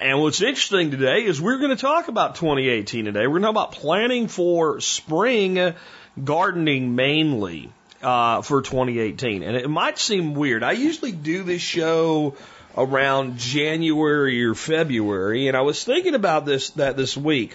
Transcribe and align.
And 0.00 0.20
what's 0.20 0.40
interesting 0.40 0.90
today 0.90 1.24
is 1.24 1.40
we're 1.40 1.58
going 1.58 1.70
to 1.70 1.80
talk 1.80 2.08
about 2.08 2.34
2018 2.36 3.04
today. 3.04 3.26
We're 3.26 3.40
going 3.40 3.42
to 3.42 3.46
talk 3.48 3.68
about 3.68 3.72
planning 3.72 4.26
for 4.26 4.80
spring 4.80 5.74
gardening 6.22 6.96
mainly 6.96 7.70
uh, 8.02 8.40
for 8.40 8.62
2018. 8.62 9.42
And 9.42 9.54
it 9.54 9.68
might 9.68 9.98
seem 9.98 10.34
weird. 10.34 10.62
I 10.62 10.72
usually 10.72 11.12
do 11.12 11.44
this 11.44 11.62
show 11.62 12.36
around 12.76 13.36
January 13.36 14.44
or 14.44 14.54
February, 14.54 15.48
and 15.48 15.56
I 15.56 15.60
was 15.60 15.84
thinking 15.84 16.14
about 16.14 16.46
this 16.46 16.70
that 16.70 16.96
this 16.96 17.16
week. 17.16 17.54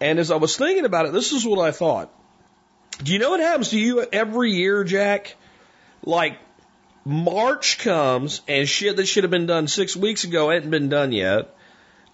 And 0.00 0.18
as 0.18 0.30
I 0.30 0.36
was 0.36 0.56
thinking 0.56 0.86
about 0.86 1.06
it, 1.06 1.12
this 1.12 1.32
is 1.32 1.46
what 1.46 1.58
I 1.58 1.72
thought. 1.72 2.10
Do 3.02 3.12
you 3.12 3.18
know 3.18 3.30
what 3.30 3.40
happens 3.40 3.70
to 3.70 3.78
you 3.78 4.04
every 4.12 4.52
year, 4.52 4.84
Jack? 4.84 5.36
Like 6.04 6.38
March 7.04 7.78
comes 7.78 8.42
and 8.46 8.68
shit 8.68 8.96
that 8.96 9.06
should 9.06 9.24
have 9.24 9.30
been 9.30 9.46
done 9.46 9.68
six 9.68 9.96
weeks 9.96 10.24
ago 10.24 10.50
hasn't 10.50 10.70
been 10.70 10.90
done 10.90 11.12
yet. 11.12 11.54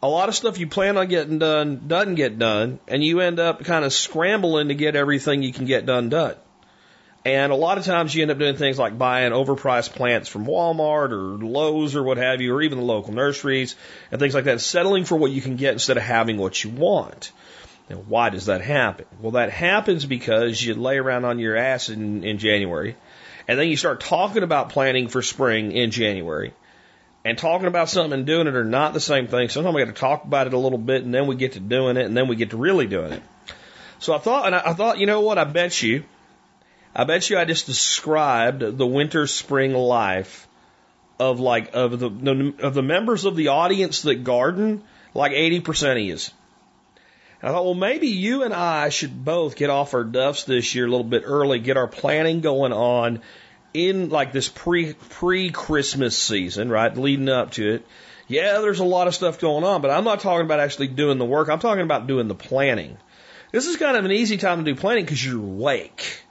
A 0.02 0.08
lot 0.08 0.28
of 0.28 0.36
stuff 0.36 0.58
you 0.58 0.68
plan 0.68 0.96
on 0.96 1.08
getting 1.08 1.38
done 1.38 1.88
doesn't 1.88 2.14
get 2.14 2.38
done, 2.38 2.78
and 2.86 3.02
you 3.02 3.20
end 3.20 3.40
up 3.40 3.64
kind 3.64 3.84
of 3.84 3.92
scrambling 3.92 4.68
to 4.68 4.74
get 4.74 4.94
everything 4.94 5.42
you 5.42 5.52
can 5.52 5.64
get 5.64 5.86
done 5.86 6.08
done. 6.08 6.36
And 7.24 7.50
a 7.50 7.56
lot 7.56 7.78
of 7.78 7.84
times 7.84 8.14
you 8.14 8.22
end 8.22 8.30
up 8.30 8.38
doing 8.38 8.54
things 8.54 8.78
like 8.78 8.96
buying 8.96 9.32
overpriced 9.32 9.94
plants 9.94 10.28
from 10.28 10.46
Walmart 10.46 11.10
or 11.10 11.44
Lowe's 11.44 11.96
or 11.96 12.04
what 12.04 12.18
have 12.18 12.40
you, 12.40 12.54
or 12.54 12.62
even 12.62 12.78
the 12.78 12.84
local 12.84 13.12
nurseries 13.12 13.74
and 14.12 14.20
things 14.20 14.34
like 14.34 14.44
that, 14.44 14.60
settling 14.60 15.04
for 15.04 15.16
what 15.16 15.32
you 15.32 15.40
can 15.42 15.56
get 15.56 15.72
instead 15.72 15.96
of 15.96 16.04
having 16.04 16.36
what 16.36 16.62
you 16.62 16.70
want. 16.70 17.32
Now, 17.88 17.96
why 17.96 18.30
does 18.30 18.46
that 18.46 18.62
happen? 18.62 19.06
Well, 19.20 19.32
that 19.32 19.50
happens 19.50 20.06
because 20.06 20.60
you 20.60 20.74
lay 20.74 20.98
around 20.98 21.24
on 21.24 21.38
your 21.38 21.56
ass 21.56 21.88
in, 21.88 22.24
in 22.24 22.38
January, 22.38 22.96
and 23.46 23.58
then 23.58 23.68
you 23.68 23.76
start 23.76 24.00
talking 24.00 24.42
about 24.42 24.70
planning 24.70 25.08
for 25.08 25.22
spring 25.22 25.72
in 25.72 25.90
January. 25.90 26.52
And 27.24 27.36
talking 27.36 27.66
about 27.66 27.88
something 27.88 28.12
and 28.12 28.24
doing 28.26 28.46
it 28.46 28.54
are 28.54 28.64
not 28.64 28.92
the 28.92 29.00
same 29.00 29.26
thing. 29.26 29.48
Sometimes 29.48 29.74
we 29.74 29.84
got 29.84 29.92
to 29.92 30.00
talk 30.00 30.24
about 30.24 30.46
it 30.46 30.54
a 30.54 30.58
little 30.58 30.78
bit, 30.78 31.02
and 31.02 31.12
then 31.12 31.26
we 31.26 31.34
get 31.34 31.52
to 31.52 31.60
doing 31.60 31.96
it, 31.96 32.06
and 32.06 32.16
then 32.16 32.28
we 32.28 32.36
get 32.36 32.50
to 32.50 32.56
really 32.56 32.86
doing 32.86 33.12
it. 33.12 33.22
So 33.98 34.14
I 34.14 34.18
thought, 34.18 34.46
and 34.46 34.54
I, 34.54 34.62
I 34.66 34.72
thought, 34.74 34.98
you 34.98 35.06
know 35.06 35.22
what? 35.22 35.38
I 35.38 35.44
bet 35.44 35.82
you, 35.82 36.04
I 36.94 37.04
bet 37.04 37.28
you, 37.28 37.38
I 37.38 37.44
just 37.44 37.66
described 37.66 38.78
the 38.78 38.86
winter 38.86 39.26
spring 39.26 39.74
life 39.74 40.46
of 41.18 41.40
like 41.40 41.70
of 41.74 41.98
the 41.98 42.54
of 42.60 42.74
the 42.74 42.82
members 42.82 43.24
of 43.24 43.36
the 43.36 43.48
audience 43.48 44.02
that 44.02 44.22
garden, 44.22 44.84
like 45.14 45.32
eighty 45.32 45.60
percent 45.60 46.00
you. 46.00 46.32
I 47.42 47.50
thought, 47.50 47.64
well, 47.64 47.74
maybe 47.74 48.08
you 48.08 48.44
and 48.44 48.54
I 48.54 48.88
should 48.88 49.24
both 49.24 49.56
get 49.56 49.70
off 49.70 49.94
our 49.94 50.04
duffs 50.04 50.44
this 50.44 50.74
year 50.74 50.86
a 50.86 50.90
little 50.90 51.04
bit 51.04 51.22
early, 51.26 51.58
get 51.58 51.76
our 51.76 51.86
planning 51.86 52.40
going 52.40 52.72
on 52.72 53.20
in 53.74 54.08
like 54.08 54.32
this 54.32 54.48
pre 54.48 54.94
pre 54.94 55.50
Christmas 55.50 56.16
season, 56.16 56.70
right, 56.70 56.96
leading 56.96 57.28
up 57.28 57.52
to 57.52 57.74
it. 57.74 57.86
Yeah, 58.26 58.58
there's 58.60 58.80
a 58.80 58.84
lot 58.84 59.06
of 59.06 59.14
stuff 59.14 59.38
going 59.38 59.64
on, 59.64 59.82
but 59.82 59.90
I'm 59.90 60.04
not 60.04 60.20
talking 60.20 60.46
about 60.46 60.60
actually 60.60 60.88
doing 60.88 61.18
the 61.18 61.24
work. 61.24 61.48
I'm 61.48 61.60
talking 61.60 61.84
about 61.84 62.06
doing 62.06 62.26
the 62.26 62.34
planning. 62.34 62.96
This 63.52 63.66
is 63.66 63.76
kind 63.76 63.96
of 63.96 64.04
an 64.04 64.12
easy 64.12 64.36
time 64.36 64.64
to 64.64 64.64
do 64.64 64.78
planning 64.78 65.04
because 65.04 65.24
you're 65.24 65.38
awake. 65.38 66.22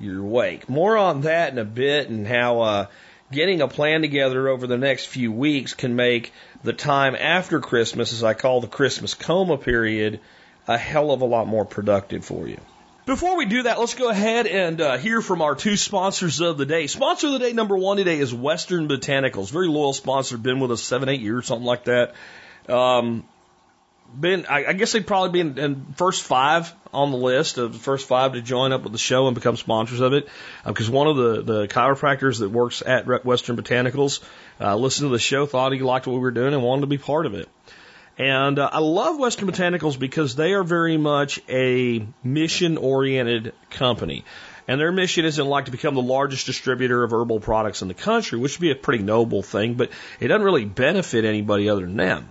You're 0.00 0.20
awake. 0.20 0.68
More 0.68 0.96
on 0.96 1.22
that 1.22 1.52
in 1.52 1.58
a 1.58 1.64
bit 1.64 2.08
and 2.08 2.26
how 2.26 2.60
uh, 2.60 2.86
getting 3.30 3.60
a 3.60 3.68
plan 3.68 4.00
together 4.00 4.48
over 4.48 4.66
the 4.66 4.78
next 4.78 5.06
few 5.06 5.30
weeks 5.30 5.74
can 5.74 5.94
make 5.94 6.32
the 6.62 6.72
time 6.72 7.14
after 7.14 7.60
Christmas, 7.60 8.12
as 8.12 8.22
I 8.22 8.34
call 8.34 8.60
the 8.60 8.68
Christmas 8.68 9.14
coma 9.14 9.56
period, 9.56 10.20
a 10.68 10.76
hell 10.76 11.10
of 11.10 11.22
a 11.22 11.24
lot 11.24 11.46
more 11.46 11.64
productive 11.64 12.24
for 12.24 12.46
you. 12.46 12.58
Before 13.06 13.36
we 13.36 13.46
do 13.46 13.62
that, 13.62 13.80
let's 13.80 13.94
go 13.94 14.08
ahead 14.08 14.46
and 14.46 14.80
uh, 14.80 14.98
hear 14.98 15.20
from 15.20 15.42
our 15.42 15.54
two 15.54 15.76
sponsors 15.76 16.40
of 16.40 16.58
the 16.58 16.66
day. 16.66 16.86
Sponsor 16.86 17.28
of 17.28 17.32
the 17.32 17.38
day 17.38 17.52
number 17.52 17.76
one 17.76 17.96
today 17.96 18.18
is 18.18 18.32
Western 18.32 18.88
Botanicals. 18.88 19.50
Very 19.50 19.68
loyal 19.68 19.92
sponsor, 19.92 20.36
been 20.36 20.60
with 20.60 20.70
us 20.70 20.82
seven, 20.82 21.08
eight 21.08 21.20
years, 21.20 21.46
something 21.46 21.66
like 21.66 21.84
that. 21.84 22.14
Um, 22.68 23.24
been, 24.18 24.46
I, 24.46 24.66
I 24.66 24.72
guess 24.72 24.92
they'd 24.92 25.06
probably 25.06 25.30
be 25.30 25.40
in, 25.40 25.58
in 25.58 25.92
first 25.94 26.22
five 26.22 26.72
on 26.92 27.10
the 27.10 27.16
list 27.16 27.58
of 27.58 27.72
the 27.72 27.78
first 27.78 28.06
five 28.08 28.32
to 28.32 28.42
join 28.42 28.72
up 28.72 28.82
with 28.82 28.92
the 28.92 28.98
show 28.98 29.26
and 29.26 29.34
become 29.34 29.56
sponsors 29.56 30.00
of 30.00 30.12
it. 30.12 30.28
Because 30.64 30.88
uh, 30.88 30.92
one 30.92 31.06
of 31.06 31.16
the, 31.16 31.42
the 31.42 31.68
chiropractors 31.68 32.40
that 32.40 32.50
works 32.50 32.82
at 32.84 33.24
Western 33.24 33.56
Botanicals 33.56 34.22
uh, 34.60 34.76
listened 34.76 35.08
to 35.08 35.12
the 35.12 35.18
show, 35.18 35.46
thought 35.46 35.72
he 35.72 35.80
liked 35.80 36.06
what 36.06 36.14
we 36.14 36.20
were 36.20 36.30
doing, 36.30 36.54
and 36.54 36.62
wanted 36.62 36.82
to 36.82 36.86
be 36.86 36.98
part 36.98 37.26
of 37.26 37.34
it. 37.34 37.48
And 38.18 38.58
uh, 38.58 38.68
I 38.70 38.80
love 38.80 39.18
Western 39.18 39.48
Botanicals 39.48 39.98
because 39.98 40.34
they 40.34 40.52
are 40.52 40.64
very 40.64 40.98
much 40.98 41.40
a 41.48 42.06
mission 42.22 42.76
oriented 42.76 43.54
company. 43.70 44.24
And 44.68 44.80
their 44.80 44.92
mission 44.92 45.24
isn't 45.24 45.46
like 45.46 45.64
to 45.64 45.70
become 45.70 45.94
the 45.94 46.02
largest 46.02 46.46
distributor 46.46 47.02
of 47.02 47.12
herbal 47.12 47.40
products 47.40 47.82
in 47.82 47.88
the 47.88 47.94
country, 47.94 48.38
which 48.38 48.58
would 48.58 48.62
be 48.62 48.70
a 48.70 48.76
pretty 48.76 49.02
noble 49.02 49.42
thing, 49.42 49.74
but 49.74 49.90
it 50.20 50.28
doesn't 50.28 50.44
really 50.44 50.64
benefit 50.64 51.24
anybody 51.24 51.68
other 51.70 51.80
than 51.80 51.96
them. 51.96 52.30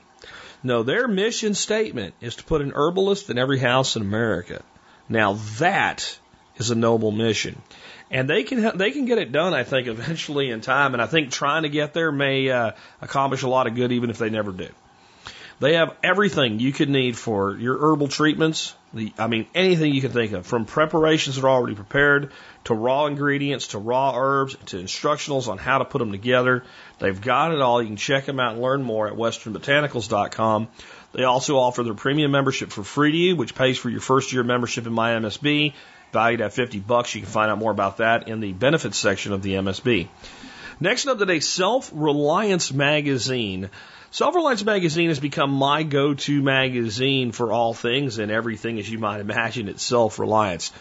No, 0.62 0.84
their 0.84 1.08
mission 1.08 1.54
statement 1.54 2.16
is 2.22 2.36
to 2.36 2.44
put 2.44 2.62
an 2.62 2.74
herbalist 2.76 3.30
in 3.30 3.38
every 3.38 3.60
house 3.60 3.96
in 3.96 4.02
America. 4.02 4.62
Now 5.08 5.34
that 5.60 6.20
is 6.58 6.70
a 6.70 6.76
noble 6.76 7.12
mission. 7.12 7.62
And 8.12 8.30
they 8.30 8.44
can 8.44 8.78
they 8.78 8.92
can 8.92 9.06
get 9.06 9.18
it 9.18 9.32
done, 9.32 9.54
I 9.54 9.64
think, 9.64 9.88
eventually 9.88 10.50
in 10.50 10.62
time. 10.62 10.94
And 10.94 11.02
I 11.02 11.06
think 11.06 11.32
trying 11.32 11.64
to 11.64 11.70
get 11.70 11.94
there 11.94 12.12
may 12.12 12.50
uh, 12.50 12.72
accomplish 13.02 13.44
a 13.44 13.48
lot 13.48 13.68
of 13.68 13.76
good, 13.76 13.92
even 13.92 14.10
if 14.10 14.18
they 14.18 14.30
never 14.30 14.52
do. 14.52 14.70
They 15.60 15.74
have 15.74 15.96
everything 16.04 16.60
you 16.60 16.72
could 16.72 16.90
need 16.90 17.18
for 17.18 17.56
your 17.56 17.78
herbal 17.78 18.08
treatments. 18.08 18.76
The, 18.94 19.12
I 19.18 19.28
mean, 19.28 19.46
anything 19.54 19.94
you 19.94 20.00
can 20.02 20.12
think 20.12 20.32
of, 20.32 20.48
from 20.48 20.66
preparations 20.66 21.36
that 21.36 21.44
are 21.44 21.50
already 21.50 21.76
prepared 21.76 22.32
to 22.64 22.74
raw 22.74 23.08
ingredients 23.08 23.68
to 23.68 23.78
raw 23.78 24.14
herbs 24.16 24.56
to 24.68 24.78
instructionals 24.78 25.50
on 25.50 25.58
how 25.58 25.80
to 25.80 25.86
put 25.86 26.00
them 26.00 26.12
together. 26.12 26.64
They've 27.00 27.20
got 27.20 27.52
it 27.52 27.62
all. 27.62 27.82
You 27.82 27.90
can 27.90 27.98
check 27.98 28.26
them 28.26 28.40
out 28.40 28.54
and 28.54 28.62
learn 28.62 28.84
more 28.84 29.08
at 29.08 29.16
westernbotanicals.com. 29.16 30.70
They 31.12 31.24
also 31.24 31.58
offer 31.58 31.84
their 31.84 31.94
premium 31.94 32.32
membership 32.32 32.72
for 32.72 32.84
free 32.84 33.12
to 33.12 33.18
you, 33.18 33.36
which 33.36 33.54
pays 33.54 33.78
for 33.78 33.90
your 33.90 34.02
first 34.02 34.32
year 34.32 34.44
membership 34.44 34.88
in 34.88 34.94
my 34.94 35.12
MSB, 35.12 35.74
valued 36.14 36.42
at 36.42 36.54
50 36.54 36.80
bucks. 36.80 37.14
You 37.16 37.22
can 37.22 37.30
find 37.30 37.52
out 37.52 37.58
more 37.58 37.72
about 37.72 37.98
that 37.98 38.30
in 38.30 38.40
the 38.40 38.54
benefits 38.54 38.98
section 38.98 39.34
of 39.34 39.42
the 39.42 39.54
MSB. 39.54 40.08
Next 40.80 41.08
up 41.08 41.20
today, 41.20 41.42
Self 41.42 41.92
Reliance 41.94 42.72
Magazine. 42.72 43.70
Reliance 44.36 44.64
Magazine 44.64 45.10
has 45.10 45.20
become 45.20 45.52
my 45.52 45.84
go 45.84 46.14
to 46.16 46.42
magazine 46.42 47.32
for 47.32 47.52
all 47.52 47.74
things 47.74 48.18
and 48.18 48.32
everything, 48.32 48.80
as 48.80 48.90
you 48.90 48.98
might 48.98 49.20
imagine, 49.20 49.70
it's 49.70 49.84
self 49.84 50.18
reliance. 50.18 50.72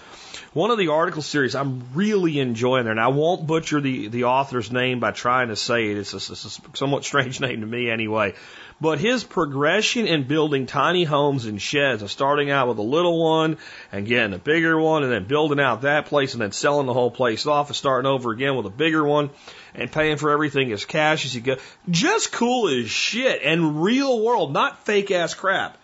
One 0.54 0.70
of 0.70 0.78
the 0.78 0.88
article 0.88 1.20
series 1.20 1.54
I'm 1.54 1.82
really 1.94 2.38
enjoying 2.38 2.84
there, 2.84 2.92
and 2.92 3.00
I 3.00 3.08
won't 3.08 3.46
butcher 3.46 3.80
the, 3.80 4.08
the 4.08 4.24
author's 4.24 4.72
name 4.72 4.98
by 4.98 5.10
trying 5.10 5.48
to 5.48 5.56
say 5.56 5.90
it. 5.90 5.98
It's 5.98 6.14
a, 6.14 6.16
it's 6.16 6.58
a 6.58 6.76
somewhat 6.76 7.04
strange 7.04 7.40
name 7.42 7.60
to 7.60 7.66
me 7.66 7.90
anyway. 7.90 8.34
But 8.80 9.00
his 9.00 9.24
progression 9.24 10.06
in 10.06 10.28
building 10.28 10.66
tiny 10.66 11.02
homes 11.04 11.46
and 11.46 11.60
sheds, 11.60 12.00
and 12.00 12.10
starting 12.10 12.50
out 12.50 12.68
with 12.68 12.78
a 12.78 12.82
little 12.82 13.22
one 13.22 13.58
and 13.90 14.06
getting 14.06 14.32
a 14.32 14.38
bigger 14.38 14.78
one 14.78 15.02
and 15.02 15.10
then 15.10 15.24
building 15.24 15.58
out 15.58 15.82
that 15.82 16.06
place 16.06 16.32
and 16.32 16.40
then 16.40 16.52
selling 16.52 16.86
the 16.86 16.92
whole 16.92 17.10
place 17.10 17.46
off 17.46 17.68
and 17.68 17.76
starting 17.76 18.08
over 18.08 18.30
again 18.30 18.54
with 18.56 18.66
a 18.66 18.70
bigger 18.70 19.04
one 19.04 19.30
and 19.74 19.90
paying 19.90 20.16
for 20.16 20.30
everything 20.30 20.70
as 20.72 20.84
cash 20.84 21.24
as 21.24 21.34
you 21.34 21.40
go. 21.40 21.56
Just 21.90 22.30
cool 22.30 22.68
as 22.68 22.88
shit 22.88 23.42
and 23.42 23.82
real 23.82 24.20
world, 24.22 24.52
not 24.52 24.84
fake 24.84 25.10
ass 25.10 25.34
crap. 25.34 25.76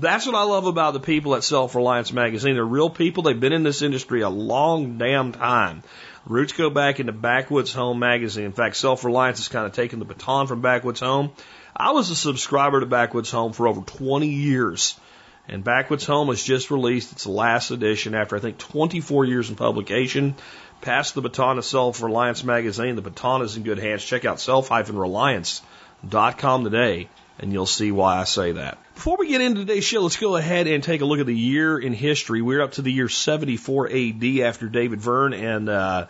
That's 0.00 0.26
what 0.26 0.36
I 0.36 0.44
love 0.44 0.66
about 0.66 0.92
the 0.92 1.00
people 1.00 1.34
at 1.34 1.42
Self 1.42 1.74
Reliance 1.74 2.12
Magazine. 2.12 2.54
They're 2.54 2.64
real 2.64 2.88
people. 2.88 3.24
They've 3.24 3.38
been 3.38 3.52
in 3.52 3.64
this 3.64 3.82
industry 3.82 4.20
a 4.20 4.28
long 4.28 4.96
damn 4.96 5.32
time. 5.32 5.82
Roots 6.24 6.52
go 6.52 6.70
back 6.70 7.00
into 7.00 7.10
Backwoods 7.10 7.72
Home 7.72 7.98
magazine. 7.98 8.44
In 8.44 8.52
fact, 8.52 8.76
Self 8.76 9.04
Reliance 9.04 9.38
has 9.38 9.48
kind 9.48 9.66
of 9.66 9.72
taken 9.72 9.98
the 9.98 10.04
baton 10.04 10.46
from 10.46 10.60
Backwoods 10.60 11.00
Home. 11.00 11.32
I 11.76 11.90
was 11.90 12.10
a 12.10 12.16
subscriber 12.16 12.78
to 12.78 12.86
Backwoods 12.86 13.32
Home 13.32 13.52
for 13.52 13.66
over 13.66 13.80
20 13.80 14.28
years. 14.28 14.96
And 15.48 15.64
Backwoods 15.64 16.06
Home 16.06 16.28
has 16.28 16.44
just 16.44 16.70
released 16.70 17.10
its 17.10 17.26
last 17.26 17.72
edition 17.72 18.14
after, 18.14 18.36
I 18.36 18.38
think, 18.38 18.58
24 18.58 19.24
years 19.24 19.50
in 19.50 19.56
publication. 19.56 20.36
Passed 20.80 21.16
the 21.16 21.22
baton 21.22 21.56
to 21.56 21.62
Self 21.62 22.00
Reliance 22.02 22.44
magazine. 22.44 22.94
The 22.94 23.02
baton 23.02 23.42
is 23.42 23.56
in 23.56 23.64
good 23.64 23.80
hands. 23.80 24.04
Check 24.04 24.24
out 24.24 24.38
self-reliance.com 24.38 26.64
today 26.64 27.08
and 27.38 27.52
you'll 27.52 27.66
see 27.66 27.92
why 27.92 28.18
I 28.18 28.24
say 28.24 28.52
that. 28.52 28.78
Before 28.94 29.16
we 29.16 29.28
get 29.28 29.40
into 29.40 29.60
today's 29.60 29.84
show, 29.84 30.00
let's 30.00 30.16
go 30.16 30.36
ahead 30.36 30.66
and 30.66 30.82
take 30.82 31.00
a 31.00 31.04
look 31.04 31.20
at 31.20 31.26
the 31.26 31.36
year 31.36 31.78
in 31.78 31.92
history. 31.92 32.42
We're 32.42 32.62
up 32.62 32.72
to 32.72 32.82
the 32.82 32.92
year 32.92 33.08
74 33.08 33.90
AD 33.90 34.24
after 34.42 34.68
David 34.68 35.00
Verne 35.00 35.34
and 35.34 35.68
uh, 35.68 36.06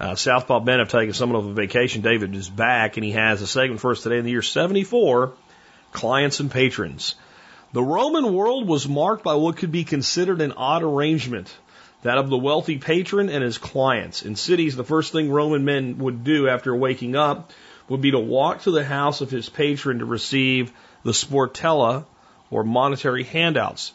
uh, 0.00 0.14
Southpaw 0.14 0.60
Ben 0.60 0.80
have 0.80 0.90
taken 0.90 1.14
someone 1.14 1.38
of 1.38 1.46
a 1.46 1.54
vacation. 1.54 2.02
David 2.02 2.34
is 2.34 2.48
back 2.48 2.96
and 2.96 3.04
he 3.04 3.12
has 3.12 3.42
a 3.42 3.46
segment 3.46 3.80
for 3.80 3.92
us 3.92 4.02
today 4.02 4.18
in 4.18 4.24
the 4.24 4.30
year 4.30 4.42
74 4.42 5.32
Clients 5.92 6.40
and 6.40 6.50
Patrons. 6.50 7.14
The 7.72 7.82
Roman 7.82 8.34
world 8.34 8.66
was 8.66 8.88
marked 8.88 9.24
by 9.24 9.34
what 9.34 9.56
could 9.56 9.72
be 9.72 9.84
considered 9.84 10.40
an 10.40 10.52
odd 10.52 10.82
arrangement 10.82 11.54
that 12.02 12.18
of 12.18 12.28
the 12.28 12.36
wealthy 12.36 12.78
patron 12.78 13.28
and 13.28 13.42
his 13.42 13.58
clients. 13.58 14.22
In 14.22 14.36
cities, 14.36 14.76
the 14.76 14.84
first 14.84 15.12
thing 15.12 15.30
Roman 15.30 15.64
men 15.64 15.98
would 15.98 16.24
do 16.24 16.48
after 16.48 16.74
waking 16.74 17.16
up 17.16 17.52
would 17.88 18.00
be 18.00 18.10
to 18.10 18.18
walk 18.18 18.62
to 18.62 18.70
the 18.70 18.84
house 18.84 19.20
of 19.20 19.30
his 19.30 19.48
patron 19.48 20.00
to 20.00 20.04
receive 20.04 20.72
the 21.02 21.12
sportula 21.12 22.04
or 22.50 22.64
monetary 22.64 23.24
handouts. 23.24 23.92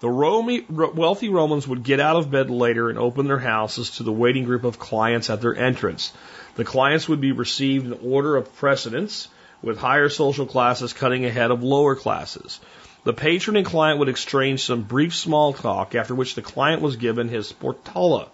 The 0.00 0.08
wealthy 0.08 1.28
Romans 1.28 1.68
would 1.68 1.82
get 1.82 2.00
out 2.00 2.16
of 2.16 2.30
bed 2.30 2.48
later 2.50 2.88
and 2.88 2.98
open 2.98 3.26
their 3.26 3.38
houses 3.38 3.96
to 3.96 4.02
the 4.02 4.12
waiting 4.12 4.44
group 4.44 4.64
of 4.64 4.78
clients 4.78 5.28
at 5.28 5.42
their 5.42 5.54
entrance. 5.54 6.12
The 6.56 6.64
clients 6.64 7.08
would 7.08 7.20
be 7.20 7.32
received 7.32 7.86
in 7.86 7.98
order 8.02 8.36
of 8.36 8.54
precedence, 8.56 9.28
with 9.62 9.78
higher 9.78 10.08
social 10.08 10.46
classes 10.46 10.94
cutting 10.94 11.26
ahead 11.26 11.50
of 11.50 11.62
lower 11.62 11.94
classes. 11.94 12.60
The 13.04 13.12
patron 13.12 13.56
and 13.56 13.66
client 13.66 13.98
would 13.98 14.08
exchange 14.08 14.64
some 14.64 14.82
brief 14.82 15.14
small 15.14 15.52
talk, 15.52 15.94
after 15.94 16.14
which 16.14 16.34
the 16.34 16.42
client 16.42 16.80
was 16.80 16.96
given 16.96 17.28
his 17.28 17.52
sportula. 17.52 18.28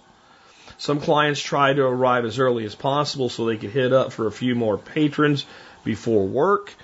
Some 0.79 1.01
clients 1.01 1.41
tried 1.41 1.77
to 1.77 1.85
arrive 1.85 2.25
as 2.25 2.39
early 2.39 2.65
as 2.65 2.75
possible 2.75 3.29
so 3.29 3.45
they 3.47 3.57
could 3.57 3.71
hit 3.71 3.93
up 3.93 4.13
for 4.13 4.27
a 4.27 4.33
few 4.33 4.55
more 4.55 4.77
patrons 4.77 5.47
before 5.85 6.27
work. 6.27 6.75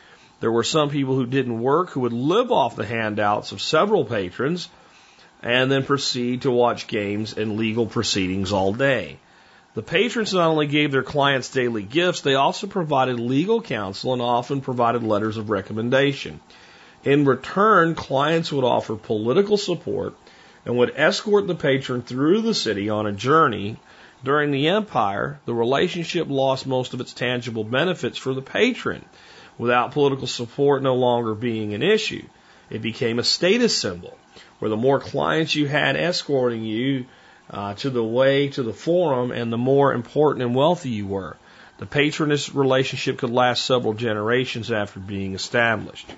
There 0.41 0.53
were 0.53 0.65
some 0.65 0.89
people 0.89 1.15
who 1.15 1.27
didn't 1.27 1.61
work 1.61 1.91
who 1.91 2.01
would 2.01 2.13
live 2.13 2.51
off 2.51 2.75
the 2.75 2.87
handouts 2.87 3.53
of 3.53 3.61
several 3.61 4.05
patrons 4.05 4.69
and 5.43 5.71
then 5.71 5.85
proceed 5.85 6.43
to 6.43 6.51
watch 6.51 6.87
games 6.87 7.37
and 7.37 7.57
legal 7.57 7.87
proceedings 7.87 8.53
all 8.53 8.73
day. 8.73 9.19
The 9.75 9.83
patrons 9.83 10.35
not 10.35 10.49
only 10.49 10.67
gave 10.67 10.93
their 10.93 11.03
clients 11.03 11.49
daily 11.49 11.83
gifts, 11.83 12.21
they 12.21 12.35
also 12.35 12.67
provided 12.67 13.19
legal 13.19 13.63
counsel 13.63 14.13
and 14.13 14.23
often 14.23 14.61
provided 14.61 15.03
letters 15.03 15.37
of 15.37 15.51
recommendation. 15.51 16.41
In 17.05 17.25
return, 17.25 17.95
clients 17.95 18.53
would 18.53 18.65
offer 18.65 18.97
political 18.97 19.57
support 19.57 20.15
and 20.65 20.77
would 20.77 20.95
escort 20.97 21.47
the 21.47 21.55
patron 21.55 22.03
through 22.03 22.43
the 22.43 22.55
city 22.55 22.89
on 22.89 23.07
a 23.07 23.13
journey. 23.13 23.77
During 24.25 24.53
the 24.53 24.69
empire, 24.69 25.41
the 25.47 25.55
relationship 25.55 26.29
lost 26.29 26.67
most 26.67 26.95
of 26.95 27.01
its 27.01 27.13
tangible 27.13 27.65
benefits 27.65 28.19
for 28.19 28.35
the 28.35 28.43
patron 28.43 29.05
without 29.59 29.93
political 29.93 30.27
support 30.27 30.83
no 30.83 30.95
longer 30.95 31.35
being 31.35 31.75
an 31.75 31.83
issue. 31.83 32.23
It 32.71 32.83
became 32.83 33.19
a 33.19 33.25
status 33.25 33.77
symbol 33.77 34.17
where 34.59 34.69
the 34.69 34.77
more 34.77 35.01
clients 35.01 35.55
you 35.55 35.67
had 35.67 35.97
escorting 35.97 36.63
you 36.63 37.07
uh, 37.51 37.75
to 37.75 37.91
the 37.91 38.05
way 38.05 38.49
to 38.49 38.63
the 38.63 38.73
forum 38.73 39.31
and 39.31 39.53
the 39.53 39.59
more 39.59 39.93
important 39.93 40.45
and 40.45 40.55
wealthy 40.55 40.91
you 40.91 41.07
were. 41.07 41.37
The 41.79 41.87
patroness 41.87 42.55
relationship 42.55 43.19
could 43.19 43.31
last 43.31 43.67
several 43.67 43.93
generations 43.93 44.71
after 44.71 45.01
being 45.01 45.35
established. 45.35 46.09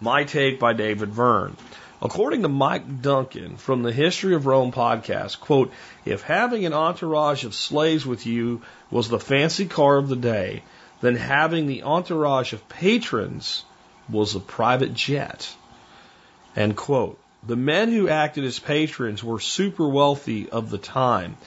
My 0.00 0.24
take 0.24 0.58
by 0.58 0.72
David 0.72 1.10
Verne. 1.10 1.56
According 2.02 2.42
to 2.42 2.48
Mike 2.48 3.00
Duncan 3.00 3.56
from 3.56 3.82
the 3.82 3.92
History 3.92 4.34
of 4.34 4.44
Rome 4.44 4.70
podcast, 4.70 5.40
quote, 5.40 5.72
if 6.04 6.20
having 6.20 6.66
an 6.66 6.74
entourage 6.74 7.44
of 7.44 7.54
slaves 7.54 8.04
with 8.04 8.26
you 8.26 8.60
was 8.90 9.08
the 9.08 9.18
fancy 9.18 9.64
car 9.64 9.96
of 9.96 10.08
the 10.08 10.16
day, 10.16 10.62
then 11.00 11.16
having 11.16 11.66
the 11.66 11.84
entourage 11.84 12.52
of 12.52 12.68
patrons 12.68 13.64
was 14.10 14.34
a 14.34 14.40
private 14.40 14.92
jet. 14.92 15.54
End 16.54 16.76
quote. 16.76 17.18
The 17.46 17.56
men 17.56 17.90
who 17.90 18.08
acted 18.10 18.44
as 18.44 18.58
patrons 18.58 19.24
were 19.24 19.40
super 19.40 19.88
wealthy 19.88 20.50
of 20.50 20.68
the 20.68 20.78
time. 20.78 21.38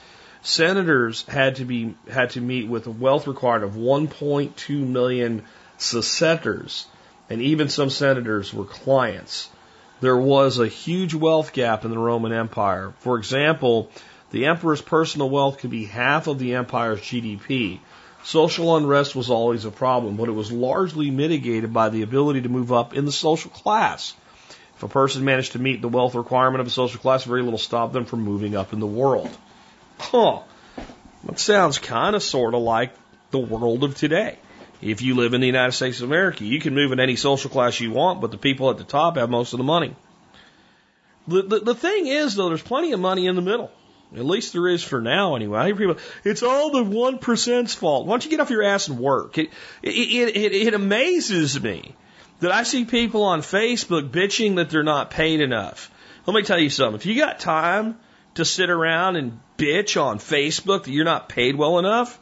Senators 0.42 1.24
had 1.28 1.56
to 1.56 1.64
be 1.64 1.94
had 2.10 2.30
to 2.30 2.40
meet 2.40 2.66
with 2.66 2.88
a 2.88 2.90
wealth 2.90 3.28
required 3.28 3.62
of 3.62 3.74
1.2 3.74 4.86
million 4.86 5.44
sesterces, 5.78 6.86
and 7.28 7.40
even 7.40 7.68
some 7.68 7.90
senators 7.90 8.52
were 8.52 8.64
clients. 8.64 9.48
There 10.00 10.16
was 10.16 10.58
a 10.58 10.66
huge 10.66 11.14
wealth 11.14 11.52
gap 11.52 11.84
in 11.84 11.90
the 11.90 11.98
Roman 11.98 12.32
Empire. 12.32 12.94
For 13.00 13.18
example, 13.18 13.90
the 14.30 14.46
emperor's 14.46 14.80
personal 14.80 15.28
wealth 15.28 15.58
could 15.58 15.70
be 15.70 15.84
half 15.84 16.26
of 16.26 16.38
the 16.38 16.54
empire's 16.54 17.00
GDP. 17.00 17.80
Social 18.22 18.76
unrest 18.76 19.14
was 19.14 19.30
always 19.30 19.64
a 19.64 19.70
problem, 19.70 20.16
but 20.16 20.28
it 20.28 20.32
was 20.32 20.52
largely 20.52 21.10
mitigated 21.10 21.72
by 21.72 21.88
the 21.88 22.02
ability 22.02 22.42
to 22.42 22.48
move 22.48 22.72
up 22.72 22.94
in 22.94 23.04
the 23.04 23.12
social 23.12 23.50
class. 23.50 24.14
If 24.76 24.82
a 24.82 24.88
person 24.88 25.24
managed 25.24 25.52
to 25.52 25.58
meet 25.58 25.82
the 25.82 25.88
wealth 25.88 26.14
requirement 26.14 26.60
of 26.60 26.66
a 26.66 26.70
social 26.70 27.00
class, 27.00 27.24
very 27.24 27.42
little 27.42 27.58
stopped 27.58 27.92
them 27.92 28.06
from 28.06 28.22
moving 28.22 28.56
up 28.56 28.72
in 28.72 28.80
the 28.80 28.86
world. 28.86 29.30
Huh. 29.98 30.40
That 31.24 31.38
sounds 31.38 31.78
kind 31.78 32.16
of 32.16 32.22
sort 32.22 32.54
of 32.54 32.62
like 32.62 32.94
the 33.30 33.38
world 33.38 33.84
of 33.84 33.94
today. 33.94 34.38
If 34.82 35.02
you 35.02 35.14
live 35.14 35.34
in 35.34 35.40
the 35.40 35.46
United 35.46 35.72
States 35.72 36.00
of 36.00 36.08
America, 36.08 36.44
you 36.44 36.60
can 36.60 36.74
move 36.74 36.92
in 36.92 37.00
any 37.00 37.16
social 37.16 37.50
class 37.50 37.80
you 37.80 37.90
want, 37.90 38.20
but 38.20 38.30
the 38.30 38.38
people 38.38 38.70
at 38.70 38.78
the 38.78 38.84
top 38.84 39.16
have 39.16 39.28
most 39.28 39.52
of 39.52 39.58
the 39.58 39.64
money. 39.64 39.94
The, 41.28 41.42
the, 41.42 41.58
the 41.60 41.74
thing 41.74 42.06
is, 42.06 42.34
though, 42.34 42.48
there's 42.48 42.62
plenty 42.62 42.92
of 42.92 43.00
money 43.00 43.26
in 43.26 43.36
the 43.36 43.42
middle. 43.42 43.70
At 44.16 44.24
least 44.24 44.52
there 44.52 44.66
is 44.68 44.82
for 44.82 45.00
now, 45.00 45.36
anyway. 45.36 45.58
I 45.58 45.66
hear 45.66 45.76
people, 45.76 45.96
it's 46.24 46.42
all 46.42 46.70
the 46.70 46.82
one 46.82 47.18
percent's 47.18 47.74
fault. 47.74 48.06
Why 48.06 48.14
don't 48.14 48.24
you 48.24 48.30
get 48.30 48.40
off 48.40 48.50
your 48.50 48.64
ass 48.64 48.88
and 48.88 48.98
work? 48.98 49.38
It, 49.38 49.50
it, 49.82 50.36
it, 50.36 50.52
it 50.52 50.74
amazes 50.74 51.60
me 51.62 51.94
that 52.40 52.50
I 52.50 52.64
see 52.64 52.84
people 52.84 53.22
on 53.22 53.42
Facebook 53.42 54.10
bitching 54.10 54.56
that 54.56 54.70
they're 54.70 54.82
not 54.82 55.10
paid 55.10 55.40
enough. 55.40 55.90
Let 56.26 56.34
me 56.34 56.42
tell 56.42 56.58
you 56.58 56.70
something. 56.70 56.96
If 56.96 57.06
you 57.06 57.16
got 57.16 57.38
time 57.38 57.98
to 58.34 58.44
sit 58.44 58.70
around 58.70 59.16
and 59.16 59.38
bitch 59.56 60.00
on 60.00 60.18
Facebook 60.18 60.84
that 60.84 60.90
you're 60.90 61.04
not 61.04 61.28
paid 61.28 61.54
well 61.54 61.78
enough, 61.78 62.18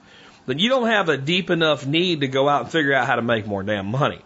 then 0.48 0.58
you 0.58 0.70
don't 0.70 0.88
have 0.88 1.08
a 1.08 1.18
deep 1.18 1.50
enough 1.50 1.86
need 1.86 2.22
to 2.22 2.28
go 2.28 2.48
out 2.48 2.62
and 2.62 2.72
figure 2.72 2.94
out 2.94 3.06
how 3.06 3.16
to 3.16 3.22
make 3.22 3.46
more 3.46 3.62
damn 3.62 3.86
money. 3.86 4.20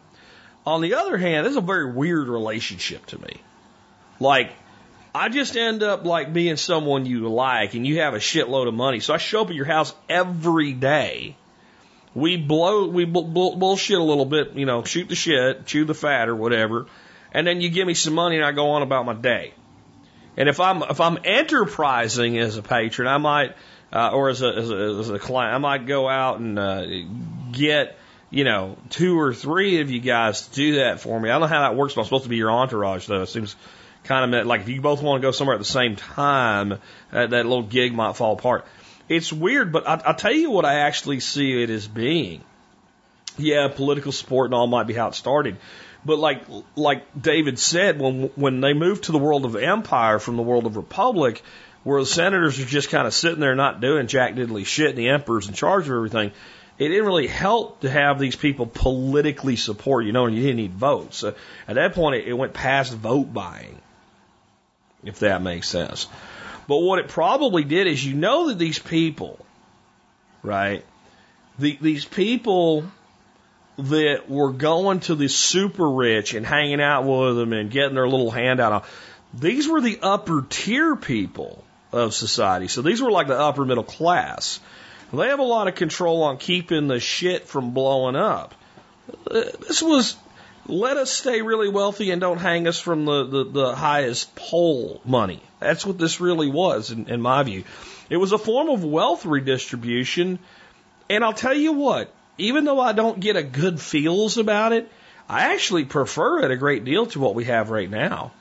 On 0.65 0.81
the 0.81 0.95
other 0.95 1.19
hand, 1.19 1.45
this 1.45 1.51
is 1.51 1.57
a 1.57 1.61
very 1.61 1.93
weird 1.93 2.29
relationship 2.29 3.05
to 3.07 3.21
me. 3.21 3.37
Like, 4.21 4.53
I 5.15 5.29
just 5.29 5.57
end 5.57 5.83
up 5.83 6.05
like 6.05 6.33
being 6.33 6.57
someone 6.57 7.07
you 7.07 7.29
like 7.29 7.75
and 7.75 7.85
you 7.85 8.01
have 8.01 8.15
a 8.15 8.19
shitload 8.19 8.69
of 8.69 8.75
money. 8.75 9.01
So 9.01 9.13
I 9.13 9.19
show 9.19 9.43
up 9.43 9.49
at 9.49 9.57
your 9.57 9.67
house 9.67 9.93
every 10.09 10.73
day. 10.73 11.37
We 12.15 12.37
blow, 12.37 12.87
we 12.87 13.05
bullshit 13.05 13.99
a 13.99 14.03
little 14.03 14.25
bit, 14.25 14.53
you 14.53 14.65
know, 14.65 14.85
shoot 14.85 15.09
the 15.09 15.17
shit, 15.17 15.67
chew 15.67 15.85
the 15.85 15.95
fat 15.95 16.29
or 16.29 16.37
whatever. 16.37 16.87
And 17.33 17.47
then 17.47 17.61
you 17.61 17.69
give 17.69 17.87
me 17.87 17.95
some 17.95 18.15
money 18.15 18.37
and 18.37 18.45
I 18.45 18.53
go 18.53 18.71
on 18.71 18.83
about 18.83 19.07
my 19.07 19.15
day. 19.15 19.55
And 20.37 20.49
if 20.49 20.61
I'm, 20.61 20.83
if 20.83 21.01
I'm 21.01 21.19
enterprising 21.25 22.39
as 22.39 22.57
a 22.57 22.63
patron, 22.63 23.09
I 23.09 23.19
might, 23.19 23.57
uh, 23.93 24.11
or 24.13 24.29
as 24.29 24.43
a, 24.43 24.49
as 24.49 24.71
a, 24.71 24.77
as 25.01 25.11
a 25.11 25.19
client, 25.19 25.55
I 25.55 25.59
might 25.59 25.87
go 25.87 26.09
out 26.09 26.41
and, 26.41 26.59
uh, 26.59 26.87
get, 27.53 27.99
you 28.31 28.45
know, 28.45 28.77
two 28.89 29.19
or 29.19 29.35
three 29.35 29.81
of 29.81 29.91
you 29.91 30.01
guys 30.01 30.49
to 30.49 30.55
do 30.55 30.75
that 30.77 31.01
for 31.01 31.21
me. 31.21 31.29
I 31.29 31.33
don't 31.33 31.43
know 31.43 31.47
how 31.49 31.61
that 31.61 31.77
works, 31.77 31.95
but 31.95 32.03
I'm 32.03 32.07
supposed 32.07 32.25
to 32.25 32.31
be 32.31 32.37
your 32.37 32.51
entourage 32.51 33.07
though. 33.07 33.23
It 33.23 33.29
seems, 33.29 33.57
kind 34.05 34.35
of 34.35 34.47
like 34.47 34.63
if 34.63 34.69
you 34.69 34.81
both 34.81 35.03
want 35.03 35.23
to 35.23 35.27
go 35.27 35.31
somewhere 35.31 35.55
at 35.55 35.61
the 35.61 35.65
same 35.65 35.97
time, 35.97 36.79
that, 37.11 37.31
that 37.31 37.47
little 37.47 37.63
gig 37.63 37.93
might 37.93 38.17
fall 38.17 38.33
apart. 38.33 38.67
It's 39.09 39.33
weird, 39.33 39.73
but 39.73 39.87
I, 39.87 40.01
I'll 40.07 40.15
tell 40.15 40.33
you 40.33 40.51
what 40.51 40.65
I 40.65 40.81
actually 40.81 41.21
see 41.21 41.63
it 41.63 41.71
as 41.71 41.87
being. 41.87 42.43
Yeah, 43.37 43.69
political 43.69 44.13
support 44.13 44.47
and 44.47 44.55
all 44.55 44.67
might 44.67 44.87
be 44.87 44.95
how 44.95 45.09
it 45.09 45.15
started. 45.15 45.57
But 46.05 46.19
like 46.19 46.43
like 46.75 47.05
David 47.21 47.59
said, 47.59 48.01
when 48.01 48.25
when 48.35 48.61
they 48.61 48.73
moved 48.75 49.05
to 49.05 49.13
the 49.13 49.19
world 49.19 49.45
of 49.45 49.55
empire 49.55 50.19
from 50.19 50.37
the 50.37 50.43
world 50.43 50.67
of 50.67 50.77
republic, 50.77 51.43
where 51.85 52.01
the 52.01 52.07
senators 52.07 52.59
are 52.61 52.65
just 52.65 52.91
kind 52.91 53.07
of 53.07 53.15
sitting 53.15 53.41
there 53.41 53.55
not 53.55 53.81
doing 53.81 54.07
jack 54.07 54.35
diddly 54.35 54.65
shit, 54.65 54.91
and 54.91 54.99
the 54.99 55.09
emperor's 55.09 55.49
in 55.49 55.55
charge 55.55 55.89
of 55.89 55.95
everything, 55.95 56.33
it 56.79 56.89
didn't 56.89 57.07
really 57.07 57.27
help 57.27 57.81
to 57.81 57.91
have 57.91 58.19
these 58.19 58.37
people 58.37 58.67
politically 58.67 59.57
support 59.57 60.05
you 60.05 60.13
know, 60.13 60.27
and 60.27 60.35
you 60.35 60.43
didn't 60.43 60.57
need 60.57 60.73
votes. 60.73 61.19
So 61.19 61.35
at 61.69 61.75
that 61.75 61.95
point, 61.95 62.27
it, 62.27 62.33
went 62.33 62.53
past 62.53 62.93
vote 62.93 63.33
buying 63.33 63.79
if 65.05 65.21
that 65.21 65.43
makes 65.43 65.69
sense. 65.69 66.07
But 66.69 66.79
what 66.79 66.99
it 66.99 67.09
probably 67.09 67.65
did 67.65 67.87
is 67.87 68.05
you 68.05 68.15
know 68.15 68.49
that 68.49 68.59
these 68.59 68.79
people, 68.79 69.45
right? 70.43 70.85
The, 71.59 71.77
these 71.81 72.05
people 72.05 72.85
that 73.79 74.29
were 74.31 74.53
going 74.53 75.01
to 75.01 75.15
the 75.15 75.29
super 75.29 75.89
rich 75.89 76.35
and 76.35 76.47
hanging 76.47 76.81
out 76.81 77.05
with 77.05 77.37
them 77.37 77.53
and 77.53 77.71
getting 77.71 77.95
their 77.95 78.09
little 78.09 78.31
handout 78.31 78.85
these 79.35 79.67
were 79.67 79.81
the 79.81 79.99
upper 80.03 80.45
tier 80.49 80.95
people 80.95 81.65
of 81.93 82.15
society. 82.15 82.69
So 82.69 82.83
these 82.83 83.03
were 83.03 83.11
like 83.11 83.29
the 83.29 83.39
upper 83.39 83.65
middle 83.65 83.85
class. 83.85 84.61
They 85.13 85.29
have 85.29 85.41
a 85.41 85.45
lot 85.45 85.69
of 85.69 85.75
control 85.75 86.23
on 86.23 86.39
keeping 86.39 86.89
the 86.89 86.99
shit 86.99 87.47
from 87.47 87.73
blowing 87.73 88.17
up. 88.17 88.55
This 89.31 89.83
was 89.83 90.17
let 90.67 90.97
us 90.97 91.11
stay 91.11 91.43
really 91.43 91.69
wealthy 91.69 92.11
and 92.11 92.21
don't 92.21 92.39
hang 92.39 92.69
us 92.69 92.79
from 92.79 93.05
the, 93.05 93.27
the, 93.27 93.45
the 93.45 93.75
highest 93.75 94.35
pole 94.37 95.01
money. 95.05 95.43
That's 95.59 95.85
what 95.85 95.99
this 95.99 96.21
really 96.21 96.49
was, 96.49 96.91
in, 96.91 97.09
in 97.09 97.21
my 97.21 97.43
view. 97.43 97.65
It 98.09 98.17
was 98.17 98.33
a 98.33 98.39
form 98.39 98.69
of 98.69 98.85
wealth 98.85 99.27
redistribution. 99.27 100.39
And 101.11 101.25
I'll 101.25 101.33
tell 101.33 101.55
you 101.55 101.73
what, 101.73 102.13
even 102.39 102.65
though 102.65 102.81
I 102.81 102.93
don't 102.93 103.21
get 103.21 103.37
a 103.37 103.43
good 103.43 103.81
feels 103.81 104.39
about 104.39 104.73
it, 104.73 104.89
I 105.29 105.53
actually 105.55 105.85
prefer 105.85 106.41
it 106.41 106.51
a 106.51 106.57
great 106.57 106.85
deal 106.85 107.07
to 107.07 107.21
what 107.21 107.35
we 107.35 107.45
have 107.45 107.71
right 107.71 107.91
now. 107.91 108.33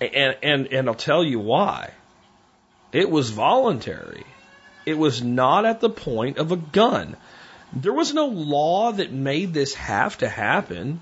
And, 0.00 0.36
and, 0.42 0.66
and 0.68 0.88
I'll 0.88 0.94
tell 0.94 1.22
you 1.22 1.38
why. 1.38 1.90
It 2.92 3.10
was 3.10 3.30
voluntary. 3.30 4.24
It 4.86 4.96
was 4.96 5.22
not 5.22 5.64
at 5.64 5.80
the 5.80 5.90
point 5.90 6.38
of 6.38 6.52
a 6.52 6.56
gun. 6.56 7.16
There 7.72 7.92
was 7.92 8.14
no 8.14 8.26
law 8.26 8.92
that 8.92 9.12
made 9.12 9.52
this 9.52 9.74
have 9.74 10.16
to 10.18 10.28
happen. 10.28 11.00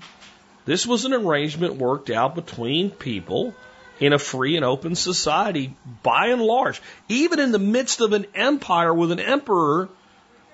This 0.65 0.85
was 0.85 1.05
an 1.05 1.13
arrangement 1.13 1.75
worked 1.75 2.09
out 2.09 2.35
between 2.35 2.91
people 2.91 3.55
in 3.99 4.11
a 4.11 4.19
free 4.19 4.57
and 4.57 4.65
open 4.65 4.95
society 4.95 5.75
by 6.03 6.27
and 6.27 6.41
large. 6.41 6.81
Even 7.07 7.39
in 7.39 7.51
the 7.51 7.59
midst 7.59 8.01
of 8.01 8.11
an 8.11 8.25
empire 8.35 8.93
with 8.93 9.11
an 9.11 9.19
emperor 9.21 9.87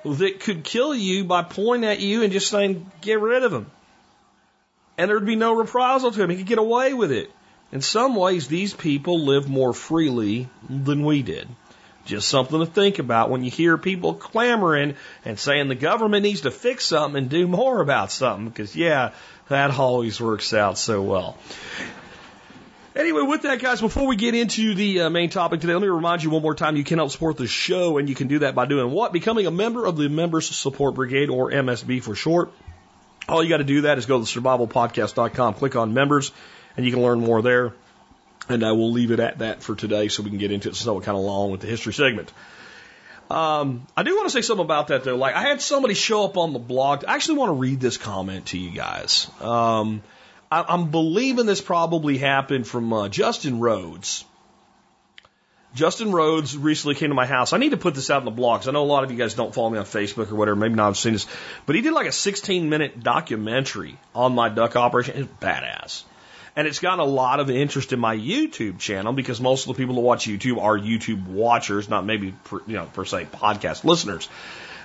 that 0.05 0.39
could 0.39 0.63
kill 0.63 0.93
you 0.93 1.23
by 1.23 1.41
pointing 1.41 1.89
at 1.89 1.99
you 1.99 2.23
and 2.23 2.31
just 2.31 2.49
saying, 2.49 2.91
get 3.01 3.19
rid 3.19 3.43
of 3.43 3.51
him. 3.51 3.71
And 4.97 5.09
there'd 5.09 5.25
be 5.25 5.35
no 5.35 5.55
reprisal 5.55 6.11
to 6.11 6.23
him. 6.23 6.29
He 6.29 6.37
could 6.37 6.45
get 6.45 6.59
away 6.59 6.93
with 6.93 7.11
it. 7.11 7.31
In 7.73 7.81
some 7.81 8.15
ways, 8.15 8.47
these 8.47 8.71
people 8.71 9.25
live 9.25 9.49
more 9.49 9.73
freely 9.73 10.47
than 10.69 11.03
we 11.03 11.23
did. 11.23 11.47
Just 12.05 12.27
something 12.27 12.59
to 12.59 12.67
think 12.67 12.99
about 12.99 13.31
when 13.31 13.43
you 13.43 13.49
hear 13.49 13.79
people 13.79 14.13
clamoring 14.13 14.95
and 15.25 15.39
saying 15.39 15.69
the 15.69 15.75
government 15.75 16.21
needs 16.21 16.41
to 16.41 16.51
fix 16.51 16.85
something 16.85 17.17
and 17.17 17.31
do 17.31 17.47
more 17.47 17.81
about 17.81 18.11
something, 18.11 18.47
because 18.47 18.75
yeah, 18.75 19.13
that 19.49 19.71
always 19.71 20.21
works 20.21 20.53
out 20.53 20.77
so 20.77 21.01
well. 21.01 21.35
Anyway, 22.95 23.23
with 23.23 23.41
that, 23.41 23.59
guys, 23.59 23.81
before 23.81 24.05
we 24.05 24.17
get 24.17 24.35
into 24.35 24.75
the 24.75 25.01
uh, 25.01 25.09
main 25.09 25.31
topic 25.31 25.59
today, 25.59 25.73
let 25.73 25.81
me 25.81 25.87
remind 25.87 26.21
you 26.21 26.29
one 26.29 26.43
more 26.43 26.53
time 26.53 26.75
you 26.75 26.83
can 26.83 26.99
help 26.99 27.09
support 27.09 27.37
the 27.37 27.47
show, 27.47 27.97
and 27.97 28.07
you 28.07 28.13
can 28.13 28.27
do 28.27 28.39
that 28.39 28.53
by 28.53 28.67
doing 28.67 28.91
what? 28.91 29.11
Becoming 29.11 29.47
a 29.47 29.51
member 29.51 29.87
of 29.87 29.97
the 29.97 30.09
Members 30.09 30.47
Support 30.47 30.93
Brigade, 30.93 31.31
or 31.31 31.49
MSB 31.49 32.03
for 32.03 32.13
short. 32.13 32.51
All 33.27 33.41
you 33.41 33.49
got 33.49 33.57
to 33.57 33.63
do 33.63 33.81
that 33.81 33.97
is 33.97 34.05
go 34.05 34.23
to 34.23 34.25
survivalpodcast.com, 34.25 35.55
click 35.55 35.75
on 35.75 35.95
members, 35.95 36.31
and 36.75 36.85
you 36.85 36.91
can 36.91 37.01
learn 37.01 37.19
more 37.19 37.41
there. 37.41 37.73
And 38.49 38.65
I 38.65 38.73
will 38.73 38.91
leave 38.91 39.11
it 39.11 39.19
at 39.19 39.39
that 39.39 39.63
for 39.63 39.73
today 39.73 40.09
so 40.09 40.21
we 40.21 40.29
can 40.29 40.39
get 40.39 40.51
into 40.51 40.69
it. 40.69 40.75
So 40.75 40.99
kind 40.99 41.17
of 41.17 41.23
long 41.23 41.51
with 41.51 41.61
the 41.61 41.67
history 41.67 41.93
segment. 41.93 42.31
Um, 43.29 43.87
I 43.95 44.03
do 44.03 44.15
want 44.15 44.27
to 44.27 44.33
say 44.33 44.41
something 44.41 44.65
about 44.65 44.87
that 44.87 45.03
though. 45.03 45.15
Like 45.15 45.35
I 45.35 45.41
had 45.41 45.61
somebody 45.61 45.93
show 45.93 46.25
up 46.25 46.37
on 46.37 46.53
the 46.53 46.59
blog. 46.59 47.05
I 47.05 47.15
actually 47.15 47.37
want 47.39 47.49
to 47.49 47.53
read 47.53 47.79
this 47.79 47.97
comment 47.97 48.47
to 48.47 48.57
you 48.57 48.71
guys. 48.71 49.29
Um, 49.39 50.03
I, 50.51 50.65
I'm 50.67 50.91
believing 50.91 51.45
this 51.45 51.61
probably 51.61 52.17
happened 52.17 52.67
from 52.67 52.91
uh, 52.91 53.09
Justin 53.09 53.59
Rhodes. 53.59 54.25
Justin 55.73 56.11
Rhodes 56.11 56.55
recently 56.55 56.93
came 56.93 57.09
to 57.09 57.15
my 57.15 57.25
house. 57.25 57.51
I 57.51 57.57
need 57.57 57.71
to 57.71 57.77
put 57.77 57.95
this 57.95 58.11
out 58.11 58.19
in 58.21 58.25
the 58.25 58.41
blogs. 58.41 58.67
I 58.67 58.71
know 58.71 58.83
a 58.83 58.85
lot 58.85 59.03
of 59.03 59.11
you 59.11 59.17
guys 59.17 59.33
don't 59.33 59.53
follow 59.55 59.71
me 59.71 59.79
on 59.79 59.85
Facebook 59.85 60.31
or 60.31 60.35
whatever. 60.35 60.55
Maybe 60.55 60.75
not 60.75 60.85
have 60.85 60.97
seen 60.97 61.13
this, 61.13 61.25
but 61.65 61.75
he 61.75 61.81
did 61.81 61.93
like 61.93 62.05
a 62.05 62.11
16 62.11 62.69
minute 62.69 63.01
documentary 63.01 63.97
on 64.13 64.35
my 64.35 64.49
duck 64.49 64.75
operation. 64.75 65.17
It's 65.17 65.33
badass. 65.41 66.03
And 66.55 66.67
it's 66.67 66.79
gotten 66.79 66.99
a 66.99 67.05
lot 67.05 67.39
of 67.39 67.49
interest 67.49 67.93
in 67.93 67.99
my 67.99 68.15
YouTube 68.15 68.77
channel 68.77 69.11
because 69.11 69.41
most 69.41 69.67
of 69.67 69.75
the 69.75 69.81
people 69.81 69.95
that 69.95 70.01
watch 70.01 70.27
YouTube 70.27 70.61
are 70.61 70.77
YouTube 70.77 71.25
watchers, 71.27 71.89
not 71.89 72.05
maybe 72.05 72.33
per, 72.43 72.61
you 72.67 72.75
know 72.75 72.85
per 72.85 73.05
se 73.05 73.27
podcast 73.31 73.83
listeners. 73.83 74.29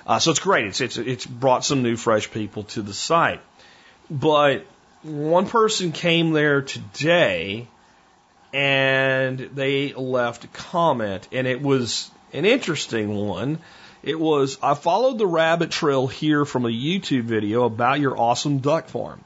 Uh, 0.07 0.17
so 0.17 0.31
it's 0.31 0.39
great. 0.39 0.65
It's 0.65 0.81
it's 0.81 0.97
it's 0.97 1.25
brought 1.25 1.63
some 1.63 1.83
new 1.83 1.95
fresh 1.95 2.31
people 2.31 2.63
to 2.63 2.81
the 2.81 2.93
site. 2.93 3.41
But 4.09 4.65
one 5.03 5.47
person 5.47 5.91
came 5.91 6.31
there 6.31 6.63
today 6.63 7.67
and 8.51 9.37
they 9.37 9.93
left 9.93 10.43
a 10.45 10.47
comment 10.47 11.27
and 11.31 11.45
it 11.45 11.61
was 11.61 12.09
an 12.33 12.45
interesting 12.45 13.15
one. 13.15 13.59
It 14.01 14.19
was 14.19 14.57
I 14.63 14.73
followed 14.73 15.19
the 15.19 15.27
rabbit 15.27 15.71
trail 15.71 16.07
here 16.07 16.45
from 16.45 16.65
a 16.65 16.69
YouTube 16.69 17.23
video 17.23 17.65
about 17.65 17.99
your 17.99 18.17
awesome 18.17 18.59
duck 18.59 18.87
farm. 18.87 19.23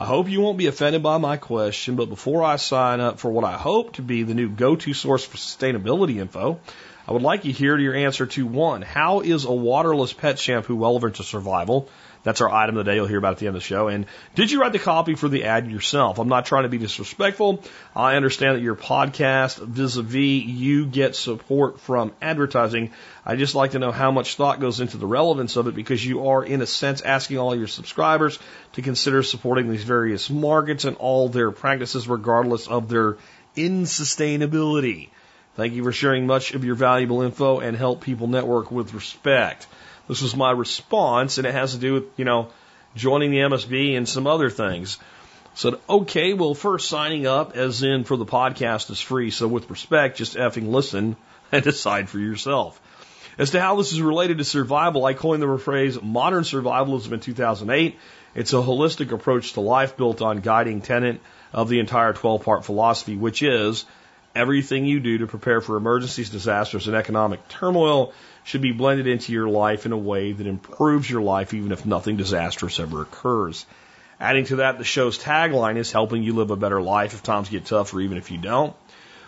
I 0.00 0.06
hope 0.06 0.30
you 0.30 0.40
won't 0.40 0.56
be 0.56 0.66
offended 0.66 1.02
by 1.02 1.18
my 1.18 1.36
question, 1.36 1.94
but 1.94 2.08
before 2.08 2.42
I 2.42 2.56
sign 2.56 3.00
up 3.00 3.18
for 3.20 3.30
what 3.30 3.44
I 3.44 3.58
hope 3.58 3.96
to 3.96 4.02
be 4.02 4.22
the 4.22 4.32
new 4.32 4.48
go-to 4.48 4.94
source 4.94 5.26
for 5.26 5.36
sustainability 5.36 6.16
info, 6.16 6.58
I 7.06 7.12
would 7.12 7.20
like 7.20 7.44
you 7.44 7.52
to 7.52 7.58
hear 7.58 7.76
your 7.76 7.94
answer 7.94 8.24
to 8.24 8.46
one. 8.46 8.80
How 8.80 9.20
is 9.20 9.44
a 9.44 9.52
waterless 9.52 10.14
pet 10.14 10.38
shampoo 10.38 10.80
relevant 10.80 11.16
to 11.16 11.22
survival? 11.22 11.90
That's 12.22 12.42
our 12.42 12.50
item 12.50 12.76
of 12.76 12.84
the 12.84 12.90
day. 12.90 12.96
You'll 12.96 13.06
hear 13.06 13.18
about 13.18 13.32
at 13.32 13.38
the 13.38 13.46
end 13.46 13.56
of 13.56 13.62
the 13.62 13.66
show. 13.66 13.88
And 13.88 14.06
did 14.34 14.50
you 14.50 14.60
write 14.60 14.72
the 14.72 14.78
copy 14.78 15.14
for 15.14 15.28
the 15.28 15.44
ad 15.44 15.70
yourself? 15.70 16.18
I'm 16.18 16.28
not 16.28 16.44
trying 16.44 16.64
to 16.64 16.68
be 16.68 16.76
disrespectful. 16.76 17.62
I 17.96 18.16
understand 18.16 18.56
that 18.56 18.62
your 18.62 18.76
podcast 18.76 19.58
vis-a-vis 19.58 20.44
you 20.44 20.84
get 20.84 21.16
support 21.16 21.80
from 21.80 22.12
advertising. 22.20 22.92
I 23.24 23.36
just 23.36 23.54
like 23.54 23.70
to 23.70 23.78
know 23.78 23.90
how 23.90 24.10
much 24.10 24.34
thought 24.34 24.60
goes 24.60 24.80
into 24.80 24.98
the 24.98 25.06
relevance 25.06 25.56
of 25.56 25.66
it 25.66 25.74
because 25.74 26.04
you 26.04 26.28
are 26.28 26.44
in 26.44 26.60
a 26.60 26.66
sense 26.66 27.00
asking 27.00 27.38
all 27.38 27.56
your 27.56 27.68
subscribers 27.68 28.38
to 28.72 28.82
consider 28.82 29.22
supporting 29.22 29.70
these 29.70 29.84
various 29.84 30.28
markets 30.28 30.84
and 30.84 30.96
all 30.98 31.28
their 31.30 31.50
practices 31.50 32.06
regardless 32.06 32.68
of 32.68 32.88
their 32.90 33.16
insustainability. 33.56 35.08
Thank 35.56 35.74
you 35.74 35.82
for 35.82 35.92
sharing 35.92 36.26
much 36.26 36.54
of 36.54 36.64
your 36.64 36.74
valuable 36.74 37.22
info 37.22 37.60
and 37.60 37.76
help 37.76 38.02
people 38.02 38.28
network 38.28 38.70
with 38.70 38.94
respect. 38.94 39.66
This 40.10 40.22
was 40.22 40.34
my 40.34 40.50
response, 40.50 41.38
and 41.38 41.46
it 41.46 41.54
has 41.54 41.70
to 41.70 41.78
do 41.78 41.94
with, 41.94 42.04
you 42.16 42.24
know, 42.24 42.48
joining 42.96 43.30
the 43.30 43.38
MSB 43.38 43.96
and 43.96 44.08
some 44.08 44.26
other 44.26 44.50
things. 44.50 44.98
Said, 45.54 45.74
okay, 45.88 46.32
well, 46.32 46.52
first 46.54 46.88
signing 46.88 47.28
up, 47.28 47.56
as 47.56 47.84
in 47.84 48.02
for 48.02 48.16
the 48.16 48.26
podcast, 48.26 48.90
is 48.90 49.00
free. 49.00 49.30
So 49.30 49.46
with 49.46 49.70
respect, 49.70 50.18
just 50.18 50.34
effing 50.34 50.70
listen 50.70 51.14
and 51.52 51.62
decide 51.62 52.08
for 52.08 52.18
yourself. 52.18 52.80
As 53.38 53.52
to 53.52 53.60
how 53.60 53.76
this 53.76 53.92
is 53.92 54.02
related 54.02 54.38
to 54.38 54.44
survival, 54.44 55.04
I 55.04 55.14
coined 55.14 55.44
the 55.44 55.58
phrase 55.58 56.02
modern 56.02 56.42
survivalism 56.42 57.12
in 57.12 57.20
2008. 57.20 57.96
It's 58.34 58.52
a 58.52 58.56
holistic 58.56 59.12
approach 59.12 59.52
to 59.52 59.60
life 59.60 59.96
built 59.96 60.22
on 60.22 60.40
guiding 60.40 60.80
tenet 60.80 61.20
of 61.52 61.68
the 61.68 61.78
entire 61.78 62.14
12 62.14 62.42
part 62.42 62.64
philosophy, 62.64 63.14
which 63.14 63.42
is 63.42 63.84
everything 64.34 64.86
you 64.86 64.98
do 64.98 65.18
to 65.18 65.28
prepare 65.28 65.60
for 65.60 65.76
emergencies, 65.76 66.30
disasters, 66.30 66.88
and 66.88 66.96
economic 66.96 67.46
turmoil 67.46 68.12
should 68.44 68.62
be 68.62 68.72
blended 68.72 69.06
into 69.06 69.32
your 69.32 69.48
life 69.48 69.86
in 69.86 69.92
a 69.92 69.98
way 69.98 70.32
that 70.32 70.46
improves 70.46 71.08
your 71.08 71.22
life 71.22 71.54
even 71.54 71.72
if 71.72 71.86
nothing 71.86 72.16
disastrous 72.16 72.80
ever 72.80 73.02
occurs. 73.02 73.66
Adding 74.20 74.44
to 74.46 74.56
that, 74.56 74.78
the 74.78 74.84
show's 74.84 75.18
tagline 75.18 75.76
is 75.76 75.92
helping 75.92 76.22
you 76.22 76.34
live 76.34 76.50
a 76.50 76.56
better 76.56 76.82
life 76.82 77.14
if 77.14 77.22
times 77.22 77.48
get 77.48 77.64
tough 77.64 77.94
or 77.94 78.00
even 78.00 78.18
if 78.18 78.30
you 78.30 78.38
don't. 78.38 78.74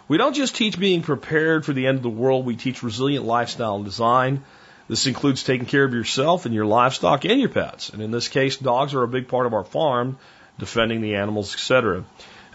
We 0.08 0.18
don't 0.18 0.34
just 0.34 0.54
teach 0.54 0.78
being 0.78 1.02
prepared 1.02 1.64
for 1.64 1.72
the 1.72 1.86
end 1.86 1.96
of 1.96 2.02
the 2.02 2.10
world, 2.10 2.44
we 2.44 2.56
teach 2.56 2.82
resilient 2.82 3.24
lifestyle 3.24 3.76
and 3.76 3.84
design. 3.84 4.44
This 4.88 5.06
includes 5.06 5.44
taking 5.44 5.66
care 5.66 5.84
of 5.84 5.94
yourself 5.94 6.44
and 6.44 6.54
your 6.54 6.66
livestock 6.66 7.24
and 7.24 7.40
your 7.40 7.48
pets. 7.48 7.88
And 7.88 8.02
in 8.02 8.10
this 8.10 8.28
case, 8.28 8.56
dogs 8.56 8.94
are 8.94 9.02
a 9.02 9.08
big 9.08 9.28
part 9.28 9.46
of 9.46 9.54
our 9.54 9.64
farm, 9.64 10.18
defending 10.58 11.00
the 11.00 11.14
animals, 11.14 11.54
etc. 11.54 12.04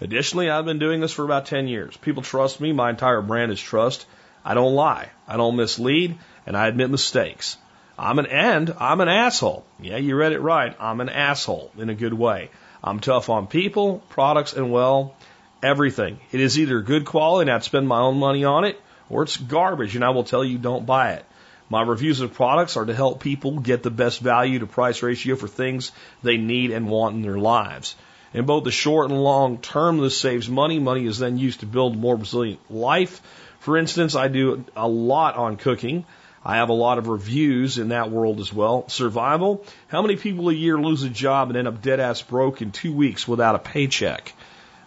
Additionally, 0.01 0.49
I've 0.49 0.65
been 0.65 0.77
doing 0.77 1.01
this 1.01 1.13
for 1.13 1.25
about 1.25 1.47
10 1.47 1.67
years. 1.67 1.97
People 1.97 2.21
trust 2.21 2.61
me. 2.61 2.73
My 2.73 2.91
entire 2.91 3.21
brand 3.21 3.51
is 3.51 3.59
trust. 3.59 4.05
I 4.45 4.53
don't 4.53 4.75
lie. 4.75 5.09
I 5.27 5.37
don't 5.37 5.55
mislead 5.55 6.17
and 6.47 6.57
I 6.57 6.67
admit 6.67 6.89
mistakes. 6.89 7.57
I'm 7.99 8.17
an 8.17 8.25
and 8.25 8.73
I'm 8.79 9.01
an 9.01 9.09
asshole. 9.09 9.65
Yeah, 9.79 9.97
you 9.97 10.15
read 10.15 10.31
it 10.31 10.39
right. 10.39 10.75
I'm 10.79 11.01
an 11.01 11.09
asshole 11.09 11.71
in 11.77 11.89
a 11.89 11.95
good 11.95 12.13
way. 12.13 12.49
I'm 12.83 12.99
tough 12.99 13.29
on 13.29 13.47
people, 13.47 14.01
products, 14.09 14.53
and 14.53 14.71
well, 14.71 15.15
everything. 15.61 16.19
It 16.31 16.39
is 16.39 16.57
either 16.57 16.81
good 16.81 17.05
quality 17.05 17.49
and 17.49 17.55
I'd 17.55 17.63
spend 17.63 17.87
my 17.87 17.99
own 17.99 18.17
money 18.17 18.45
on 18.45 18.63
it, 18.63 18.79
or 19.09 19.23
it's 19.23 19.35
garbage 19.35 19.95
and 19.95 20.05
I 20.05 20.11
will 20.11 20.23
tell 20.23 20.43
you 20.43 20.57
don't 20.57 20.85
buy 20.85 21.13
it. 21.13 21.25
My 21.69 21.81
reviews 21.81 22.21
of 22.21 22.33
products 22.33 22.77
are 22.77 22.85
to 22.85 22.95
help 22.95 23.19
people 23.19 23.59
get 23.59 23.83
the 23.83 23.91
best 23.91 24.21
value 24.21 24.59
to 24.59 24.67
price 24.67 25.03
ratio 25.03 25.35
for 25.35 25.49
things 25.49 25.91
they 26.23 26.37
need 26.37 26.71
and 26.71 26.87
want 26.87 27.15
in 27.15 27.23
their 27.23 27.37
lives. 27.37 27.95
In 28.33 28.45
both 28.45 28.63
the 28.63 28.71
short 28.71 29.09
and 29.09 29.21
long 29.21 29.57
term, 29.57 29.97
this 29.97 30.17
saves 30.17 30.47
money. 30.47 30.79
Money 30.79 31.05
is 31.07 31.19
then 31.19 31.37
used 31.37 31.59
to 31.61 31.65
build 31.65 31.95
a 31.95 31.97
more 31.97 32.15
resilient 32.15 32.59
life. 32.69 33.21
For 33.59 33.77
instance, 33.77 34.15
I 34.15 34.29
do 34.29 34.63
a 34.77 34.87
lot 34.87 35.35
on 35.35 35.57
cooking. 35.57 36.05
I 36.43 36.57
have 36.57 36.69
a 36.69 36.73
lot 36.73 36.97
of 36.97 37.07
reviews 37.07 37.77
in 37.77 37.89
that 37.89 38.11
world 38.11 38.39
as 38.39 38.53
well. 38.53 38.87
Survival. 38.89 39.65
How 39.87 40.01
many 40.01 40.15
people 40.15 40.49
a 40.49 40.53
year 40.53 40.77
lose 40.77 41.03
a 41.03 41.09
job 41.09 41.49
and 41.49 41.57
end 41.57 41.67
up 41.67 41.81
dead 41.81 41.99
ass 41.99 42.21
broke 42.21 42.61
in 42.61 42.71
two 42.71 42.93
weeks 42.93 43.27
without 43.27 43.55
a 43.55 43.59
paycheck? 43.59 44.33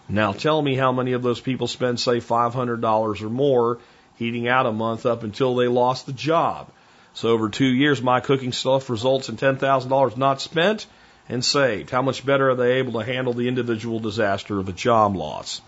Now 0.09 0.33
tell 0.33 0.61
me 0.61 0.75
how 0.75 0.91
many 0.91 1.13
of 1.13 1.23
those 1.23 1.39
people 1.39 1.67
spend, 1.67 1.99
say, 1.99 2.19
$500 2.19 3.21
or 3.21 3.29
more 3.29 3.79
eating 4.19 4.47
out 4.47 4.65
a 4.65 4.71
month 4.71 5.05
up 5.05 5.23
until 5.23 5.55
they 5.55 5.67
lost 5.67 6.05
the 6.05 6.13
job. 6.13 6.69
So 7.13 7.29
over 7.29 7.49
two 7.49 7.65
years, 7.65 8.01
my 8.01 8.19
cooking 8.19 8.53
stuff 8.53 8.89
results 8.89 9.29
in 9.29 9.37
$10,000 9.37 10.17
not 10.17 10.41
spent 10.41 10.85
and 11.27 11.43
saved. 11.43 11.89
How 11.89 12.01
much 12.01 12.25
better 12.25 12.49
are 12.51 12.55
they 12.55 12.73
able 12.73 12.99
to 12.99 13.05
handle 13.05 13.33
the 13.33 13.47
individual 13.47 13.99
disaster 13.99 14.59
of 14.59 14.69
a 14.69 14.73
job 14.73 15.15
loss? 15.15 15.61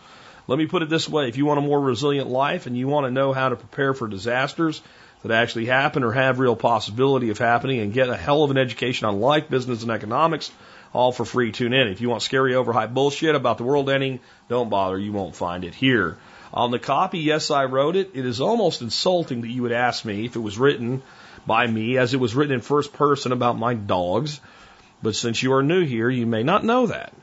Let 0.47 0.59
me 0.59 0.65
put 0.65 0.81
it 0.81 0.89
this 0.89 1.07
way. 1.07 1.29
If 1.29 1.37
you 1.37 1.45
want 1.45 1.59
a 1.59 1.61
more 1.61 1.79
resilient 1.79 2.29
life 2.29 2.65
and 2.65 2.77
you 2.77 2.87
want 2.87 3.07
to 3.07 3.11
know 3.11 3.31
how 3.31 3.49
to 3.49 3.55
prepare 3.55 3.93
for 3.93 4.07
disasters, 4.07 4.81
that 5.23 5.31
actually 5.31 5.65
happen 5.65 6.03
or 6.03 6.11
have 6.11 6.39
real 6.39 6.55
possibility 6.55 7.29
of 7.29 7.37
happening 7.37 7.79
and 7.79 7.93
get 7.93 8.09
a 8.09 8.15
hell 8.15 8.43
of 8.43 8.51
an 8.51 8.57
education 8.57 9.07
on 9.07 9.21
life, 9.21 9.49
business, 9.49 9.81
and 9.81 9.91
economics, 9.91 10.51
all 10.93 11.11
for 11.11 11.25
free. 11.25 11.51
Tune 11.51 11.73
in. 11.73 11.87
If 11.87 12.01
you 12.01 12.09
want 12.09 12.21
scary 12.21 12.53
overhyped 12.53 12.93
bullshit 12.93 13.35
about 13.35 13.57
the 13.57 13.63
world 13.63 13.89
ending, 13.89 14.19
don't 14.49 14.69
bother. 14.69 14.97
You 14.97 15.13
won't 15.13 15.35
find 15.35 15.63
it 15.63 15.73
here. 15.73 16.17
On 16.53 16.69
the 16.69 16.79
copy, 16.79 17.19
yes, 17.19 17.49
I 17.49 17.65
wrote 17.65 17.95
it. 17.95 18.11
It 18.13 18.25
is 18.25 18.41
almost 18.41 18.81
insulting 18.81 19.41
that 19.41 19.49
you 19.49 19.63
would 19.63 19.71
ask 19.71 20.05
me 20.05 20.25
if 20.25 20.35
it 20.35 20.39
was 20.39 20.59
written 20.59 21.01
by 21.47 21.65
me, 21.65 21.97
as 21.97 22.13
it 22.13 22.19
was 22.19 22.35
written 22.35 22.53
in 22.53 22.61
first 22.61 22.93
person 22.93 23.31
about 23.31 23.57
my 23.57 23.73
dogs. 23.73 24.39
But 25.01 25.15
since 25.15 25.41
you 25.41 25.53
are 25.53 25.63
new 25.63 25.83
here, 25.83 26.09
you 26.09 26.25
may 26.27 26.43
not 26.43 26.63
know 26.63 26.87
that. 26.87 27.13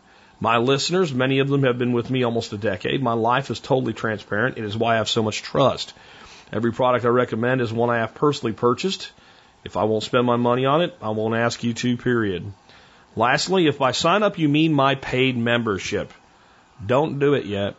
My 0.40 0.56
listeners, 0.56 1.12
many 1.12 1.38
of 1.38 1.48
them 1.48 1.62
have 1.64 1.78
been 1.78 1.92
with 1.92 2.10
me 2.10 2.24
almost 2.24 2.52
a 2.52 2.58
decade. 2.58 3.02
My 3.02 3.12
life 3.12 3.50
is 3.50 3.60
totally 3.60 3.92
transparent. 3.92 4.58
It 4.58 4.64
is 4.64 4.76
why 4.76 4.94
I 4.94 4.96
have 4.96 5.08
so 5.08 5.22
much 5.22 5.42
trust. 5.42 5.92
Every 6.52 6.72
product 6.72 7.04
I 7.04 7.08
recommend 7.08 7.60
is 7.60 7.72
one 7.72 7.90
I 7.90 7.98
have 7.98 8.14
personally 8.14 8.52
purchased. 8.52 9.12
If 9.64 9.76
I 9.76 9.84
won't 9.84 10.02
spend 10.02 10.26
my 10.26 10.36
money 10.36 10.66
on 10.66 10.82
it, 10.82 10.96
I 11.00 11.10
won't 11.10 11.34
ask 11.34 11.62
you 11.62 11.74
to, 11.74 11.96
period. 11.96 12.52
Lastly, 13.14 13.66
if 13.66 13.78
by 13.78 13.92
sign 13.92 14.22
up 14.22 14.38
you 14.38 14.48
mean 14.48 14.72
my 14.72 14.94
paid 14.94 15.36
membership, 15.36 16.12
don't 16.84 17.18
do 17.18 17.34
it 17.34 17.44
yet. 17.44 17.76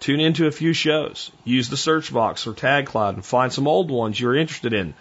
Tune 0.00 0.20
into 0.20 0.46
a 0.46 0.52
few 0.52 0.72
shows. 0.72 1.30
Use 1.44 1.68
the 1.68 1.76
search 1.76 2.12
box 2.12 2.46
or 2.46 2.54
tag 2.54 2.86
cloud 2.86 3.14
and 3.14 3.24
find 3.24 3.52
some 3.52 3.68
old 3.68 3.90
ones 3.90 4.18
you're 4.18 4.34
interested 4.34 4.72
in. 4.72 4.94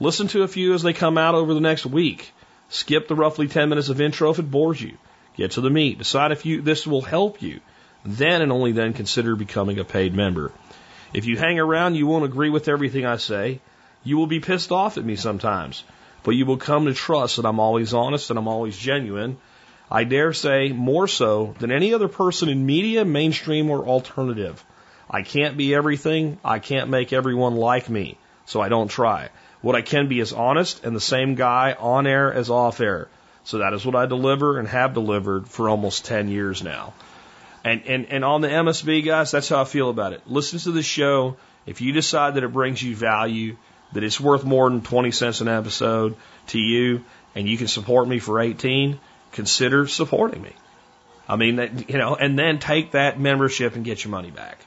Listen 0.00 0.28
to 0.28 0.42
a 0.42 0.48
few 0.48 0.72
as 0.74 0.82
they 0.82 0.92
come 0.92 1.18
out 1.18 1.34
over 1.34 1.52
the 1.52 1.60
next 1.60 1.84
week. 1.84 2.32
Skip 2.70 3.08
the 3.08 3.14
roughly 3.14 3.48
10 3.48 3.68
minutes 3.68 3.90
of 3.90 4.00
intro 4.00 4.30
if 4.30 4.38
it 4.38 4.50
bores 4.50 4.80
you. 4.80 4.96
Get 5.36 5.52
to 5.52 5.60
the 5.60 5.70
meat. 5.70 5.98
Decide 5.98 6.32
if 6.32 6.46
you, 6.46 6.62
this 6.62 6.86
will 6.86 7.02
help 7.02 7.42
you. 7.42 7.60
Then 8.04 8.40
and 8.40 8.50
only 8.50 8.72
then 8.72 8.94
consider 8.94 9.36
becoming 9.36 9.78
a 9.78 9.84
paid 9.84 10.14
member. 10.14 10.52
If 11.12 11.26
you 11.26 11.36
hang 11.36 11.58
around, 11.58 11.94
you 11.94 12.06
won't 12.06 12.24
agree 12.24 12.50
with 12.50 12.68
everything 12.68 13.06
I 13.06 13.16
say. 13.16 13.60
You 14.04 14.16
will 14.18 14.26
be 14.26 14.40
pissed 14.40 14.72
off 14.72 14.98
at 14.98 15.04
me 15.04 15.16
sometimes, 15.16 15.84
but 16.22 16.32
you 16.32 16.46
will 16.46 16.56
come 16.56 16.86
to 16.86 16.94
trust 16.94 17.36
that 17.36 17.46
I'm 17.46 17.60
always 17.60 17.94
honest 17.94 18.30
and 18.30 18.38
I'm 18.38 18.48
always 18.48 18.76
genuine 18.76 19.38
I 19.90 20.04
dare 20.04 20.34
say 20.34 20.70
more 20.70 21.08
so 21.08 21.54
than 21.58 21.72
any 21.72 21.94
other 21.94 22.08
person 22.08 22.50
in 22.50 22.66
media, 22.66 23.06
mainstream, 23.06 23.70
or 23.70 23.86
alternative. 23.86 24.62
I 25.08 25.22
can't 25.22 25.56
be 25.56 25.74
everything. 25.74 26.38
I 26.44 26.58
can't 26.58 26.90
make 26.90 27.14
everyone 27.14 27.56
like 27.56 27.88
me, 27.88 28.18
so 28.44 28.60
I 28.60 28.68
don't 28.68 28.88
try. 28.88 29.30
What 29.62 29.76
I 29.76 29.80
can 29.80 30.08
be 30.08 30.20
is 30.20 30.34
honest 30.34 30.84
and 30.84 30.94
the 30.94 31.00
same 31.00 31.36
guy 31.36 31.74
on 31.78 32.06
air 32.06 32.32
as 32.32 32.50
off 32.50 32.80
air. 32.80 33.08
So 33.44 33.58
that 33.58 33.72
is 33.72 33.86
what 33.86 33.96
I 33.96 34.04
deliver 34.04 34.58
and 34.58 34.68
have 34.68 34.92
delivered 34.92 35.48
for 35.48 35.70
almost 35.70 36.04
10 36.04 36.28
years 36.28 36.62
now. 36.62 36.92
And, 37.68 37.86
and, 37.86 38.06
and 38.06 38.24
on 38.24 38.40
the 38.40 38.48
MSB, 38.48 39.04
guys, 39.04 39.30
that's 39.30 39.48
how 39.48 39.60
I 39.60 39.64
feel 39.64 39.90
about 39.90 40.14
it. 40.14 40.22
Listen 40.26 40.58
to 40.60 40.72
the 40.72 40.82
show. 40.82 41.36
If 41.66 41.82
you 41.82 41.92
decide 41.92 42.34
that 42.34 42.44
it 42.44 42.52
brings 42.52 42.82
you 42.82 42.96
value, 42.96 43.56
that 43.92 44.02
it's 44.02 44.18
worth 44.18 44.42
more 44.42 44.70
than 44.70 44.80
20 44.80 45.10
cents 45.10 45.42
an 45.42 45.48
episode 45.48 46.16
to 46.48 46.58
you, 46.58 47.04
and 47.34 47.46
you 47.46 47.58
can 47.58 47.68
support 47.68 48.08
me 48.08 48.20
for 48.20 48.40
18, 48.40 48.98
consider 49.32 49.86
supporting 49.86 50.40
me. 50.40 50.52
I 51.28 51.36
mean, 51.36 51.84
you 51.88 51.98
know, 51.98 52.16
and 52.16 52.38
then 52.38 52.58
take 52.58 52.92
that 52.92 53.20
membership 53.20 53.76
and 53.76 53.84
get 53.84 54.02
your 54.02 54.12
money 54.12 54.30
back. 54.30 54.58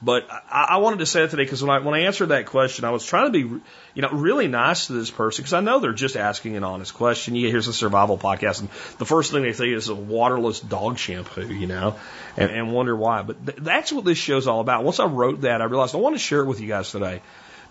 But 0.00 0.28
I, 0.30 0.66
I 0.70 0.76
wanted 0.76 1.00
to 1.00 1.06
say 1.06 1.24
it 1.24 1.30
today 1.30 1.42
because 1.42 1.60
when 1.62 1.70
I 1.70 1.80
when 1.80 1.94
I 1.94 2.00
answered 2.00 2.26
that 2.26 2.46
question, 2.46 2.84
I 2.84 2.90
was 2.90 3.04
trying 3.04 3.32
to 3.32 3.32
be, 3.32 3.60
you 3.94 4.02
know, 4.02 4.10
really 4.10 4.46
nice 4.46 4.86
to 4.86 4.92
this 4.92 5.10
person 5.10 5.42
because 5.42 5.54
I 5.54 5.60
know 5.60 5.80
they're 5.80 5.92
just 5.92 6.16
asking 6.16 6.56
an 6.56 6.62
honest 6.62 6.94
question. 6.94 7.34
Yeah, 7.34 7.50
here's 7.50 7.66
a 7.66 7.72
survival 7.72 8.16
podcast, 8.16 8.60
and 8.60 8.68
the 8.98 9.06
first 9.06 9.32
thing 9.32 9.42
they 9.42 9.52
say 9.52 9.70
is 9.70 9.88
a 9.88 9.96
waterless 9.96 10.60
dog 10.60 10.98
shampoo, 10.98 11.52
you 11.52 11.66
know, 11.66 11.96
and, 12.36 12.50
and 12.50 12.72
wonder 12.72 12.94
why. 12.94 13.22
But 13.22 13.44
th- 13.44 13.58
that's 13.58 13.90
what 13.90 14.04
this 14.04 14.18
show's 14.18 14.46
all 14.46 14.60
about. 14.60 14.84
Once 14.84 15.00
I 15.00 15.06
wrote 15.06 15.40
that, 15.40 15.60
I 15.60 15.64
realized 15.64 15.96
I 15.96 15.98
want 15.98 16.14
to 16.14 16.20
share 16.20 16.42
it 16.42 16.46
with 16.46 16.60
you 16.60 16.68
guys 16.68 16.92
today 16.92 17.20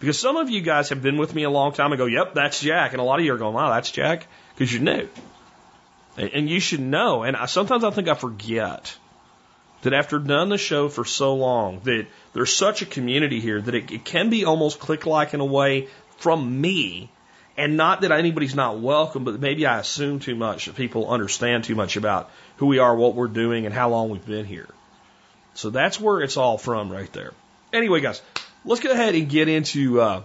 because 0.01 0.19
some 0.19 0.35
of 0.35 0.49
you 0.49 0.59
guys 0.59 0.89
have 0.89 1.01
been 1.01 1.17
with 1.17 1.33
me 1.33 1.43
a 1.43 1.49
long 1.49 1.71
time 1.71 1.93
and 1.93 1.97
go, 1.97 2.07
"Yep, 2.07 2.33
that's 2.33 2.59
Jack," 2.59 2.91
and 2.91 2.99
a 2.99 3.05
lot 3.05 3.19
of 3.19 3.25
you 3.25 3.33
are 3.33 3.37
going, 3.37 3.53
"Wow, 3.53 3.69
that's 3.69 3.89
Jack," 3.89 4.27
because 4.53 4.73
you're 4.73 4.83
new. 4.83 5.07
And 6.17 6.49
you 6.49 6.59
should 6.59 6.79
know, 6.81 7.23
and 7.23 7.37
I, 7.37 7.45
sometimes 7.45 7.85
I 7.85 7.91
think 7.91 8.09
I 8.09 8.15
forget 8.15 8.97
that 9.81 9.93
after 9.93 10.19
done 10.19 10.49
the 10.49 10.57
show 10.57 10.89
for 10.89 11.05
so 11.05 11.35
long, 11.35 11.79
that 11.83 12.07
there's 12.33 12.55
such 12.55 12.81
a 12.81 12.85
community 12.85 13.39
here 13.39 13.61
that 13.61 13.75
it, 13.75 13.91
it 13.91 14.05
can 14.05 14.29
be 14.29 14.45
almost 14.45 14.79
click 14.79 15.05
like 15.05 15.33
in 15.33 15.39
a 15.39 15.45
way 15.45 15.87
from 16.17 16.61
me. 16.61 17.09
And 17.55 17.75
not 17.75 18.01
that 18.01 18.11
anybody's 18.11 18.53
not 18.53 18.79
welcome, 18.79 19.23
but 19.23 19.39
maybe 19.39 19.65
I 19.65 19.79
assume 19.79 20.19
too 20.19 20.35
much 20.35 20.65
that 20.65 20.75
people 20.75 21.09
understand 21.09 21.63
too 21.63 21.75
much 21.75 21.97
about 21.97 22.29
who 22.57 22.67
we 22.67 22.79
are, 22.79 22.95
what 22.95 23.15
we're 23.15 23.27
doing, 23.27 23.65
and 23.65 23.73
how 23.73 23.89
long 23.89 24.09
we've 24.09 24.25
been 24.25 24.45
here. 24.45 24.67
So 25.55 25.71
that's 25.71 25.99
where 25.99 26.21
it's 26.21 26.37
all 26.37 26.59
from 26.59 26.91
right 26.91 27.11
there. 27.13 27.33
Anyway, 27.73 27.99
guys, 28.01 28.21
let's 28.63 28.81
go 28.81 28.91
ahead 28.91 29.15
and 29.15 29.27
get 29.27 29.47
into 29.47 29.99
uh, 29.99 30.21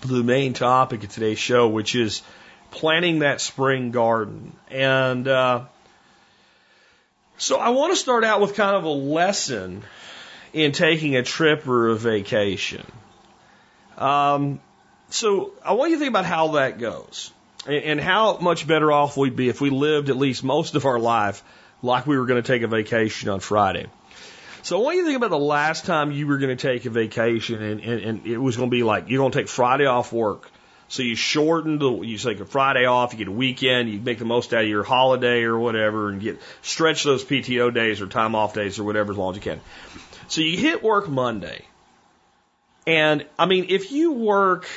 the 0.00 0.22
main 0.22 0.54
topic 0.54 1.04
of 1.04 1.10
today's 1.10 1.38
show, 1.38 1.68
which 1.68 1.94
is 1.94 2.22
planting 2.70 3.18
that 3.18 3.42
spring 3.42 3.90
garden. 3.90 4.54
And 4.70 5.28
uh, 5.28 5.64
so 7.38 7.58
I 7.58 7.70
want 7.70 7.92
to 7.92 7.96
start 7.96 8.24
out 8.24 8.40
with 8.40 8.54
kind 8.54 8.76
of 8.76 8.84
a 8.84 8.88
lesson 8.88 9.82
in 10.52 10.72
taking 10.72 11.16
a 11.16 11.22
trip 11.22 11.66
or 11.68 11.88
a 11.88 11.96
vacation. 11.96 12.84
Um, 13.98 14.60
so 15.10 15.52
I 15.64 15.74
want 15.74 15.90
you 15.90 15.96
to 15.96 16.00
think 16.00 16.10
about 16.10 16.24
how 16.24 16.48
that 16.52 16.78
goes 16.78 17.30
and, 17.66 17.84
and 17.84 18.00
how 18.00 18.38
much 18.38 18.66
better 18.66 18.90
off 18.90 19.16
we'd 19.16 19.36
be 19.36 19.48
if 19.48 19.60
we 19.60 19.70
lived 19.70 20.10
at 20.10 20.16
least 20.16 20.44
most 20.44 20.74
of 20.74 20.86
our 20.86 20.98
life 20.98 21.42
like 21.82 22.06
we 22.06 22.18
were 22.18 22.26
going 22.26 22.42
to 22.42 22.46
take 22.46 22.62
a 22.62 22.68
vacation 22.68 23.28
on 23.28 23.40
Friday. 23.40 23.86
So 24.62 24.80
I 24.80 24.82
want 24.82 24.96
you 24.96 25.02
to 25.02 25.06
think 25.06 25.16
about 25.18 25.30
the 25.30 25.38
last 25.38 25.84
time 25.84 26.10
you 26.10 26.26
were 26.26 26.38
going 26.38 26.56
to 26.56 26.60
take 26.60 26.86
a 26.86 26.90
vacation 26.90 27.62
and, 27.62 27.80
and, 27.80 28.00
and 28.00 28.26
it 28.26 28.38
was 28.38 28.56
going 28.56 28.70
to 28.70 28.74
be 28.74 28.82
like 28.82 29.08
you're 29.08 29.20
going 29.20 29.32
to 29.32 29.38
take 29.38 29.48
Friday 29.48 29.86
off 29.86 30.12
work 30.12 30.50
so 30.88 31.02
you 31.02 31.16
shorten 31.16 31.78
the, 31.78 31.90
you 32.02 32.16
take 32.16 32.40
a 32.40 32.44
Friday 32.44 32.84
off, 32.84 33.12
you 33.12 33.18
get 33.18 33.28
a 33.28 33.32
weekend, 33.32 33.90
you 33.90 33.98
make 33.98 34.18
the 34.18 34.24
most 34.24 34.54
out 34.54 34.62
of 34.62 34.68
your 34.68 34.84
holiday 34.84 35.42
or 35.42 35.58
whatever 35.58 36.08
and 36.10 36.20
get, 36.20 36.40
stretch 36.62 37.02
those 37.02 37.24
PTO 37.24 37.74
days 37.74 38.00
or 38.00 38.06
time 38.06 38.34
off 38.34 38.54
days 38.54 38.78
or 38.78 38.84
whatever 38.84 39.12
as 39.12 39.18
long 39.18 39.30
as 39.30 39.36
you 39.36 39.42
can. 39.42 39.60
So 40.28 40.40
you 40.40 40.56
hit 40.56 40.82
work 40.82 41.08
Monday. 41.08 41.64
And 42.86 43.26
I 43.36 43.46
mean, 43.46 43.66
if 43.68 43.90
you 43.90 44.12
work 44.12 44.68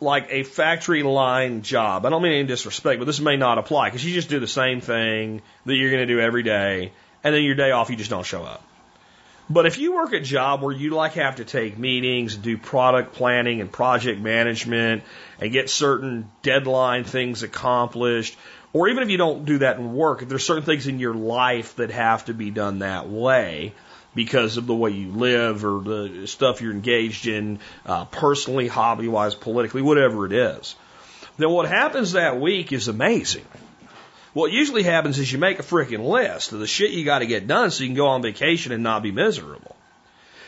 like 0.00 0.28
a 0.30 0.42
factory 0.42 1.02
line 1.02 1.62
job, 1.62 2.06
I 2.06 2.10
don't 2.10 2.22
mean 2.22 2.32
any 2.32 2.44
disrespect, 2.44 2.98
but 2.98 3.04
this 3.04 3.20
may 3.20 3.36
not 3.36 3.58
apply 3.58 3.88
because 3.88 4.04
you 4.04 4.14
just 4.14 4.30
do 4.30 4.40
the 4.40 4.46
same 4.46 4.80
thing 4.80 5.42
that 5.66 5.74
you're 5.74 5.90
going 5.90 6.06
to 6.06 6.12
do 6.14 6.20
every 6.20 6.42
day. 6.42 6.92
And 7.22 7.34
then 7.34 7.42
your 7.42 7.54
day 7.54 7.72
off, 7.72 7.90
you 7.90 7.96
just 7.96 8.10
don't 8.10 8.24
show 8.24 8.42
up. 8.42 8.62
But 9.48 9.66
if 9.66 9.78
you 9.78 9.94
work 9.94 10.12
a 10.12 10.20
job 10.20 10.62
where 10.62 10.74
you 10.74 10.90
like 10.90 11.14
have 11.14 11.36
to 11.36 11.44
take 11.44 11.78
meetings, 11.78 12.34
and 12.34 12.42
do 12.42 12.56
product 12.56 13.14
planning 13.14 13.60
and 13.60 13.70
project 13.70 14.20
management 14.20 15.02
and 15.38 15.52
get 15.52 15.68
certain 15.68 16.30
deadline 16.42 17.04
things 17.04 17.42
accomplished, 17.42 18.36
or 18.72 18.88
even 18.88 19.02
if 19.02 19.10
you 19.10 19.18
don't 19.18 19.44
do 19.44 19.58
that 19.58 19.76
in 19.76 19.94
work, 19.94 20.22
if 20.22 20.28
there's 20.28 20.46
certain 20.46 20.64
things 20.64 20.86
in 20.86 20.98
your 20.98 21.14
life 21.14 21.76
that 21.76 21.90
have 21.90 22.24
to 22.24 22.34
be 22.34 22.50
done 22.50 22.78
that 22.78 23.08
way 23.08 23.74
because 24.14 24.56
of 24.56 24.66
the 24.66 24.74
way 24.74 24.90
you 24.90 25.12
live 25.12 25.64
or 25.64 25.82
the 25.82 26.26
stuff 26.26 26.62
you're 26.62 26.72
engaged 26.72 27.26
in, 27.26 27.58
uh, 27.84 28.04
personally, 28.06 28.66
hobby 28.66 29.08
wise, 29.08 29.34
politically, 29.34 29.82
whatever 29.82 30.24
it 30.24 30.32
is, 30.32 30.74
then 31.36 31.50
what 31.50 31.68
happens 31.68 32.12
that 32.12 32.40
week 32.40 32.72
is 32.72 32.88
amazing. 32.88 33.44
What 34.34 34.50
usually 34.50 34.82
happens 34.82 35.18
is 35.18 35.32
you 35.32 35.38
make 35.38 35.60
a 35.60 35.62
freaking 35.62 36.06
list 36.06 36.52
of 36.52 36.58
the 36.58 36.66
shit 36.66 36.90
you 36.90 37.04
got 37.04 37.20
to 37.20 37.26
get 37.26 37.46
done 37.46 37.70
so 37.70 37.84
you 37.84 37.88
can 37.88 37.96
go 37.96 38.08
on 38.08 38.20
vacation 38.20 38.72
and 38.72 38.82
not 38.82 39.02
be 39.02 39.12
miserable. 39.12 39.76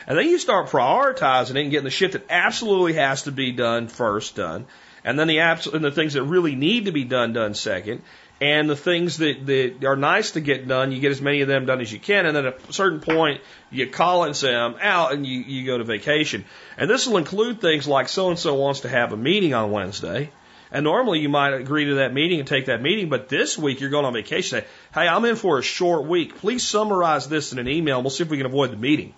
And 0.09 0.19
then 0.19 0.29
you 0.29 0.39
start 0.39 0.69
prioritizing 0.69 1.51
it 1.51 1.63
and 1.63 1.71
getting 1.71 1.85
the 1.85 1.91
shit 1.91 2.13
that 2.13 2.27
absolutely 2.29 2.95
has 2.95 3.23
to 3.23 3.33
be 3.33 3.53
done 3.53 3.87
first 3.87 4.37
done. 4.37 4.67
And 5.05 5.17
then 5.17 5.29
the 5.29 5.41
abs- 5.41 5.69
and 5.69 5.85
the 5.85 5.93
things 5.93 6.15
that 6.15 6.25
really 6.25 6.57
need 6.57 6.87
to 6.87 6.93
be 6.93 7.05
done 7.05 7.33
done 7.33 7.55
second. 7.55 8.03
And 8.41 8.69
the 8.69 8.77
things 8.77 9.19
that, 9.19 9.47
that 9.47 9.85
are 9.85 9.97
nice 9.97 10.33
to 10.33 10.41
get 10.41 10.67
done, 10.67 10.91
you 10.93 11.01
get 11.01 11.13
as 11.13 11.23
many 11.23 11.41
of 11.41 11.49
them 11.49 11.65
done 11.65 11.81
as 11.81 11.91
you 11.91 12.01
can. 12.01 12.27
And 12.27 12.37
then 12.37 12.47
at 12.47 12.69
a 12.69 12.73
certain 12.73 13.01
point, 13.01 13.41
you 13.71 13.89
call 13.89 14.25
and 14.25 14.37
say, 14.37 14.55
I'm 14.55 14.75
out, 14.81 15.13
and 15.13 15.25
you, 15.25 15.41
you 15.41 15.65
go 15.65 15.79
to 15.79 15.85
vacation. 15.85 16.45
And 16.77 16.91
this 16.91 17.07
will 17.07 17.17
include 17.17 17.61
things 17.61 17.89
like 17.89 18.09
so 18.09 18.29
and 18.29 18.39
so 18.39 18.55
wants 18.55 18.81
to 18.81 18.89
have 18.89 19.13
a 19.13 19.17
meeting 19.17 19.55
on 19.55 19.71
Wednesday. 19.71 20.31
And 20.73 20.85
normally 20.85 21.21
you 21.21 21.29
might 21.29 21.55
agree 21.55 21.87
to 21.87 21.95
that 21.97 22.13
meeting 22.13 22.41
and 22.41 22.49
take 22.49 22.67
that 22.67 22.83
meeting, 22.83 23.09
but 23.09 23.29
this 23.29 23.57
week 23.57 23.81
you're 23.81 23.91
going 23.91 24.05
on 24.05 24.13
vacation. 24.13 24.61
Say, 24.61 24.67
hey, 24.95 25.07
I'm 25.07 25.25
in 25.25 25.37
for 25.37 25.59
a 25.59 25.63
short 25.63 26.07
week. 26.07 26.37
Please 26.37 26.67
summarize 26.67 27.29
this 27.29 27.53
in 27.53 27.59
an 27.59 27.69
email 27.69 27.97
and 27.97 28.05
we'll 28.05 28.11
see 28.11 28.25
if 28.25 28.31
we 28.31 28.37
can 28.37 28.47
avoid 28.47 28.73
the 28.73 28.77
meeting. 28.77 29.15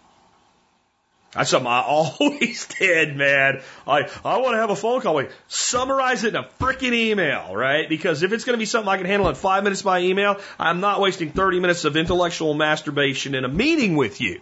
That's 1.32 1.50
something 1.50 1.66
I 1.66 1.80
always 1.86 2.66
did, 2.66 3.16
man. 3.16 3.62
I, 3.86 4.10
I 4.24 4.38
want 4.38 4.54
to 4.54 4.58
have 4.58 4.70
a 4.70 4.76
phone 4.76 5.00
call. 5.00 5.14
Wait, 5.14 5.30
summarize 5.48 6.24
it 6.24 6.34
in 6.34 6.36
a 6.36 6.48
freaking 6.60 6.92
email, 6.92 7.54
right? 7.54 7.88
Because 7.88 8.22
if 8.22 8.32
it's 8.32 8.44
going 8.44 8.54
to 8.54 8.58
be 8.58 8.66
something 8.66 8.88
I 8.88 8.96
can 8.96 9.06
handle 9.06 9.28
in 9.28 9.34
five 9.34 9.64
minutes 9.64 9.82
by 9.82 10.00
email, 10.00 10.40
I'm 10.58 10.80
not 10.80 11.00
wasting 11.00 11.30
30 11.30 11.60
minutes 11.60 11.84
of 11.84 11.96
intellectual 11.96 12.54
masturbation 12.54 13.34
in 13.34 13.44
a 13.44 13.48
meeting 13.48 13.96
with 13.96 14.20
you. 14.20 14.40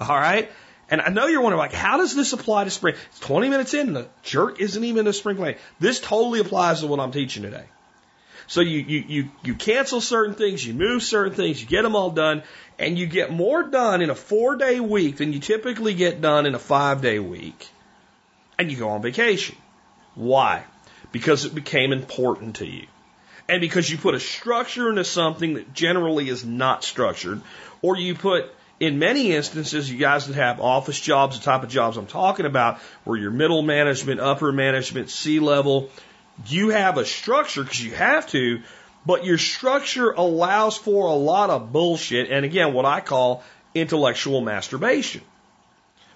All 0.00 0.08
right? 0.08 0.50
And 0.94 1.02
I 1.02 1.08
know 1.08 1.26
you're 1.26 1.40
wondering, 1.40 1.58
like, 1.58 1.72
how 1.72 1.96
does 1.96 2.14
this 2.14 2.32
apply 2.32 2.62
to 2.62 2.70
spring? 2.70 2.94
It's 3.10 3.18
20 3.18 3.48
minutes 3.48 3.74
in, 3.74 3.88
and 3.88 3.96
the 3.96 4.06
jerk 4.22 4.60
isn't 4.60 4.84
even 4.84 5.08
a 5.08 5.12
spring 5.12 5.34
cleaning. 5.34 5.56
This 5.80 5.98
totally 5.98 6.38
applies 6.38 6.82
to 6.82 6.86
what 6.86 7.00
I'm 7.00 7.10
teaching 7.10 7.42
today. 7.42 7.64
So 8.46 8.60
you, 8.60 8.78
you, 8.78 9.04
you, 9.08 9.30
you 9.42 9.54
cancel 9.56 10.00
certain 10.00 10.36
things, 10.36 10.64
you 10.64 10.72
move 10.72 11.02
certain 11.02 11.34
things, 11.34 11.60
you 11.60 11.66
get 11.66 11.82
them 11.82 11.96
all 11.96 12.10
done, 12.10 12.44
and 12.78 12.96
you 12.96 13.06
get 13.06 13.32
more 13.32 13.64
done 13.64 14.02
in 14.02 14.10
a 14.10 14.14
four 14.14 14.54
day 14.54 14.78
week 14.78 15.16
than 15.16 15.32
you 15.32 15.40
typically 15.40 15.94
get 15.94 16.20
done 16.20 16.46
in 16.46 16.54
a 16.54 16.60
five 16.60 17.02
day 17.02 17.18
week. 17.18 17.68
And 18.56 18.70
you 18.70 18.76
go 18.76 18.90
on 18.90 19.02
vacation. 19.02 19.56
Why? 20.14 20.62
Because 21.10 21.44
it 21.44 21.56
became 21.56 21.92
important 21.92 22.56
to 22.56 22.66
you. 22.66 22.86
And 23.48 23.60
because 23.60 23.90
you 23.90 23.98
put 23.98 24.14
a 24.14 24.20
structure 24.20 24.90
into 24.90 25.02
something 25.02 25.54
that 25.54 25.74
generally 25.74 26.28
is 26.28 26.44
not 26.44 26.84
structured, 26.84 27.42
or 27.82 27.96
you 27.96 28.14
put, 28.14 28.54
in 28.80 28.98
many 28.98 29.32
instances, 29.32 29.90
you 29.90 29.98
guys 29.98 30.26
that 30.26 30.36
have 30.36 30.60
office 30.60 30.98
jobs, 30.98 31.38
the 31.38 31.44
type 31.44 31.62
of 31.62 31.68
jobs 31.68 31.96
I'm 31.96 32.06
talking 32.06 32.46
about, 32.46 32.78
where 33.04 33.16
you're 33.16 33.30
middle 33.30 33.62
management, 33.62 34.20
upper 34.20 34.52
management, 34.52 35.10
C 35.10 35.38
level, 35.40 35.90
you 36.46 36.70
have 36.70 36.98
a 36.98 37.04
structure 37.04 37.62
because 37.62 37.82
you 37.82 37.92
have 37.92 38.26
to, 38.28 38.60
but 39.06 39.24
your 39.24 39.38
structure 39.38 40.10
allows 40.10 40.76
for 40.76 41.06
a 41.06 41.14
lot 41.14 41.50
of 41.50 41.72
bullshit. 41.72 42.30
And 42.30 42.44
again, 42.44 42.72
what 42.72 42.84
I 42.84 43.00
call 43.00 43.44
intellectual 43.74 44.40
masturbation, 44.40 45.22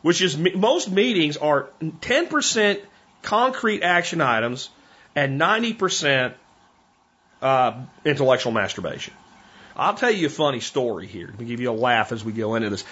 which 0.02 0.20
is 0.20 0.36
most 0.36 0.90
meetings 0.90 1.36
are 1.36 1.68
10% 1.80 2.80
concrete 3.22 3.82
action 3.82 4.20
items 4.20 4.70
and 5.14 5.40
90% 5.40 6.34
uh, 7.42 7.80
intellectual 8.04 8.52
masturbation. 8.52 9.14
I'll 9.78 9.94
tell 9.94 10.10
you 10.10 10.26
a 10.26 10.30
funny 10.30 10.60
story 10.60 11.06
here 11.06 11.32
to 11.38 11.44
give 11.44 11.60
you 11.60 11.70
a 11.70 11.72
laugh 11.72 12.10
as 12.10 12.24
we 12.24 12.32
go 12.32 12.56
into 12.56 12.68
this. 12.70 12.82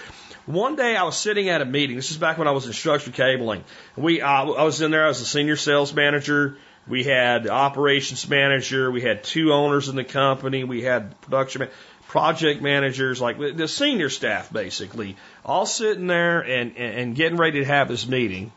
One 0.47 0.77
day 0.77 0.97
I 0.97 1.03
was 1.03 1.17
sitting 1.17 1.49
at 1.49 1.61
a 1.61 1.65
meeting. 1.65 1.97
This 1.97 2.13
is 2.13 2.17
back 2.17 2.39
when 2.39 2.47
I 2.47 2.53
was 2.53 2.67
in 2.67 2.73
structured 2.73 3.15
cabling. 3.15 3.65
We, 3.97 4.21
uh, 4.21 4.29
I 4.29 4.63
was 4.63 4.81
in 4.81 4.93
there. 4.93 5.05
I 5.05 5.09
was 5.09 5.19
the 5.19 5.27
senior 5.27 5.57
sales 5.57 5.93
manager. 5.93 6.57
We 6.87 7.03
had 7.03 7.49
operations 7.49 8.29
manager. 8.29 8.93
We 8.93 9.01
had 9.01 9.25
two 9.25 9.53
owners 9.53 9.89
in 9.89 9.97
the 9.97 10.05
company. 10.05 10.63
We 10.63 10.83
had 10.83 11.21
production 11.23 11.63
man- 11.63 11.71
project 12.07 12.63
managers, 12.63 13.21
like 13.21 13.39
the 13.39 13.67
senior 13.67 14.09
staff, 14.09 14.53
basically, 14.53 15.17
all 15.45 15.67
sitting 15.67 16.07
there 16.07 16.41
and, 16.41 16.77
and 16.77 17.17
getting 17.17 17.37
ready 17.37 17.59
to 17.59 17.65
have 17.65 17.89
this 17.89 18.07
meeting. 18.07 18.53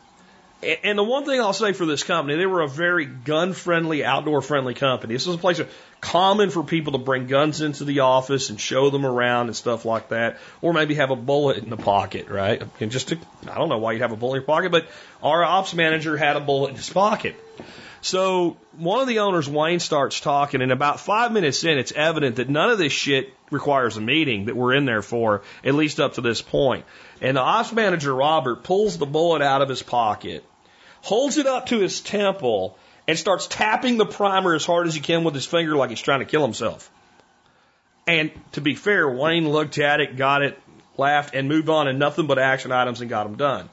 And 0.62 1.00
the 1.00 1.04
one 1.04 1.24
thing 1.24 1.40
I'll 1.40 1.54
say 1.54 1.72
for 1.72 1.86
this 1.86 2.04
company, 2.04 2.38
they 2.38 2.46
were 2.46 2.62
a 2.62 2.68
very 2.68 3.06
gun 3.06 3.54
friendly, 3.54 4.04
outdoor 4.04 4.42
friendly 4.42 4.74
company. 4.74 5.14
This 5.14 5.26
was 5.26 5.38
a 5.38 5.40
place 5.40 5.62
common 6.02 6.50
for 6.50 6.64
people 6.64 6.94
to 6.94 6.98
bring 6.98 7.28
guns 7.28 7.62
into 7.62 7.86
the 7.86 8.02
office 8.02 8.50
and 8.50 8.60
show 8.60 8.90
them 8.90 9.06
around 9.06 9.48
and 9.48 9.56
stuff 9.56 9.86
like 9.86 10.10
that, 10.10 10.38
or 10.62 10.74
maybe 10.74 10.96
have 10.96 11.12
a 11.12 11.16
bullet 11.16 11.60
in 11.60 11.70
the 11.70 11.78
pocket, 11.78 12.28
right? 12.28 12.62
And 12.82 12.92
just 12.92 13.08
to, 13.08 13.18
I 13.50 13.56
don't 13.56 13.70
know 13.70 13.78
why 13.78 13.94
you'd 13.94 14.02
have 14.02 14.12
a 14.12 14.18
bullet 14.18 14.36
in 14.36 14.42
your 14.42 14.48
pocket, 14.48 14.72
but 14.72 14.88
our 15.24 15.44
ops 15.46 15.74
manager 15.74 16.18
had 16.18 16.36
a 16.36 16.42
bullet 16.42 16.72
in 16.72 16.76
his 16.76 16.90
pocket. 16.90 17.38
So 18.02 18.58
one 18.78 19.02
of 19.02 19.08
the 19.08 19.20
owners, 19.20 19.50
Wayne, 19.50 19.80
starts 19.80 20.20
talking, 20.20 20.62
and 20.62 20.72
about 20.72 21.00
five 21.00 21.32
minutes 21.32 21.64
in, 21.64 21.78
it's 21.78 21.92
evident 21.94 22.38
that 22.38 22.50
none 22.50 22.70
of 22.70 22.78
this 22.78 22.94
shit 22.94 23.34
requires 23.50 23.98
a 23.98 24.02
meeting 24.02 24.46
that 24.46 24.56
we're 24.56 24.74
in 24.74 24.86
there 24.86 25.02
for, 25.02 25.42
at 25.64 25.74
least 25.74 26.00
up 26.00 26.16
to 26.16 26.22
this 26.22 26.42
point. 26.42 26.86
And 27.22 27.38
the 27.38 27.42
ops 27.42 27.74
manager, 27.74 28.14
Robert, 28.14 28.64
pulls 28.64 28.98
the 28.98 29.06
bullet 29.06 29.42
out 29.42 29.62
of 29.62 29.70
his 29.70 29.84
pocket 29.84 30.46
holds 31.02 31.38
it 31.38 31.46
up 31.46 31.68
to 31.68 31.80
his 31.80 32.02
temple, 32.02 32.78
and 33.08 33.18
starts 33.18 33.48
tapping 33.48 33.98
the 33.98 34.06
primer 34.06 34.54
as 34.54 34.66
hard 34.66 34.88
as 34.88 34.94
he 34.94 35.02
can 35.02 35.24
with 35.24 35.34
his 35.34 35.46
finger 35.46 35.76
like 35.76 35.90
he's 35.90 36.02
trying 36.02 36.20
to 36.20 36.26
kill 36.26 36.44
himself. 36.44 36.92
And 38.06 38.32
to 38.54 38.62
be 38.62 38.76
fair, 38.76 39.10
Wayne 39.10 39.50
looked 39.50 39.78
at 39.78 40.00
it, 40.00 40.16
got 40.16 40.42
it, 40.42 40.60
laughed, 40.98 41.34
and 41.34 41.48
moved 41.48 41.70
on, 41.70 41.88
and 41.88 41.98
nothing 42.00 42.28
but 42.28 42.38
action 42.38 42.72
items 42.72 43.02
and 43.02 43.10
got 43.10 43.24
them 43.24 43.36
done. 43.36 43.70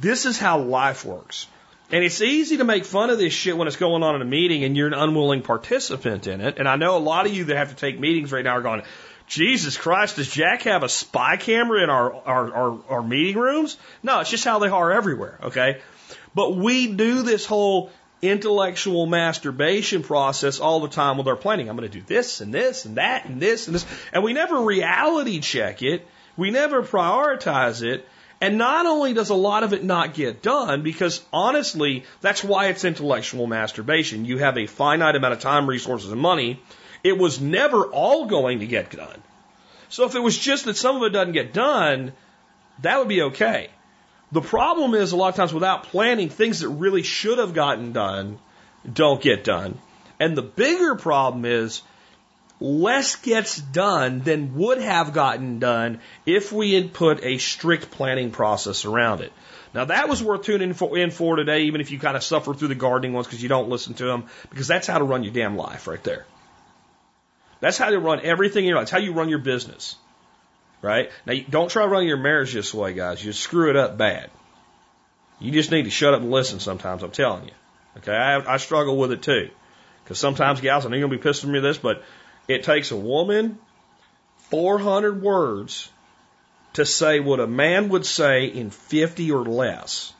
This 0.00 0.26
is 0.26 0.38
how 0.38 0.58
life 0.58 1.04
works. 1.04 1.46
And 1.90 2.02
it's 2.02 2.20
easy 2.20 2.56
to 2.56 2.64
make 2.64 2.84
fun 2.84 3.10
of 3.10 3.18
this 3.18 3.32
shit 3.32 3.56
when 3.56 3.68
it's 3.68 3.76
going 3.76 4.02
on 4.02 4.16
in 4.16 4.22
a 4.22 4.24
meeting 4.24 4.64
and 4.64 4.76
you're 4.76 4.88
an 4.88 4.94
unwilling 4.94 5.42
participant 5.42 6.26
in 6.26 6.40
it. 6.40 6.58
And 6.58 6.68
I 6.68 6.76
know 6.76 6.96
a 6.96 6.98
lot 6.98 7.26
of 7.26 7.32
you 7.32 7.44
that 7.44 7.56
have 7.56 7.68
to 7.68 7.76
take 7.76 8.00
meetings 8.00 8.32
right 8.32 8.44
now 8.44 8.56
are 8.56 8.62
going, 8.62 8.82
Jesus 9.26 9.76
Christ, 9.76 10.16
does 10.16 10.30
Jack 10.30 10.62
have 10.62 10.82
a 10.82 10.88
spy 10.88 11.36
camera 11.36 11.82
in 11.82 11.90
our, 11.90 12.14
our, 12.14 12.54
our, 12.54 12.78
our 12.88 13.02
meeting 13.02 13.36
rooms? 13.36 13.76
No, 14.02 14.20
it's 14.20 14.30
just 14.30 14.44
how 14.44 14.60
they 14.60 14.68
are 14.68 14.92
everywhere, 14.92 15.38
okay? 15.44 15.80
But 16.34 16.56
we 16.56 16.86
do 16.92 17.22
this 17.22 17.44
whole 17.44 17.90
intellectual 18.22 19.06
masturbation 19.06 20.02
process 20.02 20.60
all 20.60 20.80
the 20.80 20.88
time 20.88 21.18
with 21.18 21.26
our 21.26 21.36
planning. 21.36 21.68
I'm 21.68 21.76
going 21.76 21.90
to 21.90 21.98
do 21.98 22.04
this 22.06 22.40
and 22.40 22.54
this 22.54 22.84
and 22.84 22.96
that 22.96 23.26
and 23.26 23.40
this 23.40 23.66
and 23.66 23.74
this. 23.74 23.86
And 24.12 24.22
we 24.22 24.32
never 24.32 24.60
reality 24.60 25.40
check 25.40 25.82
it. 25.82 26.06
We 26.36 26.50
never 26.50 26.82
prioritize 26.82 27.82
it. 27.82 28.06
And 28.40 28.58
not 28.58 28.84
only 28.84 29.14
does 29.14 29.30
a 29.30 29.34
lot 29.34 29.64
of 29.64 29.72
it 29.72 29.82
not 29.82 30.12
get 30.12 30.42
done, 30.42 30.82
because 30.82 31.24
honestly, 31.32 32.04
that's 32.20 32.44
why 32.44 32.66
it's 32.66 32.84
intellectual 32.84 33.46
masturbation. 33.46 34.26
You 34.26 34.38
have 34.38 34.58
a 34.58 34.66
finite 34.66 35.16
amount 35.16 35.32
of 35.32 35.40
time, 35.40 35.66
resources, 35.66 36.12
and 36.12 36.20
money 36.20 36.60
it 37.06 37.16
was 37.16 37.40
never 37.40 37.84
all 37.84 38.26
going 38.26 38.58
to 38.60 38.66
get 38.66 38.90
done. 38.90 39.22
So 39.88 40.06
if 40.06 40.16
it 40.16 40.20
was 40.20 40.36
just 40.36 40.64
that 40.64 40.76
some 40.76 40.96
of 40.96 41.02
it 41.04 41.10
doesn't 41.10 41.34
get 41.34 41.52
done, 41.52 42.12
that 42.82 42.98
would 42.98 43.06
be 43.06 43.22
okay. 43.22 43.70
The 44.32 44.40
problem 44.40 44.94
is 44.94 45.12
a 45.12 45.16
lot 45.16 45.28
of 45.28 45.36
times 45.36 45.54
without 45.54 45.84
planning, 45.84 46.30
things 46.30 46.60
that 46.60 46.68
really 46.68 47.04
should 47.04 47.38
have 47.38 47.54
gotten 47.54 47.92
done 47.92 48.40
don't 48.92 49.22
get 49.22 49.44
done. 49.44 49.78
And 50.18 50.36
the 50.36 50.42
bigger 50.42 50.96
problem 50.96 51.44
is 51.44 51.82
less 52.58 53.14
gets 53.14 53.56
done 53.56 54.20
than 54.20 54.56
would 54.56 54.78
have 54.78 55.12
gotten 55.12 55.60
done 55.60 56.00
if 56.24 56.50
we 56.50 56.72
had 56.72 56.92
put 56.92 57.22
a 57.22 57.38
strict 57.38 57.92
planning 57.92 58.32
process 58.32 58.84
around 58.84 59.20
it. 59.20 59.32
Now 59.74 59.84
that 59.84 60.08
was 60.08 60.24
worth 60.24 60.42
tuning 60.42 60.74
in 60.74 61.10
for 61.10 61.36
today, 61.36 61.64
even 61.64 61.80
if 61.80 61.92
you 61.92 62.00
kind 62.00 62.16
of 62.16 62.24
suffer 62.24 62.52
through 62.52 62.68
the 62.68 62.74
gardening 62.74 63.12
ones 63.12 63.28
because 63.28 63.42
you 63.42 63.48
don't 63.48 63.68
listen 63.68 63.94
to 63.94 64.06
them, 64.06 64.24
because 64.50 64.66
that's 64.66 64.88
how 64.88 64.98
to 64.98 65.04
run 65.04 65.22
your 65.22 65.32
damn 65.32 65.56
life 65.56 65.86
right 65.86 66.02
there. 66.02 66.26
That's 67.66 67.78
how 67.78 67.88
you 67.88 67.98
run 67.98 68.20
everything 68.22 68.62
in 68.62 68.68
your 68.68 68.76
life. 68.76 68.82
It's 68.82 68.92
how 68.92 68.98
you 68.98 69.12
run 69.12 69.28
your 69.28 69.40
business. 69.40 69.96
Right? 70.82 71.10
Now, 71.26 71.34
don't 71.50 71.68
try 71.68 71.84
running 71.84 72.06
your 72.06 72.16
marriage 72.16 72.52
this 72.52 72.72
way, 72.72 72.92
guys. 72.92 73.24
You 73.24 73.32
screw 73.32 73.70
it 73.70 73.76
up 73.76 73.98
bad. 73.98 74.30
You 75.40 75.50
just 75.50 75.72
need 75.72 75.82
to 75.82 75.90
shut 75.90 76.14
up 76.14 76.20
and 76.20 76.30
listen 76.30 76.60
sometimes, 76.60 77.02
I'm 77.02 77.10
telling 77.10 77.46
you. 77.46 77.54
Okay? 77.96 78.14
I, 78.14 78.54
I 78.54 78.58
struggle 78.58 78.96
with 78.96 79.10
it 79.10 79.22
too. 79.22 79.50
Because 80.04 80.20
sometimes, 80.20 80.60
gals, 80.60 80.86
I 80.86 80.90
know 80.90 80.96
you're 80.96 81.08
going 81.08 81.18
to 81.18 81.24
be 81.24 81.28
pissed 81.28 81.42
at 81.42 81.50
me 81.50 81.58
this, 81.58 81.76
but 81.76 82.04
it 82.46 82.62
takes 82.62 82.92
a 82.92 82.96
woman 82.96 83.58
400 84.50 85.20
words 85.20 85.90
to 86.74 86.86
say 86.86 87.18
what 87.18 87.40
a 87.40 87.48
man 87.48 87.88
would 87.88 88.06
say 88.06 88.44
in 88.44 88.70
50 88.70 89.32
or 89.32 89.44
less. 89.44 90.12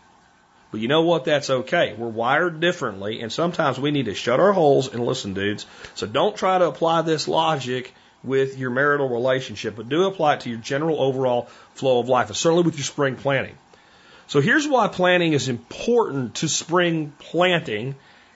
You 0.76 0.88
know 0.88 1.02
what? 1.02 1.24
That's 1.24 1.50
okay. 1.50 1.94
We're 1.96 2.08
wired 2.08 2.60
differently, 2.60 3.20
and 3.20 3.32
sometimes 3.32 3.78
we 3.78 3.90
need 3.90 4.06
to 4.06 4.14
shut 4.14 4.40
our 4.40 4.52
holes 4.52 4.92
and 4.92 5.04
listen, 5.04 5.34
dudes. 5.34 5.66
So 5.94 6.06
don't 6.06 6.36
try 6.36 6.58
to 6.58 6.66
apply 6.66 7.02
this 7.02 7.26
logic 7.26 7.92
with 8.22 8.58
your 8.58 8.70
marital 8.70 9.08
relationship, 9.08 9.76
but 9.76 9.88
do 9.88 10.04
apply 10.04 10.34
it 10.34 10.40
to 10.40 10.50
your 10.50 10.58
general 10.58 11.00
overall 11.00 11.48
flow 11.74 12.00
of 12.00 12.08
life, 12.08 12.28
and 12.28 12.36
certainly 12.36 12.64
with 12.64 12.76
your 12.76 12.84
spring 12.84 13.16
planting. 13.16 13.56
So 14.28 14.40
here's 14.40 14.66
why 14.66 14.88
planning 14.88 15.32
is 15.32 15.48
important 15.48 16.36
to 16.36 16.48
spring 16.48 17.12
planting 17.18 17.94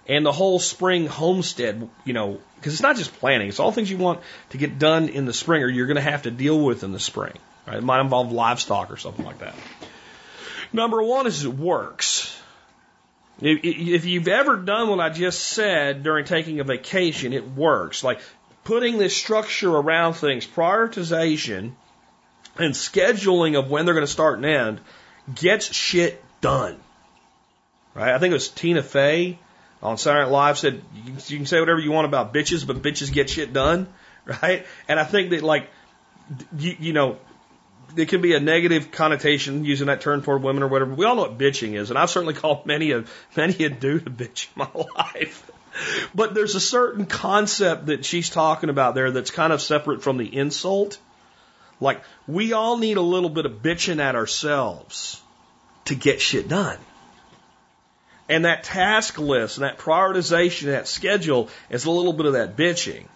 and 0.08 0.24
the 0.24 0.32
whole 0.32 0.58
spring 0.58 1.06
homestead, 1.06 1.88
you 2.04 2.12
know, 2.12 2.40
because 2.56 2.74
it's 2.74 2.82
not 2.82 2.96
just 2.96 3.12
planning, 3.18 3.48
it's 3.48 3.60
all 3.60 3.72
things 3.72 3.90
you 3.90 3.96
want 3.96 4.20
to 4.50 4.58
get 4.58 4.78
done 4.78 5.08
in 5.08 5.24
the 5.24 5.32
spring 5.32 5.62
or 5.62 5.68
you're 5.68 5.86
going 5.86 5.96
to 5.96 6.02
have 6.02 6.22
to 6.22 6.30
deal 6.30 6.60
with 6.60 6.84
in 6.84 6.92
the 6.92 7.00
spring. 7.00 7.32
Right? 7.66 7.78
It 7.78 7.84
might 7.84 8.00
involve 8.00 8.32
livestock 8.32 8.90
or 8.90 8.96
something 8.96 9.24
like 9.24 9.38
that. 9.38 9.54
Number 10.72 11.02
one 11.02 11.26
is 11.26 11.44
it 11.44 11.52
works. 11.52 12.19
If 13.40 14.04
you've 14.04 14.28
ever 14.28 14.56
done 14.56 14.88
what 14.88 15.00
I 15.00 15.08
just 15.08 15.40
said 15.40 16.02
during 16.02 16.24
taking 16.24 16.60
a 16.60 16.64
vacation, 16.64 17.32
it 17.32 17.48
works. 17.48 18.04
Like 18.04 18.20
putting 18.64 18.98
this 18.98 19.16
structure 19.16 19.74
around 19.74 20.14
things, 20.14 20.46
prioritization, 20.46 21.72
and 22.58 22.74
scheduling 22.74 23.58
of 23.58 23.70
when 23.70 23.84
they're 23.84 23.94
going 23.94 24.06
to 24.06 24.12
start 24.12 24.36
and 24.36 24.46
end 24.46 24.80
gets 25.34 25.72
shit 25.72 26.22
done. 26.40 26.76
Right? 27.94 28.14
I 28.14 28.18
think 28.18 28.30
it 28.30 28.34
was 28.34 28.48
Tina 28.48 28.82
Fey 28.82 29.38
on 29.82 29.96
Saturday 29.96 30.24
Night 30.24 30.32
Live 30.32 30.58
said, 30.58 30.82
you 31.26 31.36
can 31.36 31.46
say 31.46 31.60
whatever 31.60 31.80
you 31.80 31.90
want 31.90 32.06
about 32.06 32.34
bitches, 32.34 32.66
but 32.66 32.82
bitches 32.82 33.12
get 33.12 33.30
shit 33.30 33.52
done. 33.52 33.88
Right? 34.42 34.66
And 34.86 35.00
I 35.00 35.04
think 35.04 35.30
that 35.30 35.42
like, 35.42 35.70
you, 36.56 36.76
you 36.78 36.92
know, 36.92 37.18
it 37.96 38.08
can 38.08 38.20
be 38.20 38.34
a 38.34 38.40
negative 38.40 38.90
connotation 38.90 39.64
using 39.64 39.86
that 39.88 40.00
term 40.00 40.22
toward 40.22 40.42
women 40.42 40.62
or 40.62 40.68
whatever. 40.68 40.94
We 40.94 41.04
all 41.04 41.16
know 41.16 41.22
what 41.22 41.38
bitching 41.38 41.74
is, 41.74 41.90
and 41.90 41.98
I've 41.98 42.10
certainly 42.10 42.34
called 42.34 42.66
many 42.66 42.92
a 42.92 43.04
many 43.36 43.64
a 43.64 43.70
dude 43.70 44.06
a 44.06 44.10
bitch 44.10 44.48
in 44.48 44.56
my 44.56 44.84
life. 44.96 45.50
But 46.14 46.34
there's 46.34 46.54
a 46.54 46.60
certain 46.60 47.06
concept 47.06 47.86
that 47.86 48.04
she's 48.04 48.28
talking 48.28 48.70
about 48.70 48.94
there 48.94 49.10
that's 49.10 49.30
kind 49.30 49.52
of 49.52 49.62
separate 49.62 50.02
from 50.02 50.16
the 50.16 50.36
insult. 50.36 50.98
Like 51.80 52.02
we 52.26 52.52
all 52.52 52.76
need 52.76 52.96
a 52.96 53.02
little 53.02 53.30
bit 53.30 53.46
of 53.46 53.62
bitching 53.62 54.00
at 54.00 54.16
ourselves 54.16 55.20
to 55.86 55.94
get 55.94 56.20
shit 56.20 56.48
done. 56.48 56.78
And 58.28 58.44
that 58.44 58.62
task 58.62 59.18
list 59.18 59.56
and 59.56 59.64
that 59.64 59.78
prioritization, 59.78 60.66
that 60.66 60.86
schedule 60.86 61.48
is 61.68 61.84
a 61.84 61.90
little 61.90 62.12
bit 62.12 62.26
of 62.26 62.34
that 62.34 62.56
bitching. 62.56 63.06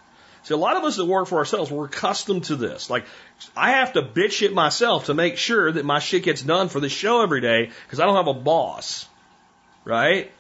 See, 0.45 0.53
a 0.53 0.59
lot 0.59 0.77
of 0.77 0.85
us 0.85 0.97
that 0.97 1.07
work 1.07 1.27
for 1.27 1.39
ourselves, 1.39 1.71
we're 1.71 1.87
accustomed 1.87 2.45
to 2.45 2.57
this. 2.57 2.91
Like, 2.91 3.07
I 3.57 3.73
have 3.73 3.95
to 3.95 4.03
bitch 4.03 4.43
it 4.43 4.53
myself 4.53 5.07
to 5.07 5.15
make 5.15 5.39
sure 5.39 5.73
that 5.73 5.87
my 5.87 6.01
shit 6.01 6.23
gets 6.23 6.43
done 6.43 6.69
for 6.69 6.81
the 6.81 6.91
show 6.91 7.23
every 7.23 7.41
day 7.41 7.71
because 7.87 7.99
I 7.99 8.05
don't 8.05 8.17
have 8.17 8.29
a 8.29 8.35
boss. 8.39 9.09
Right? 9.87 10.31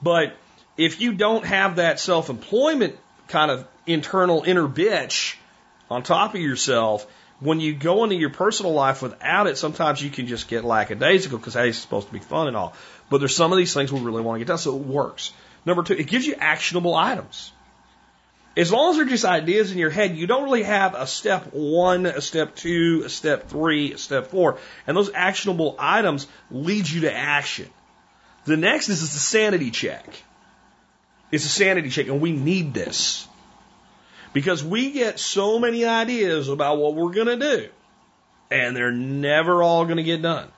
But 0.00 0.34
if 0.78 1.02
you 1.02 1.12
don't 1.12 1.44
have 1.44 1.76
that 1.76 2.00
self 2.00 2.30
employment 2.30 2.96
kind 3.28 3.50
of 3.50 3.66
internal 3.86 4.42
inner 4.42 4.66
bitch 4.66 5.36
on 5.90 6.02
top 6.02 6.34
of 6.34 6.40
yourself, 6.40 7.06
when 7.40 7.60
you 7.60 7.74
go 7.74 8.04
into 8.04 8.16
your 8.16 8.30
personal 8.30 8.72
life 8.72 9.02
without 9.02 9.48
it, 9.48 9.58
sometimes 9.58 10.02
you 10.02 10.08
can 10.08 10.28
just 10.28 10.48
get 10.48 10.64
lackadaisical 10.64 11.36
because 11.36 11.54
hey, 11.54 11.68
it's 11.68 11.78
supposed 11.78 12.06
to 12.06 12.12
be 12.12 12.20
fun 12.20 12.48
and 12.48 12.56
all. 12.56 12.72
But 13.10 13.18
there's 13.18 13.36
some 13.36 13.52
of 13.52 13.58
these 13.58 13.74
things 13.74 13.92
we 13.92 14.00
really 14.00 14.22
want 14.22 14.36
to 14.36 14.38
get 14.40 14.48
done, 14.48 14.58
so 14.58 14.74
it 14.74 14.82
works. 14.82 15.32
Number 15.66 15.82
two, 15.82 15.94
it 15.94 16.06
gives 16.06 16.26
you 16.26 16.36
actionable 16.38 16.94
items. 16.94 17.52
As 18.54 18.70
long 18.70 18.90
as 18.90 18.96
they're 18.96 19.06
just 19.06 19.24
ideas 19.24 19.72
in 19.72 19.78
your 19.78 19.90
head, 19.90 20.14
you 20.16 20.26
don't 20.26 20.44
really 20.44 20.62
have 20.62 20.94
a 20.94 21.06
step 21.06 21.54
one, 21.54 22.04
a 22.04 22.20
step 22.20 22.54
two, 22.54 23.02
a 23.06 23.08
step 23.08 23.48
three, 23.48 23.94
a 23.94 23.98
step 23.98 24.26
four. 24.26 24.58
And 24.86 24.94
those 24.94 25.10
actionable 25.14 25.74
items 25.78 26.26
lead 26.50 26.88
you 26.88 27.02
to 27.02 27.14
action. 27.14 27.68
The 28.44 28.58
next 28.58 28.90
is, 28.90 29.02
is 29.02 29.14
the 29.14 29.20
sanity 29.20 29.70
check. 29.70 30.06
It's 31.30 31.46
a 31.46 31.48
sanity 31.48 31.88
check, 31.88 32.08
and 32.08 32.20
we 32.20 32.32
need 32.32 32.74
this. 32.74 33.26
Because 34.34 34.62
we 34.62 34.92
get 34.92 35.18
so 35.18 35.58
many 35.58 35.86
ideas 35.86 36.48
about 36.48 36.78
what 36.78 36.94
we're 36.94 37.12
going 37.12 37.38
to 37.38 37.56
do, 37.56 37.68
and 38.50 38.76
they're 38.76 38.92
never 38.92 39.62
all 39.62 39.84
going 39.84 39.96
to 39.96 40.02
get 40.02 40.20
done. 40.20 40.48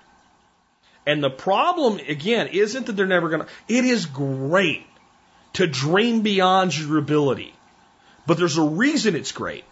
And 1.06 1.22
the 1.22 1.30
problem, 1.30 2.00
again, 2.08 2.48
isn't 2.48 2.86
that 2.86 2.92
they're 2.94 3.06
never 3.06 3.28
going 3.28 3.42
to, 3.42 3.48
it 3.68 3.84
is 3.84 4.06
great 4.06 4.86
to 5.54 5.66
dream 5.66 6.22
beyond 6.22 6.76
your 6.76 6.98
ability. 6.98 7.54
But 8.26 8.38
there's 8.38 8.56
a 8.56 8.62
reason 8.62 9.14
it's 9.14 9.32
great. 9.32 9.64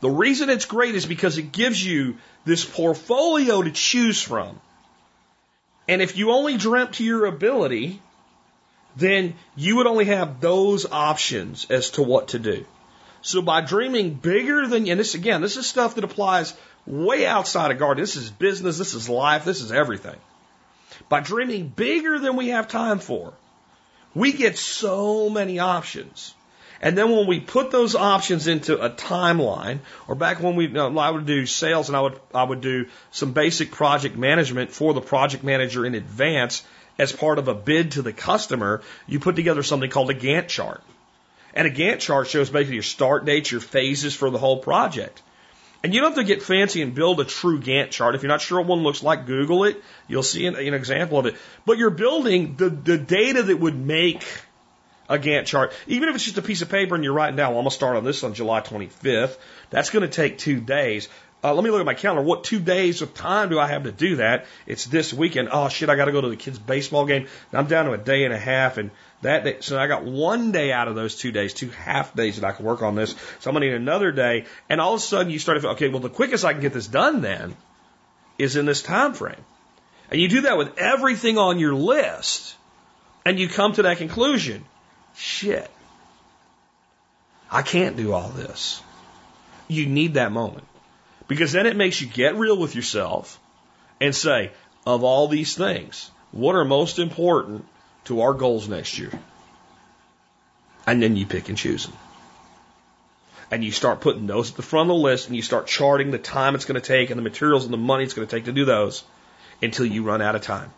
The 0.00 0.10
reason 0.10 0.50
it's 0.50 0.66
great 0.66 0.94
is 0.94 1.06
because 1.06 1.38
it 1.38 1.52
gives 1.52 1.84
you 1.84 2.18
this 2.44 2.64
portfolio 2.64 3.62
to 3.62 3.70
choose 3.70 4.20
from. 4.20 4.60
And 5.88 6.02
if 6.02 6.16
you 6.16 6.30
only 6.30 6.56
dreamt 6.56 6.94
to 6.94 7.04
your 7.04 7.26
ability, 7.26 8.00
then 8.96 9.34
you 9.56 9.76
would 9.76 9.86
only 9.86 10.06
have 10.06 10.40
those 10.40 10.86
options 10.90 11.66
as 11.70 11.90
to 11.92 12.02
what 12.02 12.28
to 12.28 12.38
do. 12.38 12.66
So 13.22 13.40
by 13.40 13.62
dreaming 13.62 14.14
bigger 14.14 14.66
than, 14.66 14.86
and 14.88 15.00
this 15.00 15.14
again, 15.14 15.40
this 15.40 15.56
is 15.56 15.66
stuff 15.66 15.94
that 15.94 16.04
applies 16.04 16.54
way 16.86 17.26
outside 17.26 17.70
of 17.70 17.78
gardening. 17.78 18.02
This 18.02 18.16
is 18.16 18.30
business, 18.30 18.78
this 18.78 18.94
is 18.94 19.08
life, 19.08 19.44
this 19.44 19.62
is 19.62 19.72
everything. 19.72 20.16
By 21.08 21.20
dreaming 21.20 21.68
bigger 21.68 22.18
than 22.18 22.36
we 22.36 22.48
have 22.48 22.68
time 22.68 22.98
for, 22.98 23.32
we 24.14 24.32
get 24.32 24.58
so 24.58 25.30
many 25.30 25.58
options. 25.58 26.34
And 26.84 26.98
then 26.98 27.10
when 27.10 27.26
we 27.26 27.40
put 27.40 27.70
those 27.70 27.94
options 27.94 28.46
into 28.46 28.78
a 28.78 28.90
timeline, 28.90 29.78
or 30.06 30.14
back 30.14 30.42
when 30.42 30.54
we, 30.54 30.76
uh, 30.76 30.90
I 30.90 31.08
would 31.08 31.24
do 31.24 31.46
sales 31.46 31.88
and 31.88 31.96
I 31.96 32.02
would, 32.02 32.20
I 32.34 32.44
would 32.44 32.60
do 32.60 32.88
some 33.10 33.32
basic 33.32 33.70
project 33.70 34.18
management 34.18 34.70
for 34.70 34.92
the 34.92 35.00
project 35.00 35.42
manager 35.42 35.86
in 35.86 35.94
advance 35.94 36.62
as 36.98 37.10
part 37.10 37.38
of 37.38 37.48
a 37.48 37.54
bid 37.54 37.92
to 37.92 38.02
the 38.02 38.12
customer, 38.12 38.82
you 39.06 39.18
put 39.18 39.34
together 39.34 39.62
something 39.62 39.88
called 39.88 40.10
a 40.10 40.14
Gantt 40.14 40.48
chart. 40.48 40.82
And 41.54 41.66
a 41.66 41.70
Gantt 41.70 42.00
chart 42.00 42.28
shows 42.28 42.50
basically 42.50 42.74
your 42.74 42.82
start 42.82 43.24
dates, 43.24 43.50
your 43.50 43.62
phases 43.62 44.14
for 44.14 44.28
the 44.28 44.38
whole 44.38 44.58
project. 44.58 45.22
And 45.82 45.94
you 45.94 46.02
don't 46.02 46.10
have 46.14 46.18
to 46.18 46.24
get 46.24 46.42
fancy 46.42 46.82
and 46.82 46.94
build 46.94 47.18
a 47.18 47.24
true 47.24 47.60
Gantt 47.60 47.92
chart. 47.92 48.14
If 48.14 48.22
you're 48.22 48.28
not 48.28 48.42
sure 48.42 48.58
what 48.58 48.68
one 48.68 48.82
looks 48.82 49.02
like, 49.02 49.24
Google 49.24 49.64
it. 49.64 49.82
You'll 50.06 50.22
see 50.22 50.44
an, 50.44 50.54
an 50.54 50.74
example 50.74 51.18
of 51.18 51.24
it. 51.24 51.36
But 51.64 51.78
you're 51.78 51.88
building 51.88 52.56
the, 52.56 52.68
the 52.68 52.98
data 52.98 53.42
that 53.42 53.58
would 53.58 53.74
make 53.74 54.22
a 55.08 55.18
Gantt 55.18 55.46
chart, 55.46 55.72
even 55.86 56.08
if 56.08 56.14
it's 56.14 56.24
just 56.24 56.38
a 56.38 56.42
piece 56.42 56.62
of 56.62 56.68
paper 56.68 56.94
and 56.94 57.04
you're 57.04 57.12
writing 57.12 57.36
down, 57.36 57.50
well, 57.50 57.58
I'm 57.58 57.64
going 57.64 57.70
to 57.70 57.76
start 57.76 57.96
on 57.96 58.04
this 58.04 58.24
on 58.24 58.34
July 58.34 58.60
25th. 58.60 59.36
That's 59.70 59.90
going 59.90 60.02
to 60.02 60.08
take 60.08 60.38
two 60.38 60.60
days. 60.60 61.08
Uh, 61.44 61.52
let 61.52 61.62
me 61.62 61.68
look 61.68 61.80
at 61.80 61.84
my 61.84 61.92
calendar. 61.92 62.22
What 62.22 62.44
two 62.44 62.58
days 62.58 63.02
of 63.02 63.12
time 63.12 63.50
do 63.50 63.58
I 63.58 63.66
have 63.66 63.82
to 63.82 63.92
do 63.92 64.16
that? 64.16 64.46
It's 64.66 64.86
this 64.86 65.12
weekend. 65.12 65.50
Oh 65.52 65.68
shit, 65.68 65.90
I 65.90 65.96
got 65.96 66.06
to 66.06 66.12
go 66.12 66.22
to 66.22 66.30
the 66.30 66.36
kids' 66.36 66.58
baseball 66.58 67.04
game. 67.04 67.26
I'm 67.52 67.66
down 67.66 67.84
to 67.84 67.92
a 67.92 67.98
day 67.98 68.24
and 68.24 68.32
a 68.32 68.38
half, 68.38 68.78
and 68.78 68.90
that 69.20 69.44
day, 69.44 69.56
so 69.60 69.78
I 69.78 69.86
got 69.86 70.04
one 70.04 70.52
day 70.52 70.72
out 70.72 70.88
of 70.88 70.94
those 70.94 71.16
two 71.16 71.32
days, 71.32 71.52
two 71.52 71.68
half 71.68 72.14
days 72.14 72.40
that 72.40 72.48
I 72.48 72.52
can 72.52 72.64
work 72.64 72.80
on 72.80 72.94
this. 72.94 73.14
So 73.40 73.50
I'm 73.50 73.54
gonna 73.54 73.66
need 73.66 73.74
another 73.74 74.10
day, 74.10 74.46
and 74.70 74.80
all 74.80 74.94
of 74.94 75.00
a 75.00 75.02
sudden 75.02 75.30
you 75.30 75.38
start 75.38 75.56
to 75.56 75.60
feel, 75.60 75.70
okay, 75.72 75.88
well 75.88 76.00
the 76.00 76.08
quickest 76.08 76.46
I 76.46 76.52
can 76.52 76.62
get 76.62 76.72
this 76.72 76.86
done 76.86 77.20
then 77.20 77.54
is 78.38 78.56
in 78.56 78.64
this 78.64 78.80
time 78.80 79.12
frame, 79.12 79.44
and 80.10 80.18
you 80.18 80.28
do 80.28 80.40
that 80.42 80.56
with 80.56 80.78
everything 80.78 81.36
on 81.36 81.58
your 81.58 81.74
list, 81.74 82.56
and 83.26 83.38
you 83.38 83.50
come 83.50 83.74
to 83.74 83.82
that 83.82 83.98
conclusion. 83.98 84.64
Shit, 85.16 85.70
I 87.50 87.62
can't 87.62 87.96
do 87.96 88.12
all 88.12 88.28
this. 88.28 88.82
You 89.68 89.86
need 89.86 90.14
that 90.14 90.32
moment. 90.32 90.66
Because 91.28 91.52
then 91.52 91.66
it 91.66 91.76
makes 91.76 92.00
you 92.00 92.06
get 92.06 92.36
real 92.36 92.56
with 92.58 92.74
yourself 92.74 93.40
and 94.00 94.14
say, 94.14 94.50
of 94.86 95.02
all 95.04 95.28
these 95.28 95.56
things, 95.56 96.10
what 96.32 96.54
are 96.54 96.64
most 96.64 96.98
important 96.98 97.64
to 98.04 98.20
our 98.20 98.34
goals 98.34 98.68
next 98.68 98.98
year? 98.98 99.10
And 100.86 101.02
then 101.02 101.16
you 101.16 101.24
pick 101.24 101.48
and 101.48 101.56
choose 101.56 101.86
them. 101.86 101.96
And 103.50 103.64
you 103.64 103.72
start 103.72 104.00
putting 104.00 104.26
those 104.26 104.50
at 104.50 104.56
the 104.56 104.62
front 104.62 104.90
of 104.90 104.96
the 104.96 105.02
list 105.02 105.28
and 105.28 105.36
you 105.36 105.42
start 105.42 105.66
charting 105.66 106.10
the 106.10 106.18
time 106.18 106.54
it's 106.54 106.64
going 106.64 106.80
to 106.80 106.86
take 106.86 107.10
and 107.10 107.18
the 107.18 107.22
materials 107.22 107.64
and 107.64 107.72
the 107.72 107.78
money 107.78 108.04
it's 108.04 108.14
going 108.14 108.26
to 108.26 108.36
take 108.36 108.46
to 108.46 108.52
do 108.52 108.64
those 108.64 109.04
until 109.62 109.86
you 109.86 110.02
run 110.02 110.20
out 110.20 110.34
of 110.34 110.42
time. 110.42 110.72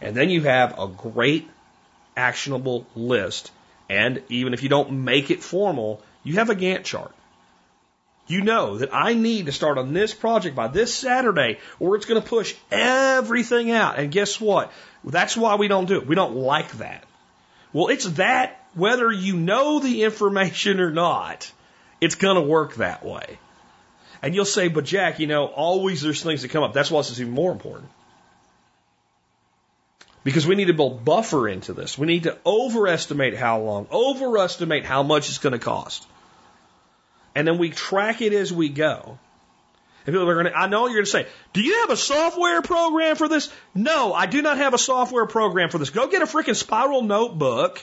And 0.00 0.14
then 0.14 0.30
you 0.30 0.42
have 0.42 0.78
a 0.78 0.86
great 0.86 1.48
actionable 2.18 2.86
list. 2.94 3.50
And 3.88 4.22
even 4.28 4.52
if 4.52 4.62
you 4.62 4.68
don't 4.68 5.04
make 5.04 5.30
it 5.30 5.42
formal, 5.42 6.02
you 6.24 6.34
have 6.34 6.50
a 6.50 6.54
Gantt 6.54 6.84
chart. 6.84 7.12
You 8.26 8.42
know 8.42 8.76
that 8.78 8.90
I 8.92 9.14
need 9.14 9.46
to 9.46 9.52
start 9.52 9.78
on 9.78 9.94
this 9.94 10.12
project 10.12 10.54
by 10.54 10.68
this 10.68 10.94
Saturday 10.94 11.58
or 11.80 11.96
it's 11.96 12.04
going 12.04 12.20
to 12.20 12.28
push 12.28 12.54
everything 12.70 13.70
out. 13.70 13.98
And 13.98 14.12
guess 14.12 14.38
what? 14.38 14.70
That's 15.02 15.36
why 15.36 15.54
we 15.54 15.68
don't 15.68 15.86
do 15.86 15.96
it. 15.96 16.06
We 16.06 16.14
don't 16.14 16.36
like 16.36 16.70
that. 16.72 17.04
Well, 17.72 17.88
it's 17.88 18.04
that 18.12 18.62
whether 18.74 19.10
you 19.10 19.36
know 19.36 19.78
the 19.78 20.02
information 20.04 20.80
or 20.80 20.90
not, 20.90 21.50
it's 22.00 22.16
going 22.16 22.36
to 22.36 22.42
work 22.42 22.74
that 22.76 23.04
way. 23.04 23.38
And 24.20 24.34
you'll 24.34 24.44
say, 24.44 24.68
but 24.68 24.84
Jack, 24.84 25.20
you 25.20 25.26
know, 25.26 25.46
always 25.46 26.02
there's 26.02 26.22
things 26.22 26.42
that 26.42 26.50
come 26.50 26.62
up. 26.62 26.74
That's 26.74 26.90
why 26.90 27.00
this 27.00 27.10
is 27.10 27.20
even 27.20 27.32
more 27.32 27.52
important. 27.52 27.88
Because 30.28 30.46
we 30.46 30.56
need 30.56 30.66
to 30.66 30.74
build 30.74 31.06
buffer 31.06 31.48
into 31.48 31.72
this. 31.72 31.96
We 31.96 32.06
need 32.06 32.24
to 32.24 32.36
overestimate 32.44 33.34
how 33.34 33.60
long, 33.60 33.86
overestimate 33.90 34.84
how 34.84 35.02
much 35.02 35.30
it's 35.30 35.38
going 35.38 35.54
to 35.54 35.58
cost 35.58 36.06
and 37.38 37.46
then 37.46 37.58
we 37.58 37.70
track 37.70 38.20
it 38.20 38.32
as 38.32 38.52
we 38.52 38.68
go. 38.68 39.16
And 40.04 40.12
people 40.12 40.28
are 40.28 40.34
going 40.34 40.46
to, 40.46 40.58
I 40.58 40.66
know 40.66 40.86
you're 40.86 40.94
going 40.94 41.04
to 41.04 41.10
say, 41.10 41.26
do 41.52 41.62
you 41.62 41.82
have 41.82 41.90
a 41.90 41.96
software 41.96 42.62
program 42.62 43.14
for 43.14 43.28
this? 43.28 43.48
No, 43.76 44.12
I 44.12 44.26
do 44.26 44.42
not 44.42 44.56
have 44.56 44.74
a 44.74 44.78
software 44.78 45.24
program 45.24 45.70
for 45.70 45.78
this. 45.78 45.90
Go 45.90 46.08
get 46.08 46.20
a 46.20 46.26
freaking 46.26 46.56
spiral 46.56 47.02
notebook. 47.02 47.80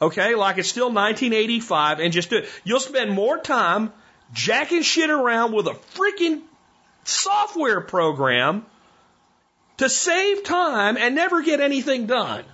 Okay, 0.00 0.36
like 0.36 0.58
it's 0.58 0.68
still 0.68 0.86
1985 0.86 1.98
and 1.98 2.12
just 2.12 2.30
do 2.30 2.36
it. 2.36 2.48
You'll 2.62 2.78
spend 2.78 3.10
more 3.10 3.38
time 3.38 3.92
jacking 4.32 4.82
shit 4.82 5.10
around 5.10 5.52
with 5.52 5.66
a 5.66 5.74
freaking 5.96 6.42
software 7.02 7.80
program 7.80 8.64
to 9.78 9.88
save 9.88 10.44
time 10.44 10.96
and 10.96 11.14
never 11.14 11.42
get 11.42 11.60
anything 11.60 12.06
done. 12.06 12.44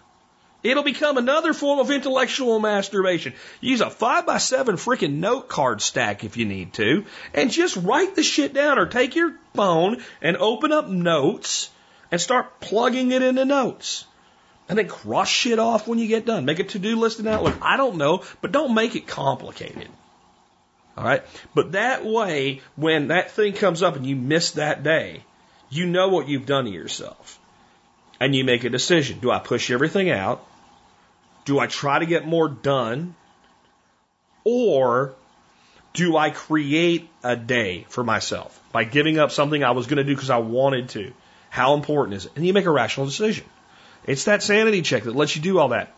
It'll 0.62 0.82
become 0.82 1.18
another 1.18 1.52
form 1.52 1.78
of 1.78 1.90
intellectual 1.90 2.58
masturbation. 2.58 3.34
Use 3.60 3.82
a 3.82 3.90
five 3.90 4.24
by 4.24 4.38
seven 4.38 4.76
freaking 4.76 5.16
note 5.16 5.48
card 5.48 5.82
stack 5.82 6.24
if 6.24 6.38
you 6.38 6.46
need 6.46 6.72
to, 6.74 7.04
and 7.34 7.50
just 7.50 7.76
write 7.76 8.14
the 8.14 8.22
shit 8.22 8.54
down 8.54 8.78
or 8.78 8.86
take 8.86 9.14
your 9.14 9.34
phone 9.52 10.02
and 10.22 10.38
open 10.38 10.72
up 10.72 10.88
notes 10.88 11.70
and 12.10 12.18
start 12.18 12.60
plugging 12.60 13.12
it 13.12 13.20
into 13.20 13.44
notes. 13.44 14.06
And 14.66 14.78
then 14.78 14.88
cross 14.88 15.28
shit 15.28 15.58
off 15.58 15.86
when 15.86 15.98
you 15.98 16.08
get 16.08 16.24
done. 16.24 16.46
Make 16.46 16.60
a 16.60 16.64
to-do 16.64 16.96
list 16.96 17.18
and 17.18 17.28
Outlook. 17.28 17.58
I 17.60 17.76
don't 17.76 17.96
know, 17.96 18.22
but 18.40 18.52
don't 18.52 18.74
make 18.74 18.96
it 18.96 19.06
complicated. 19.06 19.88
All 20.96 21.04
right. 21.04 21.22
But 21.54 21.72
that 21.72 22.06
way, 22.06 22.62
when 22.76 23.08
that 23.08 23.32
thing 23.32 23.52
comes 23.52 23.82
up 23.82 23.96
and 23.96 24.06
you 24.06 24.16
miss 24.16 24.52
that 24.52 24.82
day, 24.82 25.24
you 25.70 25.86
know 25.86 26.08
what 26.08 26.28
you've 26.28 26.46
done 26.46 26.64
to 26.64 26.70
yourself. 26.70 27.38
And 28.20 28.34
you 28.34 28.44
make 28.44 28.64
a 28.64 28.70
decision. 28.70 29.18
Do 29.20 29.30
I 29.30 29.38
push 29.38 29.70
everything 29.70 30.10
out? 30.10 30.46
Do 31.44 31.58
I 31.58 31.66
try 31.66 31.98
to 31.98 32.06
get 32.06 32.26
more 32.26 32.48
done? 32.48 33.14
Or 34.44 35.14
do 35.94 36.16
I 36.16 36.30
create 36.30 37.08
a 37.22 37.36
day 37.36 37.86
for 37.88 38.04
myself 38.04 38.60
by 38.72 38.84
giving 38.84 39.18
up 39.18 39.30
something 39.30 39.62
I 39.62 39.70
was 39.72 39.86
going 39.86 39.98
to 39.98 40.04
do 40.04 40.14
because 40.14 40.30
I 40.30 40.38
wanted 40.38 40.90
to? 40.90 41.12
How 41.50 41.74
important 41.74 42.16
is 42.16 42.26
it? 42.26 42.32
And 42.36 42.46
you 42.46 42.52
make 42.52 42.66
a 42.66 42.70
rational 42.70 43.06
decision. 43.06 43.44
It's 44.06 44.24
that 44.24 44.42
sanity 44.42 44.82
check 44.82 45.04
that 45.04 45.16
lets 45.16 45.34
you 45.36 45.42
do 45.42 45.58
all 45.58 45.68
that. 45.68 45.94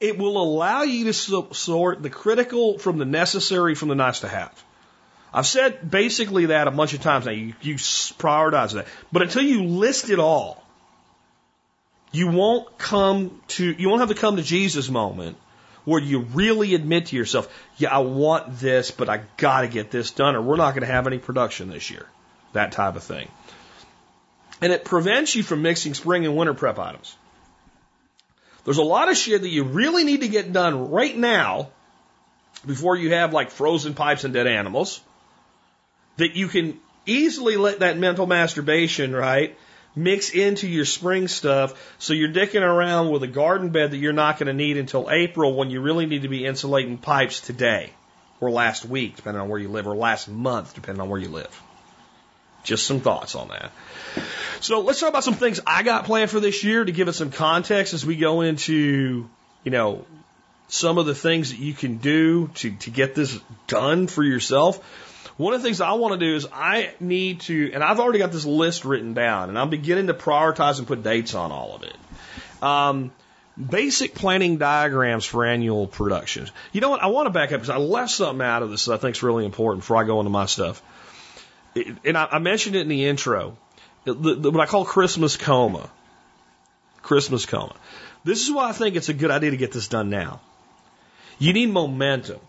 It 0.00 0.16
will 0.16 0.40
allow 0.40 0.82
you 0.82 1.06
to 1.06 1.12
sort 1.12 2.02
the 2.02 2.10
critical 2.10 2.78
from 2.78 2.98
the 2.98 3.04
necessary 3.04 3.74
from 3.74 3.88
the 3.88 3.94
nice 3.94 4.20
to 4.20 4.28
have. 4.28 4.62
I've 5.32 5.46
said 5.46 5.90
basically 5.90 6.46
that 6.46 6.68
a 6.68 6.70
bunch 6.70 6.94
of 6.94 7.00
times 7.00 7.26
now. 7.26 7.32
You, 7.32 7.54
you 7.60 7.74
prioritize 7.74 8.74
that. 8.74 8.86
But 9.12 9.22
until 9.22 9.42
you 9.42 9.64
list 9.64 10.10
it 10.10 10.18
all, 10.18 10.62
you 12.12 12.28
won't 12.28 12.78
come 12.78 13.40
to, 13.48 13.64
you 13.70 13.88
won't 13.88 14.00
have 14.00 14.08
to 14.08 14.14
come 14.14 14.36
to 14.36 14.42
Jesus 14.42 14.88
moment 14.88 15.36
where 15.84 16.00
you 16.00 16.20
really 16.20 16.74
admit 16.74 17.06
to 17.06 17.16
yourself, 17.16 17.48
yeah, 17.76 17.94
I 17.94 17.98
want 18.00 18.58
this, 18.58 18.90
but 18.90 19.08
I 19.08 19.22
got 19.36 19.62
to 19.62 19.68
get 19.68 19.90
this 19.90 20.10
done, 20.10 20.36
or 20.36 20.42
we're 20.42 20.56
not 20.56 20.74
going 20.74 20.86
to 20.86 20.92
have 20.92 21.06
any 21.06 21.18
production 21.18 21.70
this 21.70 21.90
year. 21.90 22.06
That 22.52 22.72
type 22.72 22.96
of 22.96 23.02
thing. 23.02 23.28
And 24.60 24.72
it 24.72 24.84
prevents 24.84 25.34
you 25.34 25.42
from 25.42 25.62
mixing 25.62 25.94
spring 25.94 26.26
and 26.26 26.36
winter 26.36 26.54
prep 26.54 26.78
items. 26.78 27.16
There's 28.64 28.78
a 28.78 28.82
lot 28.82 29.08
of 29.08 29.16
shit 29.16 29.42
that 29.42 29.48
you 29.48 29.64
really 29.64 30.04
need 30.04 30.20
to 30.20 30.28
get 30.28 30.52
done 30.52 30.90
right 30.90 31.16
now 31.16 31.70
before 32.66 32.96
you 32.96 33.12
have 33.12 33.32
like 33.32 33.50
frozen 33.50 33.94
pipes 33.94 34.24
and 34.24 34.34
dead 34.34 34.46
animals 34.46 35.00
that 36.18 36.36
you 36.36 36.48
can 36.48 36.78
easily 37.06 37.56
let 37.56 37.80
that 37.80 37.98
mental 37.98 38.26
masturbation, 38.26 39.14
right, 39.14 39.56
mix 39.96 40.30
into 40.30 40.68
your 40.68 40.84
spring 40.84 41.26
stuff 41.26 41.96
so 41.98 42.12
you're 42.12 42.28
dicking 42.28 42.62
around 42.62 43.10
with 43.10 43.22
a 43.22 43.26
garden 43.26 43.70
bed 43.70 43.90
that 43.90 43.96
you're 43.96 44.12
not 44.12 44.38
going 44.38 44.46
to 44.46 44.52
need 44.52 44.76
until 44.76 45.10
April 45.10 45.56
when 45.56 45.70
you 45.70 45.80
really 45.80 46.06
need 46.06 46.22
to 46.22 46.28
be 46.28 46.44
insulating 46.44 46.98
pipes 46.98 47.40
today 47.40 47.90
or 48.40 48.50
last 48.50 48.84
week, 48.84 49.16
depending 49.16 49.40
on 49.40 49.48
where 49.48 49.58
you 49.58 49.68
live, 49.68 49.86
or 49.88 49.96
last 49.96 50.28
month, 50.28 50.74
depending 50.74 51.00
on 51.00 51.08
where 51.08 51.18
you 51.18 51.28
live. 51.28 51.62
Just 52.62 52.86
some 52.86 53.00
thoughts 53.00 53.34
on 53.34 53.48
that. 53.48 53.72
So 54.60 54.80
let's 54.80 55.00
talk 55.00 55.08
about 55.08 55.24
some 55.24 55.34
things 55.34 55.60
I 55.66 55.82
got 55.82 56.04
planned 56.04 56.30
for 56.30 56.40
this 56.40 56.62
year 56.62 56.84
to 56.84 56.92
give 56.92 57.08
it 57.08 57.14
some 57.14 57.30
context 57.30 57.94
as 57.94 58.04
we 58.04 58.16
go 58.16 58.42
into, 58.42 59.28
you 59.64 59.70
know, 59.70 60.04
some 60.68 60.98
of 60.98 61.06
the 61.06 61.14
things 61.14 61.50
that 61.50 61.58
you 61.58 61.72
can 61.72 61.96
do 61.96 62.48
to, 62.56 62.70
to 62.76 62.90
get 62.90 63.14
this 63.14 63.38
done 63.66 64.06
for 64.06 64.22
yourself. 64.22 65.07
One 65.38 65.54
of 65.54 65.62
the 65.62 65.68
things 65.68 65.80
I 65.80 65.92
want 65.92 66.18
to 66.18 66.26
do 66.26 66.34
is 66.34 66.48
I 66.52 66.90
need 66.98 67.40
to, 67.42 67.70
and 67.72 67.82
I've 67.82 68.00
already 68.00 68.18
got 68.18 68.32
this 68.32 68.44
list 68.44 68.84
written 68.84 69.14
down, 69.14 69.48
and 69.48 69.58
I'm 69.58 69.70
beginning 69.70 70.08
to 70.08 70.14
prioritize 70.14 70.78
and 70.78 70.86
put 70.86 71.04
dates 71.04 71.34
on 71.34 71.52
all 71.52 71.76
of 71.76 71.84
it. 71.84 71.96
Um, 72.60 73.12
basic 73.56 74.16
planning 74.16 74.58
diagrams 74.58 75.24
for 75.24 75.46
annual 75.46 75.86
productions. 75.86 76.50
You 76.72 76.80
know 76.80 76.90
what? 76.90 77.02
I 77.02 77.06
want 77.06 77.26
to 77.26 77.30
back 77.30 77.52
up 77.52 77.60
because 77.60 77.70
I 77.70 77.78
left 77.78 78.10
something 78.10 78.44
out 78.44 78.64
of 78.64 78.70
this 78.70 78.86
that 78.86 78.94
I 78.94 78.96
think 78.96 79.14
is 79.14 79.22
really 79.22 79.44
important 79.44 79.82
before 79.82 79.96
I 79.98 80.04
go 80.04 80.18
into 80.18 80.30
my 80.30 80.46
stuff. 80.46 80.82
It, 81.76 81.86
and 82.04 82.18
I, 82.18 82.28
I, 82.32 82.38
mentioned 82.40 82.74
it 82.74 82.80
in 82.80 82.88
the 82.88 83.06
intro. 83.06 83.56
The, 84.04 84.14
the, 84.14 84.50
what 84.50 84.60
I 84.60 84.66
call 84.66 84.84
Christmas 84.84 85.36
coma. 85.36 85.88
Christmas 87.02 87.46
coma. 87.46 87.76
This 88.24 88.42
is 88.42 88.50
why 88.50 88.68
I 88.68 88.72
think 88.72 88.96
it's 88.96 89.08
a 89.08 89.14
good 89.14 89.30
idea 89.30 89.52
to 89.52 89.56
get 89.56 89.70
this 89.70 89.86
done 89.86 90.10
now. 90.10 90.40
You 91.38 91.52
need 91.52 91.70
momentum. 91.70 92.40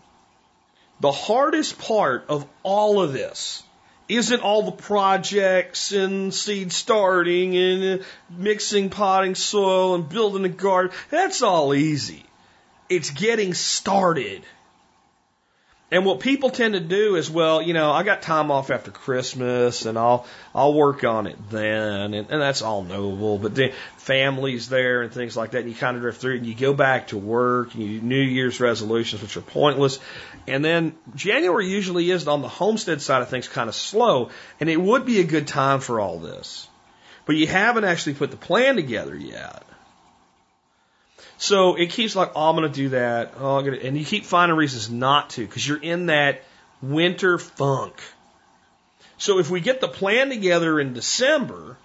The 1.00 1.12
hardest 1.12 1.78
part 1.78 2.26
of 2.28 2.46
all 2.62 3.00
of 3.00 3.12
this 3.12 3.62
isn't 4.08 4.42
all 4.42 4.64
the 4.64 4.72
projects 4.72 5.92
and 5.92 6.34
seed 6.34 6.72
starting 6.72 7.56
and 7.56 8.04
mixing 8.28 8.90
potting 8.90 9.34
soil 9.34 9.94
and 9.94 10.08
building 10.08 10.44
a 10.44 10.48
garden. 10.48 10.94
That's 11.10 11.42
all 11.42 11.74
easy. 11.74 12.24
It's 12.88 13.10
getting 13.10 13.54
started. 13.54 14.42
And 15.92 16.06
what 16.06 16.20
people 16.20 16.50
tend 16.50 16.74
to 16.74 16.80
do 16.80 17.16
is, 17.16 17.28
well, 17.28 17.60
you 17.60 17.74
know, 17.74 17.90
I 17.90 18.04
got 18.04 18.22
time 18.22 18.52
off 18.52 18.70
after 18.70 18.92
Christmas 18.92 19.86
and 19.86 19.98
I'll, 19.98 20.24
I'll 20.54 20.72
work 20.72 21.02
on 21.02 21.26
it 21.26 21.36
then. 21.50 22.14
And, 22.14 22.30
and 22.30 22.40
that's 22.40 22.62
all 22.62 22.84
noble. 22.84 23.38
But 23.38 23.56
then 23.56 23.72
families 23.96 24.68
there 24.68 25.02
and 25.02 25.12
things 25.12 25.36
like 25.36 25.50
that. 25.50 25.62
And 25.62 25.68
you 25.68 25.74
kind 25.74 25.96
of 25.96 26.02
drift 26.02 26.20
through 26.20 26.36
and 26.36 26.46
you 26.46 26.54
go 26.54 26.74
back 26.74 27.08
to 27.08 27.18
work 27.18 27.74
and 27.74 27.82
you 27.82 27.98
do 27.98 28.06
New 28.06 28.20
Year's 28.20 28.60
resolutions, 28.60 29.20
which 29.20 29.36
are 29.36 29.40
pointless. 29.40 29.98
And 30.46 30.64
then 30.64 30.94
January 31.16 31.68
usually 31.68 32.08
is 32.08 32.28
on 32.28 32.40
the 32.40 32.48
homestead 32.48 33.02
side 33.02 33.22
of 33.22 33.28
things 33.28 33.48
kind 33.48 33.68
of 33.68 33.74
slow. 33.74 34.30
And 34.60 34.70
it 34.70 34.80
would 34.80 35.04
be 35.04 35.18
a 35.18 35.24
good 35.24 35.48
time 35.48 35.80
for 35.80 35.98
all 35.98 36.20
this. 36.20 36.68
But 37.26 37.34
you 37.34 37.48
haven't 37.48 37.84
actually 37.84 38.14
put 38.14 38.30
the 38.30 38.36
plan 38.36 38.76
together 38.76 39.16
yet. 39.16 39.64
So 41.40 41.76
it 41.76 41.88
keeps 41.88 42.14
like, 42.14 42.32
oh, 42.34 42.50
I'm 42.50 42.56
going 42.56 42.70
to 42.70 42.74
do 42.74 42.90
that. 42.90 43.32
Oh, 43.38 43.56
I'm 43.56 43.64
gonna, 43.64 43.78
and 43.78 43.96
you 43.96 44.04
keep 44.04 44.26
finding 44.26 44.58
reasons 44.58 44.90
not 44.90 45.30
to 45.30 45.46
because 45.46 45.66
you're 45.66 45.82
in 45.82 46.06
that 46.06 46.42
winter 46.82 47.38
funk. 47.38 47.98
So 49.16 49.38
if 49.38 49.48
we 49.48 49.60
get 49.60 49.80
the 49.80 49.88
plan 49.88 50.28
together 50.28 50.78
in 50.78 50.92
December, 50.92 51.78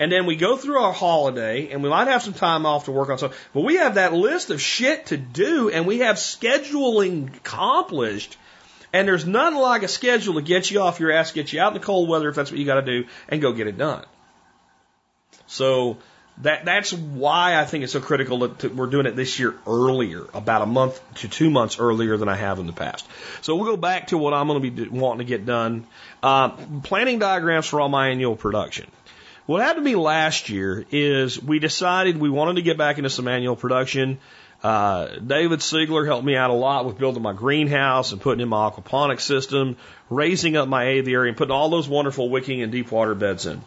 and 0.00 0.10
then 0.10 0.26
we 0.26 0.34
go 0.34 0.56
through 0.56 0.78
our 0.78 0.92
holiday, 0.92 1.70
and 1.70 1.80
we 1.80 1.90
might 1.90 2.08
have 2.08 2.24
some 2.24 2.32
time 2.32 2.66
off 2.66 2.86
to 2.86 2.90
work 2.90 3.08
on 3.08 3.18
something, 3.18 3.38
but 3.54 3.60
we 3.60 3.76
have 3.76 3.94
that 3.94 4.12
list 4.12 4.50
of 4.50 4.60
shit 4.60 5.06
to 5.06 5.16
do, 5.16 5.70
and 5.70 5.86
we 5.86 6.00
have 6.00 6.16
scheduling 6.16 7.36
accomplished, 7.36 8.36
and 8.92 9.06
there's 9.06 9.26
nothing 9.26 9.60
like 9.60 9.84
a 9.84 9.88
schedule 9.88 10.34
to 10.34 10.42
get 10.42 10.72
you 10.72 10.80
off 10.80 10.98
your 10.98 11.12
ass, 11.12 11.30
get 11.30 11.52
you 11.52 11.60
out 11.60 11.68
in 11.68 11.74
the 11.74 11.86
cold 11.86 12.08
weather 12.08 12.30
if 12.30 12.34
that's 12.34 12.50
what 12.50 12.58
you 12.58 12.66
got 12.66 12.84
to 12.84 13.02
do, 13.02 13.08
and 13.28 13.40
go 13.40 13.52
get 13.52 13.68
it 13.68 13.78
done. 13.78 14.04
So 15.46 15.98
that 16.42 16.64
that's 16.64 16.92
why 16.92 17.56
I 17.56 17.64
think 17.64 17.84
it's 17.84 17.92
so 17.92 18.00
critical 18.00 18.38
that 18.38 18.74
we're 18.74 18.86
doing 18.86 19.06
it 19.06 19.16
this 19.16 19.38
year 19.38 19.54
earlier, 19.66 20.24
about 20.34 20.62
a 20.62 20.66
month 20.66 21.00
to 21.16 21.28
two 21.28 21.50
months 21.50 21.78
earlier 21.78 22.16
than 22.16 22.28
I 22.28 22.36
have 22.36 22.58
in 22.58 22.66
the 22.66 22.72
past. 22.72 23.06
So 23.40 23.56
we'll 23.56 23.66
go 23.66 23.76
back 23.76 24.08
to 24.08 24.18
what 24.18 24.34
I'm 24.34 24.48
going 24.48 24.62
to 24.62 24.70
be 24.70 24.88
wanting 24.88 25.26
to 25.26 25.28
get 25.28 25.46
done. 25.46 25.86
Uh, 26.22 26.50
planning 26.82 27.18
diagrams 27.18 27.66
for 27.66 27.80
all 27.80 27.88
my 27.88 28.08
annual 28.08 28.36
production. 28.36 28.90
What 29.46 29.60
happened 29.60 29.84
to 29.84 29.90
me 29.90 29.96
last 29.96 30.50
year 30.50 30.84
is 30.90 31.42
we 31.42 31.58
decided 31.58 32.16
we 32.16 32.30
wanted 32.30 32.56
to 32.56 32.62
get 32.62 32.78
back 32.78 32.98
into 32.98 33.10
some 33.10 33.26
annual 33.26 33.56
production. 33.56 34.18
Uh, 34.62 35.16
David 35.18 35.58
Siegler 35.58 36.06
helped 36.06 36.24
me 36.24 36.36
out 36.36 36.50
a 36.50 36.54
lot 36.54 36.86
with 36.86 36.96
building 36.96 37.22
my 37.22 37.32
greenhouse 37.32 38.12
and 38.12 38.20
putting 38.20 38.40
in 38.40 38.48
my 38.48 38.70
aquaponics 38.70 39.22
system, 39.22 39.76
raising 40.08 40.56
up 40.56 40.68
my 40.68 40.86
aviary, 40.86 41.28
and 41.28 41.36
putting 41.36 41.50
all 41.50 41.68
those 41.68 41.88
wonderful 41.88 42.30
wicking 42.30 42.62
and 42.62 42.70
deep 42.70 42.92
water 42.92 43.16
beds 43.16 43.46
in. 43.46 43.60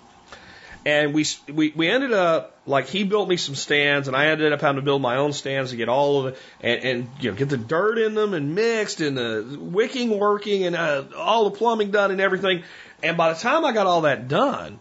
And 0.85 1.15
we, 1.15 1.25
we, 1.51 1.73
we 1.75 1.89
ended 1.89 2.13
up, 2.13 2.59
like, 2.67 2.87
he 2.87 3.05
built 3.05 3.27
me 3.27 3.37
some 3.37 3.55
stands, 3.55 4.07
and 4.07 4.15
I 4.15 4.27
ended 4.27 4.53
up 4.53 4.61
having 4.61 4.75
to 4.75 4.83
build 4.83 5.01
my 5.01 5.15
own 5.15 5.33
stands 5.33 5.71
to 5.71 5.77
get 5.77 5.89
all 5.89 6.19
of 6.19 6.33
it, 6.33 6.39
and, 6.61 6.83
and 6.83 7.09
you 7.19 7.31
know, 7.31 7.35
get 7.35 7.49
the 7.49 7.57
dirt 7.57 7.97
in 7.97 8.13
them 8.13 8.35
and 8.35 8.53
mixed, 8.53 9.01
and 9.01 9.17
the 9.17 9.57
wicking 9.59 10.19
working, 10.19 10.63
and 10.63 10.75
uh, 10.75 11.05
all 11.17 11.49
the 11.49 11.57
plumbing 11.57 11.89
done 11.89 12.11
and 12.11 12.21
everything. 12.21 12.61
And 13.01 13.17
by 13.17 13.33
the 13.33 13.39
time 13.39 13.65
I 13.65 13.71
got 13.71 13.87
all 13.87 14.01
that 14.01 14.27
done, 14.27 14.79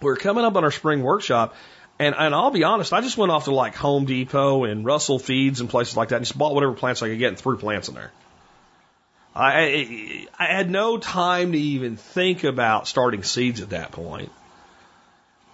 we 0.00 0.06
we're 0.06 0.16
coming 0.16 0.44
up 0.44 0.56
on 0.56 0.64
our 0.64 0.70
spring 0.70 1.02
workshop, 1.02 1.54
and, 1.98 2.14
and 2.18 2.34
I'll 2.34 2.50
be 2.50 2.64
honest, 2.64 2.94
I 2.94 3.02
just 3.02 3.18
went 3.18 3.30
off 3.30 3.44
to 3.44 3.54
like 3.54 3.74
Home 3.74 4.06
Depot 4.06 4.64
and 4.64 4.86
Russell 4.86 5.18
Feeds 5.18 5.60
and 5.60 5.68
places 5.68 5.98
like 5.98 6.08
that 6.08 6.16
and 6.16 6.24
just 6.24 6.38
bought 6.38 6.54
whatever 6.54 6.72
plants 6.72 7.02
I 7.02 7.08
could 7.08 7.18
get 7.18 7.28
and 7.28 7.38
threw 7.38 7.58
plants 7.58 7.88
in 7.88 7.94
there. 7.94 8.10
I, 9.36 10.26
I 10.38 10.46
had 10.46 10.70
no 10.70 10.96
time 10.96 11.52
to 11.52 11.58
even 11.58 11.96
think 11.98 12.44
about 12.44 12.88
starting 12.88 13.22
seeds 13.22 13.60
at 13.60 13.70
that 13.70 13.92
point 13.92 14.32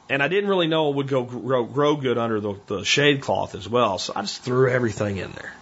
and 0.09 0.23
I 0.23 0.29
didn't 0.29 0.49
really 0.49 0.69
know 0.69 0.91
it 0.91 0.97
would 0.97 1.09
go 1.09 1.25
grow, 1.25 1.65
grow 1.65 1.97
good 1.97 2.19
under 2.19 2.41
the, 2.41 2.55
the 2.67 2.85
shade 2.85 3.21
cloth 3.21 3.55
as 3.55 3.69
well. 3.69 3.99
So 3.99 4.13
I 4.15 4.23
just 4.23 4.43
threw 4.43 4.71
everything 4.71 5.17
in 5.17 5.33
there. 5.33 5.53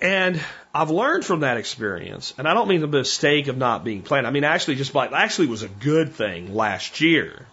And 0.00 0.40
I've 0.74 0.90
learned 0.90 1.24
from 1.24 1.40
that 1.40 1.56
experience, 1.56 2.32
and 2.38 2.48
I 2.48 2.54
don't 2.54 2.68
mean 2.68 2.80
the 2.80 2.86
mistake 2.86 3.48
of 3.48 3.58
not 3.58 3.84
being 3.84 4.02
planned. 4.02 4.26
I 4.26 4.30
mean 4.30 4.44
actually 4.44 4.76
just 4.76 4.92
by 4.92 5.08
actually 5.08 5.48
was 5.48 5.62
a 5.62 5.68
good 5.68 6.14
thing 6.14 6.54
last 6.54 7.00
year 7.00 7.46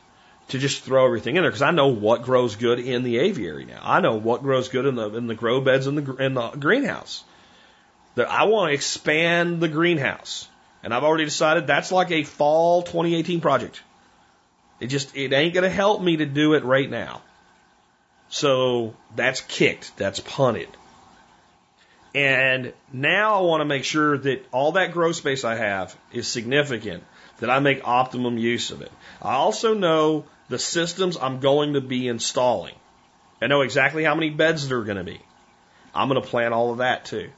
to 0.49 0.59
just 0.59 0.83
throw 0.83 1.05
everything 1.05 1.35
in 1.35 1.43
there 1.43 1.51
because 1.51 1.61
I 1.61 1.71
know 1.71 1.87
what 1.87 2.23
grows 2.23 2.55
good 2.55 2.79
in 2.79 3.03
the 3.03 3.17
aviary 3.19 3.65
now. 3.65 3.81
I 3.83 3.99
know 3.99 4.15
what 4.15 4.43
grows 4.43 4.69
good 4.69 4.85
in 4.85 4.95
the 4.95 5.09
in 5.15 5.27
the 5.27 5.35
grow 5.35 5.59
beds 5.59 5.87
in 5.87 5.95
the 5.95 6.15
in 6.15 6.35
the 6.35 6.49
greenhouse. 6.51 7.23
That 8.15 8.31
I 8.31 8.45
want 8.45 8.69
to 8.69 8.73
expand 8.73 9.59
the 9.59 9.67
greenhouse, 9.67 10.47
and 10.83 10.93
I've 10.93 11.03
already 11.03 11.25
decided 11.25 11.67
that's 11.67 11.91
like 11.91 12.11
a 12.11 12.23
fall 12.23 12.83
2018 12.83 13.41
project. 13.41 13.81
It 14.79 14.87
just, 14.87 15.15
it 15.15 15.33
ain't 15.33 15.53
going 15.53 15.63
to 15.63 15.69
help 15.69 16.01
me 16.01 16.17
to 16.17 16.25
do 16.25 16.53
it 16.53 16.63
right 16.63 16.89
now. 16.89 17.21
So 18.29 18.95
that's 19.15 19.41
kicked. 19.41 19.97
That's 19.97 20.19
punted. 20.19 20.69
And 22.13 22.73
now 22.91 23.39
I 23.39 23.41
want 23.41 23.61
to 23.61 23.65
make 23.65 23.83
sure 23.83 24.17
that 24.17 24.45
all 24.51 24.73
that 24.73 24.91
grow 24.91 25.11
space 25.11 25.43
I 25.43 25.55
have 25.55 25.95
is 26.11 26.27
significant, 26.27 27.03
that 27.39 27.49
I 27.49 27.59
make 27.59 27.87
optimum 27.87 28.37
use 28.37 28.71
of 28.71 28.81
it. 28.81 28.91
I 29.21 29.33
also 29.33 29.73
know 29.73 30.25
the 30.49 30.59
systems 30.59 31.17
I'm 31.17 31.39
going 31.39 31.73
to 31.73 31.81
be 31.81 32.07
installing. 32.07 32.75
I 33.41 33.47
know 33.47 33.61
exactly 33.61 34.03
how 34.03 34.15
many 34.15 34.29
beds 34.29 34.67
there 34.67 34.79
are 34.79 34.83
going 34.83 34.97
to 34.97 35.03
be. 35.03 35.21
I'm 35.93 36.09
going 36.09 36.21
to 36.21 36.27
plan 36.27 36.53
all 36.53 36.71
of 36.71 36.79
that 36.79 37.05
too. 37.05 37.29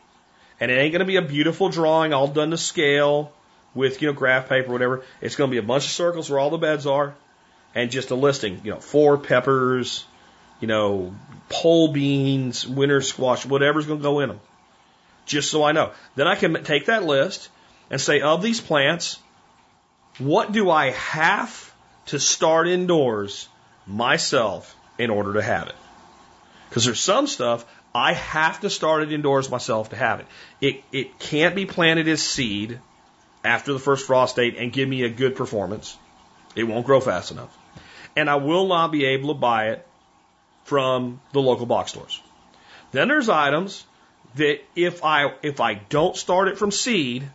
And 0.60 0.72
it 0.72 0.76
ain't 0.76 0.92
going 0.92 1.00
to 1.00 1.06
be 1.06 1.18
a 1.18 1.22
beautiful 1.22 1.70
drawing 1.70 2.14
all 2.14 2.28
done 2.28 2.52
to 2.52 2.58
scale 2.58 3.32
with, 3.74 4.02
you 4.02 4.08
know, 4.08 4.14
graph 4.14 4.50
paper, 4.50 4.70
or 4.70 4.74
whatever. 4.74 5.04
It's 5.22 5.36
going 5.36 5.50
to 5.50 5.54
be 5.54 5.60
a 5.60 5.64
bunch 5.64 5.86
of 5.86 5.92
circles 5.92 6.30
where 6.30 6.40
all 6.40 6.50
the 6.50 6.58
beds 6.58 6.86
are 6.86 7.16
and 7.76 7.92
just 7.92 8.12
a 8.12 8.16
listing, 8.16 8.62
you 8.64 8.72
know, 8.72 8.80
four 8.80 9.18
peppers, 9.18 10.06
you 10.60 10.68
know, 10.68 11.16
pole 11.50 11.90
beans, 11.92 12.68
winter 12.68 13.02
squash, 13.02 13.46
whatever's 13.46 13.86
going 13.86 14.00
to 14.00 14.04
go 14.04 14.20
in 14.20 14.30
them. 14.30 14.40
Just 15.26 15.52
so 15.52 15.64
I 15.64 15.72
know. 15.72 15.92
Then 16.16 16.28
I 16.28 16.36
can 16.36 16.64
take 16.64 16.88
that 16.88 17.04
list 17.04 17.50
and 17.90 18.02
say, 18.02 18.22
of 18.22 18.42
these 18.42 18.60
plants, 18.60 19.20
what 20.18 20.52
do 20.52 20.70
I 20.70 20.92
have 20.92 21.74
to 22.08 22.20
start 22.20 22.68
indoors 22.68 23.48
myself 23.86 24.76
in 24.98 25.10
order 25.10 25.34
to 25.34 25.42
have 25.42 25.68
it? 25.68 25.76
Because 26.68 26.86
there's 26.86 27.00
some 27.00 27.28
stuff 27.28 27.66
I 27.94 28.14
have 28.14 28.60
to 28.62 28.70
start 28.70 29.04
it 29.04 29.12
indoors 29.12 29.50
myself 29.50 29.90
to 29.90 29.96
have 29.96 30.20
it. 30.20 30.28
It, 30.62 30.84
it 30.92 31.20
can't 31.20 31.56
be 31.56 31.66
planted 31.66 32.08
as 32.08 32.22
seed 32.22 32.80
after 33.44 33.74
the 33.74 33.80
first 33.80 34.06
frost 34.06 34.36
date 34.36 34.58
and 34.58 34.74
give 34.74 34.88
me 34.88 35.04
a 35.04 35.10
good 35.10 35.36
performance. 35.36 35.98
It 36.56 36.64
won't 36.64 36.86
grow 36.86 37.00
fast 37.00 37.32
enough 37.32 37.59
and 38.16 38.30
I 38.30 38.36
will 38.36 38.68
not 38.68 38.92
be 38.92 39.06
able 39.06 39.34
to 39.34 39.40
buy 39.40 39.70
it 39.70 39.88
from 40.64 41.22
the 41.34 41.42
local 41.42 41.66
box 41.66 41.92
stores. 41.92 42.22
Then 42.92 43.08
there's 43.08 43.30
items 43.30 43.86
that 44.36 44.62
if 44.76 45.04
I 45.04 45.34
if 45.42 45.60
I 45.60 45.76
don't 45.76 46.16
start 46.16 46.48
it 46.48 46.58
from 46.58 46.72
seed, 46.72 47.30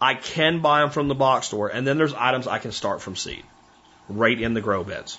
I 0.00 0.14
can 0.14 0.60
buy 0.60 0.80
them 0.80 0.90
from 0.90 1.08
the 1.08 1.14
box 1.14 1.48
store, 1.48 1.68
and 1.68 1.86
then 1.86 1.98
there's 1.98 2.14
items 2.14 2.46
I 2.46 2.58
can 2.58 2.72
start 2.72 3.00
from 3.00 3.16
seed, 3.16 3.44
right 4.08 4.40
in 4.40 4.54
the 4.54 4.60
grow 4.60 4.84
beds. 4.84 5.18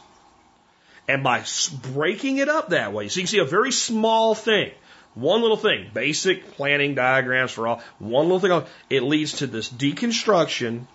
And 1.07 1.23
by 1.23 1.43
breaking 1.93 2.37
it 2.37 2.49
up 2.49 2.69
that 2.69 2.93
way, 2.93 3.07
so 3.07 3.19
you 3.19 3.23
can 3.23 3.27
see 3.27 3.39
a 3.39 3.45
very 3.45 3.71
small 3.71 4.35
thing, 4.35 4.71
one 5.15 5.41
little 5.41 5.57
thing, 5.57 5.89
basic 5.93 6.51
planning 6.51 6.95
diagrams 6.95 7.51
for 7.51 7.67
all, 7.67 7.81
one 7.97 8.29
little 8.29 8.39
thing, 8.39 8.69
it 8.89 9.03
leads 9.03 9.37
to 9.37 9.47
this 9.47 9.69
deconstruction 9.69 10.85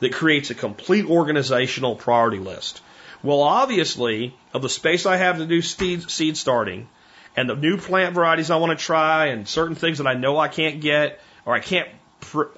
that 0.00 0.12
creates 0.12 0.50
a 0.50 0.54
complete 0.54 1.06
organizational 1.06 1.96
priority 1.96 2.38
list. 2.38 2.82
Well, 3.24 3.40
obviously, 3.40 4.36
of 4.52 4.60
the 4.60 4.68
space 4.68 5.06
I 5.06 5.16
have 5.16 5.38
to 5.38 5.46
do 5.46 5.62
seed, 5.62 6.10
seed 6.10 6.36
starting 6.36 6.88
and 7.34 7.48
the 7.48 7.56
new 7.56 7.78
plant 7.78 8.14
varieties 8.14 8.50
I 8.50 8.56
want 8.56 8.78
to 8.78 8.84
try 8.84 9.26
and 9.28 9.48
certain 9.48 9.74
things 9.74 9.96
that 9.96 10.06
I 10.06 10.12
know 10.12 10.38
I 10.38 10.48
can't 10.48 10.82
get 10.82 11.20
or 11.46 11.54
I 11.54 11.60
can't 11.60 11.88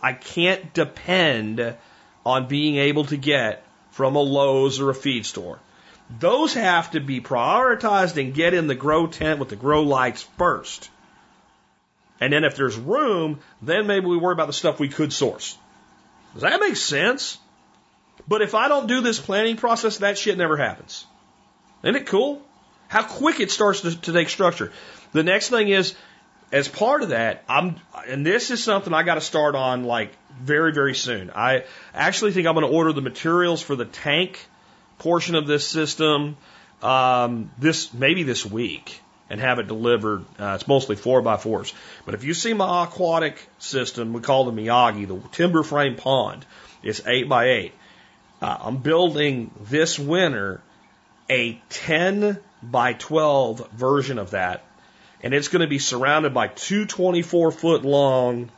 I 0.02 0.12
can't 0.12 0.74
depend 0.74 1.76
on 2.24 2.48
being 2.48 2.76
able 2.76 3.04
to 3.06 3.16
get 3.16 3.64
from 3.92 4.16
a 4.16 4.20
Lowe's 4.20 4.80
or 4.80 4.90
a 4.90 4.94
feed 4.94 5.24
store. 5.24 5.60
Those 6.18 6.54
have 6.54 6.90
to 6.92 7.00
be 7.00 7.20
prioritized 7.20 8.20
and 8.20 8.34
get 8.34 8.52
in 8.52 8.66
the 8.66 8.74
grow 8.74 9.06
tent 9.06 9.38
with 9.38 9.48
the 9.48 9.56
grow 9.56 9.82
lights 9.82 10.22
first. 10.36 10.90
And 12.20 12.32
then 12.32 12.44
if 12.44 12.56
there's 12.56 12.76
room, 12.76 13.38
then 13.62 13.86
maybe 13.86 14.06
we 14.06 14.16
worry 14.16 14.32
about 14.32 14.46
the 14.48 14.52
stuff 14.52 14.80
we 14.80 14.88
could 14.88 15.12
source. 15.12 15.56
Does 16.34 16.42
that 16.42 16.60
make 16.60 16.76
sense? 16.76 17.38
But 18.28 18.42
if 18.42 18.54
I 18.54 18.68
don't 18.68 18.86
do 18.86 19.00
this 19.00 19.20
planning 19.20 19.56
process, 19.56 19.98
that 19.98 20.18
shit 20.18 20.36
never 20.36 20.56
happens. 20.56 21.06
Isn't 21.82 21.96
it 21.96 22.06
cool? 22.06 22.42
How 22.88 23.02
quick 23.02 23.40
it 23.40 23.50
starts 23.50 23.82
to, 23.82 24.00
to 24.02 24.12
take 24.12 24.28
structure. 24.28 24.72
The 25.12 25.22
next 25.22 25.50
thing 25.50 25.68
is, 25.68 25.94
as 26.52 26.68
part 26.68 27.02
of 27.02 27.08
that, 27.10 27.44
I'm, 27.48 27.76
and 28.06 28.24
this 28.24 28.50
is 28.50 28.62
something 28.62 28.92
I 28.92 29.02
got 29.02 29.16
to 29.16 29.20
start 29.20 29.54
on 29.54 29.84
like 29.84 30.12
very, 30.40 30.72
very 30.72 30.94
soon. 30.94 31.30
I 31.34 31.64
actually 31.94 32.32
think 32.32 32.46
I'm 32.46 32.54
going 32.54 32.66
to 32.66 32.72
order 32.72 32.92
the 32.92 33.00
materials 33.00 33.62
for 33.62 33.76
the 33.76 33.84
tank 33.84 34.44
portion 34.98 35.34
of 35.34 35.46
this 35.46 35.66
system 35.66 36.36
um, 36.82 37.50
this 37.58 37.92
maybe 37.94 38.22
this 38.22 38.44
week 38.44 39.00
and 39.28 39.40
have 39.40 39.58
it 39.58 39.66
delivered. 39.66 40.24
Uh, 40.38 40.52
it's 40.54 40.68
mostly 40.68 40.94
four 40.94 41.20
by 41.22 41.36
fours. 41.36 41.74
But 42.04 42.14
if 42.14 42.24
you 42.24 42.34
see 42.34 42.52
my 42.52 42.84
aquatic 42.84 43.44
system, 43.58 44.12
we 44.12 44.20
call 44.20 44.44
the 44.44 44.52
Miyagi, 44.52 45.08
the 45.08 45.20
timber 45.30 45.62
frame 45.62 45.96
pond. 45.96 46.44
It's 46.82 47.00
eight 47.06 47.28
by 47.28 47.46
eight. 47.46 47.72
Uh, 48.40 48.56
I'm 48.60 48.78
building 48.78 49.50
this 49.60 49.98
winter 49.98 50.60
a 51.30 51.60
10 51.70 52.38
by 52.62 52.92
12 52.92 53.70
version 53.70 54.18
of 54.18 54.32
that, 54.32 54.64
and 55.22 55.32
it's 55.32 55.48
going 55.48 55.60
to 55.60 55.66
be 55.66 55.78
surrounded 55.78 56.34
by 56.34 56.48
two 56.48 56.86
24 56.86 57.50
foot 57.50 57.84
long 57.84 58.50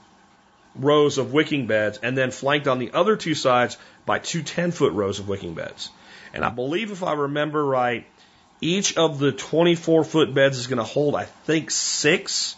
rows 0.74 1.18
of 1.18 1.32
wicking 1.32 1.66
beds, 1.66 1.98
and 2.02 2.16
then 2.16 2.30
flanked 2.30 2.68
on 2.68 2.78
the 2.78 2.92
other 2.92 3.16
two 3.16 3.34
sides 3.34 3.76
by 4.04 4.18
two 4.18 4.42
10 4.42 4.72
foot 4.72 4.92
rows 4.92 5.18
of 5.18 5.28
wicking 5.28 5.54
beds. 5.54 5.90
And 6.34 6.44
I 6.44 6.50
believe, 6.50 6.90
if 6.90 7.02
I 7.02 7.14
remember 7.14 7.64
right, 7.64 8.06
each 8.60 8.96
of 8.96 9.18
the 9.18 9.32
24 9.32 10.04
foot 10.04 10.34
beds 10.34 10.58
is 10.58 10.66
going 10.66 10.78
to 10.78 10.84
hold, 10.84 11.14
I 11.14 11.24
think, 11.24 11.70
six 11.70 12.56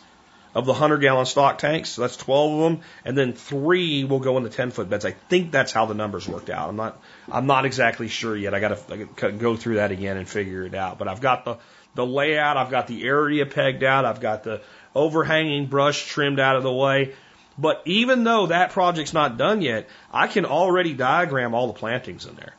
of 0.55 0.67
the 0.67 0.73
100 0.73 0.99
gallon 0.99 1.27
stock 1.27 1.59
tanks. 1.59 1.91
So 1.91 2.03
that's 2.03 2.17
12 2.17 2.53
of 2.53 2.61
them. 2.61 2.83
And 3.05 3.17
then 3.17 3.33
three 3.33 4.05
will 4.05 4.19
go 4.19 4.37
in 4.37 4.43
the 4.43 4.51
10 4.51 4.71
foot 4.71 4.91
beds. 4.91 5.05
I 5.05 5.13
think 5.13 5.53
that's 5.53 5.73
how 5.73 5.87
the 5.87 5.95
numbers 5.95 6.29
worked 6.29 6.51
out. 6.51 6.69
I'm 6.69 6.77
not, 6.77 7.01
I'm 7.31 7.47
not 7.47 7.65
exactly 7.65 8.09
sure 8.09 8.37
yet. 8.37 8.55
I 8.55 8.61
got 8.61 8.89
to 8.89 9.33
go 9.33 9.57
through 9.57 9.77
that 9.77 9.93
again 9.93 10.17
and 10.17 10.29
figure 10.29 10.65
it 10.65 10.75
out. 10.75 10.99
But 10.99 11.09
I've 11.09 11.21
got 11.21 11.45
the, 11.45 11.59
the 11.95 12.05
layout. 12.05 12.57
I've 12.57 12.71
got 12.71 12.87
the 12.87 13.05
area 13.05 13.47
pegged 13.47 13.85
out. 13.85 14.05
I've 14.05 14.21
got 14.21 14.43
the 14.43 14.63
overhanging 14.95 15.67
brush 15.67 16.07
trimmed 16.07 16.41
out 16.41 16.57
of 16.57 16.63
the 16.63 16.73
way. 16.73 17.15
But 17.59 17.83
even 17.85 18.25
though 18.25 18.47
that 18.47 18.71
project's 18.71 19.13
not 19.13 19.37
done 19.37 19.61
yet, 19.61 19.89
I 20.13 20.27
can 20.29 20.47
already 20.47 20.95
diagram 20.95 21.55
all 21.55 21.67
the 21.67 21.75
plantings 21.75 22.27
in 22.27 22.35
there. 22.35 22.55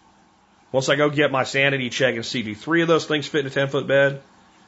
Once 0.72 0.88
I 0.88 0.96
go 0.96 1.10
get 1.10 1.32
my 1.32 1.44
sanity 1.44 1.90
check 1.90 2.16
and 2.16 2.26
see 2.26 2.44
do 2.44 2.56
three 2.56 2.82
of 2.82 2.88
those 2.88 3.06
things 3.06 3.28
fit 3.28 3.42
in 3.42 3.48
a 3.48 3.50
10 3.50 3.68
foot 3.70 3.88
bed, 3.88 4.22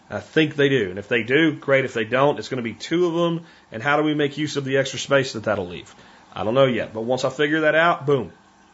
I 0.10 0.20
think 0.20 0.56
they 0.56 0.70
do. 0.70 0.89
And 0.89 0.99
if 0.99 1.08
they 1.08 1.24
do, 1.24 1.56
great. 1.56 1.86
If 1.86 1.93
they 1.93 2.06
don't, 2.06 2.38
it's 2.38 2.49
going 2.49 2.58
to 2.58 2.64
be 2.64 2.74
two 2.74 3.08
of 3.08 3.14
them. 3.14 3.45
And 3.72 3.82
how 3.82 3.97
do 3.97 4.04
we 4.04 4.14
make 4.14 4.38
use 4.38 4.58
of 4.58 4.66
the 4.66 4.78
extra 4.78 4.99
space 4.99 5.34
that 5.34 5.43
that'll 5.43 5.68
leave? 5.68 5.93
I 6.34 6.43
don't 6.43 6.54
know 6.54 6.66
yet. 6.66 6.93
But 6.93 7.01
once 7.01 7.26
I 7.26 7.30
figure 7.30 7.62
that 7.62 7.76
out, 7.76 8.06
boom, 8.06 8.32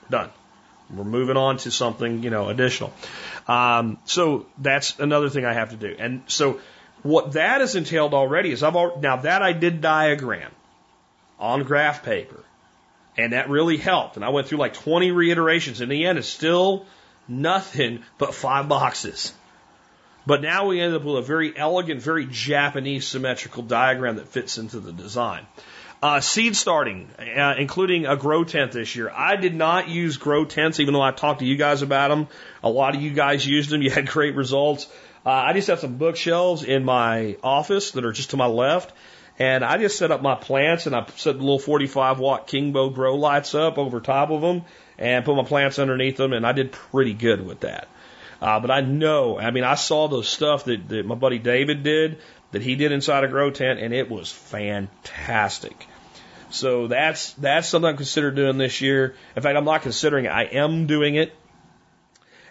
done. 0.09 0.29
We're 0.93 1.03
moving 1.03 1.37
on 1.37 1.57
to 1.57 1.71
something, 1.71 2.23
you 2.23 2.31
know, 2.31 2.49
additional. 2.49 2.91
Um, 3.47 3.99
so 4.05 4.47
that's 4.57 4.99
another 4.99 5.29
thing 5.29 5.45
I 5.45 5.53
have 5.53 5.69
to 5.69 5.75
do. 5.75 5.95
And 5.97 6.23
so 6.27 6.59
what 7.03 7.33
that 7.33 7.61
has 7.61 7.75
entailed 7.75 8.13
already 8.13 8.51
is 8.51 8.63
I've 8.63 8.75
already, 8.75 9.01
now 9.01 9.17
that 9.17 9.41
I 9.41 9.53
did 9.53 9.81
diagram 9.81 10.51
on 11.39 11.63
graph 11.63 12.03
paper, 12.03 12.43
and 13.17 13.33
that 13.33 13.49
really 13.49 13.77
helped. 13.77 14.15
And 14.15 14.25
I 14.25 14.29
went 14.29 14.47
through 14.47 14.59
like 14.59 14.73
20 14.73 15.11
reiterations. 15.11 15.81
In 15.81 15.89
the 15.89 16.05
end, 16.05 16.17
it's 16.17 16.27
still 16.27 16.85
nothing 17.27 18.03
but 18.17 18.33
five 18.33 18.67
boxes. 18.67 19.33
But 20.29 20.43
now 20.43 20.67
we 20.67 20.79
end 20.79 20.93
up 20.93 21.03
with 21.03 21.17
a 21.17 21.21
very 21.23 21.57
elegant, 21.57 22.03
very 22.03 22.27
Japanese 22.27 23.07
symmetrical 23.07 23.63
diagram 23.63 24.17
that 24.17 24.27
fits 24.27 24.59
into 24.59 24.79
the 24.79 24.91
design. 24.91 25.47
Uh, 26.03 26.19
seed 26.19 26.55
starting, 26.55 27.09
uh, 27.17 27.55
including 27.57 28.05
a 28.05 28.15
grow 28.15 28.43
tent 28.43 28.71
this 28.71 28.95
year. 28.95 29.09
I 29.09 29.37
did 29.37 29.55
not 29.55 29.87
use 29.87 30.17
grow 30.17 30.45
tents, 30.45 30.79
even 30.79 30.93
though 30.93 31.01
I 31.01 31.09
talked 31.09 31.39
to 31.39 31.47
you 31.47 31.55
guys 31.55 31.81
about 31.81 32.09
them. 32.09 32.27
A 32.61 32.69
lot 32.69 32.93
of 32.93 33.01
you 33.01 33.09
guys 33.09 33.43
used 33.43 33.71
them. 33.71 33.81
You 33.89 33.89
had 33.89 34.07
great 34.07 34.35
results. 34.35 34.87
Uh, 35.25 35.31
I 35.31 35.53
just 35.53 35.67
have 35.67 35.79
some 35.79 35.97
bookshelves 35.97 36.61
in 36.61 36.85
my 36.85 37.37
office 37.41 37.89
that 37.91 38.05
are 38.05 38.11
just 38.11 38.29
to 38.29 38.37
my 38.37 38.45
left. 38.45 38.93
And 39.39 39.65
I 39.65 39.79
just 39.79 39.97
set 39.97 40.11
up 40.11 40.21
my 40.21 40.35
plants 40.35 40.85
and 40.85 40.95
I 40.95 41.07
set 41.15 41.37
the 41.37 41.41
little 41.41 41.57
45 41.57 42.19
watt 42.19 42.47
Kingbo 42.47 42.93
grow 42.93 43.15
lights 43.15 43.55
up 43.55 43.79
over 43.79 43.99
top 43.99 44.29
of 44.29 44.41
them 44.41 44.61
and 44.99 45.25
put 45.25 45.35
my 45.35 45.43
plants 45.43 45.79
underneath 45.79 46.17
them. 46.17 46.33
And 46.33 46.45
I 46.45 46.51
did 46.51 46.71
pretty 46.71 47.15
good 47.15 47.43
with 47.43 47.61
that. 47.61 47.87
Uh, 48.41 48.59
but 48.59 48.71
I 48.71 48.81
know, 48.81 49.37
I 49.37 49.51
mean, 49.51 49.63
I 49.63 49.75
saw 49.75 50.07
the 50.07 50.23
stuff 50.23 50.65
that, 50.65 50.87
that 50.89 51.05
my 51.05 51.15
buddy 51.15 51.39
David 51.39 51.83
did, 51.83 52.19
that 52.51 52.61
he 52.61 52.75
did 52.75 52.91
inside 52.91 53.23
a 53.23 53.27
grow 53.27 53.51
tent, 53.51 53.79
and 53.79 53.93
it 53.93 54.09
was 54.09 54.31
fantastic. 54.31 55.87
So 56.51 56.87
that's 56.87 57.33
that's 57.33 57.67
something 57.67 57.89
I'm 57.89 57.97
considering 57.97 58.35
doing 58.35 58.57
this 58.57 58.81
year. 58.81 59.15
In 59.35 59.43
fact, 59.43 59.55
I'm 59.55 59.65
not 59.65 59.83
considering 59.83 60.25
it. 60.25 60.29
I 60.29 60.43
am 60.45 60.87
doing 60.87 61.15
it. 61.15 61.35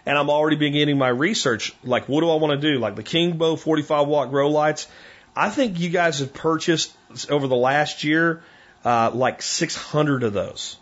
And 0.05 0.17
I'm 0.17 0.29
already 0.29 0.55
beginning 0.55 0.97
my 0.97 1.09
research. 1.09 1.73
Like, 1.83 2.07
what 2.07 2.21
do 2.21 2.29
I 2.29 2.35
want 2.35 2.59
to 2.59 2.71
do? 2.71 2.79
Like 2.79 2.95
the 2.95 3.03
Kingbo 3.03 3.59
45 3.59 4.07
watt 4.07 4.29
grow 4.29 4.49
lights. 4.49 4.87
I 5.35 5.49
think 5.49 5.79
you 5.79 5.89
guys 5.89 6.19
have 6.19 6.33
purchased 6.33 6.95
over 7.29 7.47
the 7.47 7.55
last 7.55 8.03
year 8.03 8.41
uh, 8.85 9.11
like 9.13 9.41
600 9.41 10.23
of 10.23 10.33
those 10.33 10.77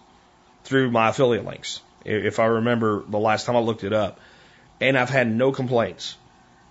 through 0.63 0.91
my 0.91 1.09
affiliate 1.09 1.45
links. 1.45 1.81
If 2.05 2.39
I 2.39 2.45
remember 2.45 3.03
the 3.07 3.19
last 3.19 3.45
time 3.45 3.55
I 3.55 3.59
looked 3.59 3.83
it 3.83 3.93
up 3.93 4.19
and 4.79 4.97
I've 4.97 5.09
had 5.09 5.29
no 5.29 5.51
complaints. 5.51 6.15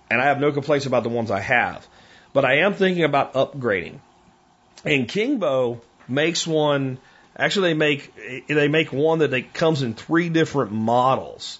And 0.09 0.21
I 0.21 0.25
have 0.25 0.39
no 0.39 0.51
complaints 0.51 0.85
about 0.85 1.03
the 1.03 1.09
ones 1.09 1.31
I 1.31 1.41
have. 1.41 1.85
But 2.33 2.45
I 2.45 2.59
am 2.59 2.73
thinking 2.73 3.03
about 3.03 3.33
upgrading. 3.33 3.99
And 4.85 5.07
Kingbo 5.07 5.81
makes 6.07 6.45
one. 6.45 6.99
Actually, 7.37 7.69
they 7.69 7.73
make 7.75 8.47
they 8.47 8.67
make 8.67 8.91
one 8.91 9.19
that 9.19 9.31
they, 9.31 9.41
comes 9.41 9.81
in 9.81 9.93
three 9.93 10.29
different 10.29 10.71
models, 10.71 11.59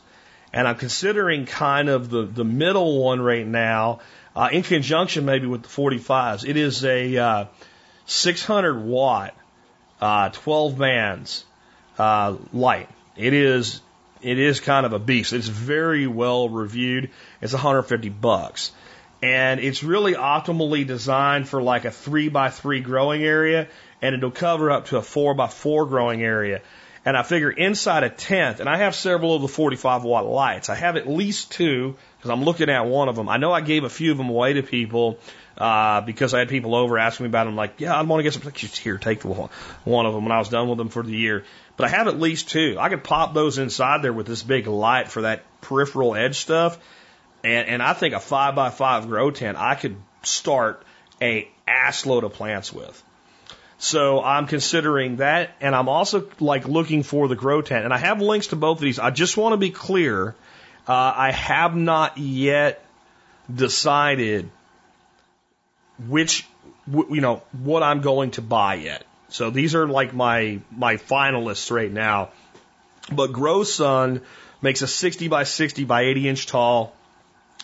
and 0.54 0.68
I'm 0.68 0.76
considering 0.76 1.46
kind 1.46 1.90
of 1.90 2.10
the 2.10 2.24
the 2.24 2.44
middle 2.44 3.04
one 3.04 3.22
right 3.22 3.46
now, 3.46 4.00
uh, 4.36 4.50
in 4.52 4.64
conjunction 4.64 5.26
maybe 5.26 5.48
with 5.48 5.64
the 5.64 5.68
45s. 5.68 6.48
It 6.48 6.58
is 6.58 6.84
a 6.86 7.18
uh, 7.18 7.46
600 8.06 8.84
watt, 8.84 9.36
uh, 10.00 10.30
12 10.30 10.78
bands 10.78 11.44
uh, 11.98 12.36
light. 12.54 12.90
It 13.16 13.34
is 13.34 13.82
it 14.22 14.40
is 14.40 14.60
kind 14.60 14.86
of 14.86 14.94
a 14.94 15.00
beast. 15.00 15.34
It's 15.34 15.48
very 15.48 16.08
well 16.08 16.50
reviewed. 16.50 17.12
It's 17.42 17.54
150 17.54 18.10
bucks. 18.10 18.72
And 19.22 19.60
it's 19.60 19.84
really 19.84 20.14
optimally 20.14 20.86
designed 20.86 21.50
for 21.50 21.62
like 21.62 21.86
a 21.86 21.92
three 21.92 22.30
by 22.30 22.50
three 22.50 22.82
growing 22.82 23.24
area 23.24 23.68
and 24.02 24.16
it'll 24.16 24.32
cover 24.32 24.72
up 24.72 24.88
to 24.88 24.98
a 24.98 25.02
four 25.02 25.34
by 25.34 25.48
four 25.48 25.86
growing 25.86 26.24
area. 26.24 26.62
And 27.06 27.16
I 27.16 27.24
figure 27.24 27.50
inside 27.50 28.04
a 28.04 28.10
tent, 28.10 28.60
and 28.60 28.68
I 28.68 28.80
have 28.80 28.94
several 28.94 29.34
of 29.34 29.42
the 29.42 29.48
45 29.48 30.04
watt 30.04 30.26
lights. 30.26 30.70
I 30.70 30.76
have 30.76 30.98
at 30.98 31.08
least 31.08 31.52
two 31.52 31.96
because 32.18 32.30
I'm 32.30 32.44
looking 32.44 32.70
at 32.70 32.86
one 32.86 33.08
of 33.08 33.16
them. 33.16 33.30
I 33.30 33.38
know 33.38 33.54
I 33.54 33.62
gave 33.62 33.86
a 33.86 33.90
few 33.90 34.12
of 34.12 34.18
them 34.18 34.30
away 34.30 34.54
to 34.54 34.64
people 34.64 35.18
uh, 35.58 36.02
because 36.02 36.34
I 36.34 36.40
had 36.40 36.50
people 36.50 36.76
over 36.76 36.98
asking 36.98 37.24
me 37.24 37.30
about 37.30 37.46
them. 37.46 37.56
Like, 37.56 37.80
yeah, 37.80 37.96
I 37.96 38.02
want 38.02 38.20
to 38.20 38.24
get 38.24 38.34
some. 38.34 38.44
Like, 38.44 38.58
here, 38.58 38.98
take 38.98 39.22
the 39.22 39.30
one, 39.30 39.50
one 39.86 40.06
of 40.06 40.14
them 40.14 40.26
when 40.26 40.34
I 40.34 40.40
was 40.40 40.50
done 40.50 40.68
with 40.68 40.78
them 40.78 40.90
for 40.90 41.02
the 41.02 41.14
year. 41.14 41.46
But 41.78 41.86
I 41.86 41.90
have 41.90 42.08
at 42.08 42.20
least 42.20 42.50
two. 42.50 42.76
I 42.80 42.90
could 42.90 43.04
pop 43.04 43.34
those 43.34 43.60
inside 43.60 44.02
there 44.02 44.12
with 44.12 44.26
this 44.26 44.42
big 44.42 44.68
light 44.68 45.10
for 45.10 45.22
that 45.22 45.44
peripheral 45.62 46.16
edge 46.16 46.38
stuff. 46.38 46.78
And, 47.44 47.68
and 47.70 47.84
I 47.84 47.94
think 47.94 48.16
a 48.16 48.20
five 48.20 48.56
by 48.56 48.72
five 48.72 49.08
grow 49.08 49.30
tent, 49.30 49.58
I 49.58 49.76
could 49.76 49.96
start 50.24 50.84
a 51.22 51.48
ass 51.68 52.06
load 52.06 52.24
of 52.24 52.34
plants 52.34 52.74
with. 52.74 53.04
So 53.78 54.24
I'm 54.24 54.48
considering 54.48 55.18
that, 55.18 55.52
and 55.62 55.76
I'm 55.76 55.88
also 55.88 56.28
like 56.40 56.68
looking 56.68 57.04
for 57.04 57.28
the 57.28 57.36
grow 57.36 57.62
tent. 57.62 57.86
And 57.86 57.94
I 57.94 57.98
have 58.00 58.22
links 58.22 58.48
to 58.48 58.56
both 58.56 58.78
of 58.78 58.82
these. 58.82 58.98
I 58.98 59.12
just 59.12 59.38
want 59.38 59.54
to 59.54 59.58
be 59.58 59.70
clear. 59.70 60.36
Uh, 60.88 61.14
I 61.16 61.32
have 61.32 61.76
not 61.76 62.18
yet 62.18 62.84
decided 63.54 64.50
which, 66.08 66.48
you 66.88 67.22
know, 67.22 67.44
what 67.52 67.84
I'm 67.84 68.02
going 68.02 68.32
to 68.32 68.42
buy 68.42 68.76
yet. 68.76 69.06
So 69.30 69.50
these 69.50 69.76
are 69.76 69.88
like 69.88 70.14
my 70.14 70.60
my 70.72 70.98
finalists 70.98 71.72
right 71.72 71.92
now. 71.92 72.30
But 73.12 73.32
Grow 73.32 73.64
Sun 73.64 74.22
makes 74.62 74.82
a 74.82 74.88
60 74.88 75.28
by 75.28 75.44
60 75.44 75.86
by 75.86 76.02
80 76.04 76.30
inch 76.30 76.48
tall 76.48 76.94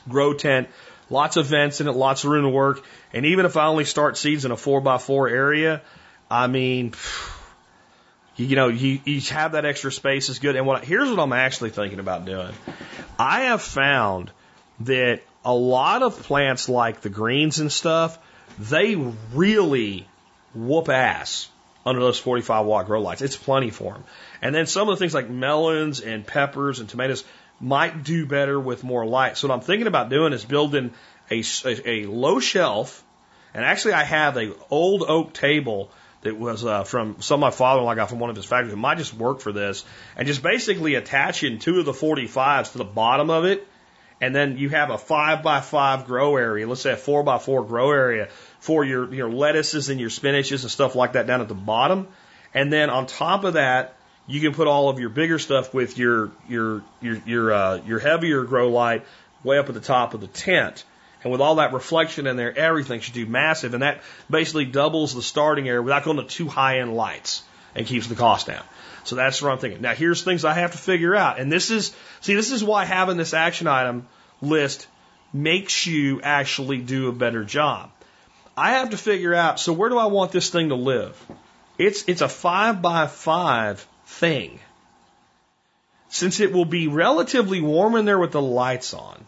grow 0.08 0.34
tent, 0.34 0.68
lots 1.10 1.38
of 1.38 1.46
vents 1.48 1.82
in 1.82 1.88
it, 1.88 1.94
lots 1.94 2.24
of 2.24 2.30
room 2.32 2.44
to 2.44 2.50
work. 2.50 2.84
And 3.14 3.26
even 3.26 3.46
if 3.46 3.58
I 3.58 3.68
only 3.68 3.86
start 3.86 4.18
seeds 4.18 4.46
in 4.46 4.52
a 4.52 4.58
4 4.58 4.82
by 4.82 4.98
4 4.98 5.30
area, 5.30 5.82
I 6.30 6.48
mean, 6.48 6.94
You, 8.36 8.48
you 8.48 8.56
know, 8.56 8.68
you, 8.70 9.00
you 9.06 9.22
have 9.32 9.52
that 9.54 9.66
extra 9.66 9.92
space 9.92 10.30
is 10.30 10.40
good. 10.40 10.56
And 10.56 10.66
what 10.66 10.84
here's 10.84 11.10
what 11.10 11.20
I'm 11.20 11.34
actually 11.34 11.70
thinking 11.70 12.00
about 12.00 12.26
doing. 12.26 12.54
I 13.20 13.42
have 13.42 13.62
found 13.62 14.32
that 14.82 15.22
a 15.46 15.54
lot 15.54 16.02
of 16.02 16.22
plants 16.24 16.68
like 16.68 17.02
the 17.02 17.10
greens 17.10 17.60
and 17.60 17.72
stuff, 17.72 18.18
they 18.58 18.96
really 19.34 20.08
whoop 20.54 20.90
ass 20.90 21.50
under 21.86 22.02
those 22.02 22.20
45 22.20 22.66
watt 22.66 22.86
grow 22.86 23.02
lights. 23.02 23.22
It's 23.22 23.36
plenty 23.36 23.70
for 23.70 23.94
them. 23.94 24.04
And 24.42 24.54
then 24.54 24.68
some 24.68 24.90
of 24.90 24.96
the 24.96 25.00
things 25.00 25.14
like 25.14 25.30
melons 25.30 26.00
and 26.00 26.26
peppers 26.26 26.80
and 26.80 26.90
tomatoes 26.90 27.24
might 27.60 28.04
do 28.04 28.26
better 28.26 28.60
with 28.60 28.84
more 28.84 29.06
light. 29.06 29.38
So 29.38 29.48
what 29.48 29.54
I'm 29.54 29.62
thinking 29.62 29.88
about 29.88 30.10
doing 30.10 30.34
is 30.34 30.46
building 30.46 30.92
a, 31.30 31.44
a, 31.66 31.90
a 31.90 32.06
low 32.06 32.40
shelf. 32.40 33.04
And 33.54 33.64
actually 33.64 33.94
I 33.94 34.04
have 34.04 34.38
a 34.38 34.54
old 34.70 35.04
oak 35.04 35.34
table 35.34 35.92
that 36.24 36.38
was 36.38 36.66
uh, 36.66 36.84
from 36.84 37.22
some 37.22 37.36
of 37.36 37.42
my 37.42 37.52
father-in-law 37.52 37.96
got 37.96 38.10
from 38.10 38.20
one 38.20 38.30
of 38.30 38.36
his 38.36 38.46
factories. 38.46 38.74
It 38.74 38.78
might 38.78 38.98
just 38.98 39.14
work 39.14 39.42
for 39.42 39.52
this, 39.52 39.84
and 40.16 40.26
just 40.26 40.42
basically 40.42 40.96
attaching 40.96 41.60
two 41.60 41.80
of 41.80 41.86
the 41.86 41.92
45s 41.92 42.72
to 42.72 42.78
the 42.78 42.86
bottom 42.86 43.30
of 43.30 43.46
it, 43.46 43.68
and 44.24 44.36
then 44.36 44.58
you 44.58 44.70
have 44.70 44.90
a 44.90 44.98
five 44.98 45.44
by 45.44 45.62
five 45.62 46.06
grow 46.06 46.38
area. 46.38 46.68
Let's 46.68 46.82
say 46.82 46.94
a 46.94 46.98
four 46.98 47.24
by 47.24 47.40
four 47.40 47.66
grow 47.66 47.92
area 47.92 48.30
for 48.60 48.84
your 48.84 49.14
your 49.14 49.30
lettuces 49.30 49.90
and 49.90 50.00
your 50.00 50.10
spinaches 50.10 50.62
and 50.62 50.72
stuff 50.72 50.96
like 50.96 51.14
that 51.14 51.28
down 51.28 51.42
at 51.42 51.48
the 51.48 51.56
bottom, 51.56 52.08
and 52.54 52.72
then 52.72 52.90
on 52.90 53.06
top 53.06 53.44
of 53.44 53.54
that. 53.54 53.96
You 54.26 54.40
can 54.40 54.54
put 54.54 54.68
all 54.68 54.88
of 54.88 55.02
your 55.02 55.10
bigger 55.10 55.38
stuff 55.38 55.74
with 55.74 55.98
your 55.98 56.32
your 56.48 56.82
your 57.02 57.18
your 57.26 57.52
uh, 57.52 57.82
your 57.86 58.00
heavier 58.00 58.46
grow 58.46 58.70
light 58.70 59.06
way 59.44 59.58
up 59.58 59.68
at 59.68 59.74
the 59.74 59.82
top 59.82 60.14
of 60.14 60.22
the 60.22 60.28
tent 60.28 60.86
and 61.24 61.32
with 61.32 61.42
all 61.42 61.56
that 61.56 61.74
reflection 61.74 62.28
in 62.28 62.36
there, 62.36 62.58
everything 62.58 63.00
should 63.00 63.14
do 63.14 63.26
massive. 63.26 63.74
And 63.74 63.84
that 63.84 64.02
basically 64.30 64.66
doubles 64.66 65.16
the 65.16 65.22
starting 65.22 65.68
area 65.68 65.82
without 65.82 66.04
going 66.04 66.18
to 66.18 66.24
too 66.24 66.48
high 66.48 66.80
end 66.80 66.96
lights 66.96 67.44
and 67.76 67.88
keeps 67.88 68.08
the 68.08 68.16
cost 68.16 68.48
down. 68.48 68.64
So 69.04 69.16
that's 69.16 69.42
what 69.42 69.52
I'm 69.52 69.58
thinking. 69.58 69.82
Now 69.82 69.94
here's 69.94 70.24
things 70.24 70.46
I 70.46 70.54
have 70.54 70.72
to 70.72 70.78
figure 70.78 71.16
out. 71.16 71.40
And 71.40 71.52
this 71.52 71.72
is, 71.72 71.94
see, 72.22 72.36
this 72.36 72.52
is 72.52 72.64
why 72.64 72.86
having 72.86 73.18
this 73.18 73.34
action 73.34 73.68
item 73.68 74.08
list 74.42 74.88
makes 75.34 75.86
you 75.86 76.22
actually 76.22 76.78
do 76.78 77.10
a 77.10 77.12
better 77.12 77.44
job. 77.44 77.90
I 78.56 78.74
have 78.74 78.92
to 78.92 78.98
figure 78.98 79.34
out, 79.34 79.60
so 79.60 79.74
where 79.74 79.90
do 79.90 79.98
I 79.98 80.06
want 80.06 80.32
this 80.32 80.50
thing 80.50 80.70
to 80.70 80.76
live? 80.76 81.20
It's, 81.78 82.08
it's 82.08 82.22
a 82.22 82.30
five 82.30 82.82
by 82.82 83.08
five 83.08 83.86
thing. 84.06 84.60
Since 86.10 86.40
it 86.40 86.54
will 86.54 86.66
be 86.66 86.88
relatively 86.88 87.60
warm 87.62 87.96
in 87.96 88.06
there 88.06 88.20
with 88.20 88.32
the 88.32 88.42
lights 88.42 88.94
on, 88.94 89.26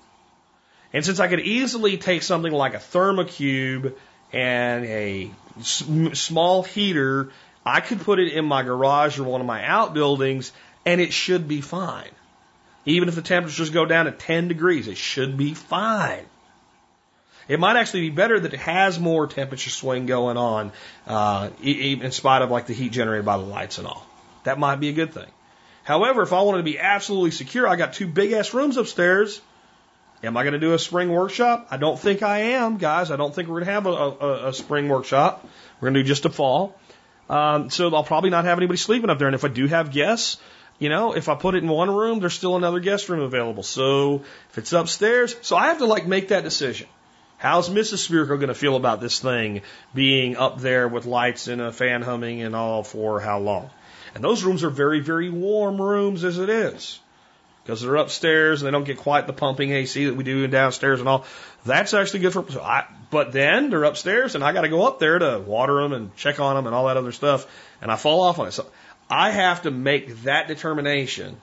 and 0.94 1.04
since 1.04 1.20
I 1.20 1.28
could 1.28 1.40
easily 1.40 1.98
take 1.98 2.22
something 2.22 2.52
like 2.52 2.76
a 2.76 2.78
thermocube 2.78 3.96
and 4.32 4.86
a 4.86 5.32
small 5.62 6.64
heater, 6.64 7.32
I 7.66 7.80
could 7.80 8.02
put 8.02 8.20
it 8.20 8.34
in 8.34 8.46
my 8.46 8.64
garage 8.64 9.18
or 9.20 9.24
one 9.24 9.42
of 9.42 9.48
my 9.48 9.64
outbuildings 9.64 10.52
and 10.86 11.02
it 11.02 11.12
should 11.14 11.48
be 11.48 11.62
fine. 11.62 12.10
Even 12.86 13.10
if 13.10 13.16
the 13.16 13.22
temperatures 13.22 13.72
go 13.72 13.86
down 13.86 14.06
to 14.06 14.12
10 14.12 14.48
degrees, 14.48 14.88
it 14.88 14.98
should 14.98 15.38
be 15.38 15.54
fine. 15.56 16.26
It 17.48 17.60
might 17.60 17.76
actually 17.76 18.02
be 18.02 18.10
better 18.10 18.40
that 18.40 18.54
it 18.54 18.60
has 18.60 19.00
more 19.00 19.28
temperature 19.28 19.70
swing 19.70 20.06
going 20.06 20.38
on, 20.38 20.72
uh, 21.08 21.50
in 21.62 22.12
spite 22.12 22.42
of 22.42 22.52
like 22.52 22.68
the 22.68 22.74
heat 22.74 22.92
generated 22.92 23.26
by 23.26 23.38
the 23.38 23.44
lights 23.44 23.78
and 23.78 23.88
all. 23.88 24.06
That 24.44 24.60
might 24.60 24.80
be 24.80 24.90
a 24.90 24.94
good 24.94 25.14
thing. 25.14 25.30
However, 25.84 26.24
if 26.24 26.34
I 26.34 26.42
wanted 26.42 26.60
to 26.60 26.64
be 26.64 26.80
absolutely 26.80 27.32
secure, 27.32 27.68
I 27.68 27.76
got 27.76 27.94
two 27.94 28.08
big 28.08 28.32
ass 28.34 28.54
rooms 28.54 28.78
upstairs 28.78 29.42
Am 30.24 30.36
I 30.38 30.44
going 30.44 30.54
to 30.54 30.60
do 30.60 30.74
a 30.74 30.80
spring 30.80 31.12
workshop? 31.12 31.68
I 31.70 31.78
don't 31.78 32.00
think 32.00 32.24
I 32.24 32.40
am, 32.40 32.78
guys. 32.78 33.12
I 33.12 33.16
don't 33.16 33.34
think 33.34 33.48
we're 33.48 33.64
going 33.64 33.66
to 33.66 33.72
have 33.74 33.86
a, 33.86 33.90
a, 33.90 34.48
a 34.50 34.54
spring 34.54 34.90
workshop. 34.90 35.48
We're 35.80 35.88
going 35.88 35.96
to 35.96 36.04
do 36.04 36.08
just 36.08 36.26
a 36.26 36.30
fall. 36.30 36.76
Um, 37.30 37.70
so 37.70 37.94
I'll 37.96 38.04
probably 38.04 38.30
not 38.30 38.46
have 38.46 38.58
anybody 38.58 38.78
sleeping 38.78 39.10
up 39.10 39.20
there. 39.20 39.28
And 39.28 39.36
if 39.36 39.44
I 39.44 39.48
do 39.48 39.68
have 39.68 39.92
guests, 39.92 40.38
you 40.80 40.90
know, 40.90 41.14
if 41.14 41.30
I 41.30 41.36
put 41.36 41.56
it 41.56 41.64
in 41.64 41.70
one 41.70 41.90
room, 41.90 42.20
there's 42.20 42.34
still 42.34 42.56
another 42.56 42.80
guest 42.80 43.10
room 43.10 43.22
available. 43.22 43.64
So 43.64 44.24
if 44.50 44.58
it's 44.58 44.74
upstairs, 44.74 45.36
so 45.42 45.56
I 45.56 45.68
have 45.68 45.80
to 45.80 45.86
like 45.86 46.06
make 46.06 46.30
that 46.30 46.44
decision. 46.44 46.88
How's 47.38 47.70
Mrs. 47.70 48.08
Spirko 48.08 48.28
going 48.28 48.48
to 48.48 48.54
feel 48.54 48.76
about 48.76 49.02
this 49.02 49.20
thing 49.20 49.62
being 49.94 50.38
up 50.38 50.60
there 50.60 50.88
with 50.88 51.06
lights 51.06 51.48
and 51.48 51.62
a 51.62 51.72
fan 51.72 52.02
humming 52.02 52.42
and 52.42 52.56
all 52.56 52.84
for 52.84 53.20
how 53.20 53.40
long? 53.40 53.70
And 54.14 54.24
those 54.24 54.44
rooms 54.44 54.64
are 54.64 54.70
very, 54.70 55.02
very 55.02 55.30
warm 55.30 55.82
rooms 55.82 56.24
as 56.24 56.40
it 56.40 56.50
is 56.50 57.00
because 57.66 57.82
they're 57.82 57.96
upstairs 57.96 58.62
and 58.62 58.68
they 58.68 58.72
don't 58.72 58.84
get 58.84 58.98
quite 58.98 59.26
the 59.26 59.34
pumping 59.34 59.72
AC 59.72 60.06
that 60.06 60.16
we 60.16 60.24
do 60.24 60.46
downstairs 60.46 61.00
and 61.00 61.10
all. 61.10 61.26
That's 61.66 61.96
actually 61.96 62.20
good 62.20 62.34
for. 62.34 62.50
So 62.52 62.62
I, 62.62 62.86
but 63.10 63.32
then 63.32 63.72
they're 63.72 63.86
upstairs 63.86 64.36
and 64.36 64.44
I 64.44 64.54
got 64.54 64.62
to 64.62 64.70
go 64.70 64.86
up 64.86 65.00
there 65.00 65.18
to 65.18 65.40
water 65.40 65.82
them 65.82 65.92
and 65.92 66.16
check 66.16 66.40
on 66.40 66.56
them 66.56 66.68
and 66.68 66.76
all 66.76 66.86
that 66.88 66.98
other 66.98 67.12
stuff, 67.12 67.48
and 67.82 67.92
I 67.92 67.96
fall 67.96 68.22
off 68.22 68.38
on 68.38 68.48
it. 68.48 68.52
So 68.52 68.68
I 69.10 69.32
have 69.32 69.64
to 69.64 69.72
make 69.72 70.24
that 70.24 70.48
determination. 70.48 71.38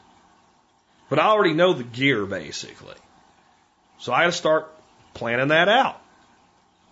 But 1.09 1.19
I 1.19 1.27
already 1.27 1.55
know 1.55 1.73
the 1.73 1.83
gear 1.83 2.25
basically, 2.25 2.95
so 3.99 4.13
I 4.13 4.21
got 4.21 4.27
to 4.27 4.33
start 4.33 4.73
planning 5.13 5.49
that 5.49 5.69
out. 5.69 6.01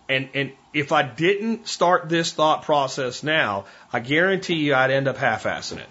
And 0.09 0.29
and 0.33 0.51
if 0.73 0.91
I 0.91 1.03
didn't 1.03 1.69
start 1.69 2.09
this 2.09 2.33
thought 2.33 2.63
process 2.63 3.23
now, 3.23 3.65
I 3.93 4.01
guarantee 4.01 4.55
you 4.55 4.75
I'd 4.75 4.91
end 4.91 5.07
up 5.07 5.17
half-assing 5.17 5.77
it. 5.77 5.89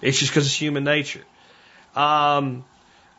It's 0.00 0.18
just 0.18 0.32
because 0.32 0.46
it's 0.46 0.60
human 0.60 0.82
nature. 0.82 1.22
Um, 1.94 2.64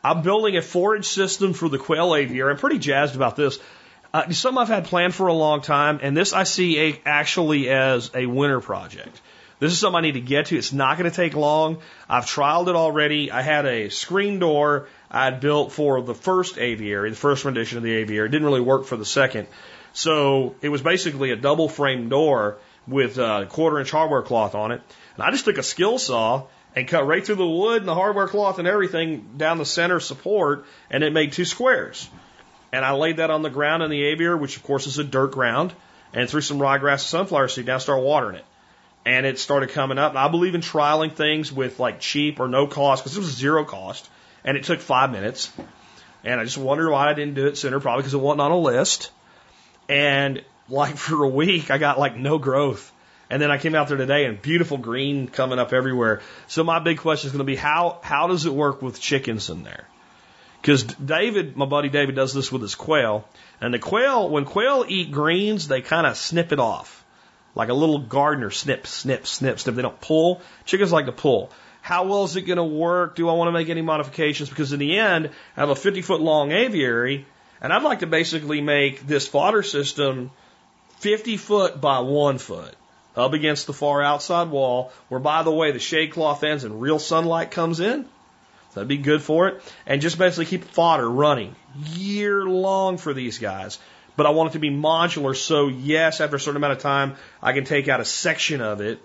I'm 0.03 0.21
building 0.21 0.57
a 0.57 0.61
forage 0.61 1.05
system 1.05 1.53
for 1.53 1.69
the 1.69 1.77
quail 1.77 2.15
aviary. 2.15 2.51
I'm 2.51 2.57
pretty 2.57 2.79
jazzed 2.79 3.15
about 3.15 3.35
this. 3.35 3.59
Uh, 4.13 4.29
something 4.31 4.61
I've 4.61 4.67
had 4.67 4.85
planned 4.85 5.15
for 5.15 5.27
a 5.27 5.33
long 5.33 5.61
time, 5.61 5.99
and 6.01 6.15
this 6.15 6.33
I 6.33 6.43
see 6.43 6.79
a, 6.79 7.01
actually 7.05 7.69
as 7.69 8.11
a 8.13 8.25
winter 8.25 8.59
project. 8.59 9.21
This 9.59 9.71
is 9.71 9.79
something 9.79 9.99
I 9.99 10.01
need 10.01 10.13
to 10.13 10.21
get 10.21 10.47
to. 10.47 10.57
It's 10.57 10.73
not 10.73 10.97
going 10.97 11.09
to 11.09 11.15
take 11.15 11.35
long. 11.35 11.77
I've 12.09 12.25
trialed 12.25 12.67
it 12.67 12.75
already. 12.75 13.31
I 13.31 13.41
had 13.41 13.65
a 13.65 13.89
screen 13.89 14.39
door 14.39 14.87
I 15.09 15.29
would 15.29 15.39
built 15.39 15.71
for 15.71 16.01
the 16.01 16.13
first 16.13 16.57
aviary, 16.57 17.09
the 17.11 17.15
first 17.15 17.45
rendition 17.45 17.77
of 17.77 17.83
the 17.83 17.93
aviary. 17.93 18.27
It 18.27 18.31
didn't 18.31 18.45
really 18.45 18.61
work 18.61 18.85
for 18.85 18.97
the 18.97 19.05
second. 19.05 19.47
So 19.93 20.55
it 20.61 20.69
was 20.69 20.81
basically 20.81 21.31
a 21.31 21.35
double 21.35 21.69
frame 21.69 22.09
door 22.09 22.57
with 22.87 23.17
a 23.17 23.47
quarter 23.49 23.79
inch 23.79 23.91
hardware 23.91 24.21
cloth 24.21 24.53
on 24.53 24.71
it. 24.71 24.81
And 25.15 25.23
I 25.23 25.31
just 25.31 25.45
took 25.45 25.57
a 25.57 25.63
skill 25.63 25.97
saw 25.97 26.47
and 26.75 26.87
cut 26.87 27.05
right 27.05 27.25
through 27.25 27.35
the 27.35 27.47
wood 27.47 27.77
and 27.81 27.87
the 27.87 27.93
hardware 27.93 28.27
cloth 28.27 28.59
and 28.59 28.67
everything 28.67 29.35
down 29.37 29.57
the 29.57 29.65
center 29.65 29.99
support, 29.99 30.65
and 30.89 31.03
it 31.03 31.13
made 31.13 31.33
two 31.33 31.45
squares. 31.45 32.09
And 32.71 32.83
I 32.83 32.93
laid 32.93 33.17
that 33.17 33.29
on 33.29 33.43
the 33.43 33.49
ground 33.49 33.83
in 33.83 33.91
the 33.91 34.03
aviary, 34.05 34.35
which 34.35 34.57
of 34.57 34.63
course 34.63 34.87
is 34.87 34.97
a 34.97 35.03
dirt 35.03 35.31
ground, 35.31 35.73
and 36.13 36.29
threw 36.29 36.41
some 36.41 36.57
ryegrass 36.57 36.93
and 36.93 37.01
sunflower 37.01 37.47
seed 37.49 37.67
down, 37.67 37.79
started 37.79 38.01
watering 38.01 38.35
it. 38.35 38.45
And 39.05 39.25
it 39.25 39.37
started 39.37 39.69
coming 39.69 39.97
up. 39.97 40.11
And 40.11 40.19
I 40.19 40.29
believe 40.29 40.55
in 40.55 40.61
trialing 40.61 41.13
things 41.13 41.51
with 41.51 41.79
like 41.79 41.99
cheap 41.99 42.39
or 42.39 42.47
no 42.47 42.67
cost, 42.67 43.03
because 43.03 43.17
it 43.17 43.19
was 43.19 43.35
zero 43.35 43.65
cost, 43.65 44.09
and 44.43 44.57
it 44.57 44.63
took 44.63 44.79
five 44.79 45.11
minutes. 45.11 45.51
And 46.23 46.39
I 46.39 46.45
just 46.45 46.57
wondered 46.57 46.89
why 46.89 47.09
I 47.09 47.13
didn't 47.13 47.35
do 47.35 47.47
it 47.47 47.57
sooner, 47.57 47.79
probably 47.79 48.01
because 48.01 48.13
it 48.13 48.19
wasn't 48.19 48.41
on 48.41 48.51
a 48.51 48.57
list. 48.57 49.11
And 49.89 50.43
like 50.69 50.97
for 51.07 51.23
a 51.23 51.27
week, 51.27 51.69
I 51.69 51.77
got 51.77 51.99
like 51.99 52.15
no 52.15 52.37
growth. 52.37 52.91
And 53.33 53.41
then 53.41 53.49
I 53.49 53.57
came 53.57 53.73
out 53.73 53.87
there 53.87 53.97
today 53.97 54.25
and 54.25 54.39
beautiful 54.39 54.77
green 54.77 55.27
coming 55.27 55.57
up 55.57 55.73
everywhere. 55.73 56.21
So 56.45 56.63
my 56.63 56.77
big 56.77 56.99
question 56.99 57.29
is 57.29 57.31
going 57.31 57.39
to 57.39 57.51
be 57.51 57.55
how 57.55 57.97
how 58.03 58.27
does 58.27 58.45
it 58.45 58.53
work 58.53 58.83
with 58.83 59.01
chickens 59.01 59.49
in 59.49 59.63
there? 59.63 59.87
Because 60.61 60.83
David, 60.83 61.57
my 61.57 61.65
buddy 61.65 61.89
David, 61.89 62.13
does 62.13 62.31
this 62.31 62.51
with 62.51 62.61
his 62.61 62.75
quail, 62.75 63.27
and 63.59 63.73
the 63.73 63.79
quail 63.79 64.29
when 64.29 64.45
quail 64.45 64.85
eat 64.87 65.11
greens, 65.11 65.67
they 65.67 65.81
kind 65.81 66.05
of 66.05 66.15
snip 66.15 66.51
it 66.51 66.59
off, 66.59 67.03
like 67.55 67.69
a 67.69 67.73
little 67.73 67.97
gardener 67.97 68.51
snip, 68.51 68.85
snip, 68.85 69.25
snip, 69.25 69.59
snip. 69.59 69.73
They 69.73 69.81
don't 69.81 69.99
pull. 69.99 70.39
Chickens 70.65 70.91
like 70.91 71.07
to 71.07 71.11
pull. 71.11 71.49
How 71.81 72.03
well 72.03 72.25
is 72.25 72.35
it 72.35 72.43
going 72.43 72.57
to 72.57 72.63
work? 72.63 73.15
Do 73.15 73.29
I 73.29 73.33
want 73.33 73.47
to 73.47 73.51
make 73.51 73.69
any 73.69 73.81
modifications? 73.81 74.49
Because 74.49 74.73
in 74.73 74.79
the 74.79 74.99
end, 74.99 75.31
I 75.57 75.61
have 75.61 75.69
a 75.69 75.75
50 75.75 76.03
foot 76.03 76.21
long 76.21 76.51
aviary, 76.51 77.25
and 77.61 77.73
I'd 77.73 77.81
like 77.81 78.01
to 78.01 78.07
basically 78.07 78.61
make 78.61 79.07
this 79.07 79.27
fodder 79.27 79.63
system 79.63 80.29
50 80.99 81.37
foot 81.37 81.81
by 81.81 82.01
one 82.01 82.37
foot 82.37 82.75
up 83.15 83.33
against 83.33 83.67
the 83.67 83.73
far 83.73 84.01
outside 84.01 84.49
wall, 84.49 84.91
where 85.09 85.19
by 85.19 85.43
the 85.43 85.51
way 85.51 85.71
the 85.71 85.79
shade 85.79 86.11
cloth 86.11 86.43
ends 86.43 86.63
and 86.63 86.81
real 86.81 86.99
sunlight 86.99 87.51
comes 87.51 87.79
in. 87.79 88.05
That'd 88.73 88.87
be 88.87 88.97
good 88.97 89.21
for 89.21 89.47
it. 89.47 89.61
And 89.85 90.01
just 90.01 90.17
basically 90.17 90.45
keep 90.45 90.63
fodder 90.63 91.09
running 91.09 91.55
year 91.75 92.43
long 92.43 92.97
for 92.97 93.13
these 93.13 93.37
guys. 93.37 93.77
But 94.15 94.25
I 94.25 94.29
want 94.29 94.51
it 94.51 94.53
to 94.53 94.59
be 94.59 94.69
modular, 94.69 95.35
so 95.35 95.67
yes, 95.67 96.21
after 96.21 96.35
a 96.35 96.39
certain 96.39 96.57
amount 96.57 96.73
of 96.73 96.79
time, 96.79 97.15
I 97.41 97.53
can 97.53 97.65
take 97.65 97.87
out 97.87 97.99
a 97.99 98.05
section 98.05 98.61
of 98.61 98.79
it 98.81 99.01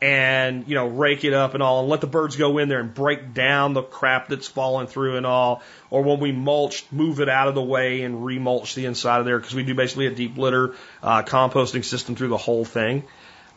and 0.00 0.68
you 0.68 0.76
know 0.76 0.86
rake 0.86 1.24
it 1.24 1.34
up 1.34 1.54
and 1.54 1.62
all, 1.62 1.80
and 1.80 1.88
let 1.88 2.00
the 2.00 2.06
birds 2.06 2.36
go 2.36 2.58
in 2.58 2.68
there 2.68 2.78
and 2.78 2.94
break 2.94 3.34
down 3.34 3.72
the 3.72 3.82
crap 3.82 4.28
that's 4.28 4.46
falling 4.46 4.86
through 4.86 5.16
and 5.16 5.26
all. 5.26 5.62
Or 5.90 6.02
when 6.02 6.20
we 6.20 6.30
mulch, 6.30 6.84
move 6.92 7.20
it 7.20 7.28
out 7.28 7.48
of 7.48 7.56
the 7.56 7.62
way 7.62 8.02
and 8.02 8.22
remulch 8.22 8.74
the 8.74 8.86
inside 8.86 9.18
of 9.18 9.24
there 9.24 9.38
because 9.38 9.54
we 9.54 9.64
do 9.64 9.74
basically 9.74 10.06
a 10.06 10.14
deep 10.14 10.38
litter 10.38 10.74
uh, 11.02 11.22
composting 11.22 11.84
system 11.84 12.14
through 12.14 12.28
the 12.28 12.36
whole 12.36 12.64
thing. 12.64 13.04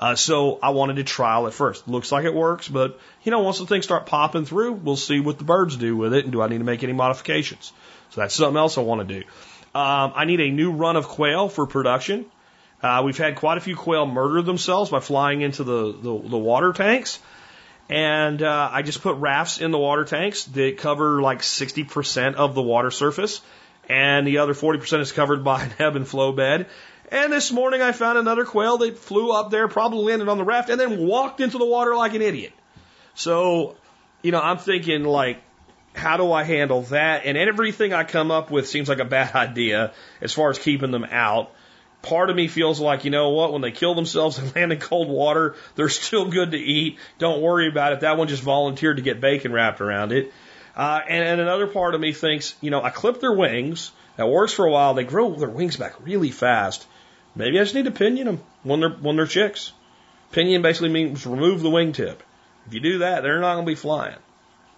Uh, 0.02 0.16
so 0.16 0.58
I 0.64 0.72
wanted 0.72 0.96
to 0.96 1.04
trial 1.04 1.46
it 1.46 1.54
first. 1.54 1.88
Looks 1.88 2.12
like 2.12 2.26
it 2.26 2.34
works, 2.34 2.68
but 2.68 3.00
you 3.22 3.32
know, 3.32 3.42
once 3.42 3.60
the 3.60 3.68
things 3.68 3.86
start 3.86 4.08
popping 4.08 4.46
through, 4.46 4.74
we'll 4.74 4.96
see 4.98 5.20
what 5.20 5.38
the 5.38 5.44
birds 5.44 5.78
do 5.78 5.96
with 5.96 6.16
it 6.16 6.24
and 6.26 6.34
do 6.34 6.42
I 6.42 6.48
need 6.48 6.58
to 6.58 6.64
make 6.64 6.84
any 6.84 6.94
modifications. 6.94 7.72
So 8.10 8.22
that's 8.22 8.34
something 8.34 8.58
else 8.58 8.80
I 8.80 8.82
want 8.82 9.08
to 9.08 9.20
do. 9.20 9.26
Um, 9.74 10.14
I 10.16 10.26
need 10.26 10.42
a 10.42 10.50
new 10.50 10.72
run 10.72 10.98
of 10.98 11.08
quail 11.08 11.50
for 11.50 11.68
production. 11.68 12.26
Uh, 12.82 13.04
we've 13.06 13.18
had 13.18 13.36
quite 13.36 13.60
a 13.60 13.62
few 13.62 13.76
quail 13.76 14.08
murder 14.08 14.42
themselves 14.42 14.90
by 14.90 15.00
flying 15.00 15.42
into 15.42 15.64
the, 15.64 15.92
the, 15.92 16.30
the 16.30 16.38
water 16.38 16.74
tanks. 16.74 17.20
And 17.88 18.42
uh, 18.42 18.70
I 18.72 18.82
just 18.82 19.02
put 19.02 19.18
rafts 19.18 19.60
in 19.60 19.72
the 19.72 19.78
water 19.78 20.04
tanks 20.04 20.46
that 20.46 20.78
cover 20.78 21.22
like 21.22 21.40
60% 21.42 22.36
of 22.36 22.56
the 22.56 22.62
water 22.62 22.90
surface, 22.90 23.42
and 23.88 24.26
the 24.26 24.40
other 24.40 24.54
40% 24.54 25.02
is 25.02 25.12
covered 25.12 25.44
by 25.44 25.64
an 25.64 25.72
ebb 25.78 25.96
and 25.96 26.08
flow 26.08 26.32
bed. 26.32 26.68
And 27.12 27.34
this 27.34 27.52
morning 27.52 27.82
I 27.82 27.92
found 27.92 28.18
another 28.18 28.46
quail 28.46 28.78
that 28.78 28.98
flew 28.98 29.32
up 29.32 29.52
there, 29.52 29.68
probably 29.68 30.06
landed 30.06 30.30
on 30.30 30.38
the 30.38 30.46
raft, 30.46 30.70
and 30.70 30.80
then 30.80 31.06
walked 31.06 31.42
into 31.42 31.58
the 31.58 31.66
water 31.66 31.94
like 31.94 32.14
an 32.14 32.22
idiot. 32.22 32.54
So, 33.16 33.76
you 34.22 34.32
know, 34.32 34.40
I'm 34.40 34.58
thinking 34.58 35.04
like, 35.04 35.42
how 35.94 36.16
do 36.16 36.32
I 36.32 36.44
handle 36.44 36.84
that? 36.84 37.26
And 37.26 37.38
everything 37.38 37.92
I 37.92 38.06
come 38.06 38.32
up 38.32 38.50
with 38.50 38.70
seems 38.70 38.88
like 38.88 39.00
a 39.00 39.06
bad 39.06 39.36
idea 39.36 39.92
as 40.22 40.32
far 40.32 40.50
as 40.50 40.58
keeping 40.58 40.92
them 40.92 41.04
out. 41.04 41.52
Part 42.02 42.30
of 42.30 42.36
me 42.36 42.48
feels 42.48 42.80
like, 42.80 43.04
you 43.04 43.12
know 43.12 43.32
what, 43.32 43.52
when 43.52 43.62
they 43.62 43.72
kill 43.72 43.94
themselves 43.94 44.40
and 44.40 44.56
land 44.56 44.72
in 44.72 44.80
cold 44.80 45.10
water, 45.10 45.56
they're 45.76 45.90
still 45.90 46.30
good 46.30 46.52
to 46.52 46.58
eat. 46.58 46.98
Don't 47.20 47.42
worry 47.42 47.68
about 47.68 47.92
it. 47.92 48.00
That 48.00 48.18
one 48.18 48.30
just 48.30 48.42
volunteered 48.42 48.96
to 48.96 49.04
get 49.04 49.20
bacon 49.20 49.52
wrapped 49.52 49.82
around 49.82 50.14
it. 50.14 50.32
Uh, 50.78 51.02
and, 51.10 51.28
and 51.28 51.42
another 51.42 51.68
part 51.68 51.94
of 51.94 52.00
me 52.00 52.14
thinks, 52.14 52.56
you 52.62 52.72
know, 52.72 52.82
I 52.82 52.90
clip 52.90 53.20
their 53.20 53.34
wings. 53.34 53.92
That 54.16 54.28
works 54.28 54.54
for 54.54 54.66
a 54.66 54.72
while. 54.72 54.94
They 54.94 55.04
grow 55.04 55.36
their 55.36 55.50
wings 55.50 55.76
back 55.76 55.94
really 56.06 56.32
fast. 56.32 56.88
Maybe 57.36 57.60
I 57.60 57.64
just 57.64 57.76
need 57.76 57.86
to 57.86 57.92
pinion 57.92 58.26
them 58.26 58.42
when 58.64 58.80
they're 58.80 58.90
when 58.90 59.16
they're 59.16 59.26
chicks. 59.26 59.72
Pinion 60.32 60.62
basically 60.62 60.90
means 60.90 61.26
remove 61.26 61.62
the 61.62 61.70
wingtip. 61.70 62.18
If 62.68 62.74
you 62.74 62.80
do 62.80 63.00
that, 63.00 63.24
they're 63.24 63.40
not 63.40 63.56
going 63.56 63.66
to 63.66 63.72
be 63.72 63.76
flying. 63.76 64.18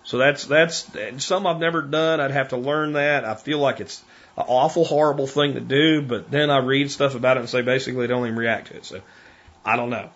So 0.03 0.17
that's 0.17 0.45
that's 0.45 0.89
something 1.23 1.47
I've 1.49 1.59
never 1.59 1.81
done. 1.81 2.19
I'd 2.19 2.31
have 2.31 2.49
to 2.49 2.57
learn 2.57 2.93
that. 2.93 3.25
I 3.25 3.35
feel 3.35 3.59
like 3.59 3.79
it's 3.79 4.03
an 4.37 4.45
awful, 4.47 4.83
horrible 4.83 5.27
thing 5.27 5.53
to 5.53 5.61
do, 5.61 6.01
but 6.01 6.29
then 6.29 6.49
I 6.49 6.57
read 6.57 6.91
stuff 6.91 7.15
about 7.15 7.37
it 7.37 7.41
and 7.41 7.49
say 7.49 7.61
basically 7.61 8.07
don't 8.07 8.25
even 8.25 8.37
react 8.37 8.67
to 8.67 8.77
it. 8.77 8.85
So 8.85 9.01
I 9.65 9.75
don't 9.75 9.89
know. 9.89 10.09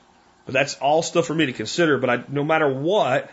But 0.45 0.53
that's 0.53 0.75
all 0.75 1.03
stuff 1.03 1.25
for 1.25 1.33
me 1.33 1.47
to 1.47 1.53
consider. 1.53 1.97
But 1.97 2.09
I, 2.09 2.23
no 2.27 2.43
matter 2.43 2.71
what, 2.71 3.29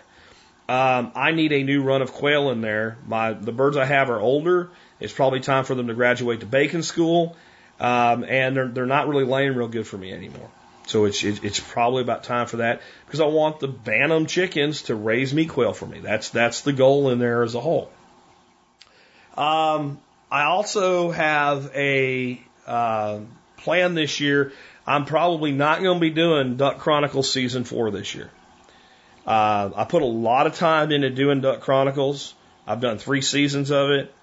um, 0.68 1.12
I 1.14 1.32
need 1.32 1.52
a 1.52 1.62
new 1.62 1.82
run 1.82 2.02
of 2.02 2.12
quail 2.12 2.50
in 2.50 2.60
there. 2.60 2.98
My 3.06 3.32
the 3.32 3.52
birds 3.52 3.76
I 3.76 3.84
have 3.84 4.10
are 4.10 4.20
older. 4.20 4.70
It's 5.00 5.12
probably 5.12 5.40
time 5.40 5.64
for 5.64 5.74
them 5.74 5.88
to 5.88 5.94
graduate 5.94 6.40
to 6.40 6.46
bacon 6.46 6.82
school, 6.82 7.36
um, 7.80 8.24
and 8.24 8.56
they're 8.56 8.68
they're 8.68 8.86
not 8.86 9.08
really 9.08 9.24
laying 9.24 9.54
real 9.54 9.68
good 9.68 9.86
for 9.86 9.98
me 9.98 10.12
anymore. 10.12 10.50
So 10.86 11.06
it's 11.06 11.22
it's 11.24 11.60
probably 11.60 12.02
about 12.02 12.24
time 12.24 12.46
for 12.46 12.58
that 12.58 12.82
because 13.06 13.20
I 13.20 13.26
want 13.26 13.60
the 13.60 13.68
Bantam 13.68 14.26
chickens 14.26 14.82
to 14.82 14.94
raise 14.94 15.32
meat 15.32 15.48
quail 15.48 15.72
for 15.72 15.86
me. 15.86 16.00
That's 16.00 16.30
that's 16.30 16.60
the 16.60 16.72
goal 16.72 17.10
in 17.10 17.18
there 17.18 17.42
as 17.42 17.54
a 17.54 17.60
whole. 17.60 17.90
Um, 19.36 20.00
I 20.30 20.44
also 20.44 21.10
have 21.10 21.70
a 21.74 22.40
uh, 22.66 23.20
plan 23.56 23.94
this 23.94 24.20
year. 24.20 24.52
I'm 24.86 25.06
probably 25.06 25.52
not 25.52 25.82
going 25.82 25.96
to 25.96 26.00
be 26.00 26.10
doing 26.10 26.56
Duck 26.56 26.78
Chronicles 26.78 27.32
season 27.32 27.64
four 27.64 27.90
this 27.90 28.14
year. 28.14 28.30
Uh, 29.26 29.70
I 29.74 29.84
put 29.84 30.02
a 30.02 30.06
lot 30.06 30.46
of 30.46 30.54
time 30.54 30.92
into 30.92 31.08
doing 31.08 31.40
Duck 31.40 31.62
Chronicles. 31.62 32.34
I've 32.66 32.80
done 32.80 32.98
three 32.98 33.22
seasons 33.22 33.70
of 33.70 33.90
it. 33.90 34.14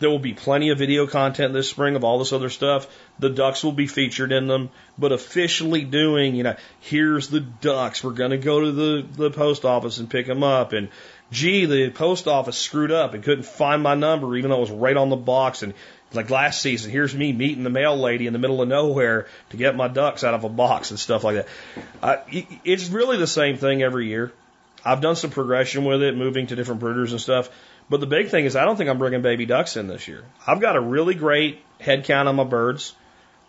There 0.00 0.10
will 0.10 0.18
be 0.18 0.32
plenty 0.32 0.70
of 0.70 0.78
video 0.78 1.06
content 1.06 1.52
this 1.52 1.68
spring 1.68 1.94
of 1.94 2.04
all 2.04 2.18
this 2.18 2.32
other 2.32 2.48
stuff. 2.48 2.86
The 3.18 3.28
ducks 3.28 3.62
will 3.62 3.72
be 3.72 3.86
featured 3.86 4.32
in 4.32 4.46
them, 4.46 4.70
but 4.98 5.12
officially 5.12 5.84
doing, 5.84 6.34
you 6.34 6.42
know, 6.42 6.56
here's 6.80 7.28
the 7.28 7.40
ducks. 7.40 8.02
We're 8.02 8.12
going 8.12 8.30
to 8.30 8.38
go 8.38 8.60
to 8.60 8.72
the, 8.72 9.06
the 9.16 9.30
post 9.30 9.66
office 9.66 9.98
and 9.98 10.08
pick 10.08 10.26
them 10.26 10.42
up. 10.42 10.72
And 10.72 10.88
gee, 11.30 11.66
the 11.66 11.90
post 11.90 12.26
office 12.26 12.56
screwed 12.56 12.90
up 12.90 13.12
and 13.12 13.22
couldn't 13.22 13.44
find 13.44 13.82
my 13.82 13.94
number, 13.94 14.34
even 14.36 14.50
though 14.50 14.56
it 14.56 14.60
was 14.60 14.70
right 14.70 14.96
on 14.96 15.10
the 15.10 15.16
box. 15.16 15.62
And 15.62 15.74
like 16.14 16.30
last 16.30 16.62
season, 16.62 16.90
here's 16.90 17.14
me 17.14 17.34
meeting 17.34 17.62
the 17.62 17.70
mail 17.70 17.94
lady 17.94 18.26
in 18.26 18.32
the 18.32 18.38
middle 18.38 18.62
of 18.62 18.68
nowhere 18.68 19.26
to 19.50 19.58
get 19.58 19.76
my 19.76 19.88
ducks 19.88 20.24
out 20.24 20.32
of 20.32 20.44
a 20.44 20.48
box 20.48 20.90
and 20.90 20.98
stuff 20.98 21.24
like 21.24 21.36
that. 21.36 21.48
Uh, 22.02 22.16
it's 22.64 22.88
really 22.88 23.18
the 23.18 23.26
same 23.26 23.58
thing 23.58 23.82
every 23.82 24.08
year. 24.08 24.32
I've 24.82 25.02
done 25.02 25.14
some 25.16 25.30
progression 25.30 25.84
with 25.84 26.02
it, 26.02 26.16
moving 26.16 26.46
to 26.46 26.56
different 26.56 26.80
brooders 26.80 27.10
and 27.10 27.20
stuff. 27.20 27.50
But 27.90 27.98
the 27.98 28.06
big 28.06 28.28
thing 28.28 28.44
is, 28.44 28.54
I 28.54 28.64
don't 28.64 28.76
think 28.76 28.88
I'm 28.88 28.98
bringing 28.98 29.20
baby 29.20 29.46
ducks 29.46 29.76
in 29.76 29.88
this 29.88 30.06
year. 30.06 30.24
I've 30.46 30.60
got 30.60 30.76
a 30.76 30.80
really 30.80 31.14
great 31.14 31.60
head 31.80 32.04
count 32.04 32.28
on 32.28 32.36
my 32.36 32.44
birds. 32.44 32.94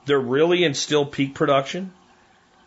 They're 0.06 0.20
really 0.20 0.64
in 0.64 0.74
still 0.74 1.06
peak 1.06 1.36
production. 1.36 1.94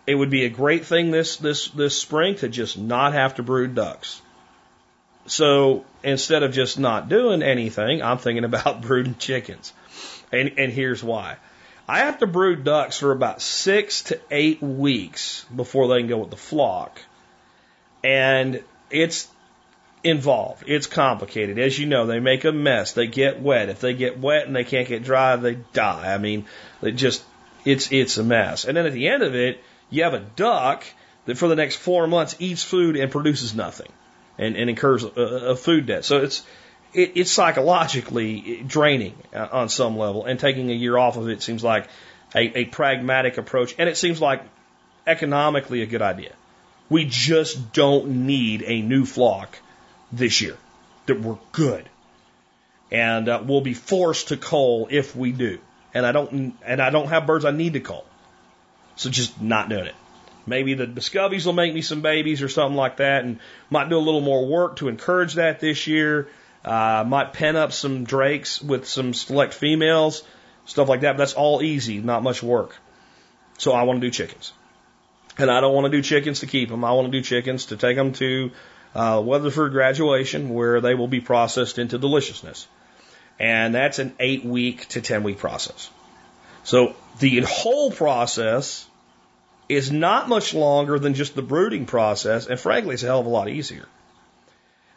It 0.06 0.14
would 0.14 0.30
be 0.30 0.44
a 0.44 0.50
great 0.50 0.86
thing 0.86 1.10
this 1.10 1.36
this 1.36 1.68
this 1.68 1.98
spring 2.00 2.36
to 2.36 2.48
just 2.48 2.78
not 2.78 3.12
have 3.12 3.34
to 3.36 3.42
brood 3.42 3.74
ducks. 3.74 4.22
So 5.26 5.84
instead 6.04 6.44
of 6.44 6.52
just 6.52 6.78
not 6.78 7.08
doing 7.08 7.42
anything, 7.42 8.02
I'm 8.02 8.18
thinking 8.18 8.44
about 8.44 8.82
brooding 8.86 9.16
chickens. 9.16 9.72
And 10.30 10.52
and 10.58 10.72
here's 10.72 11.02
why. 11.02 11.38
I 11.88 12.00
have 12.00 12.18
to 12.18 12.26
brood 12.26 12.62
ducks 12.62 12.98
for 12.98 13.10
about 13.10 13.42
six 13.42 14.04
to 14.04 14.20
eight 14.30 14.62
weeks 14.62 15.44
before 15.54 15.88
they 15.88 15.98
can 15.98 16.08
go 16.08 16.18
with 16.18 16.30
the 16.30 16.36
flock. 16.36 17.00
And 18.04 18.62
it's 18.90 19.28
involved. 20.04 20.64
It's 20.66 20.86
complicated. 20.86 21.58
As 21.58 21.78
you 21.78 21.86
know, 21.86 22.06
they 22.06 22.20
make 22.20 22.44
a 22.44 22.52
mess. 22.52 22.92
They 22.92 23.06
get 23.06 23.40
wet. 23.40 23.70
If 23.70 23.80
they 23.80 23.94
get 23.94 24.20
wet 24.20 24.46
and 24.46 24.54
they 24.54 24.64
can't 24.64 24.86
get 24.86 25.02
dry, 25.02 25.34
they 25.36 25.54
die. 25.72 26.12
I 26.14 26.18
mean, 26.18 26.44
it 26.82 26.92
just, 26.92 27.24
it's, 27.64 27.90
it's 27.90 28.18
a 28.18 28.22
mess. 28.22 28.66
And 28.66 28.76
then 28.76 28.86
at 28.86 28.92
the 28.92 29.08
end 29.08 29.22
of 29.22 29.34
it, 29.34 29.64
you 29.88 30.04
have 30.04 30.14
a 30.14 30.20
duck 30.20 30.84
that 31.24 31.38
for 31.38 31.48
the 31.48 31.56
next 31.56 31.76
four 31.76 32.06
months 32.06 32.36
eats 32.38 32.62
food 32.62 32.96
and 32.96 33.10
produces 33.10 33.54
nothing 33.54 33.90
and, 34.38 34.56
and 34.56 34.68
incurs 34.68 35.04
a, 35.04 35.08
a 35.08 35.56
food 35.56 35.86
debt. 35.86 36.04
So 36.04 36.18
it's, 36.18 36.44
it, 36.92 37.12
it's 37.14 37.32
psychologically 37.32 38.62
draining 38.66 39.16
on 39.34 39.70
some 39.70 39.96
level 39.96 40.26
and 40.26 40.38
taking 40.38 40.70
a 40.70 40.74
year 40.74 40.98
off 40.98 41.16
of 41.16 41.30
it 41.30 41.42
seems 41.42 41.64
like 41.64 41.88
a, 42.34 42.58
a 42.58 42.64
pragmatic 42.66 43.38
approach 43.38 43.74
and 43.78 43.88
it 43.88 43.96
seems 43.96 44.20
like 44.20 44.42
economically 45.06 45.80
a 45.80 45.86
good 45.86 46.02
idea. 46.02 46.32
We 46.90 47.06
just 47.06 47.72
don't 47.72 48.26
need 48.26 48.62
a 48.66 48.82
new 48.82 49.06
flock 49.06 49.58
this 50.16 50.40
year 50.40 50.56
that 51.06 51.20
we're 51.20 51.38
good. 51.52 51.88
And 52.90 53.28
uh, 53.28 53.42
we'll 53.44 53.60
be 53.60 53.74
forced 53.74 54.28
to 54.28 54.36
cull 54.36 54.88
if 54.90 55.16
we 55.16 55.32
do. 55.32 55.58
And 55.92 56.06
I 56.06 56.12
don't 56.12 56.54
and 56.64 56.82
I 56.82 56.90
don't 56.90 57.08
have 57.08 57.26
birds 57.26 57.44
I 57.44 57.50
need 57.50 57.74
to 57.74 57.80
cull. 57.80 58.04
So 58.96 59.10
just 59.10 59.40
not 59.40 59.68
doing 59.68 59.86
it. 59.86 59.94
Maybe 60.46 60.74
the 60.74 60.86
Muscovies 60.86 61.46
will 61.46 61.54
make 61.54 61.72
me 61.72 61.82
some 61.82 62.02
babies 62.02 62.42
or 62.42 62.48
something 62.48 62.76
like 62.76 62.98
that 62.98 63.24
and 63.24 63.38
might 63.70 63.88
do 63.88 63.96
a 63.96 64.00
little 64.00 64.20
more 64.20 64.46
work 64.46 64.76
to 64.76 64.88
encourage 64.88 65.34
that 65.34 65.60
this 65.60 65.86
year. 65.86 66.28
Uh, 66.64 67.04
might 67.06 67.34
pen 67.34 67.56
up 67.56 67.72
some 67.72 68.04
drakes 68.04 68.62
with 68.62 68.88
some 68.88 69.12
select 69.12 69.52
females, 69.52 70.22
stuff 70.64 70.88
like 70.88 71.02
that. 71.02 71.12
But 71.12 71.18
that's 71.18 71.34
all 71.34 71.62
easy, 71.62 71.98
not 71.98 72.22
much 72.22 72.42
work. 72.42 72.76
So 73.58 73.72
I 73.72 73.82
want 73.82 74.00
to 74.00 74.06
do 74.06 74.10
chickens. 74.10 74.52
And 75.36 75.50
I 75.50 75.60
don't 75.60 75.74
want 75.74 75.84
to 75.84 75.90
do 75.90 76.02
chickens 76.02 76.40
to 76.40 76.46
keep 76.46 76.70
them. 76.70 76.84
I 76.84 76.92
want 76.92 77.10
to 77.10 77.18
do 77.18 77.22
chickens 77.22 77.66
to 77.66 77.76
take 77.76 77.96
them 77.96 78.12
to 78.14 78.50
uh, 78.94 79.22
Weatherford 79.24 79.72
graduation 79.72 80.50
where 80.50 80.80
they 80.80 80.94
will 80.94 81.08
be 81.08 81.20
processed 81.20 81.78
into 81.78 81.98
deliciousness. 81.98 82.66
And 83.38 83.74
that's 83.74 83.98
an 83.98 84.14
eight 84.20 84.44
week 84.44 84.88
to 84.90 85.00
10 85.00 85.22
week 85.24 85.38
process. 85.38 85.90
So 86.62 86.94
the 87.18 87.40
whole 87.40 87.90
process 87.90 88.86
is 89.68 89.90
not 89.90 90.28
much 90.28 90.54
longer 90.54 90.98
than 90.98 91.14
just 91.14 91.34
the 91.34 91.42
brooding 91.42 91.86
process. 91.86 92.46
And 92.46 92.58
frankly, 92.60 92.94
it's 92.94 93.02
a 93.02 93.06
hell 93.06 93.20
of 93.20 93.26
a 93.26 93.30
lot 93.30 93.48
easier. 93.48 93.86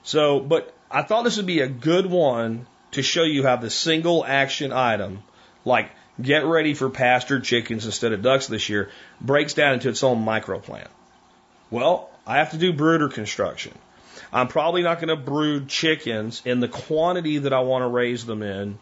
So, 0.03 0.39
but 0.39 0.73
I 0.91 1.01
thought 1.01 1.23
this 1.23 1.37
would 1.37 1.45
be 1.45 1.61
a 1.61 1.67
good 1.67 2.05
one 2.05 2.67
to 2.91 3.01
show 3.01 3.23
you 3.23 3.43
how 3.43 3.57
the 3.57 3.69
single 3.69 4.23
action 4.25 4.71
item, 4.71 5.23
like 5.65 5.91
get 6.21 6.45
ready 6.45 6.73
for 6.73 6.89
pastured 6.89 7.43
chickens 7.43 7.85
instead 7.85 8.13
of 8.13 8.21
ducks 8.21 8.47
this 8.47 8.69
year, 8.69 8.89
breaks 9.19 9.53
down 9.53 9.73
into 9.73 9.89
its 9.89 10.03
own 10.03 10.23
micro 10.23 10.59
plan. 10.59 10.87
Well, 11.69 12.09
I 12.25 12.37
have 12.37 12.51
to 12.51 12.57
do 12.57 12.73
brooder 12.73 13.09
construction. 13.09 13.73
I'm 14.38 14.47
probably 14.47 14.83
not 14.83 14.97
going 14.97 15.09
to 15.09 15.15
brood 15.15 15.67
chickens 15.67 16.41
in 16.45 16.59
the 16.59 16.67
quantity 16.67 17.39
that 17.39 17.53
I 17.53 17.61
want 17.61 17.83
to 17.83 17.88
raise 17.88 18.25
them 18.25 18.43
in 18.43 18.77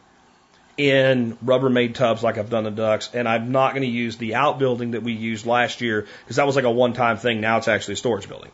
in 0.77 1.37
Rubbermaid 1.37 1.93
tubs 1.95 2.21
like 2.21 2.37
I've 2.37 2.49
done 2.49 2.65
the 2.65 2.71
ducks, 2.71 3.09
and 3.13 3.27
I'm 3.29 3.53
not 3.53 3.71
going 3.71 3.83
to 3.83 3.87
use 3.87 4.17
the 4.17 4.35
outbuilding 4.35 4.91
that 4.91 5.03
we 5.03 5.13
used 5.13 5.45
last 5.45 5.79
year 5.79 6.07
because 6.23 6.35
that 6.35 6.45
was 6.45 6.57
like 6.57 6.65
a 6.65 6.71
one-time 6.71 7.17
thing. 7.17 7.39
Now 7.39 7.57
it's 7.57 7.69
actually 7.69 7.93
a 7.93 7.97
storage 7.97 8.27
building. 8.27 8.51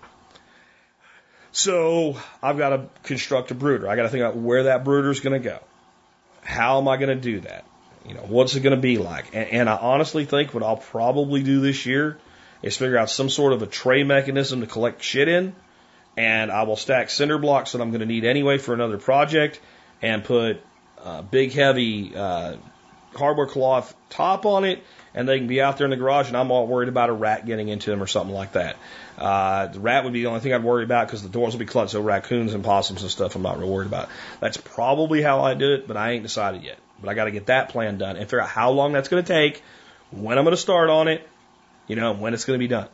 So 1.51 2.17
I've 2.41 2.59
got 2.59 2.69
to 2.69 2.85
construct 3.03 3.49
a 3.49 3.55
brooder. 3.55 3.89
I 3.89 3.95
got 3.95 4.03
to 4.03 4.09
think 4.09 4.21
about 4.21 4.37
where 4.37 4.63
that 4.63 4.83
brooder 4.83 5.09
is 5.09 5.19
going 5.19 5.41
to 5.41 5.49
go. 5.49 5.59
How 6.43 6.79
am 6.79 6.87
I 6.87 6.97
going 6.97 7.09
to 7.09 7.21
do 7.21 7.39
that? 7.41 7.65
You 8.07 8.13
know, 8.13 8.25
what's 8.27 8.55
it 8.55 8.61
going 8.61 8.75
to 8.75 8.81
be 8.81 8.99
like? 8.99 9.33
And, 9.33 9.49
and 9.49 9.69
I 9.69 9.75
honestly 9.75 10.25
think 10.25 10.53
what 10.53 10.63
I'll 10.63 10.77
probably 10.77 11.41
do 11.41 11.61
this 11.61 11.85
year 11.85 12.19
is 12.61 12.77
figure 12.77 12.97
out 12.97 13.09
some 13.09 13.29
sort 13.29 13.53
of 13.53 13.63
a 13.63 13.67
tray 13.67 14.03
mechanism 14.03 14.61
to 14.61 14.67
collect 14.67 15.01
shit 15.01 15.27
in 15.27 15.55
and 16.17 16.51
I 16.51 16.63
will 16.63 16.75
stack 16.75 17.09
cinder 17.09 17.37
blocks 17.37 17.71
that 17.71 17.81
I'm 17.81 17.89
going 17.89 18.01
to 18.01 18.05
need 18.05 18.25
anyway 18.25 18.57
for 18.57 18.73
another 18.73 18.97
project 18.97 19.59
and 20.01 20.23
put 20.23 20.61
a 21.03 21.23
big 21.23 21.51
heavy 21.53 22.15
uh, 22.15 22.57
cardboard 23.13 23.49
cloth 23.49 23.95
top 24.09 24.45
on 24.45 24.65
it 24.65 24.83
and 25.13 25.27
they 25.27 25.37
can 25.37 25.47
be 25.47 25.61
out 25.61 25.77
there 25.77 25.85
in 25.85 25.91
the 25.91 25.97
garage 25.97 26.27
and 26.27 26.37
I'm 26.37 26.47
not 26.47 26.67
worried 26.67 26.89
about 26.89 27.09
a 27.09 27.13
rat 27.13 27.45
getting 27.45 27.67
into 27.67 27.89
them 27.89 28.01
or 28.01 28.07
something 28.07 28.33
like 28.33 28.53
that. 28.53 28.77
Uh, 29.17 29.67
the 29.67 29.79
rat 29.79 30.03
would 30.03 30.13
be 30.13 30.21
the 30.21 30.27
only 30.27 30.39
thing 30.39 30.53
I'd 30.53 30.63
worry 30.63 30.83
about 30.83 31.07
because 31.07 31.21
the 31.21 31.29
doors 31.29 31.53
will 31.53 31.59
be 31.59 31.65
closed. 31.65 31.91
So 31.91 32.01
raccoons 32.01 32.53
and 32.53 32.63
possums 32.63 33.01
and 33.01 33.11
stuff 33.11 33.35
I'm 33.35 33.41
not 33.41 33.57
really 33.57 33.69
worried 33.69 33.87
about. 33.87 34.09
That's 34.39 34.57
probably 34.57 35.21
how 35.21 35.41
I 35.41 35.53
do 35.53 35.73
it, 35.73 35.87
but 35.87 35.97
I 35.97 36.11
ain't 36.11 36.23
decided 36.23 36.63
yet. 36.63 36.77
But 36.99 37.09
I 37.09 37.13
got 37.13 37.25
to 37.25 37.31
get 37.31 37.47
that 37.47 37.69
plan 37.69 37.97
done 37.97 38.15
and 38.15 38.25
figure 38.25 38.41
out 38.41 38.49
how 38.49 38.71
long 38.71 38.93
that's 38.93 39.09
going 39.09 39.23
to 39.23 39.27
take, 39.27 39.61
when 40.11 40.37
I'm 40.37 40.43
going 40.43 40.55
to 40.55 40.61
start 40.61 40.89
on 40.89 41.07
it, 41.07 41.27
you 41.87 41.95
know, 41.95 42.13
when 42.13 42.33
it's 42.33 42.45
going 42.45 42.57
to 42.57 42.63
be 42.63 42.67
done. 42.67 42.87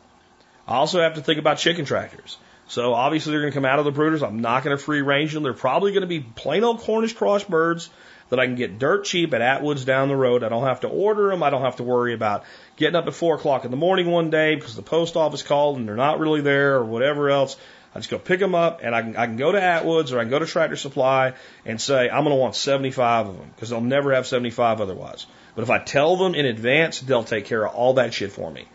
I 0.67 0.75
also 0.75 1.01
have 1.01 1.15
to 1.15 1.21
think 1.21 1.39
about 1.39 1.57
chicken 1.57 1.85
tractors. 1.85 2.37
So 2.67 2.93
obviously 2.93 3.31
they're 3.31 3.41
going 3.41 3.53
to 3.53 3.57
come 3.57 3.65
out 3.65 3.79
of 3.79 3.85
the 3.85 3.91
brooders. 3.91 4.25
I'm 4.25 4.39
not 4.39 4.63
going 4.63 4.75
to 4.75 4.83
free 4.83 5.01
range 5.01 5.33
them. 5.33 5.43
They're 5.43 5.53
probably 5.53 5.91
going 5.91 6.01
to 6.01 6.07
be 6.07 6.19
plain 6.19 6.63
old 6.63 6.79
Cornish 6.79 7.13
cross 7.13 7.43
birds 7.43 7.89
that 8.29 8.39
I 8.39 8.45
can 8.45 8.55
get 8.55 8.77
dirt 8.77 9.05
cheap 9.05 9.33
at 9.33 9.41
Atwood's 9.41 9.85
down 9.85 10.09
the 10.09 10.15
road. 10.15 10.43
I 10.43 10.49
don't 10.49 10.65
have 10.65 10.81
to 10.81 10.87
order 10.87 11.29
them. 11.29 11.43
I 11.43 11.49
don't 11.49 11.61
have 11.61 11.77
to 11.77 11.83
worry 11.83 12.13
about 12.13 12.43
getting 12.75 12.95
up 12.95 13.07
at 13.07 13.13
four 13.13 13.35
o'clock 13.35 13.63
in 13.63 13.71
the 13.71 13.77
morning 13.77 14.11
one 14.11 14.29
day 14.29 14.55
because 14.55 14.75
the 14.75 14.81
post 14.81 15.15
office 15.15 15.43
called 15.43 15.77
and 15.77 15.87
they're 15.87 15.95
not 15.95 16.19
really 16.19 16.41
there 16.41 16.75
or 16.75 16.83
whatever 16.83 17.29
else. 17.29 17.55
I 17.95 17.99
just 17.99 18.09
go 18.11 18.19
pick 18.19 18.39
them 18.39 18.53
up 18.53 18.81
and 18.83 18.93
I 18.93 19.01
can, 19.01 19.15
I 19.15 19.25
can 19.27 19.37
go 19.37 19.51
to 19.51 19.61
Atwood's 19.61 20.11
or 20.11 20.19
I 20.19 20.23
can 20.23 20.29
go 20.29 20.39
to 20.39 20.45
Tractor 20.45 20.75
Supply 20.75 21.33
and 21.65 21.79
say, 21.79 22.09
I'm 22.09 22.25
going 22.25 22.35
to 22.35 22.41
want 22.41 22.55
75 22.55 23.29
of 23.29 23.37
them 23.37 23.49
because 23.55 23.69
they'll 23.69 23.81
never 23.81 24.13
have 24.13 24.27
75 24.27 24.81
otherwise. 24.81 25.25
But 25.55 25.63
if 25.63 25.69
I 25.69 25.79
tell 25.79 26.17
them 26.17 26.35
in 26.35 26.45
advance, 26.45 26.99
they'll 26.99 27.23
take 27.23 27.45
care 27.45 27.65
of 27.65 27.73
all 27.73 27.93
that 27.95 28.13
shit 28.13 28.33
for 28.33 28.51
me. 28.51 28.67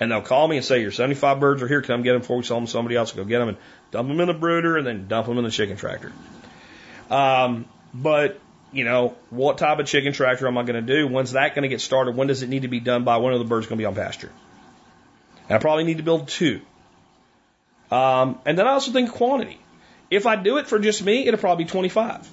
And 0.00 0.10
they'll 0.10 0.22
call 0.22 0.48
me 0.48 0.56
and 0.56 0.64
say, 0.64 0.80
Your 0.80 0.90
75 0.90 1.38
birds 1.38 1.62
are 1.62 1.68
here. 1.68 1.82
Come 1.82 2.02
get 2.02 2.12
them 2.12 2.22
before 2.22 2.38
we 2.38 2.42
sell 2.42 2.56
them 2.56 2.64
to 2.64 2.72
somebody 2.72 2.96
else. 2.96 3.12
Go 3.12 3.24
get 3.24 3.38
them 3.38 3.50
and 3.50 3.58
dump 3.90 4.08
them 4.08 4.18
in 4.18 4.28
the 4.28 4.34
brooder 4.34 4.78
and 4.78 4.86
then 4.86 5.06
dump 5.06 5.26
them 5.26 5.36
in 5.36 5.44
the 5.44 5.50
chicken 5.50 5.76
tractor. 5.76 6.12
Um, 7.10 7.66
but, 7.92 8.40
you 8.72 8.84
know, 8.84 9.16
what 9.28 9.58
type 9.58 9.78
of 9.78 9.86
chicken 9.86 10.14
tractor 10.14 10.48
am 10.48 10.56
I 10.56 10.62
going 10.62 10.84
to 10.84 10.94
do? 10.94 11.06
When's 11.06 11.32
that 11.32 11.54
going 11.54 11.64
to 11.64 11.68
get 11.68 11.82
started? 11.82 12.16
When 12.16 12.28
does 12.28 12.42
it 12.42 12.48
need 12.48 12.62
to 12.62 12.68
be 12.68 12.80
done 12.80 13.04
by? 13.04 13.18
When 13.18 13.34
are 13.34 13.38
the 13.38 13.44
birds 13.44 13.66
going 13.66 13.76
to 13.76 13.82
be 13.82 13.86
on 13.86 13.94
pasture? 13.94 14.32
And 15.48 15.56
I 15.56 15.58
probably 15.58 15.84
need 15.84 15.98
to 15.98 16.02
build 16.02 16.28
two. 16.28 16.62
Um, 17.90 18.38
and 18.46 18.58
then 18.58 18.66
I 18.66 18.70
also 18.70 18.92
think 18.92 19.10
quantity. 19.12 19.60
If 20.10 20.26
I 20.26 20.36
do 20.36 20.58
it 20.58 20.66
for 20.66 20.78
just 20.78 21.04
me, 21.04 21.26
it'll 21.26 21.40
probably 21.40 21.64
be 21.64 21.70
25. 21.70 22.28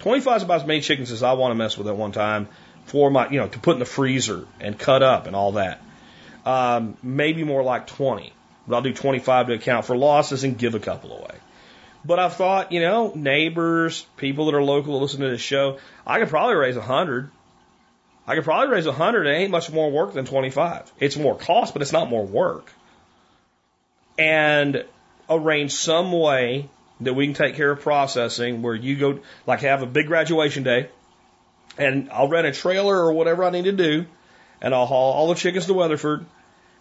25 0.00 0.36
is 0.36 0.42
about 0.42 0.60
as 0.60 0.66
many 0.66 0.80
chickens 0.80 1.10
as 1.12 1.22
I 1.22 1.32
want 1.32 1.52
to 1.52 1.54
mess 1.54 1.78
with 1.78 1.88
at 1.88 1.96
one 1.96 2.12
time 2.12 2.48
for 2.84 3.10
my, 3.10 3.28
you 3.30 3.38
know, 3.38 3.48
to 3.48 3.58
put 3.58 3.74
in 3.74 3.78
the 3.78 3.84
freezer 3.84 4.46
and 4.60 4.78
cut 4.78 5.02
up 5.02 5.26
and 5.26 5.34
all 5.34 5.52
that. 5.52 5.80
Um, 6.46 6.96
maybe 7.02 7.44
more 7.44 7.62
like 7.62 7.88
20. 7.88 8.32
But 8.66 8.76
I'll 8.76 8.82
do 8.82 8.94
25 8.94 9.48
to 9.48 9.52
account 9.54 9.84
for 9.84 9.96
losses 9.96 10.44
and 10.44 10.56
give 10.56 10.74
a 10.74 10.80
couple 10.80 11.12
away. 11.12 11.34
But 12.04 12.20
I 12.20 12.28
thought, 12.28 12.70
you 12.72 12.80
know, 12.80 13.12
neighbors, 13.14 14.06
people 14.16 14.46
that 14.46 14.54
are 14.54 14.62
local 14.62 14.94
that 14.94 15.02
listen 15.02 15.20
to 15.20 15.28
this 15.28 15.40
show, 15.40 15.78
I 16.06 16.20
could 16.20 16.28
probably 16.28 16.54
raise 16.54 16.76
100. 16.76 17.30
I 18.28 18.34
could 18.34 18.44
probably 18.44 18.74
raise 18.74 18.86
100. 18.86 19.26
It 19.26 19.30
ain't 19.30 19.50
much 19.50 19.70
more 19.70 19.90
work 19.90 20.14
than 20.14 20.24
25. 20.24 20.92
It's 21.00 21.16
more 21.16 21.36
cost, 21.36 21.72
but 21.72 21.82
it's 21.82 21.92
not 21.92 22.08
more 22.08 22.24
work. 22.24 22.72
And 24.18 24.84
arrange 25.28 25.72
some 25.72 26.12
way 26.12 26.68
that 27.00 27.14
we 27.14 27.26
can 27.26 27.34
take 27.34 27.56
care 27.56 27.72
of 27.72 27.80
processing 27.80 28.62
where 28.62 28.74
you 28.74 28.96
go, 28.96 29.20
like 29.46 29.60
have 29.60 29.82
a 29.82 29.86
big 29.86 30.06
graduation 30.06 30.62
day, 30.62 30.88
and 31.76 32.08
I'll 32.10 32.28
rent 32.28 32.46
a 32.46 32.52
trailer 32.52 32.96
or 32.96 33.12
whatever 33.12 33.44
I 33.44 33.50
need 33.50 33.64
to 33.64 33.72
do, 33.72 34.06
and 34.60 34.74
I'll 34.74 34.86
haul 34.86 35.12
all 35.12 35.28
the 35.28 35.34
chickens 35.34 35.66
to 35.66 35.74
Weatherford, 35.74 36.24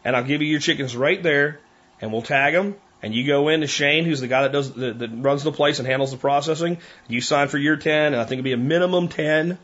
and 0.05 0.15
I'll 0.15 0.23
give 0.23 0.41
you 0.41 0.47
your 0.47 0.61
chickens 0.61 0.95
right 0.95 1.21
there, 1.21 1.59
and 1.99 2.13
we'll 2.13 2.21
tag 2.21 2.53
them, 2.53 2.75
and 3.01 3.13
you 3.13 3.25
go 3.27 3.49
in 3.49 3.61
to 3.61 3.67
Shane, 3.67 4.05
who's 4.05 4.21
the 4.21 4.27
guy 4.27 4.43
that 4.43 4.51
does 4.53 4.71
that, 4.73 4.99
that 4.99 5.09
runs 5.11 5.43
the 5.43 5.51
place 5.51 5.79
and 5.79 5.87
handles 5.87 6.11
the 6.11 6.17
processing. 6.17 6.77
You 7.07 7.19
sign 7.19 7.49
for 7.49 7.57
year 7.57 7.75
ten, 7.75 8.13
and 8.13 8.17
I 8.17 8.23
think 8.23 8.33
it'd 8.33 8.45
be 8.45 8.53
a 8.53 8.57
minimum 8.57 9.09
ten, 9.09 9.51
and 9.51 9.57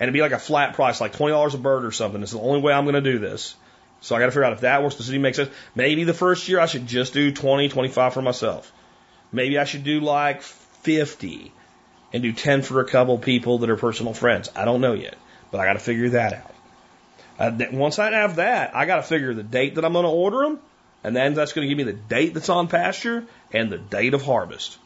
it'd 0.00 0.14
be 0.14 0.22
like 0.22 0.32
a 0.32 0.38
flat 0.38 0.74
price, 0.74 1.00
like 1.00 1.12
twenty 1.12 1.32
dollars 1.32 1.54
a 1.54 1.58
bird 1.58 1.84
or 1.84 1.90
something. 1.90 2.22
It's 2.22 2.32
the 2.32 2.40
only 2.40 2.60
way 2.60 2.72
I'm 2.72 2.84
going 2.84 2.94
to 2.94 3.12
do 3.12 3.18
this. 3.18 3.56
So 4.00 4.16
I 4.16 4.18
got 4.18 4.26
to 4.26 4.32
figure 4.32 4.44
out 4.44 4.52
if 4.54 4.60
that 4.60 4.82
works. 4.82 4.96
Does 4.96 5.10
it 5.10 5.18
make 5.18 5.34
sense? 5.34 5.50
Maybe 5.74 6.04
the 6.04 6.14
first 6.14 6.48
year 6.48 6.60
I 6.60 6.66
should 6.66 6.86
just 6.86 7.12
do 7.12 7.32
20, 7.32 7.68
25 7.68 8.14
for 8.14 8.22
myself. 8.22 8.72
Maybe 9.30 9.58
I 9.58 9.64
should 9.64 9.84
do 9.84 10.00
like 10.00 10.42
50 10.42 11.52
and 12.12 12.22
do 12.22 12.32
10 12.32 12.62
for 12.62 12.80
a 12.80 12.84
couple 12.84 13.16
people 13.18 13.58
that 13.58 13.70
are 13.70 13.76
personal 13.76 14.12
friends. 14.12 14.50
I 14.56 14.64
don't 14.64 14.80
know 14.80 14.92
yet, 14.92 15.16
but 15.50 15.60
I 15.60 15.66
got 15.66 15.74
to 15.74 15.78
figure 15.78 16.10
that 16.10 16.32
out. 16.34 16.54
Uh, 17.38 17.50
once 17.72 17.98
I 17.98 18.12
have 18.12 18.36
that, 18.36 18.76
I 18.76 18.84
got 18.86 18.96
to 18.96 19.02
figure 19.02 19.34
the 19.34 19.42
date 19.42 19.76
that 19.76 19.84
I'm 19.84 19.92
going 19.92 20.04
to 20.04 20.10
order 20.10 20.42
them, 20.42 20.60
and 21.02 21.16
then 21.16 21.34
that's 21.34 21.52
going 21.52 21.68
to 21.68 21.74
give 21.74 21.84
me 21.84 21.90
the 21.90 21.98
date 21.98 22.34
that's 22.34 22.48
on 22.48 22.68
pasture 22.68 23.24
and 23.52 23.70
the 23.70 23.78
date 23.78 24.14
of 24.14 24.22
harvest. 24.22 24.78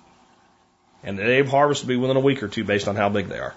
And 1.03 1.19
the 1.19 1.25
date 1.25 1.41
of 1.41 1.49
harvest 1.49 1.83
will 1.83 1.89
be 1.89 1.97
within 1.97 2.17
a 2.17 2.21
week 2.21 2.43
or 2.43 2.49
two 2.49 2.65
based 2.65 2.89
on 2.89 2.97
how 2.97 3.09
big 3.09 3.29
they 3.29 3.39
are. 3.39 3.55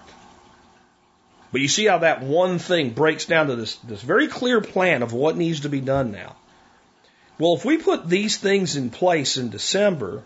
But 1.52 1.60
you 1.60 1.68
see 1.68 1.86
how 1.86 1.98
that 1.98 2.22
one 2.22 2.58
thing 2.58 2.90
breaks 2.90 3.24
down 3.24 3.48
to 3.48 3.56
this, 3.56 3.74
this 3.76 4.02
very 4.02 4.28
clear 4.28 4.60
plan 4.60 5.02
of 5.02 5.12
what 5.12 5.36
needs 5.36 5.60
to 5.60 5.68
be 5.68 5.80
done 5.80 6.12
now. 6.12 6.36
Well, 7.38 7.54
if 7.54 7.64
we 7.64 7.78
put 7.78 8.08
these 8.08 8.36
things 8.36 8.76
in 8.76 8.90
place 8.90 9.36
in 9.36 9.48
December, 9.50 10.22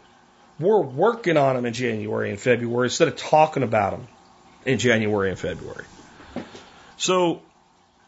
we're 0.58 0.80
working 0.80 1.36
on 1.36 1.56
them 1.56 1.64
in 1.64 1.72
January 1.72 2.30
and 2.30 2.40
February 2.40 2.86
instead 2.86 3.08
of 3.08 3.16
talking 3.16 3.62
about 3.62 3.92
them 3.92 4.08
in 4.66 4.78
January 4.78 5.30
and 5.30 5.38
February. 5.38 5.84
So, 6.96 7.40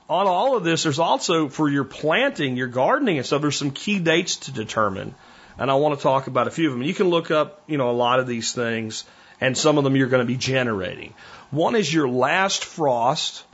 on 0.08 0.26
all 0.26 0.56
of 0.56 0.64
this, 0.64 0.84
there's 0.84 0.98
also 0.98 1.48
for 1.48 1.68
your 1.68 1.84
planting, 1.84 2.56
your 2.56 2.68
gardening 2.68 3.18
and 3.18 3.26
stuff, 3.26 3.42
there's 3.42 3.56
some 3.56 3.72
key 3.72 3.98
dates 3.98 4.36
to 4.36 4.52
determine. 4.52 5.14
And 5.58 5.70
I 5.70 5.74
want 5.74 5.98
to 5.98 6.02
talk 6.02 6.26
about 6.26 6.46
a 6.46 6.50
few 6.50 6.68
of 6.68 6.74
them. 6.74 6.82
You 6.82 6.94
can 6.94 7.08
look 7.08 7.30
up, 7.30 7.62
you 7.66 7.78
know, 7.78 7.90
a 7.90 7.92
lot 7.92 8.20
of 8.20 8.26
these 8.26 8.52
things, 8.52 9.04
and 9.40 9.56
some 9.56 9.78
of 9.78 9.84
them 9.84 9.96
you're 9.96 10.08
going 10.08 10.24
to 10.24 10.26
be 10.26 10.36
generating. 10.36 11.14
One 11.50 11.74
is 11.74 11.92
your 11.92 12.08
last 12.08 12.64
frost 12.64 13.44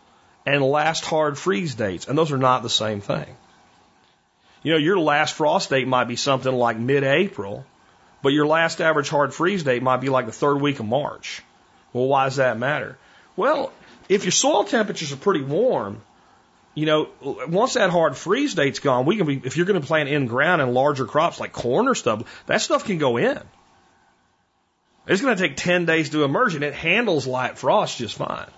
and 0.45 0.63
last 0.63 1.05
hard 1.05 1.39
freeze 1.39 1.75
dates, 1.75 2.09
and 2.09 2.19
those 2.19 2.33
are 2.33 2.39
not 2.39 2.63
the 2.63 2.71
same 2.71 3.01
thing. 3.01 3.37
You 4.63 4.73
know, 4.73 4.79
your 4.79 4.99
last 4.99 5.35
frost 5.35 5.71
date 5.71 5.89
might 5.89 6.05
be 6.05 6.17
something 6.17 6.53
like 6.53 6.77
mid 6.77 7.05
April, 7.05 7.65
but 8.23 8.33
your 8.33 8.47
last 8.47 8.81
average 8.81 9.09
hard 9.09 9.33
freeze 9.33 9.63
date 9.63 9.83
might 9.83 10.01
be 10.01 10.09
like 10.09 10.27
the 10.27 10.33
third 10.33 10.61
week 10.61 10.81
of 10.81 10.87
March. 10.87 11.43
Well, 11.93 12.07
why 12.07 12.25
does 12.25 12.37
that 12.37 12.59
matter? 12.59 12.99
Well, 13.37 13.73
if 14.09 14.25
your 14.25 14.33
soil 14.33 14.65
temperatures 14.65 15.13
are 15.13 15.17
pretty 15.17 15.43
warm, 15.43 16.03
you 16.75 16.87
know, 16.87 17.09
once 17.21 17.75
that 17.75 17.91
hard 17.91 18.17
freeze 18.17 18.55
date's 18.55 18.79
gone, 18.79 19.05
we 19.05 19.17
can 19.17 19.27
be, 19.27 19.41
if 19.45 19.57
you're 19.57 19.67
going 19.67 19.81
to 19.81 19.87
plant 19.87 20.09
in 20.09 20.27
ground 20.27 20.63
and 20.63 20.73
larger 20.73 21.05
crops 21.05 21.39
like 21.39 21.53
corn 21.53 21.87
or 21.87 21.95
stuff, 21.95 22.45
that 22.47 22.63
stuff 22.63 22.85
can 22.85 22.99
go 22.99 23.19
in. 23.19 23.41
It's 25.07 25.21
going 25.21 25.37
to 25.37 25.43
take 25.43 25.57
10 25.57 25.85
days 25.85 26.11
to 26.11 26.25
emerge 26.25 26.55
and 26.55 26.65
it 26.65 26.75
handles 26.75 27.27
light 27.27 27.59
frost 27.59 27.99
just 27.99 28.17
fine. 28.17 28.51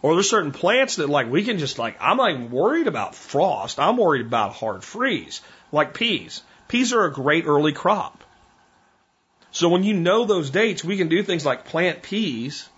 Or 0.00 0.14
there's 0.14 0.30
certain 0.30 0.52
plants 0.52 0.96
that 0.96 1.10
like 1.10 1.30
we 1.30 1.44
can 1.44 1.58
just 1.58 1.78
like, 1.78 1.96
I'm 2.00 2.16
not 2.16 2.30
even 2.30 2.50
worried 2.50 2.86
about 2.86 3.14
frost. 3.14 3.78
I'm 3.78 3.96
worried 3.96 4.24
about 4.24 4.54
hard 4.54 4.84
freeze, 4.84 5.40
like 5.72 5.94
peas. 5.94 6.42
Peas 6.68 6.92
are 6.92 7.04
a 7.04 7.12
great 7.12 7.46
early 7.46 7.72
crop. 7.72 8.24
So 9.50 9.68
when 9.68 9.82
you 9.82 9.94
know 9.94 10.24
those 10.24 10.50
dates, 10.50 10.84
we 10.84 10.96
can 10.96 11.08
do 11.08 11.22
things 11.22 11.44
like 11.44 11.64
plant 11.64 12.02
peas. 12.02 12.68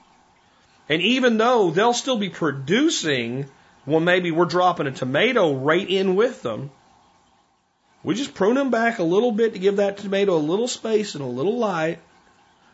And 0.88 1.02
even 1.02 1.36
though 1.36 1.70
they'll 1.70 1.92
still 1.92 2.16
be 2.16 2.30
producing 2.30 3.46
when 3.90 4.04
maybe 4.04 4.30
we're 4.30 4.44
dropping 4.44 4.86
a 4.86 4.92
tomato 4.92 5.54
right 5.54 5.88
in 5.88 6.16
with 6.16 6.42
them, 6.42 6.70
we 8.02 8.14
just 8.14 8.34
prune 8.34 8.54
them 8.54 8.70
back 8.70 8.98
a 8.98 9.02
little 9.02 9.32
bit 9.32 9.52
to 9.52 9.58
give 9.58 9.76
that 9.76 9.98
tomato 9.98 10.36
a 10.36 10.38
little 10.38 10.68
space 10.68 11.14
and 11.14 11.22
a 11.22 11.28
little 11.28 11.58
light 11.58 11.98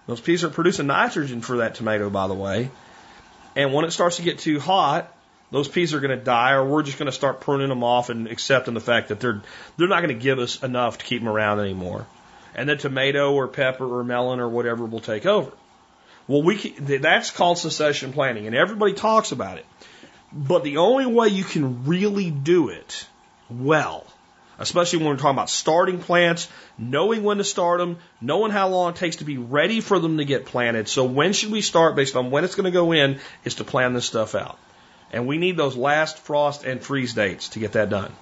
those 0.06 0.20
peas 0.20 0.44
are 0.44 0.50
producing 0.50 0.86
nitrogen 0.86 1.40
for 1.40 1.58
that 1.58 1.74
tomato, 1.74 2.08
by 2.10 2.28
the 2.28 2.34
way. 2.34 2.70
And 3.56 3.72
when 3.72 3.84
it 3.84 3.90
starts 3.90 4.16
to 4.16 4.22
get 4.22 4.38
too 4.38 4.60
hot, 4.60 5.12
those 5.50 5.68
peas 5.68 5.94
are 5.94 6.00
going 6.00 6.16
to 6.16 6.24
die, 6.24 6.52
or 6.52 6.64
we're 6.64 6.82
just 6.82 6.98
going 6.98 7.06
to 7.06 7.12
start 7.12 7.40
pruning 7.40 7.68
them 7.68 7.82
off 7.82 8.08
and 8.08 8.28
accepting 8.28 8.74
the 8.74 8.80
fact 8.80 9.08
that 9.08 9.20
they're 9.20 9.42
they're 9.76 9.88
not 9.88 10.02
going 10.02 10.16
to 10.16 10.22
give 10.22 10.38
us 10.38 10.62
enough 10.62 10.98
to 10.98 11.04
keep 11.04 11.20
them 11.20 11.28
around 11.28 11.60
anymore. 11.60 12.06
And 12.54 12.68
the 12.68 12.76
tomato 12.76 13.34
or 13.34 13.48
pepper 13.48 13.84
or 13.84 14.04
melon 14.04 14.40
or 14.40 14.48
whatever 14.48 14.84
will 14.84 15.00
take 15.00 15.26
over. 15.26 15.52
Well, 16.28 16.42
we 16.42 16.56
that's 16.56 17.30
called 17.30 17.58
succession 17.58 18.12
planting, 18.12 18.46
and 18.46 18.56
everybody 18.56 18.92
talks 18.92 19.32
about 19.32 19.58
it. 19.58 19.66
But 20.32 20.64
the 20.64 20.78
only 20.78 21.06
way 21.06 21.28
you 21.28 21.44
can 21.44 21.86
really 21.86 22.30
do 22.30 22.68
it 22.68 23.06
well 23.48 24.06
especially 24.58 25.00
when 25.00 25.08
we're 25.08 25.16
talking 25.16 25.30
about 25.30 25.50
starting 25.50 25.98
plants, 25.98 26.48
knowing 26.78 27.22
when 27.22 27.38
to 27.38 27.44
start 27.44 27.78
them, 27.78 27.98
knowing 28.20 28.50
how 28.50 28.68
long 28.68 28.90
it 28.90 28.96
takes 28.96 29.16
to 29.16 29.24
be 29.24 29.38
ready 29.38 29.80
for 29.80 29.98
them 29.98 30.18
to 30.18 30.24
get 30.24 30.46
planted. 30.46 30.88
So 30.88 31.04
when 31.04 31.32
should 31.32 31.52
we 31.52 31.60
start 31.60 31.96
based 31.96 32.16
on 32.16 32.30
when 32.30 32.44
it's 32.44 32.54
going 32.54 32.64
to 32.64 32.70
go 32.70 32.92
in 32.92 33.20
is 33.44 33.56
to 33.56 33.64
plan 33.64 33.92
this 33.92 34.06
stuff 34.06 34.34
out. 34.34 34.58
And 35.12 35.26
we 35.26 35.38
need 35.38 35.56
those 35.56 35.76
last 35.76 36.18
frost 36.18 36.64
and 36.64 36.82
freeze 36.82 37.14
dates 37.14 37.50
to 37.50 37.58
get 37.58 37.72
that 37.72 37.90
done. 37.90 38.12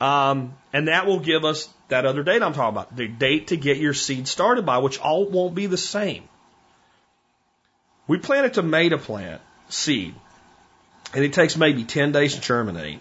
Um, 0.00 0.54
and 0.72 0.88
that 0.88 1.06
will 1.06 1.20
give 1.20 1.44
us 1.44 1.68
that 1.88 2.06
other 2.06 2.22
date 2.22 2.42
I'm 2.42 2.52
talking 2.52 2.76
about, 2.76 2.96
the 2.96 3.06
date 3.06 3.48
to 3.48 3.56
get 3.56 3.76
your 3.76 3.94
seed 3.94 4.26
started 4.26 4.66
by, 4.66 4.78
which 4.78 4.98
all 4.98 5.28
won't 5.28 5.54
be 5.54 5.66
the 5.66 5.76
same. 5.76 6.24
We 8.06 8.18
plant 8.18 8.46
a 8.46 8.50
tomato 8.50 8.98
plant 8.98 9.40
seed, 9.68 10.14
and 11.14 11.24
it 11.24 11.32
takes 11.32 11.56
maybe 11.56 11.84
10 11.84 12.12
days 12.12 12.34
to 12.34 12.40
germinate. 12.40 13.00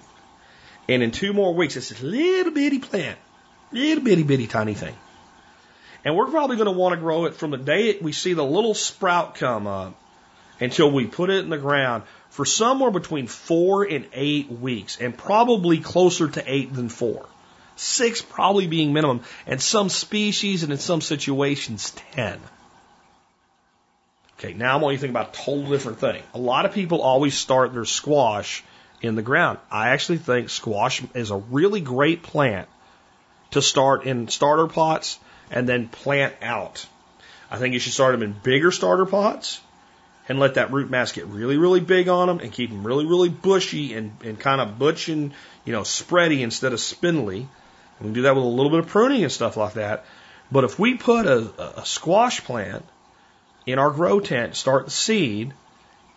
And 0.88 1.02
in 1.02 1.12
two 1.12 1.34
more 1.34 1.54
weeks, 1.54 1.76
it's 1.76 1.90
this 1.90 2.02
little 2.02 2.54
bitty 2.54 2.80
plant, 2.80 3.18
little 3.72 4.04
bitty 4.04 4.24
bitty 4.24 4.48
tiny 4.48 4.74
thing. 4.74 4.96
And 6.06 6.16
we're 6.16 6.28
probably 6.28 6.58
going 6.58 6.66
to 6.68 6.78
want 6.78 6.94
to 6.94 7.00
grow 7.00 7.26
it 7.26 7.36
from 7.36 7.52
the 7.52 7.58
day 7.58 7.98
we 8.02 8.12
see 8.12 8.34
the 8.34 8.44
little 8.44 8.74
sprout 8.74 9.36
come 9.36 9.68
up 9.68 9.96
until 10.60 10.92
we 10.92 11.08
put 11.08 11.30
it 11.30 11.44
in 11.44 11.50
the 11.50 11.58
ground 11.58 12.04
for 12.30 12.46
somewhere 12.46 12.92
between 12.92 13.28
four 13.28 13.84
and 13.84 14.08
eight 14.14 14.52
weeks, 14.52 14.98
and 15.00 15.16
probably 15.18 15.80
closer 15.80 16.28
to 16.28 16.44
eight 16.46 16.74
than 16.74 16.90
four. 16.90 17.26
Six 17.76 18.22
probably 18.22 18.68
being 18.68 18.92
minimum, 18.92 19.22
and 19.48 19.62
some 19.62 19.90
species 19.90 20.64
and 20.64 20.72
in 20.72 20.78
some 20.78 21.02
situations, 21.02 21.92
ten. 22.14 22.40
Okay, 24.44 24.54
now 24.54 24.78
I 24.78 24.82
want 24.82 24.92
you 24.92 24.98
to 24.98 25.02
think 25.02 25.12
about 25.12 25.30
a 25.30 25.42
total 25.42 25.70
different 25.70 26.00
thing. 26.00 26.22
A 26.34 26.38
lot 26.38 26.66
of 26.66 26.74
people 26.74 27.02
always 27.02 27.34
start 27.34 27.74
their 27.74 27.86
squash 27.86 28.62
in 29.02 29.16
the 29.16 29.22
ground. 29.22 29.58
I 29.72 29.90
actually 29.90 30.18
think 30.18 30.50
squash 30.50 31.02
is 31.14 31.32
a 31.32 31.38
really 31.38 31.80
great 31.80 32.24
plant 32.24 32.68
to 33.52 33.62
start 33.62 34.04
in 34.04 34.28
starter 34.28 34.68
pots 34.68 35.18
and 35.50 35.70
then 35.70 35.88
plant 35.88 36.34
out. 36.42 36.86
I 37.50 37.58
think 37.58 37.74
you 37.74 37.80
should 37.80 37.94
start 37.94 38.12
them 38.12 38.22
in 38.22 38.36
bigger 38.44 38.72
starter 38.72 39.06
pots 39.06 39.62
and 40.28 40.40
let 40.40 40.56
that 40.56 40.74
root 40.74 40.90
mass 40.90 41.14
get 41.14 41.28
really, 41.28 41.56
really 41.56 41.80
big 41.80 42.10
on 42.10 42.28
them 42.28 42.40
and 42.40 42.52
keep 42.52 42.70
them 42.70 42.86
really, 42.86 43.06
really 43.06 43.30
bushy 43.30 43.94
and, 43.94 44.12
and 44.26 44.38
kind 44.38 44.60
of 44.60 44.78
butch 44.78 45.08
and, 45.08 45.32
you 45.64 45.72
know, 45.72 45.84
spready 45.84 46.42
instead 46.42 46.74
of 46.74 46.82
spindly. 46.82 47.38
And 47.38 47.48
We 48.02 48.06
can 48.08 48.14
do 48.14 48.22
that 48.24 48.36
with 48.36 48.44
a 48.44 48.48
little 48.48 48.72
bit 48.72 48.80
of 48.80 48.88
pruning 48.88 49.24
and 49.24 49.32
stuff 49.32 49.56
like 49.56 49.76
that. 49.76 50.04
But 50.52 50.66
if 50.66 50.78
we 50.78 50.96
put 50.96 51.28
a, 51.28 51.80
a 51.80 51.86
squash 51.86 52.44
plant 52.44 52.84
in 53.66 53.80
our 53.80 53.92
grow 53.92 54.20
tent, 54.20 54.56
start 54.56 54.86
the 54.86 54.92
seed, 54.92 55.54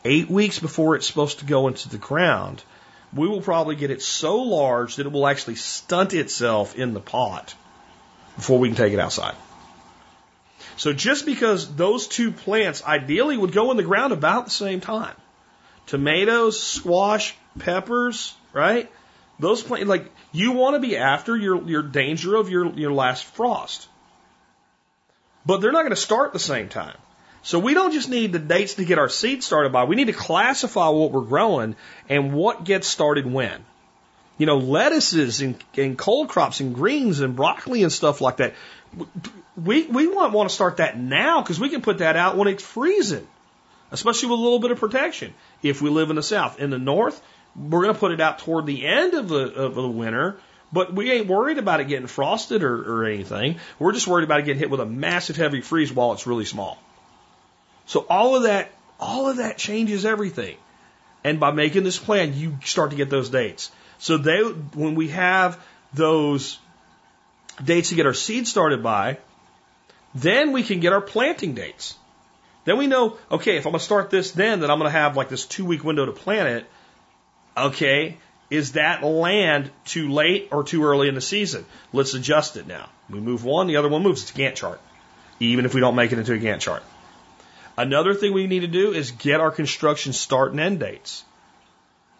eight 0.05 0.31
weeks 0.31 0.59
before 0.59 0.97
it's 0.97 1.07
supposed 1.07 1.41
to 1.41 1.45
go 1.45 1.69
into 1.69 1.89
the 1.89 1.99
ground, 1.99 2.63
we 3.13 3.29
will 3.29 3.41
probably 3.41 3.77
get 3.77 3.91
it 3.91 4.03
so 4.03 4.43
large 4.43 4.97
that 4.97 5.07
it 5.07 5.13
will 5.13 5.27
actually 5.27 5.55
stunt 5.57 6.13
itself 6.13 6.77
in 6.77 6.95
the 6.95 7.01
pot 7.01 7.55
before 8.37 8.59
we 8.59 8.69
can 8.69 8.77
take 8.77 8.93
it 8.93 9.01
outside. 9.01 9.35
So 10.77 10.93
just 10.93 11.25
because 11.25 11.75
those 11.75 12.07
two 12.07 12.33
plants 12.33 12.85
ideally 12.85 13.37
would 13.37 13.53
go 13.53 13.71
in 13.71 13.77
the 13.77 13.83
ground 13.83 14.13
about 14.13 14.45
the 14.45 14.51
same 14.51 14.81
time, 14.81 15.15
tomatoes, 15.87 16.61
squash, 16.63 17.35
peppers, 17.59 18.35
right? 18.53 18.91
Those 19.39 19.63
plants, 19.63 19.89
like 19.89 20.13
you 20.33 20.53
want 20.53 20.75
to 20.75 20.81
be 20.81 20.97
after 20.97 21.37
your 21.37 21.63
your 21.63 21.83
danger 21.83 22.35
of 22.35 22.51
your 22.51 22.73
your 22.73 22.93
last 22.93 23.25
frost, 23.25 23.89
but 25.47 25.59
they're 25.61 25.73
not 25.73 25.83
going 25.83 25.91
to 25.91 25.97
start 25.97 26.33
the 26.33 26.39
same 26.39 26.69
time. 26.69 26.97
So 27.47 27.61
we 27.61 27.75
don't 27.75 27.93
just 27.93 28.09
need 28.09 28.33
the 28.33 28.41
dates 28.41 28.75
to 28.75 28.85
get 28.85 28.99
our 28.99 29.09
seed 29.09 29.45
started 29.45 29.71
by. 29.71 29.85
We 29.85 29.95
need 29.95 30.09
to 30.09 30.13
classify 30.13 30.89
what 30.89 31.13
we're 31.13 31.21
growing 31.21 31.77
and 32.09 32.33
what 32.35 32.65
gets 32.65 32.89
started 32.89 33.25
when. 33.25 33.65
You 34.37 34.47
know, 34.47 34.59
lettuces 34.59 35.41
and, 35.41 35.55
and 35.77 35.97
cold 35.97 36.29
crops 36.29 36.59
and 36.59 36.75
greens 36.75 37.21
and 37.21 37.37
broccoli 37.37 37.85
and 37.85 37.93
stuff 37.93 38.21
like 38.21 38.39
that. 38.39 38.55
We, 39.57 39.87
we 39.87 40.09
want, 40.09 40.33
want 40.33 40.49
to 40.49 40.55
start 40.57 40.79
that 40.79 40.99
now 40.99 41.41
because 41.41 41.61
we 41.61 41.69
can 41.69 41.83
put 41.83 41.99
that 41.99 42.17
out 42.17 42.37
when 42.37 42.49
it's 42.49 42.65
freezing, 42.65 43.29
especially 43.93 44.29
with 44.29 44.41
a 44.41 44.43
little 44.43 44.59
bit 44.59 44.73
of 44.73 44.81
protection. 44.81 45.33
If 45.63 45.81
we 45.81 45.89
live 45.89 46.11
in 46.11 46.17
the 46.17 46.25
south, 46.25 46.59
in 46.59 46.71
the 46.71 46.81
north, 46.81 47.23
we're 47.55 47.83
going 47.83 47.95
to 47.95 48.01
put 48.01 48.11
it 48.11 48.21
out 48.21 48.41
toward 48.41 48.67
the 48.67 48.85
end 48.85 49.15
of 49.15 49.29
the, 49.29 49.55
of 49.55 49.77
the 49.77 49.89
winter, 49.89 50.41
but 50.73 50.93
we 50.93 51.13
ain't 51.13 51.29
worried 51.29 51.59
about 51.59 51.79
it 51.79 51.87
getting 51.87 52.09
frosted 52.09 52.65
or, 52.65 53.03
or 53.03 53.05
anything. 53.05 53.61
We're 53.79 53.93
just 53.93 54.09
worried 54.09 54.25
about 54.25 54.41
it 54.41 54.47
getting 54.47 54.59
hit 54.59 54.69
with 54.69 54.81
a 54.81 54.87
massive 54.87 55.37
heavy 55.37 55.61
freeze 55.61 55.93
while 55.93 56.13
it's 56.13 56.27
really 56.27 56.45
small. 56.45 56.83
So 57.87 58.07
all 58.11 58.37
of 58.37 58.43
that, 58.43 58.71
all 59.01 59.29
of 59.29 59.39
that 59.39 59.57
changes 59.57 60.05
everything. 60.05 60.57
And 61.25 61.41
by 61.41 61.51
making 61.51 61.85
this 61.85 61.99
plan, 61.99 62.35
you 62.35 62.59
start 62.65 62.91
to 62.91 62.97
get 62.97 63.11
those 63.11 63.31
dates. 63.31 63.71
So 63.99 64.19
they, 64.19 64.41
when 64.41 64.95
we 64.95 65.09
have 65.09 65.61
those 65.93 66.59
dates 67.63 67.89
to 67.89 67.95
get 67.95 68.07
our 68.07 68.15
seed 68.15 68.47
started 68.47 68.83
by, 68.83 69.19
then 70.15 70.53
we 70.53 70.63
can 70.63 70.81
get 70.81 70.93
our 70.93 71.01
planting 71.01 71.55
dates. 71.55 71.97
Then 72.65 72.79
we 72.79 72.87
know, 72.87 73.17
okay, 73.31 73.57
if 73.57 73.67
I'm 73.67 73.73
going 73.73 73.79
to 73.79 73.85
start 73.85 74.11
this 74.11 74.33
then, 74.33 74.61
then 74.61 74.71
I'm 74.71 74.79
going 74.79 74.91
to 74.91 74.99
have 74.99 75.17
like 75.17 75.29
this 75.29 75.47
two 75.47 75.65
week 75.65 75.85
window 75.85 76.07
to 76.07 76.13
plant 76.13 76.49
it. 76.49 76.67
Okay, 77.57 78.19
is 78.51 78.73
that 78.73 79.03
land 79.03 79.71
too 79.85 80.11
late 80.11 80.49
or 80.51 80.65
too 80.65 80.85
early 80.85 81.09
in 81.09 81.15
the 81.15 81.21
season? 81.21 81.65
Let's 81.93 82.15
adjust 82.15 82.57
it 82.57 82.67
now. 82.67 82.89
We 83.09 83.21
move 83.21 83.45
one, 83.45 83.67
the 83.67 83.77
other 83.77 83.89
one 83.89 84.03
moves. 84.03 84.23
It's 84.23 84.33
a 84.33 84.35
Gantt 84.35 84.57
chart, 84.57 84.81
even 85.39 85.65
if 85.65 85.75
we 85.75 85.81
don't 85.81 85.95
make 85.95 86.13
it 86.13 86.19
into 86.19 86.35
a 86.35 86.39
Gantt 86.39 86.61
chart. 86.61 86.83
Another 87.77 88.15
thing 88.15 88.33
we 88.33 88.47
need 88.47 88.61
to 88.61 88.67
do 88.67 88.93
is 88.93 89.11
get 89.11 89.41
our 89.41 89.51
construction 89.51 90.13
start 90.13 90.53
and 90.53 90.61
end 90.61 90.81
dates. 90.81 91.25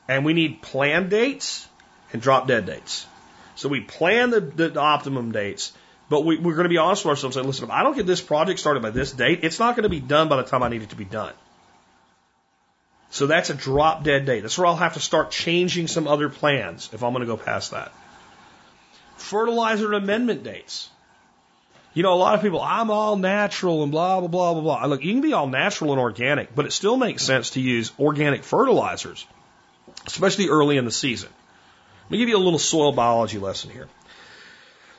And 0.09 0.25
we 0.25 0.35
need 0.35 0.63
plan 0.63 1.09
dates 1.09 1.67
and 2.13 2.21
drop 2.21 2.47
dead 2.47 2.67
dates. 2.67 3.07
So 3.55 3.69
we 3.69 3.81
plan 3.81 4.31
the, 4.31 4.41
the 4.41 4.79
optimum 4.79 5.33
dates, 5.33 5.73
but 6.11 6.25
we, 6.25 6.37
we're 6.37 6.55
going 6.55 6.65
to 6.65 6.71
be 6.71 6.77
honest 6.77 7.05
with 7.05 7.11
ourselves 7.11 7.37
and 7.37 7.45
say, 7.45 7.47
listen, 7.47 7.65
if 7.65 7.71
I 7.71 7.83
don't 7.83 7.97
get 7.97 8.07
this 8.07 8.21
project 8.21 8.61
started 8.61 8.83
by 8.83 8.91
this 8.91 9.13
date, 9.13 9.41
it's 9.43 9.59
not 9.59 9.77
going 9.77 9.85
to 9.85 9.89
be 9.89 10.01
done 10.01 10.29
by 10.29 10.37
the 10.37 10.43
time 10.43 10.63
I 10.63 10.69
need 10.69 10.83
it 10.83 10.91
to 10.91 10.97
be 10.97 11.07
done. 11.07 11.33
So 13.11 13.27
that's 13.27 13.49
a 13.51 13.55
drop 13.55 14.05
dead 14.05 14.27
date. 14.27 14.41
That's 14.41 14.59
where 14.59 14.67
I'll 14.67 14.77
have 14.77 14.95
to 14.95 15.01
start 15.01 15.31
changing 15.31 15.89
some 15.89 16.07
other 16.07 16.29
plans 16.29 16.91
if 16.93 17.03
I'm 17.03 17.13
going 17.13 17.23
to 17.23 17.27
go 17.27 17.39
past 17.39 17.71
that. 17.71 17.93
Fertilizer 19.17 19.95
amendment 19.95 20.43
dates. 20.43 20.91
You 21.97 22.03
know, 22.03 22.13
a 22.13 22.15
lot 22.15 22.35
of 22.35 22.43
people, 22.43 22.61
I'm 22.61 22.91
all 22.91 23.17
natural 23.17 23.83
and 23.83 23.91
blah, 23.91 24.21
blah, 24.21 24.29
blah, 24.29 24.53
blah, 24.53 24.63
blah. 24.63 24.85
Look, 24.85 25.03
you 25.03 25.15
can 25.15 25.23
be 25.23 25.33
all 25.33 25.47
natural 25.47 25.93
and 25.93 25.99
organic, 25.99 26.55
but 26.55 26.67
it 26.67 26.73
still 26.75 26.99
makes 26.99 27.23
sense 27.23 27.53
to 27.53 27.61
use 27.63 27.91
organic 27.99 28.45
fertilizers, 28.45 29.27
especially 30.07 30.51
early 30.51 30.77
in 30.77 30.85
the 30.85 30.91
season. 30.91 31.31
Let 32.05 32.11
me 32.11 32.19
give 32.19 32.29
you 32.29 32.37
a 32.37 32.45
little 32.45 32.59
soil 32.59 32.93
biology 32.93 33.39
lesson 33.39 33.71
here. 33.71 33.89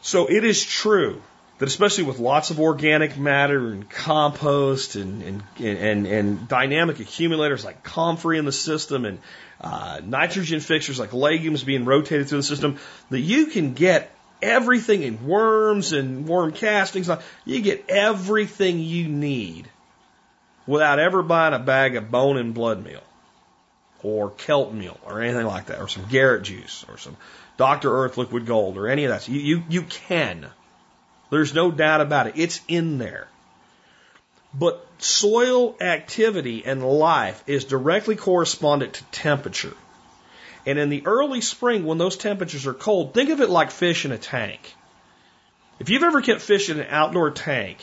So 0.02 0.26
it 0.26 0.44
is 0.44 0.66
true 0.66 1.22
that 1.60 1.68
especially 1.68 2.06
with 2.06 2.18
lots 2.18 2.50
of 2.50 2.60
organic 2.60 3.16
matter 3.16 3.68
and 3.68 3.88
compost 3.88 4.96
and, 4.96 5.22
and, 5.22 5.44
and, 5.60 6.08
and 6.08 6.48
dynamic 6.48 7.00
accumulators 7.00 7.64
like 7.64 7.84
comfrey 7.84 8.40
in 8.40 8.46
the 8.46 8.52
system 8.52 9.06
and 9.06 9.20
uh, 9.62 10.02
nitrogen 10.04 10.62
fixers 10.62 10.98
like 10.98 11.14
legumes 11.14 11.64
being 11.64 11.86
rotated 11.86 12.28
through 12.28 12.40
the 12.40 12.44
system, 12.44 12.80
that 13.12 13.20
you 13.20 13.46
can 13.46 13.76
get 13.76 14.10
everything 14.42 15.04
in 15.04 15.26
worms 15.28 15.94
and 15.94 16.28
worm 16.28 16.52
castings. 16.52 17.10
You 17.46 17.62
get 17.62 17.86
everything 17.90 18.80
you 18.80 19.08
need 19.08 19.70
without 20.66 21.00
ever 21.00 21.24
buying 21.24 21.54
a 21.54 21.60
bag 21.60 21.96
of 21.96 22.12
bone 22.12 22.38
and 22.38 22.54
blood 22.54 22.84
meal 22.84 23.04
or 24.04 24.32
kelp 24.32 24.74
meal 24.74 25.00
or 25.06 25.22
anything 25.22 25.46
like 25.46 25.68
that, 25.68 25.82
or 25.82 25.88
some 25.88 26.06
Garrett 26.06 26.44
juice 26.44 26.86
or 26.88 26.98
some 26.98 27.18
Dr. 27.58 27.92
Earth 27.92 28.18
liquid 28.18 28.46
gold 28.46 28.78
or 28.78 28.88
any 28.88 29.06
of 29.06 29.12
that. 29.12 29.28
You, 29.28 29.40
you, 29.40 29.64
you 29.70 29.82
can. 29.82 30.46
There's 31.30 31.54
no 31.54 31.72
doubt 31.72 32.02
about 32.02 32.28
it. 32.28 32.34
It's 32.38 32.62
in 32.68 33.00
there. 33.00 33.28
But 34.54 34.86
soil 35.00 35.76
activity 35.82 36.66
and 36.66 36.84
life 36.84 37.44
is 37.48 37.66
directly 37.66 38.16
correspondent 38.16 38.94
to 38.94 39.04
temperature. 39.06 39.76
And 40.68 40.78
in 40.78 40.90
the 40.90 41.02
early 41.06 41.40
spring, 41.40 41.86
when 41.86 41.98
those 41.98 42.18
temperatures 42.18 42.68
are 42.68 42.74
cold, 42.74 43.14
think 43.14 43.30
of 43.30 43.40
it 43.40 43.50
like 43.50 43.72
fish 43.72 44.04
in 44.04 44.12
a 44.12 44.18
tank. 44.18 44.76
If 45.80 45.90
you've 45.90 46.04
ever 46.04 46.22
kept 46.22 46.42
fish 46.42 46.70
in 46.70 46.78
an 46.78 46.88
outdoor 46.90 47.32
tank, 47.32 47.78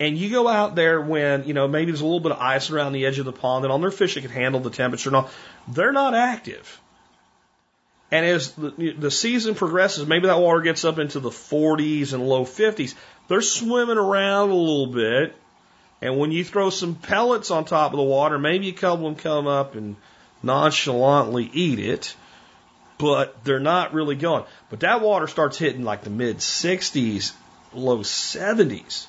and 0.00 0.18
you 0.18 0.28
go 0.28 0.48
out 0.48 0.74
there 0.74 1.00
when, 1.00 1.44
you 1.44 1.54
know, 1.54 1.68
maybe 1.68 1.92
there's 1.92 2.00
a 2.00 2.04
little 2.04 2.18
bit 2.18 2.32
of 2.32 2.38
ice 2.38 2.68
around 2.70 2.94
the 2.94 3.06
edge 3.06 3.20
of 3.20 3.26
the 3.26 3.32
pond, 3.32 3.64
and 3.64 3.72
on 3.72 3.80
their 3.80 3.92
fish 3.92 4.16
it 4.16 4.22
can 4.22 4.30
handle 4.30 4.60
the 4.60 4.70
temperature 4.70 5.10
and 5.10 5.16
all, 5.16 5.30
they're 5.68 5.92
not 5.92 6.14
active. 6.14 6.80
And 8.10 8.26
as 8.26 8.54
the, 8.54 8.94
the 8.98 9.10
season 9.12 9.54
progresses, 9.54 10.04
maybe 10.04 10.26
that 10.26 10.40
water 10.40 10.62
gets 10.62 10.84
up 10.84 10.98
into 10.98 11.20
the 11.20 11.30
40s 11.30 12.12
and 12.12 12.28
low 12.28 12.44
50s. 12.44 12.96
They're 13.28 13.40
swimming 13.40 13.98
around 13.98 14.50
a 14.50 14.54
little 14.54 14.88
bit. 14.88 15.36
And 16.02 16.18
when 16.18 16.32
you 16.32 16.42
throw 16.42 16.70
some 16.70 16.96
pellets 16.96 17.52
on 17.52 17.66
top 17.66 17.92
of 17.92 17.98
the 17.98 18.02
water, 18.02 18.36
maybe 18.36 18.68
a 18.68 18.72
couple 18.72 19.06
of 19.06 19.14
them 19.14 19.22
come 19.22 19.46
up 19.46 19.76
and 19.76 19.94
nonchalantly 20.42 21.50
eat 21.52 21.78
it, 21.78 22.14
but 22.98 23.44
they're 23.44 23.60
not 23.60 23.94
really 23.94 24.14
going. 24.14 24.44
But 24.68 24.80
that 24.80 25.00
water 25.00 25.26
starts 25.26 25.58
hitting 25.58 25.84
like 25.84 26.02
the 26.02 26.10
mid 26.10 26.38
60s, 26.38 27.32
low 27.72 27.98
70s. 27.98 29.06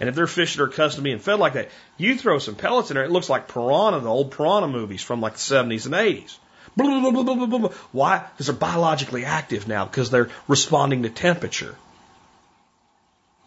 And 0.00 0.08
if 0.08 0.14
they're 0.14 0.26
fish 0.26 0.56
that 0.56 0.62
are 0.62 0.66
accustomed 0.66 0.96
to 0.96 1.02
being 1.02 1.18
fed 1.18 1.38
like 1.38 1.52
that, 1.52 1.68
you 1.96 2.16
throw 2.16 2.38
some 2.38 2.56
pellets 2.56 2.90
in 2.90 2.96
there, 2.96 3.04
it 3.04 3.10
looks 3.10 3.28
like 3.28 3.48
piranha, 3.48 4.00
the 4.00 4.08
old 4.08 4.32
piranha 4.32 4.66
movies 4.66 5.02
from 5.02 5.20
like 5.20 5.34
the 5.34 5.38
70s 5.38 5.86
and 5.86 5.94
80s. 5.94 6.36
Blah, 6.74 7.10
blah, 7.10 7.46
blah, 7.46 7.68
Why? 7.92 8.18
Because 8.18 8.46
they're 8.46 8.56
biologically 8.56 9.26
active 9.26 9.68
now, 9.68 9.84
because 9.84 10.10
they're 10.10 10.30
responding 10.48 11.02
to 11.02 11.10
temperature. 11.10 11.76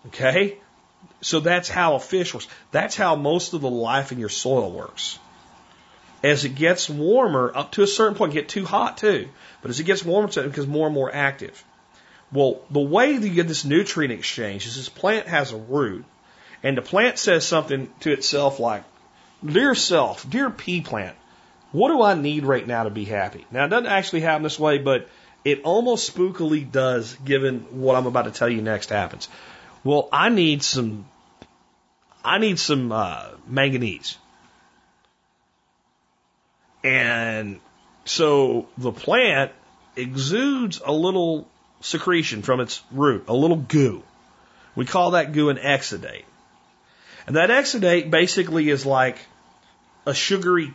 Okay? 0.08 0.58
So 1.22 1.40
that's 1.40 1.68
how 1.68 1.96
a 1.96 2.00
fish 2.00 2.36
works. 2.36 2.48
That's 2.72 2.96
how 2.96 3.16
most 3.16 3.54
of 3.54 3.62
the 3.62 3.70
life 3.70 4.12
in 4.12 4.20
your 4.20 4.30
soil 4.30 4.72
works 4.72 5.18
as 6.26 6.44
it 6.44 6.56
gets 6.56 6.90
warmer, 6.90 7.52
up 7.54 7.74
to 7.74 7.84
a 7.84 7.88
certain 7.88 8.18
point, 8.18 8.34
get 8.34 8.50
too 8.50 8.66
hot 8.66 8.98
too. 8.98 9.30
But 9.62 9.70
as 9.70 9.80
it 9.80 9.84
gets 9.84 10.04
warmer, 10.04 10.28
it 10.28 10.36
becomes 10.36 10.66
more 10.66 10.88
and 10.88 10.96
more 10.96 11.14
active. 11.14 11.64
Well, 12.32 12.62
the 12.72 12.80
way 12.80 13.16
that 13.16 13.28
you 13.28 13.36
get 13.36 13.48
this 13.48 13.64
nutrient 13.64 14.12
exchange 14.12 14.66
is 14.66 14.76
this 14.76 14.90
plant 14.90 15.28
has 15.28 15.52
a 15.52 15.58
root, 15.58 16.04
and 16.64 16.76
the 16.76 16.82
plant 16.82 17.20
says 17.20 17.46
something 17.46 17.94
to 18.00 18.12
itself 18.12 18.60
like, 18.60 18.84
Dear 19.46 19.76
self, 19.76 20.28
dear 20.28 20.50
pea 20.50 20.82
plant, 20.82 21.16
what 21.72 21.90
do 21.90 22.02
I 22.02 22.16
need 22.16 22.44
right 22.44 22.66
now 22.66 22.84
to 22.84 22.90
be 22.90 23.06
happy? 23.06 23.46
Now, 23.52 23.66
it 23.66 23.68
doesn't 23.68 23.86
actually 23.86 24.22
happen 24.22 24.42
this 24.42 24.58
way, 24.58 24.80
but 24.80 25.08
it 25.44 25.62
almost 25.64 26.12
spookily 26.12 26.70
does 26.70 27.14
given 27.24 27.60
what 27.82 27.96
I'm 27.96 28.08
about 28.08 28.26
to 28.26 28.32
tell 28.32 28.50
you 28.50 28.64
next 28.64 28.90
happens. 28.90 29.28
Well, 29.84 30.10
I 30.12 30.30
need 30.30 30.64
some, 30.64 31.06
I 32.24 32.40
need 32.40 32.58
some 32.58 32.92
uh, 32.92 33.30
manganese. 33.46 34.18
And 36.86 37.60
so 38.06 38.68
the 38.78 38.92
plant 38.92 39.52
exudes 39.96 40.80
a 40.86 40.92
little 40.92 41.48
secretion 41.82 42.44
from 42.44 42.60
its 42.60 42.84
root, 42.92 43.26
a 43.28 43.34
little 43.34 43.58
goo. 43.58 44.04
We 44.76 44.86
call 44.86 45.12
that 45.12 45.32
goo 45.32 45.50
an 45.50 45.58
exudate. 45.58 46.26
And 47.26 47.38
that 47.38 47.50
exudate 47.50 48.12
basically 48.12 48.70
is 48.70 48.86
like 48.86 49.18
a 50.06 50.14
sugary 50.14 50.74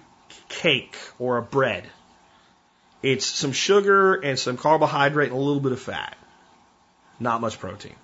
cake 0.49 0.97
or 1.21 1.39
a 1.39 1.43
bread. 1.43 1.85
It's 3.05 3.25
some 3.25 3.53
sugar 3.53 4.15
and 4.15 4.37
some 4.37 4.57
carbohydrate 4.57 5.29
and 5.29 5.39
a 5.39 5.41
little 5.41 5.61
bit 5.61 5.71
of 5.71 5.81
fat. 5.81 6.17
Not 7.21 7.41
much 7.41 7.61
protein. 7.61 7.95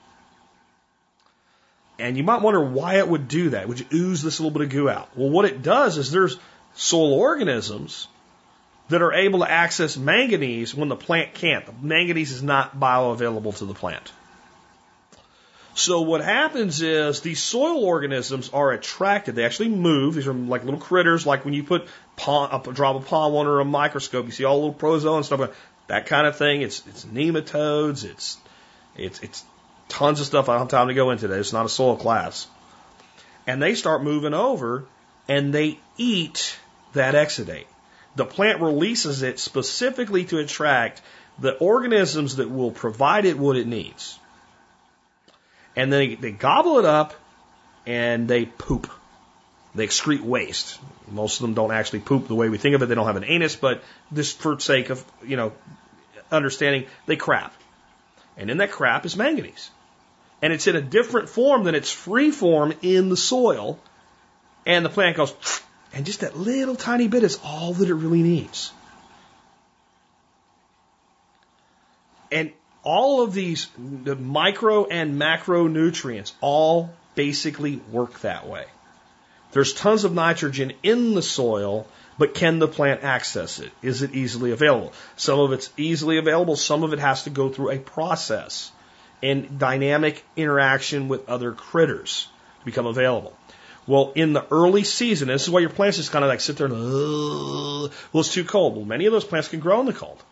And 1.98 2.16
you 2.16 2.22
might 2.22 2.42
wonder 2.42 2.60
why 2.60 2.98
it 2.98 3.08
would 3.08 3.26
do 3.26 3.50
that. 3.50 3.66
Would 3.66 3.80
you 3.80 3.86
ooze 3.92 4.22
this 4.22 4.38
little 4.38 4.52
bit 4.52 4.62
of 4.62 4.68
goo 4.68 4.88
out? 4.88 5.08
Well, 5.16 5.30
what 5.30 5.44
it 5.44 5.62
does 5.62 5.98
is 5.98 6.12
there's 6.12 6.38
soil 6.76 7.14
organisms 7.14 8.06
that 8.88 9.02
are 9.02 9.12
able 9.12 9.40
to 9.40 9.50
access 9.50 9.96
manganese 9.96 10.74
when 10.74 10.88
the 10.88 10.96
plant 10.96 11.34
can't. 11.34 11.66
The 11.66 11.72
manganese 11.80 12.30
is 12.30 12.42
not 12.42 12.78
bioavailable 12.78 13.56
to 13.58 13.64
the 13.64 13.74
plant. 13.74 14.12
So 15.74 16.00
what 16.00 16.22
happens 16.22 16.80
is 16.80 17.20
these 17.20 17.42
soil 17.42 17.84
organisms 17.84 18.48
are 18.50 18.72
attracted. 18.72 19.34
They 19.34 19.44
actually 19.44 19.68
move. 19.68 20.14
These 20.14 20.26
are 20.26 20.32
like 20.32 20.64
little 20.64 20.80
critters, 20.80 21.26
like 21.26 21.44
when 21.44 21.52
you 21.52 21.64
put 21.64 21.86
pond, 22.16 22.66
a 22.66 22.72
drop 22.72 22.96
of 22.96 23.06
pond 23.06 23.36
under 23.36 23.60
a 23.60 23.64
microscope, 23.64 24.24
you 24.24 24.32
see 24.32 24.44
all 24.44 24.56
the 24.56 24.66
little 24.66 24.74
protozoa 24.74 25.16
and 25.16 25.26
stuff. 25.26 25.50
That 25.88 26.06
kind 26.06 26.26
of 26.26 26.36
thing. 26.36 26.62
It's 26.62 26.82
it's 26.86 27.04
nematodes. 27.04 28.04
It's 28.04 28.38
it's 28.96 29.20
it's 29.20 29.44
tons 29.88 30.20
of 30.20 30.26
stuff. 30.26 30.48
I 30.48 30.52
don't 30.54 30.62
have 30.62 30.68
time 30.68 30.88
to 30.88 30.94
go 30.94 31.10
into 31.10 31.28
today. 31.28 31.40
It's 31.40 31.52
not 31.52 31.66
a 31.66 31.68
soil 31.68 31.96
class. 31.96 32.46
And 33.46 33.62
they 33.62 33.74
start 33.74 34.02
moving 34.02 34.32
over, 34.32 34.86
and 35.28 35.52
they 35.52 35.78
eat 35.98 36.58
that 36.96 37.14
exudate. 37.14 37.66
The 38.16 38.24
plant 38.24 38.60
releases 38.60 39.22
it 39.22 39.38
specifically 39.38 40.24
to 40.26 40.38
attract 40.38 41.02
the 41.38 41.56
organisms 41.56 42.36
that 42.36 42.50
will 42.50 42.70
provide 42.70 43.24
it 43.24 43.38
what 43.38 43.56
it 43.56 43.66
needs. 43.66 44.18
And 45.74 45.92
then 45.92 46.16
they, 46.20 46.32
gobble 46.32 46.78
it 46.78 46.84
up 46.84 47.14
and 47.86 48.26
they 48.26 48.46
poop. 48.46 48.90
They 49.74 49.86
excrete 49.86 50.22
waste. 50.22 50.78
Most 51.10 51.36
of 51.36 51.42
them 51.42 51.54
don't 51.54 51.72
actually 51.72 52.00
poop 52.00 52.28
the 52.28 52.34
way 52.34 52.48
we 52.48 52.56
think 52.56 52.74
of 52.74 52.82
it. 52.82 52.86
They 52.86 52.94
don't 52.94 53.06
have 53.06 53.16
an 53.16 53.24
anus, 53.24 53.56
but 53.56 53.82
just 54.12 54.38
for 54.38 54.58
sake 54.58 54.88
of, 54.88 55.04
you 55.22 55.36
know, 55.36 55.52
understanding, 56.32 56.86
they 57.04 57.16
crap. 57.16 57.54
And 58.38 58.50
in 58.50 58.58
that 58.58 58.70
crap 58.70 59.04
is 59.04 59.16
manganese. 59.16 59.70
And 60.40 60.52
it's 60.52 60.66
in 60.66 60.76
a 60.76 60.80
different 60.80 61.28
form 61.28 61.64
than 61.64 61.74
its 61.74 61.90
free 61.90 62.30
form 62.30 62.72
in 62.80 63.10
the 63.10 63.16
soil. 63.16 63.78
And 64.64 64.84
the 64.84 64.90
plant 64.90 65.16
goes, 65.18 65.34
and 65.92 66.04
just 66.04 66.20
that 66.20 66.36
little 66.36 66.76
tiny 66.76 67.08
bit 67.08 67.22
is 67.22 67.38
all 67.44 67.72
that 67.74 67.88
it 67.88 67.94
really 67.94 68.22
needs. 68.22 68.72
And 72.30 72.52
all 72.82 73.22
of 73.22 73.34
these 73.34 73.68
the 73.78 74.16
micro 74.16 74.86
and 74.86 75.20
macronutrients 75.20 76.32
all 76.40 76.94
basically 77.14 77.76
work 77.90 78.20
that 78.20 78.46
way. 78.46 78.66
There's 79.52 79.72
tons 79.72 80.04
of 80.04 80.12
nitrogen 80.12 80.72
in 80.82 81.14
the 81.14 81.22
soil, 81.22 81.86
but 82.18 82.34
can 82.34 82.58
the 82.58 82.68
plant 82.68 83.02
access 83.04 83.58
it? 83.58 83.72
Is 83.82 84.02
it 84.02 84.14
easily 84.14 84.50
available? 84.50 84.92
Some 85.16 85.40
of 85.40 85.52
it's 85.52 85.70
easily 85.76 86.18
available, 86.18 86.56
some 86.56 86.82
of 86.82 86.92
it 86.92 86.98
has 86.98 87.24
to 87.24 87.30
go 87.30 87.48
through 87.48 87.70
a 87.70 87.78
process 87.78 88.70
and 89.22 89.58
dynamic 89.58 90.24
interaction 90.36 91.08
with 91.08 91.28
other 91.28 91.52
critters 91.52 92.28
to 92.60 92.64
become 92.66 92.86
available. 92.86 93.36
Well, 93.86 94.12
in 94.14 94.32
the 94.32 94.44
early 94.50 94.82
season, 94.82 95.28
this 95.28 95.42
is 95.42 95.50
why 95.50 95.60
your 95.60 95.70
plants 95.70 95.96
just 95.96 96.10
kind 96.10 96.24
of 96.24 96.28
like 96.28 96.40
sit 96.40 96.56
there 96.56 96.68
well, 96.68 97.90
it's 98.14 98.32
too 98.32 98.44
cold. 98.44 98.76
Well, 98.76 98.84
many 98.84 99.06
of 99.06 99.12
those 99.12 99.24
plants 99.24 99.48
can 99.48 99.60
grow 99.60 99.80
in 99.80 99.86
the 99.86 99.92
cold. 99.92 100.22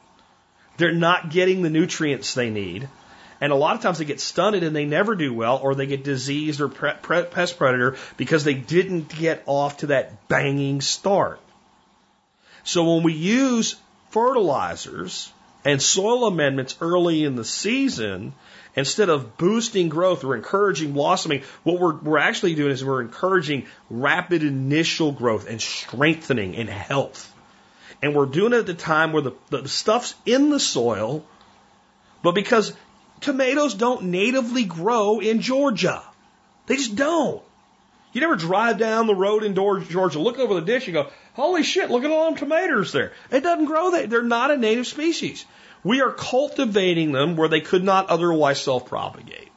They're 0.77 0.93
not 0.93 1.31
getting 1.31 1.63
the 1.63 1.71
nutrients 1.71 2.35
they 2.35 2.51
need. 2.51 2.89
And 3.41 3.53
a 3.53 3.57
lot 3.57 3.77
of 3.77 3.83
times 3.83 3.99
they 3.99 4.05
get 4.05 4.21
stunted 4.21 4.63
and 4.63 4.75
they 4.75 4.87
never 4.87 5.15
do 5.15 5.33
well, 5.33 5.59
or 5.63 5.75
they 5.75 5.87
get 5.87 6.03
diseased 6.03 6.61
or 6.61 6.69
pre- 6.69 6.95
pre- 7.01 7.25
pest 7.25 7.59
predator 7.59 7.97
because 8.17 8.43
they 8.43 8.55
didn't 8.55 9.09
get 9.09 9.43
off 9.47 9.79
to 9.79 9.89
that 9.89 10.29
banging 10.29 10.81
start. 10.81 11.41
So 12.65 12.95
when 12.95 13.03
we 13.03 13.13
use 13.13 13.77
fertilizers 14.11 15.33
and 15.65 15.81
soil 15.81 16.25
amendments 16.27 16.77
early 16.81 17.25
in 17.25 17.37
the 17.37 17.45
season, 17.45 18.33
Instead 18.77 19.09
of 19.09 19.37
boosting 19.39 19.89
growth 19.89 20.25
or 20.25 20.35
encouraging 20.35 20.93
blossoming, 20.93 21.43
what 21.63 21.79
we're, 21.79 21.95
we're 21.95 22.19
actually 22.19 22.55
doing 22.55 22.73
is 22.73 22.85
we're 22.85 23.03
encouraging 23.03 23.67
rapid 23.89 24.43
initial 24.43 25.13
growth 25.13 25.49
and 25.49 25.61
strengthening 25.61 26.57
and 26.57 26.69
health. 26.69 27.33
And 28.03 28.15
we're 28.15 28.27
doing 28.27 28.53
it 28.53 28.59
at 28.59 28.67
the 28.67 28.75
time 28.75 29.13
where 29.13 29.23
the, 29.23 29.33
the 29.51 29.69
stuff's 29.69 30.15
in 30.27 30.51
the 30.51 30.59
soil, 30.59 31.25
but 32.23 32.35
because 32.35 32.75
tomatoes 33.21 33.75
don't 33.75 34.05
natively 34.07 34.65
grow 34.65 35.21
in 35.21 35.41
Georgia. 35.41 36.03
They 36.67 36.77
just 36.77 36.97
don't. 36.97 37.43
You 38.13 38.21
never 38.21 38.37
drive 38.37 38.79
down 38.79 39.07
the 39.07 39.15
road 39.15 39.43
in 39.43 39.55
Georgia, 39.55 40.21
look 40.21 40.39
over 40.39 40.55
the 40.55 40.61
dish, 40.61 40.87
and 40.87 40.95
go, 40.95 41.11
holy 41.35 41.65
shit, 41.65 41.91
look 41.91 42.05
at 42.05 42.11
all 42.11 42.27
them 42.27 42.39
tomatoes 42.39 42.93
there. 42.93 43.13
It 43.31 43.41
doesn't 43.41 43.65
grow. 43.65 43.91
They're 44.07 44.23
not 44.23 44.53
a 44.53 44.57
native 44.57 44.87
species. 44.87 45.45
We 45.85 46.01
are 46.01 46.11
cultivating 46.11 47.13
them 47.13 47.37
where 47.37 47.49
they 47.49 47.61
could 47.61 47.85
not 47.85 48.09
otherwise 48.09 48.61
self 48.61 48.87
propagate. 48.87 49.51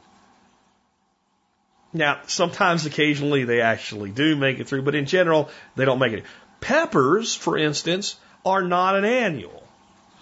Now, 1.92 2.20
sometimes, 2.26 2.84
occasionally, 2.84 3.44
they 3.44 3.62
actually 3.62 4.10
do 4.10 4.36
make 4.36 4.60
it 4.60 4.68
through, 4.68 4.82
but 4.82 4.94
in 4.94 5.06
general, 5.06 5.48
they 5.74 5.86
don't 5.86 5.98
make 5.98 6.12
it. 6.12 6.24
Peppers, 6.60 7.34
for 7.34 7.56
instance, 7.56 8.16
are 8.44 8.62
not 8.62 8.94
an 8.94 9.06
annual. 9.06 9.62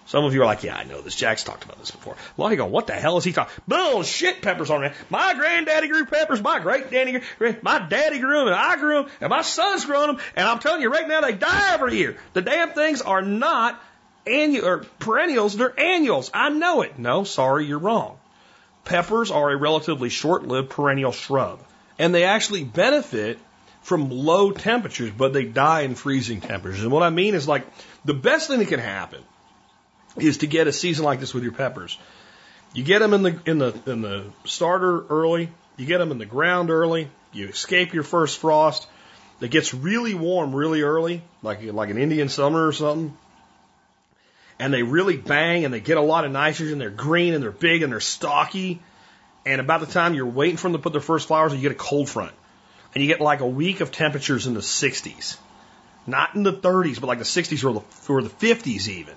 Some 0.06 0.24
of 0.24 0.34
you 0.34 0.42
are 0.42 0.46
like, 0.46 0.62
yeah, 0.62 0.76
I 0.76 0.84
know 0.84 1.00
this. 1.00 1.16
Jack's 1.16 1.42
talked 1.42 1.64
about 1.64 1.80
this 1.80 1.90
before. 1.90 2.14
A 2.14 2.40
lot 2.40 2.46
of 2.46 2.52
you 2.52 2.58
go, 2.58 2.66
what 2.66 2.86
the 2.86 2.92
hell 2.92 3.16
is 3.16 3.24
he 3.24 3.32
talking? 3.32 3.52
Bullshit, 3.66 4.40
peppers 4.40 4.70
on 4.70 4.82
that. 4.82 4.94
My 5.10 5.34
granddaddy 5.34 5.88
grew 5.88 6.06
peppers. 6.06 6.40
My 6.40 6.60
great 6.60 6.92
daddy 6.92 7.20
grew, 7.38 7.56
my 7.62 7.80
daddy 7.80 8.20
grew 8.20 8.38
them, 8.38 8.46
and 8.46 8.56
I 8.56 8.76
grew 8.76 9.02
them, 9.02 9.10
and 9.20 9.30
my 9.30 9.42
son's 9.42 9.84
growing 9.84 10.06
them. 10.06 10.18
And 10.36 10.46
I'm 10.46 10.60
telling 10.60 10.80
you 10.80 10.92
right 10.92 11.08
now, 11.08 11.22
they 11.22 11.32
die 11.32 11.74
every 11.74 11.96
year. 11.96 12.16
The 12.34 12.42
damn 12.42 12.70
things 12.70 13.02
are 13.02 13.22
not 13.22 13.82
annual 14.26 14.66
or 14.66 14.78
perennials, 14.98 15.56
they're 15.56 15.78
annuals. 15.78 16.30
I 16.34 16.48
know 16.50 16.82
it. 16.82 16.98
No, 16.98 17.24
sorry, 17.24 17.66
you're 17.66 17.78
wrong. 17.78 18.18
Peppers 18.84 19.30
are 19.30 19.50
a 19.50 19.56
relatively 19.56 20.08
short-lived 20.08 20.70
perennial 20.70 21.12
shrub, 21.12 21.60
and 21.98 22.14
they 22.14 22.24
actually 22.24 22.64
benefit 22.64 23.38
from 23.82 24.10
low 24.10 24.50
temperatures, 24.50 25.10
but 25.16 25.32
they 25.32 25.44
die 25.44 25.82
in 25.82 25.94
freezing 25.94 26.40
temperatures. 26.40 26.82
And 26.82 26.92
what 26.92 27.02
I 27.02 27.10
mean 27.10 27.34
is 27.34 27.48
like 27.48 27.66
the 28.04 28.14
best 28.14 28.48
thing 28.48 28.58
that 28.58 28.68
can 28.68 28.80
happen 28.80 29.22
is 30.18 30.38
to 30.38 30.46
get 30.46 30.66
a 30.66 30.72
season 30.72 31.04
like 31.04 31.20
this 31.20 31.34
with 31.34 31.42
your 31.42 31.52
peppers. 31.52 31.98
You 32.74 32.84
get 32.84 32.98
them 32.98 33.14
in 33.14 33.22
the 33.22 33.40
in 33.46 33.58
the 33.58 33.80
in 33.86 34.02
the 34.02 34.24
starter 34.44 35.04
early, 35.06 35.50
you 35.76 35.86
get 35.86 35.98
them 35.98 36.10
in 36.10 36.18
the 36.18 36.26
ground 36.26 36.70
early, 36.70 37.08
you 37.32 37.48
escape 37.48 37.94
your 37.94 38.02
first 38.02 38.38
frost. 38.38 38.86
It 39.40 39.50
gets 39.50 39.74
really 39.74 40.14
warm 40.14 40.54
really 40.54 40.82
early, 40.82 41.22
like 41.42 41.62
like 41.62 41.90
an 41.90 41.98
Indian 41.98 42.28
summer 42.28 42.66
or 42.66 42.72
something 42.72 43.16
and 44.58 44.72
they 44.72 44.82
really 44.82 45.16
bang 45.16 45.64
and 45.64 45.74
they 45.74 45.80
get 45.80 45.96
a 45.96 46.02
lot 46.02 46.24
of 46.24 46.32
nitrogen. 46.32 46.78
They're 46.78 46.90
green 46.90 47.34
and 47.34 47.42
they're 47.42 47.50
big 47.50 47.82
and 47.82 47.92
they're 47.92 48.00
stocky. 48.00 48.80
And 49.44 49.60
about 49.60 49.80
the 49.80 49.86
time 49.86 50.14
you're 50.14 50.26
waiting 50.26 50.56
for 50.56 50.68
them 50.68 50.72
to 50.72 50.78
put 50.78 50.92
their 50.92 51.00
first 51.00 51.28
flowers, 51.28 51.54
you 51.54 51.60
get 51.60 51.72
a 51.72 51.76
cold 51.76 52.08
front. 52.08 52.32
And 52.94 53.02
you 53.02 53.08
get 53.08 53.20
like 53.20 53.40
a 53.40 53.46
week 53.46 53.80
of 53.80 53.92
temperatures 53.92 54.46
in 54.46 54.54
the 54.54 54.60
60s. 54.60 55.36
Not 56.06 56.34
in 56.34 56.42
the 56.42 56.52
30s, 56.52 57.00
but 57.00 57.08
like 57.08 57.18
the 57.18 57.24
60s 57.24 57.64
or 57.64 57.74
the, 57.74 58.12
or 58.12 58.22
the 58.22 58.30
50s 58.30 58.88
even. 58.88 59.14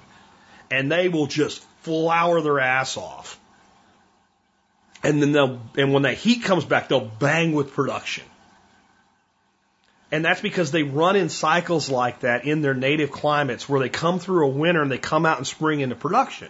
And 0.70 0.92
they 0.92 1.08
will 1.08 1.28
just 1.28 1.64
flower 1.82 2.42
their 2.42 2.60
ass 2.60 2.98
off. 2.98 3.40
And 5.02 5.22
then 5.22 5.32
they'll, 5.32 5.62
and 5.78 5.94
when 5.94 6.04
that 6.04 6.18
heat 6.18 6.44
comes 6.44 6.66
back, 6.66 6.90
they'll 6.90 7.00
bang 7.06 7.54
with 7.54 7.72
production. 7.72 8.26
And 10.12 10.26
that's 10.26 10.42
because 10.42 10.72
they 10.72 10.84
run 10.84 11.16
in 11.16 11.30
cycles 11.30 11.90
like 11.90 12.22
that 12.22 12.46
in 12.46 12.62
their 12.62 12.74
native 12.74 13.12
climates 13.12 13.70
where 13.70 13.80
they 13.80 13.90
come 13.90 14.20
through 14.20 14.48
a 14.48 14.50
winter 14.50 14.82
and 14.82 14.92
they 14.92 14.98
come 14.98 15.26
out 15.26 15.38
in 15.38 15.46
spring 15.46 15.82
into 15.82 15.96
production. 15.96 16.50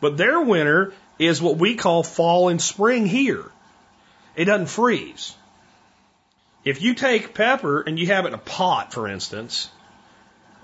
But 0.00 0.16
their 0.18 0.40
winter 0.40 0.92
is 1.18 1.40
what 1.40 1.56
we 1.56 1.76
call 1.76 2.02
fall 2.02 2.48
and 2.48 2.60
spring 2.60 3.06
here. 3.06 3.44
It 4.36 4.44
doesn't 4.46 4.66
freeze. 4.66 5.34
If 6.64 6.82
you 6.82 6.94
take 6.94 7.34
pepper 7.34 7.80
and 7.80 7.98
you 7.98 8.06
have 8.08 8.24
it 8.24 8.28
in 8.28 8.34
a 8.34 8.38
pot, 8.38 8.92
for 8.92 9.08
instance, 9.08 9.70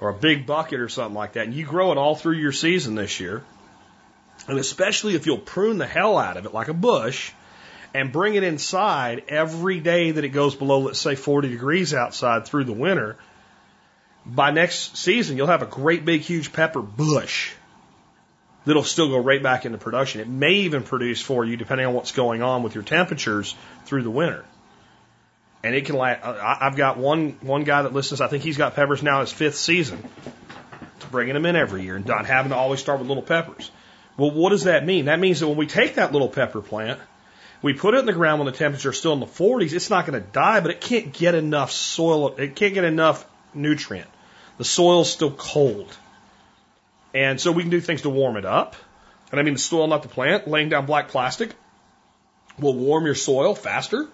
or 0.01 0.09
a 0.09 0.15
big 0.15 0.47
bucket 0.47 0.81
or 0.81 0.89
something 0.89 1.15
like 1.15 1.35
that, 1.35 1.47
and 1.47 1.55
you 1.55 1.65
grow 1.65 1.93
it 1.93 1.99
all 1.99 2.15
through 2.15 2.37
your 2.37 2.53
season 2.53 2.95
this 2.95 3.21
year, 3.21 3.45
and 4.49 4.59
especially 4.59 5.15
if 5.15 5.27
you'll 5.27 5.39
prune 5.39 5.79
the 5.79 5.87
hell 5.87 6.19
out 6.19 6.37
of 6.37 6.47
it 6.47 6.55
like 6.55 6.69
a 6.69 6.75
bush, 6.75 7.33
and 7.95 8.13
bring 8.13 8.35
it 8.35 8.43
inside 8.43 9.25
every 9.29 9.81
day 9.81 10.13
that 10.13 10.25
it 10.25 10.31
goes 10.31 10.55
below, 10.55 10.81
let's 10.81 10.99
say 10.99 11.15
40 11.15 11.49
degrees 11.49 11.93
outside 11.95 12.47
through 12.47 12.65
the 12.65 12.73
winter, 12.73 13.17
by 14.25 14.51
next 14.51 14.97
season, 14.97 15.37
you'll 15.37 15.47
have 15.47 15.63
a 15.63 15.67
great 15.67 16.05
big, 16.05 16.21
huge 16.21 16.53
pepper 16.53 16.83
bush 16.83 17.53
that'll 18.65 18.85
still 18.85 19.09
go 19.09 19.19
right 19.19 19.43
back 19.43 19.65
into 19.65 19.79
production. 19.79 20.21
It 20.21 20.29
may 20.29 20.53
even 20.53 20.83
produce 20.83 21.21
for 21.21 21.45
you, 21.45 21.57
depending 21.57 21.87
on 21.87 21.95
what's 21.95 22.13
going 22.13 22.43
on 22.43 22.63
with 22.63 22.75
your 22.75 22.85
temperatures 22.85 23.55
through 23.87 24.03
the 24.03 24.11
winter. 24.11 24.45
And 25.63 25.75
it 25.75 25.85
can 25.85 25.97
last. 25.97 26.25
Uh, 26.25 26.57
I've 26.61 26.77
got 26.77 26.97
one 26.97 27.37
one 27.41 27.65
guy 27.65 27.83
that 27.83 27.93
listens. 27.93 28.21
I 28.21 28.29
think 28.29 28.43
he's 28.43 28.57
got 28.57 28.75
peppers 28.77 29.03
now 29.03 29.21
his 29.21 29.33
fifth 29.33 29.57
season, 29.57 30.03
bringing 31.11 31.35
them 31.35 31.45
in 31.45 31.55
every 31.55 31.83
year 31.83 31.97
and 31.97 32.07
not 32.07 32.25
having 32.25 32.51
to 32.51 32.57
always 32.57 32.81
start 32.81 32.99
with 32.99 33.09
little 33.09 33.23
peppers. 33.23 33.71
Well, 34.17 34.31
what 34.31 34.51
does 34.51 34.65
that 34.65 34.87
mean? 34.87 35.07
That 35.07 35.21
means 35.21 35.41
that 35.41 35.49
when 35.49 35.59
we 35.59 35.67
take 35.67 35.97
that 35.97 36.13
little 36.13 36.29
pepper 36.29 36.63
plant 36.63 36.99
we 37.63 37.75
put 37.75 37.95
it 37.95 37.99
in 37.99 38.07
the 38.07 38.13
ground 38.13 38.41
when 38.41 38.47
the 38.47 38.57
temperature 38.57 38.91
is 38.91 38.99
still 38.99 39.13
in 39.13 39.21
the 39.21 39.27
40s. 39.27 39.73
It's 39.73 39.91
not 39.91 40.07
going 40.07 40.21
to 40.21 40.27
die, 40.27 40.61
but 40.61 40.71
it 40.71 40.81
can't 40.81 41.13
get 41.13 41.35
enough 41.35 41.73
soil. 41.73 42.35
It 42.37 42.57
can't 42.57 42.75
get 42.75 42.85
enough 42.85 43.27
nutrient. 43.55 44.09
The 44.59 44.65
soil's 44.65 45.13
still 45.13 45.31
cold. 45.31 45.95
And 47.13 47.41
so 47.41 47.53
we 47.53 47.63
can 47.63 47.71
do 47.71 47.81
things 47.81 48.03
to 48.03 48.11
warm 48.11 48.37
it 48.37 48.45
up. 48.45 48.77
And 49.31 49.39
I 49.39 49.43
mean 49.43 49.55
the 49.55 49.61
soil, 49.61 49.87
not 49.87 50.03
the 50.03 50.09
plant. 50.09 50.49
Laying 50.49 50.71
down 50.71 50.87
black 50.87 51.09
plastic 51.09 51.55
will 52.59 52.75
warm 52.75 53.05
your 53.05 53.15
soil 53.15 53.55
faster 53.55 54.09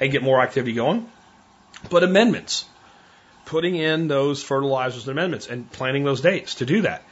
and 0.00 0.12
get 0.12 0.22
more 0.22 0.40
activity 0.40 0.72
going. 0.72 1.08
But 1.90 2.04
amendments, 2.04 2.64
putting 3.44 3.76
in 3.76 4.08
those 4.08 4.42
fertilizers 4.42 5.08
and 5.08 5.16
amendments 5.16 5.46
and 5.46 5.70
planting 5.70 6.04
those 6.04 6.20
dates 6.20 6.56
to 6.56 6.66
do 6.66 6.82
that, 6.82 7.02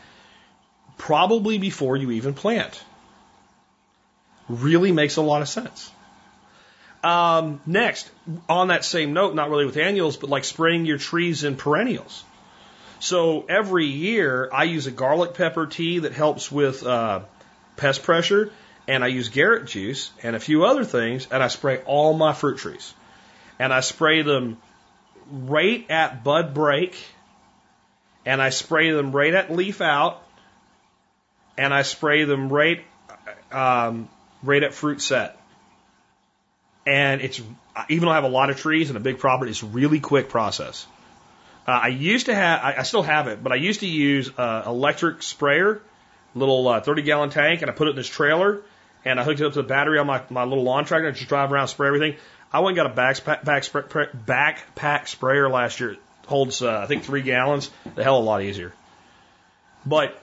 probably 0.99 1.59
before 1.59 1.97
you 1.97 2.11
even 2.13 2.35
plant, 2.35 2.83
really 4.51 4.93
makes 4.93 5.17
a 5.17 5.23
lot 5.23 5.43
of 5.43 5.49
sense. 5.49 5.91
Um, 7.03 7.61
next, 7.65 8.11
on 8.49 8.69
that 8.69 8.85
same 8.85 9.13
note, 9.15 9.35
not 9.35 9.49
really 9.49 9.65
with 9.65 9.77
annuals, 9.77 10.17
but 10.17 10.29
like 10.29 10.45
spraying 10.45 10.85
your 10.85 10.99
trees 10.99 11.45
in 11.45 11.57
perennials. 11.57 12.25
So 12.99 13.47
every 13.49 13.87
year 13.87 14.51
I 14.53 14.65
use 14.65 14.87
a 14.87 14.91
garlic 14.91 15.33
pepper 15.35 15.67
tea 15.67 16.01
that 16.01 16.13
helps 16.13 16.53
with 16.53 16.85
uh, 16.85 17.21
pest 17.77 18.03
pressure, 18.03 18.53
and 18.87 19.03
I 19.03 19.07
use 19.07 19.31
Garrett 19.31 19.67
juice 19.67 20.11
and 20.23 20.37
a 20.37 20.41
few 20.41 20.65
other 20.65 20.85
things, 20.85 21.27
and 21.31 21.43
I 21.43 21.49
spray 21.49 21.79
all 21.87 22.13
my 22.13 22.35
fruit 22.35 22.59
trees. 22.59 22.93
And 23.59 23.73
I 23.73 23.81
spray 23.81 24.23
them 24.23 24.59
right 25.31 25.91
at 25.91 26.23
bud 26.23 26.53
break, 26.53 26.97
and 28.27 28.43
I 28.43 28.51
spray 28.51 28.91
them 28.91 29.13
right 29.13 29.33
at 29.33 29.51
leaf 29.51 29.81
out, 29.81 30.23
and 31.57 31.73
I 31.73 31.83
spray 31.83 32.25
them 32.25 32.51
right 32.51 32.85
um, 33.51 34.11
right 34.43 34.63
at 34.63 34.75
fruit 34.75 35.01
set. 35.01 35.37
And 36.87 37.21
it's 37.21 37.41
even 37.89 38.07
though 38.07 38.13
I 38.13 38.17
have 38.17 38.25
a 38.25 38.29
lot 38.29 38.51
of 38.51 38.59
trees 38.59 38.91
and 38.91 38.97
a 38.97 39.01
big 39.01 39.19
property, 39.19 39.51
it's 39.51 39.63
a 39.63 39.67
really 39.67 40.01
quick 40.01 40.29
process. 40.29 40.87
Uh, 41.67 41.73
I 41.73 41.89
used 41.89 42.27
to 42.27 42.35
have, 42.35 42.61
I, 42.63 42.77
I 42.79 42.83
still 42.83 43.03
have 43.03 43.29
it, 43.29 43.43
but 43.43 43.53
I 43.53 43.57
used 43.57 43.81
to 43.81 43.87
use 43.87 44.31
uh, 44.37 44.65
electric 44.67 45.23
sprayer, 45.23 45.83
little 46.35 46.67
uh, 46.67 46.81
30 46.81 47.03
gallon 47.03 47.31
tank, 47.31 47.63
and 47.63 47.71
I 47.71 47.75
put 47.75 47.87
it 47.87 47.91
in 47.91 47.97
this 47.97 48.09
trailer, 48.09 48.63
and 49.05 49.21
I 49.21 49.25
hooked 49.25 49.41
it 49.41 49.47
up 49.47 49.53
to 49.53 49.63
the 49.63 49.69
battery 49.69 49.99
on 49.99 50.07
my, 50.07 50.23
my 50.31 50.45
little 50.45 50.65
lawn 50.65 50.85
tractor, 50.85 51.09
and 51.09 51.17
just 51.17 51.29
drive 51.29 51.53
around, 51.53 51.69
spray 51.69 51.89
everything. 51.89 52.17
I 52.53 52.61
went 52.61 52.79
and 52.79 52.89
got 52.89 52.99
a 52.99 53.01
backpack, 53.01 53.45
back, 53.45 53.65
backpack 54.75 55.09
sprayer 55.09 55.49
last 55.49 55.79
year. 55.81 55.93
It 55.93 55.99
holds, 56.27 56.63
uh, 56.63 56.81
I 56.81 56.87
think, 56.87 57.05
three 57.05 57.23
gallons. 57.23 57.71
The 57.95 58.03
hell 58.03 58.19
a 58.19 58.21
lot 58.21 58.43
easier. 58.43 58.73
But, 59.87 60.21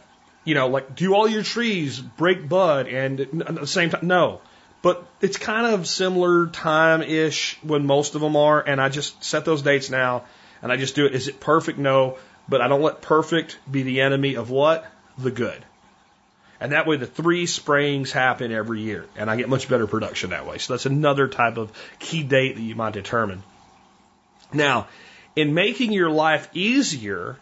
you 0.48 0.56
know, 0.56 0.70
like, 0.70 0.96
do 0.96 1.14
all 1.14 1.28
your 1.28 1.44
trees 1.44 2.00
break 2.00 2.48
bud 2.48 2.88
and 2.88 3.20
at 3.20 3.56
the 3.56 3.68
same 3.68 3.90
time? 3.90 4.08
No. 4.08 4.40
But 4.82 5.06
it's 5.20 5.36
kind 5.36 5.74
of 5.74 5.86
similar 5.86 6.48
time 6.48 7.02
ish 7.02 7.60
when 7.64 7.86
most 7.86 8.16
of 8.16 8.22
them 8.22 8.38
are, 8.38 8.62
and 8.66 8.80
I 8.80 8.88
just 8.88 9.22
set 9.22 9.44
those 9.44 9.62
dates 9.62 9.90
now 9.90 10.24
and 10.62 10.72
I 10.72 10.78
just 10.78 10.96
do 10.96 11.06
it. 11.06 11.14
Is 11.14 11.28
it 11.28 11.42
perfect? 11.42 11.78
No. 11.78 12.18
But 12.48 12.62
I 12.62 12.70
don't 12.70 12.82
let 12.82 13.02
perfect 13.02 13.58
be 13.70 13.84
the 13.84 14.00
enemy 14.00 14.36
of 14.36 14.50
what? 14.50 14.90
The 15.18 15.32
good. 15.32 15.66
And 16.62 16.72
that 16.72 16.88
way 16.88 16.96
the 16.96 17.06
three 17.06 17.46
sprayings 17.46 18.14
happen 18.14 18.54
every 18.54 18.80
year. 18.80 19.06
And 19.18 19.30
I 19.30 19.36
get 19.36 19.50
much 19.50 19.68
better 19.68 19.86
production 19.86 20.30
that 20.30 20.48
way. 20.48 20.60
So 20.60 20.74
that's 20.74 20.86
another 20.86 21.28
type 21.28 21.58
of 21.58 21.74
key 22.00 22.24
date 22.24 22.56
that 22.56 22.62
you 22.62 22.74
might 22.74 22.94
determine. 22.94 23.44
Now, 24.54 24.88
in 25.36 25.54
making 25.54 25.92
your 25.92 26.10
life 26.10 26.48
easier 26.54 27.36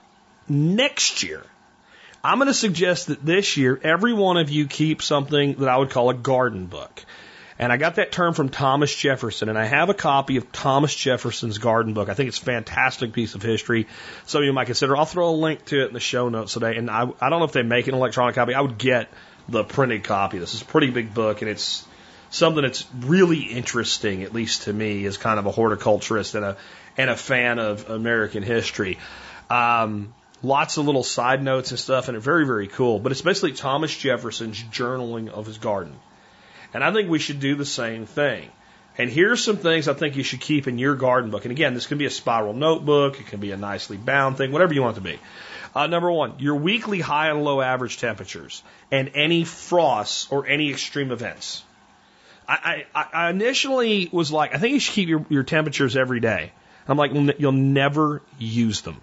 next 0.50 1.22
year, 1.22 1.44
I'm 2.26 2.40
going 2.40 2.48
to 2.48 2.56
suggest 2.56 3.08
that 3.08 3.24
this 3.24 3.56
year 3.56 3.80
every 3.84 4.12
one 4.12 4.38
of 4.38 4.50
you 4.50 4.66
keep 4.66 5.04
something 5.04 5.54
that 5.60 5.70
I 5.70 5.78
would 5.78 5.92
call 5.92 6.10
a 6.10 6.16
garden 6.16 6.66
book. 6.66 7.06
And 7.60 7.72
I 7.72 7.78
got 7.78 7.96
that 7.96 8.12
term 8.12 8.34
from 8.34 8.50
Thomas 8.50 8.94
Jefferson, 8.94 9.48
and 9.48 9.60
I 9.60 9.66
have 9.66 9.90
a 9.90 9.94
copy 9.94 10.38
of 10.38 10.52
Thomas 10.52 10.94
Jefferson's 10.94 11.60
garden 11.60 11.94
book. 11.94 12.10
I 12.10 12.16
think 12.16 12.30
it's 12.30 12.40
a 12.40 12.46
fantastic 12.46 13.14
piece 13.14 13.36
of 13.36 13.44
history. 13.44 13.88
Some 14.26 14.42
of 14.42 14.46
you 14.46 14.54
might 14.54 14.66
consider. 14.66 14.98
I'll 14.98 15.06
throw 15.06 15.30
a 15.30 15.38
link 15.38 15.66
to 15.66 15.84
it 15.84 15.90
in 15.90 15.94
the 15.94 16.00
show 16.00 16.28
notes 16.28 16.54
today. 16.54 16.76
And 16.76 16.90
I, 16.90 17.08
I 17.22 17.30
don't 17.30 17.40
know 17.40 17.46
if 17.46 17.52
they 17.52 17.62
make 17.62 17.88
an 17.88 17.94
electronic 17.94 18.34
copy. 18.34 18.56
I 18.56 18.62
would 18.62 18.80
get 18.80 19.08
the 19.48 19.64
printed 19.64 20.04
copy. 20.04 20.40
This 20.40 20.56
is 20.56 20.64
a 20.64 20.66
pretty 20.66 20.90
big 20.90 21.14
book, 21.14 21.44
and 21.44 21.52
it's 21.52 21.88
something 22.32 22.64
that's 22.64 22.88
really 23.02 23.44
interesting, 23.44 24.24
at 24.24 24.34
least 24.34 24.64
to 24.64 24.74
me, 24.74 25.06
as 25.06 25.18
kind 25.18 25.38
of 25.38 25.46
a 25.46 25.52
horticulturist 25.52 26.34
and 26.34 26.44
a 26.44 26.58
and 26.98 27.12
a 27.12 27.16
fan 27.16 27.60
of 27.60 27.88
American 27.88 28.42
history. 28.42 28.98
Um, 29.48 30.14
lots 30.46 30.78
of 30.78 30.86
little 30.86 31.04
side 31.04 31.44
notes 31.44 31.72
and 31.72 31.80
stuff, 31.80 32.08
and 32.08 32.18
it's 32.18 32.26
very 32.26 32.46
very 32.46 32.68
cool. 32.68 33.00
But 33.00 33.12
it's 33.12 33.22
basically 33.22 33.54
Thomas 33.54 33.96
Jefferson's 33.96 34.62
journaling 34.62 35.30
of 35.30 35.46
his 35.46 35.58
garden. 35.58 35.96
And 36.74 36.84
I 36.84 36.92
think 36.92 37.10
we 37.10 37.20
should 37.20 37.40
do 37.40 37.56
the 37.56 37.66
same 37.66 38.06
thing. 38.06 38.50
And 38.98 39.10
here's 39.10 39.44
some 39.44 39.58
things 39.58 39.88
I 39.88 39.94
think 39.94 40.16
you 40.16 40.24
should 40.24 40.40
keep 40.42 40.68
in 40.68 40.78
your 40.78 40.96
garden 40.96 41.30
book. 41.30 41.46
And 41.46 41.52
again, 41.52 41.74
this 41.74 41.86
can 41.86 41.98
be 41.98 42.06
a 42.06 42.10
spiral 42.10 42.54
notebook, 42.54 43.20
it 43.20 43.28
can 43.28 43.40
be 43.40 43.52
a 43.52 43.58
nicely 43.58 43.98
bound 43.98 44.38
thing, 44.38 44.52
whatever 44.52 44.74
you 44.74 44.82
want 44.82 44.98
it 44.98 45.02
to 45.02 45.04
be. 45.04 45.20
Uh, 45.74 45.88
number 45.88 46.10
one, 46.10 46.36
your 46.40 46.56
weekly 46.56 47.02
high 47.02 47.30
and 47.30 47.44
low 47.44 47.60
average 47.60 47.98
temperatures 47.98 48.64
and 48.92 49.12
any 49.14 49.44
frosts 49.44 50.32
or 50.32 50.48
any 50.48 50.70
extreme 50.70 51.12
events. 51.12 51.64
I, 52.48 52.86
I, 52.94 53.06
I 53.14 53.30
initially 53.30 54.08
was 54.12 54.32
like, 54.32 54.54
I 54.56 54.60
think 54.60 54.74
you 54.74 54.80
should 54.80 54.94
keep 54.94 55.10
your, 55.10 55.26
your 55.30 55.44
temperatures 55.44 55.98
every 55.98 56.20
day. 56.20 56.54
I'm 56.88 56.98
like, 56.98 57.12
you'll 57.40 57.52
never 57.52 58.22
use 58.38 58.82
them. 58.82 59.02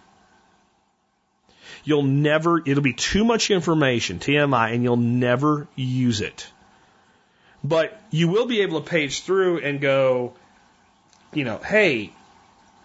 You'll 1.84 2.04
never, 2.04 2.62
it'll 2.64 2.82
be 2.82 2.92
too 2.92 3.24
much 3.24 3.50
information, 3.50 4.18
TMI, 4.18 4.74
and 4.74 4.82
you'll 4.82 4.96
never 4.96 5.66
use 5.74 6.20
it. 6.20 6.46
But 7.64 8.00
you 8.10 8.28
will 8.28 8.46
be 8.46 8.62
able 8.62 8.80
to 8.80 8.88
page 8.88 9.22
through 9.22 9.58
and 9.58 9.80
go, 9.80 10.34
you 11.32 11.44
know, 11.44 11.58
hey, 11.58 12.12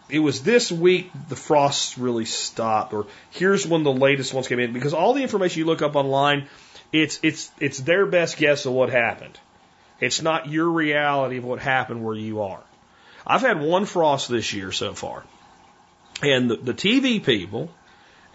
it 0.09 0.19
was 0.19 0.43
this 0.43 0.71
week 0.71 1.11
the 1.29 1.35
frosts 1.35 1.97
really 1.97 2.25
stopped, 2.25 2.93
or 2.93 3.07
here's 3.31 3.67
when 3.67 3.83
the 3.83 3.91
latest 3.91 4.33
ones 4.33 4.47
came 4.47 4.59
in. 4.59 4.73
Because 4.73 4.93
all 4.93 5.13
the 5.13 5.23
information 5.23 5.59
you 5.59 5.65
look 5.65 5.81
up 5.81 5.95
online, 5.95 6.47
it's 6.93 7.19
it's 7.23 7.51
it's 7.59 7.79
their 7.79 8.05
best 8.05 8.37
guess 8.37 8.65
of 8.65 8.73
what 8.73 8.89
happened. 8.89 9.37
It's 9.99 10.21
not 10.21 10.47
your 10.47 10.69
reality 10.69 11.37
of 11.37 11.43
what 11.43 11.59
happened 11.59 12.05
where 12.05 12.15
you 12.15 12.41
are. 12.41 12.61
I've 13.25 13.41
had 13.41 13.59
one 13.59 13.85
frost 13.85 14.29
this 14.29 14.53
year 14.53 14.71
so 14.71 14.93
far. 14.93 15.23
And 16.21 16.49
the, 16.49 16.55
the 16.55 16.73
TV 16.73 17.23
people 17.23 17.69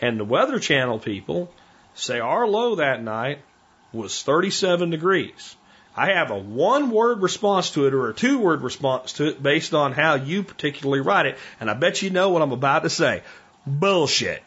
and 0.03 0.19
the 0.19 0.25
Weather 0.25 0.59
Channel 0.59 0.99
people 0.99 1.51
say 1.95 2.19
our 2.19 2.47
low 2.47 2.75
that 2.75 3.03
night 3.03 3.39
was 3.93 4.23
37 4.23 4.91
degrees. 4.91 5.57
I 5.97 6.13
have 6.13 6.31
a 6.31 6.39
one 6.39 6.91
word 6.91 7.23
response 7.23 7.71
to 7.73 7.87
it 7.87 7.95
or 7.95 8.09
a 8.09 8.15
two 8.15 8.39
word 8.39 8.63
response 8.63 9.15
to 9.15 9.29
it 9.29 9.43
based 9.43 9.75
on 9.75 9.93
how 9.93 10.15
you 10.15 10.43
particularly 10.43 11.01
write 11.01 11.27
it. 11.27 11.39
And 11.61 11.71
I 11.71 11.75
bet 11.75 12.03
you 12.03 12.11
know 12.11 12.31
what 12.31 12.43
I'm 12.43 12.53
about 12.53 12.83
to 12.83 12.91
say. 12.91 13.23
Bullshit. 13.67 14.43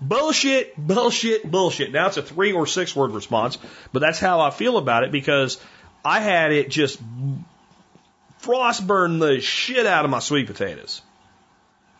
Bullshit, 0.00 0.76
bullshit, 0.76 1.50
bullshit. 1.50 1.92
Now 1.92 2.06
it's 2.06 2.16
a 2.16 2.22
three 2.22 2.52
or 2.52 2.66
six 2.66 2.96
word 2.96 3.10
response, 3.10 3.58
but 3.92 4.00
that's 4.00 4.18
how 4.18 4.40
I 4.40 4.50
feel 4.50 4.78
about 4.78 5.04
it 5.04 5.12
because 5.12 5.60
I 6.04 6.20
had 6.20 6.52
it 6.52 6.70
just 6.70 6.98
frost 8.38 8.86
burn 8.86 9.18
the 9.18 9.40
shit 9.40 9.86
out 9.86 10.04
of 10.04 10.10
my 10.10 10.18
sweet 10.20 10.46
potatoes 10.46 11.02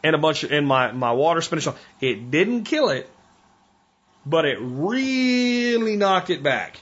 and 0.04 0.14
a 0.14 0.18
bunch 0.18 0.44
of, 0.44 0.52
in 0.52 0.66
my, 0.66 0.92
my 0.92 1.12
water 1.12 1.40
spinach. 1.40 1.66
It 2.00 2.30
didn't 2.30 2.64
kill 2.64 2.90
it, 2.90 3.10
but 4.24 4.44
it 4.44 4.58
really 4.60 5.96
knocked 5.96 6.30
it 6.30 6.42
back. 6.42 6.78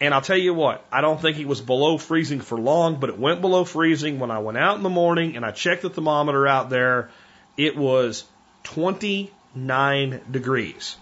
And 0.00 0.14
I'll 0.14 0.22
tell 0.22 0.36
you 0.36 0.54
what, 0.54 0.84
I 0.90 1.00
don't 1.00 1.20
think 1.20 1.38
it 1.38 1.46
was 1.46 1.60
below 1.60 1.98
freezing 1.98 2.40
for 2.40 2.58
long, 2.58 3.00
but 3.00 3.10
it 3.10 3.18
went 3.18 3.40
below 3.40 3.64
freezing 3.64 4.18
when 4.20 4.30
I 4.30 4.38
went 4.38 4.56
out 4.56 4.76
in 4.76 4.82
the 4.82 4.88
morning 4.88 5.36
and 5.36 5.44
I 5.44 5.50
checked 5.50 5.82
the 5.82 5.90
thermometer 5.90 6.46
out 6.46 6.70
there. 6.70 7.10
It 7.56 7.76
was 7.76 8.24
29 8.64 10.20
degrees. 10.30 10.96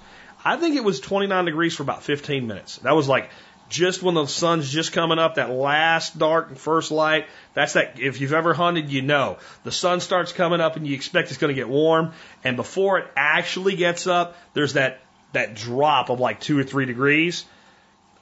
I 0.44 0.56
think 0.56 0.76
it 0.76 0.84
was 0.84 1.00
29 1.00 1.44
degrees 1.44 1.76
for 1.76 1.82
about 1.82 2.02
15 2.02 2.46
minutes. 2.46 2.78
That 2.78 2.96
was 2.96 3.08
like 3.08 3.30
just 3.72 4.02
when 4.02 4.14
the 4.14 4.26
sun's 4.26 4.70
just 4.70 4.92
coming 4.92 5.18
up, 5.18 5.36
that 5.36 5.50
last 5.50 6.18
dark 6.18 6.48
and 6.48 6.58
first 6.58 6.90
light. 6.90 7.26
That's 7.54 7.72
that, 7.72 7.98
if 7.98 8.20
you've 8.20 8.34
ever 8.34 8.52
hunted, 8.52 8.90
you 8.90 9.00
know. 9.00 9.38
The 9.64 9.72
sun 9.72 10.00
starts 10.00 10.32
coming 10.32 10.60
up 10.60 10.76
and 10.76 10.86
you 10.86 10.94
expect 10.94 11.30
it's 11.30 11.38
going 11.38 11.54
to 11.54 11.60
get 11.60 11.68
warm. 11.68 12.12
And 12.44 12.56
before 12.56 12.98
it 12.98 13.10
actually 13.16 13.74
gets 13.74 14.06
up, 14.06 14.36
there's 14.52 14.74
that, 14.74 15.00
that 15.32 15.54
drop 15.54 16.10
of 16.10 16.20
like 16.20 16.38
two 16.38 16.58
or 16.58 16.64
three 16.64 16.84
degrees. 16.84 17.46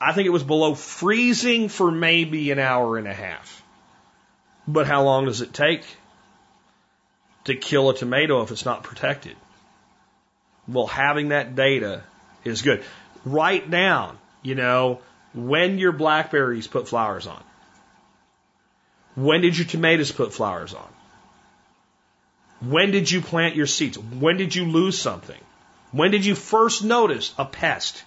I 0.01 0.13
think 0.13 0.27
it 0.27 0.31
was 0.31 0.45
below 0.45 0.75
freezing 0.75 1.69
for 1.69 1.91
maybe 1.91 2.53
an 2.53 2.61
hour 2.61 2.97
and 2.97 3.09
a 3.09 3.13
half. 3.13 3.63
But 4.69 4.87
how 4.87 5.03
long 5.03 5.25
does 5.25 5.41
it 5.41 5.53
take 5.53 5.85
to 7.45 7.57
kill 7.57 7.91
a 7.91 7.95
tomato 7.95 8.43
if 8.43 8.53
it's 8.53 8.65
not 8.65 8.85
protected? 8.85 9.37
Well, 10.69 10.87
having 10.87 11.31
that 11.31 11.57
data 11.57 12.05
is 12.45 12.63
good. 12.63 12.85
Write 13.25 13.69
down, 13.69 14.17
you 14.43 14.55
know, 14.55 15.01
when 15.35 15.79
your 15.79 15.93
blackberries 15.93 16.67
put 16.67 16.89
flowers 16.89 17.27
on. 17.27 17.43
When 19.17 19.41
did 19.41 19.57
your 19.57 19.67
tomatoes 19.67 20.13
put 20.13 20.33
flowers 20.33 20.75
on? 20.75 20.89
When 22.61 22.91
did 22.91 23.11
you 23.11 23.21
plant 23.21 23.57
your 23.57 23.67
seeds? 23.67 23.99
When 23.99 24.37
did 24.37 24.55
you 24.55 24.67
lose 24.67 24.99
something? 24.99 25.41
When 25.93 26.11
did 26.11 26.25
you 26.25 26.35
first 26.35 26.85
notice 26.85 27.33
a 27.39 27.45
pest? 27.45 28.05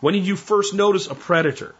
When 0.00 0.14
did 0.14 0.26
you 0.26 0.36
first 0.36 0.74
notice 0.74 1.06
a 1.06 1.14
predator? 1.14 1.74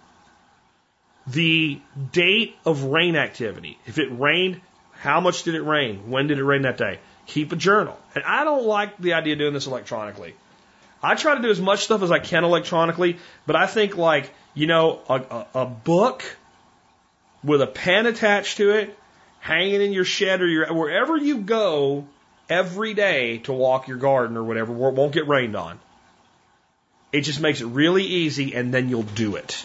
The 1.27 1.81
date 2.13 2.57
of 2.65 2.85
rain 2.85 3.17
activity. 3.17 3.79
If 3.87 3.99
it 3.99 4.09
rained, 4.11 4.61
how 4.93 5.21
much 5.21 5.43
did 5.43 5.55
it 5.55 5.63
rain? 5.63 6.11
When 6.11 6.29
did 6.29 6.39
it 6.39 6.45
rain 6.45 6.63
that 6.63 6.79
day? 6.79 7.01
Keep 7.27 7.53
a 7.53 7.57
journal. 7.57 7.99
And 8.15 8.25
I 8.25 8.45
don't 8.45 8.65
like 8.65 8.99
the 8.99 9.15
idea 9.15 9.35
of 9.35 9.41
doing 9.41 9.55
this 9.55 9.67
electronically. 9.67 10.35
I 11.03 11.17
try 11.17 11.35
to 11.35 11.43
do 11.43 11.51
as 11.51 11.61
much 11.61 11.85
stuff 11.85 12.03
as 12.03 12.13
I 12.13 12.21
can 12.21 12.45
electronically, 12.45 13.19
but 13.47 13.57
I 13.57 13.67
think 13.67 13.97
like, 13.97 14.33
you 14.55 14.67
know, 14.67 15.01
a, 15.09 15.15
a, 15.15 15.47
a 15.63 15.67
book 15.67 16.25
with 17.43 17.63
a 17.63 17.67
pen 17.67 18.07
attached 18.07 18.59
to 18.59 18.71
it 18.71 18.97
hanging 19.41 19.81
in 19.81 19.93
your 19.93 20.05
shed 20.05 20.41
or 20.41 20.47
your, 20.47 20.73
wherever 20.73 21.17
you 21.17 21.39
go 21.39 22.07
every 22.49 22.95
day 22.95 23.39
to 23.39 23.53
walk 23.53 23.89
your 23.89 23.97
garden 23.97 24.37
or 24.37 24.45
whatever, 24.45 24.73
where 24.73 24.91
it 24.91 24.95
won't 24.95 25.13
get 25.13 25.27
rained 25.27 25.57
on. 25.57 25.81
It 27.13 27.23
just 27.23 27.41
makes 27.41 27.61
it 27.61 27.67
really 27.67 28.05
easy 28.05 28.55
and 28.55 28.73
then 28.73 28.89
you'll 28.89 29.03
do 29.03 29.37
it. 29.37 29.65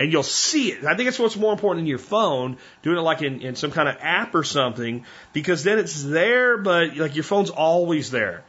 And 0.00 0.12
you'll 0.12 0.22
see 0.22 0.70
it. 0.72 0.84
I 0.84 0.94
think 0.94 1.08
it's 1.08 1.18
what's 1.18 1.36
more 1.36 1.52
important 1.52 1.80
than 1.80 1.86
your 1.86 1.98
phone, 1.98 2.56
doing 2.82 2.98
it 2.98 3.02
like 3.02 3.22
in, 3.22 3.40
in 3.40 3.56
some 3.56 3.72
kind 3.72 3.88
of 3.88 3.96
app 4.00 4.34
or 4.34 4.44
something, 4.44 5.04
because 5.32 5.64
then 5.64 5.78
it's 5.78 6.02
there, 6.02 6.56
but 6.56 6.96
like 6.96 7.14
your 7.14 7.24
phone's 7.24 7.50
always 7.50 8.10
there. 8.10 8.44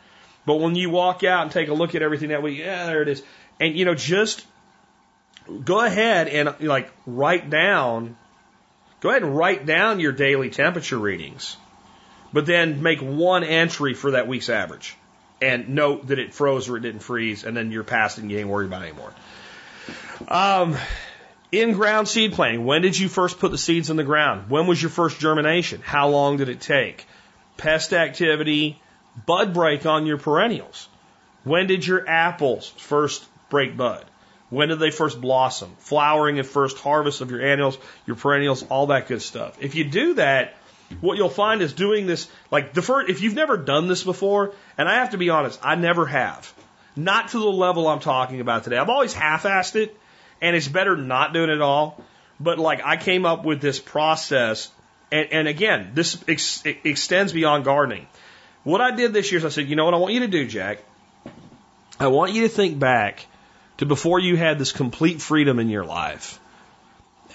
But 0.46 0.56
when 0.56 0.76
you 0.76 0.90
walk 0.90 1.24
out 1.24 1.44
and 1.44 1.52
take 1.52 1.70
a 1.70 1.74
look 1.74 1.96
at 1.96 2.02
everything 2.02 2.30
that 2.30 2.44
way, 2.44 2.52
yeah, 2.52 2.86
there 2.86 3.02
it 3.02 3.08
is. 3.08 3.24
And 3.60 3.76
you 3.76 3.86
know, 3.86 3.96
just 3.96 4.46
go 5.64 5.82
ahead 5.84 6.28
and 6.28 6.56
like 6.60 6.92
write 7.06 7.50
down, 7.50 8.18
go 9.00 9.10
ahead 9.10 9.24
and 9.24 9.36
write 9.36 9.66
down 9.66 10.00
your 10.00 10.12
daily 10.12 10.50
temperature 10.50 10.98
readings, 10.98 11.58
but 12.34 12.46
then 12.46 12.82
make 12.82 13.00
one 13.00 13.44
entry 13.44 13.94
for 13.94 14.12
that 14.12 14.28
week's 14.28 14.50
average 14.50 14.96
and 15.42 15.70
note 15.70 16.08
that 16.08 16.20
it 16.20 16.34
froze 16.34 16.70
or 16.70 16.78
it 16.78 16.82
didn't 16.82 17.02
freeze, 17.02 17.44
and 17.44 17.56
then 17.56 17.72
you're 17.72 17.84
past 17.84 18.18
and 18.18 18.30
you 18.32 18.38
ain't 18.38 18.50
worried 18.50 18.68
about 18.68 18.84
it 18.84 18.88
anymore. 18.88 19.14
Um, 20.28 20.76
in 21.52 21.74
ground 21.74 22.08
seed 22.08 22.34
planting, 22.34 22.66
when 22.66 22.82
did 22.82 22.98
you 22.98 23.08
first 23.08 23.40
put 23.40 23.52
the 23.52 23.58
seeds 23.58 23.90
in 23.90 23.98
the 23.98 24.04
ground? 24.04 24.50
When 24.50 24.68
was 24.68 24.82
your 24.82 24.92
first 24.92 25.20
germination? 25.20 25.82
How 25.82 26.10
long 26.10 26.38
did 26.38 26.50
it 26.50 26.60
take? 26.60 27.08
Pest 27.58 27.94
activity, 27.94 28.82
bud 29.26 29.54
break 29.54 29.86
on 29.86 30.06
your 30.06 30.18
perennials. 30.18 30.88
When 31.44 31.68
did 31.68 31.86
your 31.86 32.08
apples 32.08 32.68
first 32.68 33.26
break 33.50 33.78
bud? 33.78 34.06
When 34.50 34.70
did 34.70 34.80
they 34.80 34.92
first 34.92 35.22
blossom? 35.22 35.76
Flowering 35.78 36.40
and 36.40 36.48
first 36.48 36.80
harvest 36.80 37.22
of 37.22 37.30
your 37.30 37.42
annuals, 37.42 37.78
your 38.08 38.16
perennials, 38.16 38.64
all 38.64 38.88
that 38.88 39.08
good 39.08 39.22
stuff. 39.22 39.58
If 39.62 39.76
you 39.76 39.84
do 39.84 40.16
that, 40.16 40.56
what 41.02 41.18
you'll 41.18 41.30
find 41.30 41.62
is 41.62 41.74
doing 41.74 42.08
this, 42.08 42.28
like 42.50 42.74
the 42.74 42.82
first, 42.82 43.10
if 43.10 43.22
you've 43.22 43.36
never 43.36 43.58
done 43.58 43.88
this 43.88 44.04
before, 44.04 44.54
and 44.78 44.90
I 44.90 44.96
have 44.96 45.12
to 45.12 45.18
be 45.18 45.30
honest, 45.30 45.60
I 45.62 45.76
never 45.76 46.08
have. 46.08 46.52
Not 46.96 47.30
to 47.30 47.40
the 47.40 47.46
level 47.46 47.88
I'm 47.88 48.00
talking 48.00 48.42
about 48.42 48.64
today. 48.64 48.78
I've 48.78 48.90
always 48.90 49.14
half-assed 49.14 49.76
it, 49.76 49.96
and 50.42 50.56
it's 50.56 50.68
better 50.68 50.98
not 50.98 51.32
doing 51.32 51.50
it 51.50 51.54
at 51.54 51.62
all. 51.62 52.04
But 52.40 52.58
like 52.58 52.82
I 52.84 52.98
came 52.98 53.26
up 53.26 53.46
with 53.46 53.62
this 53.62 53.80
process, 53.80 54.72
and, 55.12 55.28
and 55.32 55.48
again, 55.48 55.92
this 55.94 56.22
ex 56.28 56.64
extends 56.66 57.34
beyond 57.34 57.66
gardening. 57.66 58.08
What 58.64 58.82
I 58.82 58.92
did 58.92 59.14
this 59.14 59.32
year 59.32 59.38
is 59.40 59.46
I 59.46 59.50
said, 59.50 59.68
you 59.68 59.76
know 59.76 59.86
what 59.86 59.94
I 59.94 59.98
want 59.98 60.14
you 60.14 60.22
to 60.22 60.28
do, 60.28 60.48
Jack? 60.48 60.80
I 62.00 62.08
want 62.08 62.34
you 62.34 62.44
to 62.44 62.50
think 62.50 62.80
back 62.80 63.28
to 63.80 63.86
before 63.86 64.20
you 64.20 64.38
had 64.38 64.60
this 64.60 64.72
complete 64.72 65.22
freedom 65.22 65.60
in 65.60 65.70
your 65.70 65.86
life. 65.86 66.40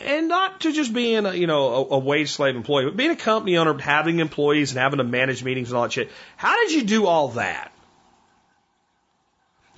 And 0.00 0.28
not 0.28 0.60
to 0.62 0.72
just 0.72 0.92
being 0.92 1.24
a, 1.24 1.34
you 1.34 1.46
know, 1.46 1.68
a, 1.68 1.82
a 1.94 1.98
wage 1.98 2.30
slave 2.30 2.56
employee, 2.56 2.84
but 2.84 2.96
being 2.96 3.10
a 3.10 3.16
company 3.16 3.56
owner, 3.56 3.78
having 3.78 4.18
employees 4.18 4.72
and 4.72 4.78
having 4.78 4.98
to 4.98 5.04
manage 5.04 5.42
meetings 5.42 5.70
and 5.70 5.76
all 5.76 5.84
that 5.84 5.92
shit. 5.92 6.10
How 6.36 6.56
did 6.56 6.72
you 6.72 6.82
do 6.82 7.06
all 7.06 7.28
that? 7.28 7.72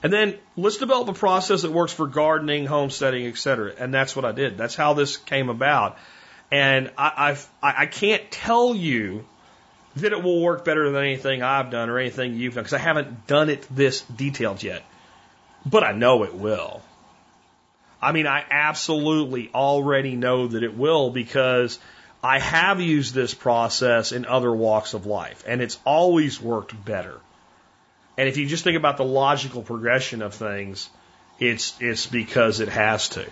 And 0.02 0.12
then 0.12 0.38
let's 0.56 0.76
develop 0.76 1.08
a 1.08 1.12
process 1.12 1.62
that 1.62 1.72
works 1.72 1.92
for 1.92 2.06
gardening, 2.06 2.66
homesteading, 2.66 3.26
et 3.26 3.36
cetera. 3.36 3.72
And 3.78 3.92
that's 3.92 4.16
what 4.16 4.24
I 4.24 4.32
did. 4.32 4.58
That's 4.58 4.74
how 4.74 4.94
this 4.94 5.16
came 5.16 5.48
about. 5.48 5.98
And 6.50 6.90
I, 6.96 7.12
I've, 7.16 7.48
I 7.62 7.86
can't 7.86 8.30
tell 8.30 8.74
you 8.74 9.24
that 9.96 10.12
it 10.12 10.22
will 10.22 10.40
work 10.40 10.64
better 10.64 10.90
than 10.90 11.02
anything 11.02 11.42
I've 11.42 11.70
done 11.70 11.90
or 11.90 11.98
anything 11.98 12.34
you've 12.34 12.54
done 12.54 12.64
because 12.64 12.74
I 12.74 12.78
haven't 12.78 13.26
done 13.26 13.50
it 13.50 13.66
this 13.70 14.02
detailed 14.02 14.62
yet. 14.62 14.84
But 15.68 15.82
I 15.82 15.92
know 15.92 16.22
it 16.22 16.34
will. 16.34 16.80
I 18.00 18.12
mean, 18.12 18.28
I 18.28 18.44
absolutely 18.48 19.50
already 19.52 20.14
know 20.14 20.46
that 20.46 20.62
it 20.62 20.76
will 20.76 21.10
because 21.10 21.80
I 22.22 22.38
have 22.38 22.80
used 22.80 23.14
this 23.14 23.34
process 23.34 24.12
in 24.12 24.26
other 24.26 24.52
walks 24.52 24.94
of 24.94 25.06
life 25.06 25.42
and 25.46 25.60
it's 25.60 25.78
always 25.84 26.40
worked 26.40 26.84
better. 26.84 27.18
And 28.16 28.28
if 28.28 28.36
you 28.36 28.46
just 28.46 28.62
think 28.64 28.76
about 28.76 28.96
the 28.96 29.04
logical 29.04 29.62
progression 29.62 30.22
of 30.22 30.34
things, 30.34 30.88
it's, 31.40 31.74
it's 31.80 32.06
because 32.06 32.60
it 32.60 32.68
has 32.68 33.08
to. 33.10 33.26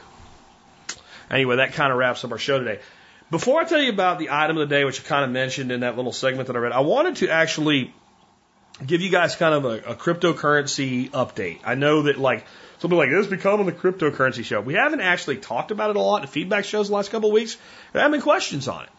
Anyway, 1.30 1.56
that 1.56 1.74
kind 1.74 1.92
of 1.92 1.98
wraps 1.98 2.24
up 2.24 2.32
our 2.32 2.38
show 2.38 2.58
today. 2.58 2.80
Before 3.30 3.60
I 3.60 3.64
tell 3.64 3.80
you 3.80 3.90
about 3.90 4.18
the 4.18 4.30
item 4.30 4.56
of 4.58 4.68
the 4.68 4.74
day, 4.74 4.84
which 4.84 5.00
I 5.00 5.04
kind 5.04 5.24
of 5.24 5.30
mentioned 5.30 5.72
in 5.72 5.80
that 5.80 5.96
little 5.96 6.12
segment 6.12 6.48
that 6.48 6.56
I 6.56 6.58
read, 6.58 6.72
I 6.72 6.80
wanted 6.80 7.16
to 7.16 7.30
actually 7.30 7.94
give 8.84 9.00
you 9.00 9.10
guys 9.10 9.36
kind 9.36 9.54
of 9.54 9.64
a, 9.64 9.92
a 9.92 9.94
cryptocurrency 9.94 11.10
update. 11.10 11.60
I 11.64 11.74
know 11.74 12.02
that 12.02 12.18
like 12.18 12.44
something 12.78 12.98
like 12.98 13.10
this 13.10 13.26
becoming 13.26 13.66
the 13.66 13.72
cryptocurrency 13.72 14.44
show. 14.44 14.60
We 14.60 14.74
haven't 14.74 15.00
actually 15.00 15.38
talked 15.38 15.70
about 15.70 15.90
it 15.90 15.96
a 15.96 16.00
lot 16.00 16.22
in 16.22 16.28
feedback 16.28 16.64
shows 16.64 16.88
the 16.88 16.94
last 16.94 17.10
couple 17.10 17.30
of 17.30 17.34
weeks. 17.34 17.56
There 17.92 18.02
haven't 18.02 18.18
been 18.18 18.22
questions 18.22 18.68
on 18.68 18.84
it. 18.84 18.90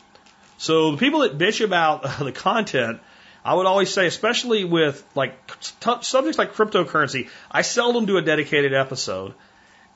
So 0.58 0.92
the 0.92 0.98
people 0.98 1.22
that 1.22 1.38
bitch 1.38 1.64
about 1.64 2.06
uh, 2.06 2.24
the 2.24 2.32
content, 2.32 3.02
I 3.44 3.54
would 3.54 3.66
always 3.66 3.94
say, 3.94 4.08
especially 4.08 4.64
with 4.64 5.04
like 5.14 5.34
subjects 6.02 6.38
like 6.38 6.54
cryptocurrency, 6.54 7.30
I 7.52 7.62
seldom 7.62 8.06
do 8.06 8.18
a 8.18 8.22
dedicated 8.22 8.74
episode 8.74 9.34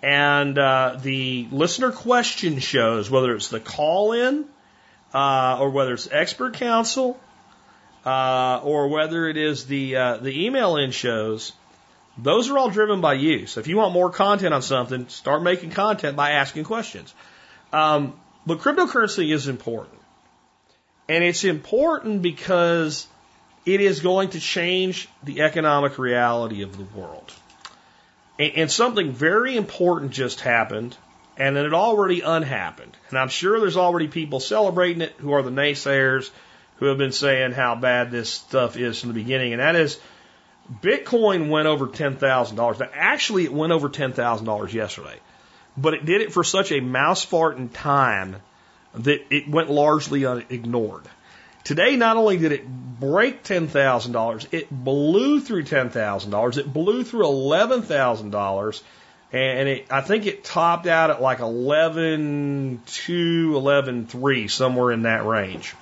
and 0.01 0.57
uh, 0.57 0.97
the 1.01 1.47
listener 1.51 1.91
question 1.91 2.60
shows, 2.60 3.10
whether 3.10 3.35
it's 3.35 3.49
the 3.49 3.60
call 3.60 4.14
in, 4.14 4.45
uh, 5.14 5.57
or 5.60 5.69
whether 5.72 5.93
it's 5.93 6.07
expert 6.10 6.53
council, 6.53 7.19
uh, 8.10 8.61
or 8.64 8.88
whether 8.88 9.30
it 9.30 9.38
is 9.38 9.65
the 9.68 9.95
uh, 9.95 10.18
the 10.18 10.45
email 10.45 10.77
in 10.77 10.90
shows, 10.90 11.53
those 12.18 12.49
are 12.49 12.57
all 12.57 12.72
driven 12.72 13.02
by 13.02 13.14
you. 13.14 13.45
So 13.45 13.60
if 13.60 13.68
you 13.68 13.77
want 13.77 13.94
more 13.94 14.10
content 14.10 14.52
on 14.52 14.64
something, 14.64 15.07
start 15.10 15.44
making 15.44 15.69
content 15.69 16.15
by 16.15 16.31
asking 16.31 16.64
questions. 16.64 17.14
Um, 17.72 18.14
but 18.48 18.60
cryptocurrency 18.60 19.31
is 19.31 19.48
important, 19.48 19.99
and 21.07 21.23
it's 21.23 21.44
important 21.44 22.23
because 22.23 23.07
it 23.64 23.80
is 23.80 23.99
going 23.99 24.30
to 24.30 24.40
change 24.40 25.07
the 25.23 25.41
economic 25.41 25.99
reality 25.99 26.64
of 26.64 26.76
the 26.76 26.88
world. 26.99 27.31
And, 28.40 28.53
and 28.56 28.72
something 28.72 29.11
very 29.11 29.56
important 29.56 30.14
just 30.14 30.41
happened, 30.41 30.98
and 31.38 31.57
it 31.57 31.76
already 31.76 32.22
unhappened. 32.22 32.98
And 33.10 33.19
I'm 33.19 33.30
sure 33.30 33.60
there's 33.60 33.77
already 33.77 34.07
people 34.07 34.40
celebrating 34.40 35.03
it 35.03 35.14
who 35.19 35.34
are 35.34 35.44
the 35.44 35.52
naysayers 35.52 36.31
who 36.80 36.85
have 36.85 36.97
been 36.97 37.11
saying 37.11 37.51
how 37.51 37.76
bad 37.76 38.10
this 38.10 38.30
stuff 38.30 38.77
is 38.77 38.99
from 38.99 39.10
the 39.10 39.14
beginning. 39.14 39.53
And 39.53 39.61
that 39.61 39.76
is 39.76 39.99
Bitcoin 40.81 41.49
went 41.49 41.68
over 41.68 41.88
$10,000. 41.88 42.80
Now, 42.80 42.89
actually, 42.93 43.43
it 43.43 43.53
went 43.53 43.73
over 43.73 43.89
$10,000 43.89 44.73
yesterday. 44.73 45.19
But 45.77 45.93
it 45.93 46.06
did 46.06 46.22
it 46.22 46.34
for 46.34 46.43
such 46.43 46.72
a 46.72 46.80
mouse 46.80 47.23
fart 47.23 47.57
in 47.57 47.69
time 47.69 48.38
that 48.95 49.22
it 49.30 49.49
went 49.49 49.69
largely 49.69 50.23
ignored. 50.23 51.03
Today, 51.64 51.95
not 51.95 52.18
only 52.18 52.38
did 52.38 52.51
it 52.51 52.68
break 52.68 53.43
$10,000, 53.43 54.53
it 54.53 54.72
blew 54.72 55.39
through 55.39 55.64
$10,000. 55.64 56.57
It 56.57 56.73
blew 56.73 57.03
through 57.03 57.23
$11,000. 57.23 58.81
And 59.31 59.69
it, 59.69 59.85
I 59.91 60.01
think 60.01 60.26
it 60.26 60.43
topped 60.43 60.88
out 60.88 61.11
at 61.11 61.22
like 61.22 61.39
11 61.39 62.81
to 62.85 63.51
11.3, 63.51 64.49
somewhere 64.49 64.91
in 64.91 65.03
that 65.03 65.26
range. 65.26 65.76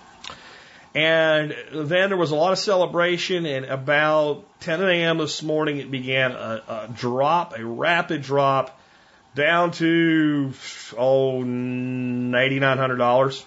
And 0.98 1.56
then 1.74 2.10
there 2.10 2.18
was 2.18 2.32
a 2.32 2.36
lot 2.36 2.54
of 2.54 2.58
celebration, 2.58 3.46
and 3.46 3.66
about 3.66 4.46
10 4.62 4.82
a.m. 4.82 5.20
this 5.20 5.44
morning, 5.44 5.78
it 5.78 5.92
began 5.92 6.32
a, 6.32 6.64
a 6.68 6.90
drop, 6.92 7.56
a 7.56 7.64
rapid 7.64 8.24
drop, 8.24 8.82
down 9.36 9.70
to, 9.74 10.54
oh, 10.98 11.44
$8,900 11.44 13.44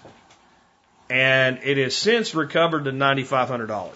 and 1.11 1.59
it 1.63 1.77
has 1.77 1.93
since 1.93 2.33
recovered 2.33 2.85
to 2.85 2.93
$9,500. 2.93 3.91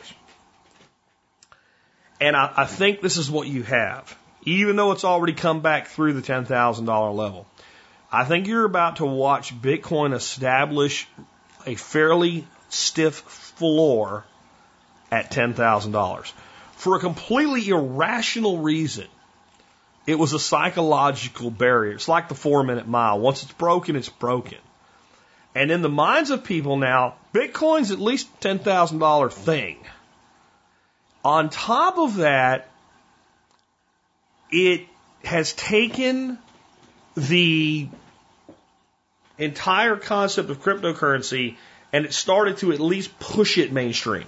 And 2.19 2.35
I, 2.35 2.51
I 2.57 2.65
think 2.65 2.99
this 2.99 3.15
is 3.15 3.31
what 3.31 3.47
you 3.47 3.63
have, 3.63 4.17
even 4.43 4.75
though 4.75 4.91
it's 4.91 5.05
already 5.05 5.31
come 5.31 5.61
back 5.61 5.87
through 5.87 6.11
the 6.11 6.21
$10,000 6.21 7.15
level. 7.15 7.47
I 8.11 8.25
think 8.25 8.47
you're 8.47 8.65
about 8.65 8.97
to 8.97 9.05
watch 9.05 9.55
Bitcoin 9.55 10.13
establish 10.13 11.07
a 11.65 11.75
fairly 11.75 12.45
stiff 12.75 13.15
floor 13.15 14.25
at 15.11 15.31
$10,000 15.31 16.31
for 16.73 16.95
a 16.95 16.99
completely 16.99 17.67
irrational 17.69 18.59
reason. 18.59 19.07
It 20.05 20.19
was 20.19 20.33
a 20.33 20.39
psychological 20.39 21.49
barrier. 21.49 21.93
It's 21.93 22.07
like 22.07 22.29
the 22.29 22.35
four 22.35 22.63
minute 22.63 22.87
mile. 22.87 23.19
Once 23.19 23.43
it's 23.43 23.53
broken, 23.53 23.95
it's 23.95 24.09
broken. 24.09 24.59
And 25.55 25.71
in 25.71 25.81
the 25.81 25.89
minds 25.89 26.29
of 26.31 26.43
people 26.43 26.77
now, 26.77 27.15
Bitcoin's 27.33 27.91
at 27.91 27.99
least 27.99 28.27
$10,000 28.41 29.31
thing. 29.31 29.77
On 31.23 31.49
top 31.49 31.97
of 31.97 32.17
that, 32.17 32.69
it 34.51 34.85
has 35.23 35.53
taken 35.53 36.37
the 37.15 37.87
entire 39.37 39.95
concept 39.95 40.49
of 40.49 40.61
cryptocurrency 40.61 41.55
and 41.95 42.05
it 42.05 42.13
started 42.13 42.57
to 42.57 42.73
at 42.73 42.81
least 42.81 43.17
push 43.19 43.57
it 43.57 43.71
mainstream. 43.71 44.25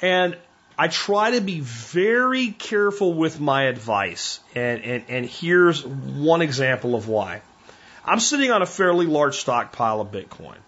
And 0.00 0.38
I 0.78 0.86
try 0.86 1.32
to 1.32 1.40
be 1.40 1.58
very 1.58 2.52
careful 2.52 3.12
with 3.12 3.40
my 3.40 3.64
advice, 3.64 4.38
and, 4.54 4.84
and, 4.84 5.04
and 5.08 5.26
here's 5.26 5.84
one 5.84 6.42
example 6.42 6.94
of 6.94 7.08
why. 7.08 7.42
I'm 8.04 8.20
sitting 8.20 8.52
on 8.52 8.62
a 8.62 8.66
fairly 8.66 9.06
large 9.06 9.38
stockpile 9.38 10.00
of 10.00 10.12
Bitcoin. 10.12 10.58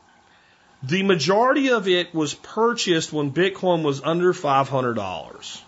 The 0.82 1.04
majority 1.04 1.70
of 1.70 1.86
it 1.86 2.12
was 2.12 2.34
purchased 2.34 3.12
when 3.12 3.30
Bitcoin 3.30 3.84
was 3.84 4.02
under 4.02 4.32
$500. 4.32 5.60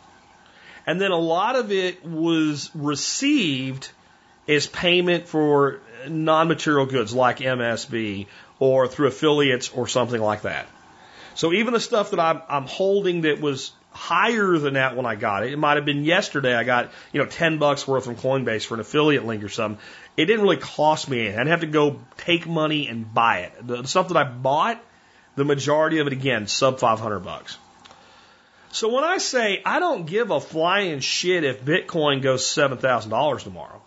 And 0.85 1.01
then 1.01 1.13
a 1.13 1.17
lot 1.17 1.55
of 1.55 1.71
it 1.71 2.05
was 2.05 2.73
received 2.75 3.89
as 4.49 4.67
payment 4.67 5.29
for 5.29 5.81
non 6.09 6.49
material 6.49 6.87
goods 6.87 7.15
like 7.15 7.39
MSB 7.39 8.27
or 8.59 8.89
through 8.89 9.09
affiliates 9.09 9.71
or 9.71 9.89
something 9.89 10.21
like 10.21 10.43
that. 10.43 10.67
So 11.35 11.53
even 11.53 11.75
the 11.75 11.81
stuff 11.81 12.11
that 12.11 12.21
I'm, 12.21 12.41
I'm 12.49 12.67
holding 12.67 13.23
that 13.23 13.41
was 13.41 13.73
higher 13.91 14.59
than 14.59 14.75
that 14.75 14.97
when 14.97 15.07
I 15.07 15.15
got 15.15 15.45
it, 15.45 15.53
it 15.53 15.59
might 15.59 15.77
have 15.77 15.85
been 15.85 16.05
yesterday 16.05 16.55
I 16.55 16.65
got, 16.65 16.91
you 17.13 17.23
know, 17.23 17.29
10 17.29 17.59
bucks 17.59 17.87
worth 17.87 18.05
from 18.05 18.17
Coinbase 18.17 18.65
for 18.65 18.75
an 18.75 18.81
affiliate 18.81 19.25
link 19.25 19.43
or 19.43 19.49
something. 19.49 19.83
It 20.17 20.27
didn't 20.27 20.43
really 20.43 20.57
cost 20.57 21.09
me 21.11 21.21
anything. 21.21 21.37
I 21.37 21.45
didn't 21.45 21.51
have 21.51 21.61
to 21.61 21.67
go 21.67 22.01
take 22.19 22.47
money 22.47 22.89
and 22.89 23.13
buy 23.13 23.41
it. 23.41 23.67
The 23.67 23.85
stuff 23.85 24.09
that 24.09 24.17
I 24.17 24.25
bought, 24.25 24.83
the 25.35 25.45
majority 25.45 25.99
of 25.99 26.07
it 26.07 26.13
again, 26.13 26.47
sub 26.47 26.79
500 26.79 27.21
bucks. 27.21 27.59
So 28.73 28.93
when 28.93 29.05
I 29.05 29.19
say 29.19 29.63
I 29.65 29.79
don't 29.79 30.07
give 30.07 30.31
a 30.31 30.41
flying 30.41 31.01
shit 31.01 31.45
if 31.45 31.65
Bitcoin 31.65 32.23
goes 32.23 32.45
$7,000 32.45 33.43
tomorrow, 33.43 33.81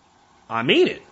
I 0.50 0.64
mean 0.64 0.88
it. 0.88 1.04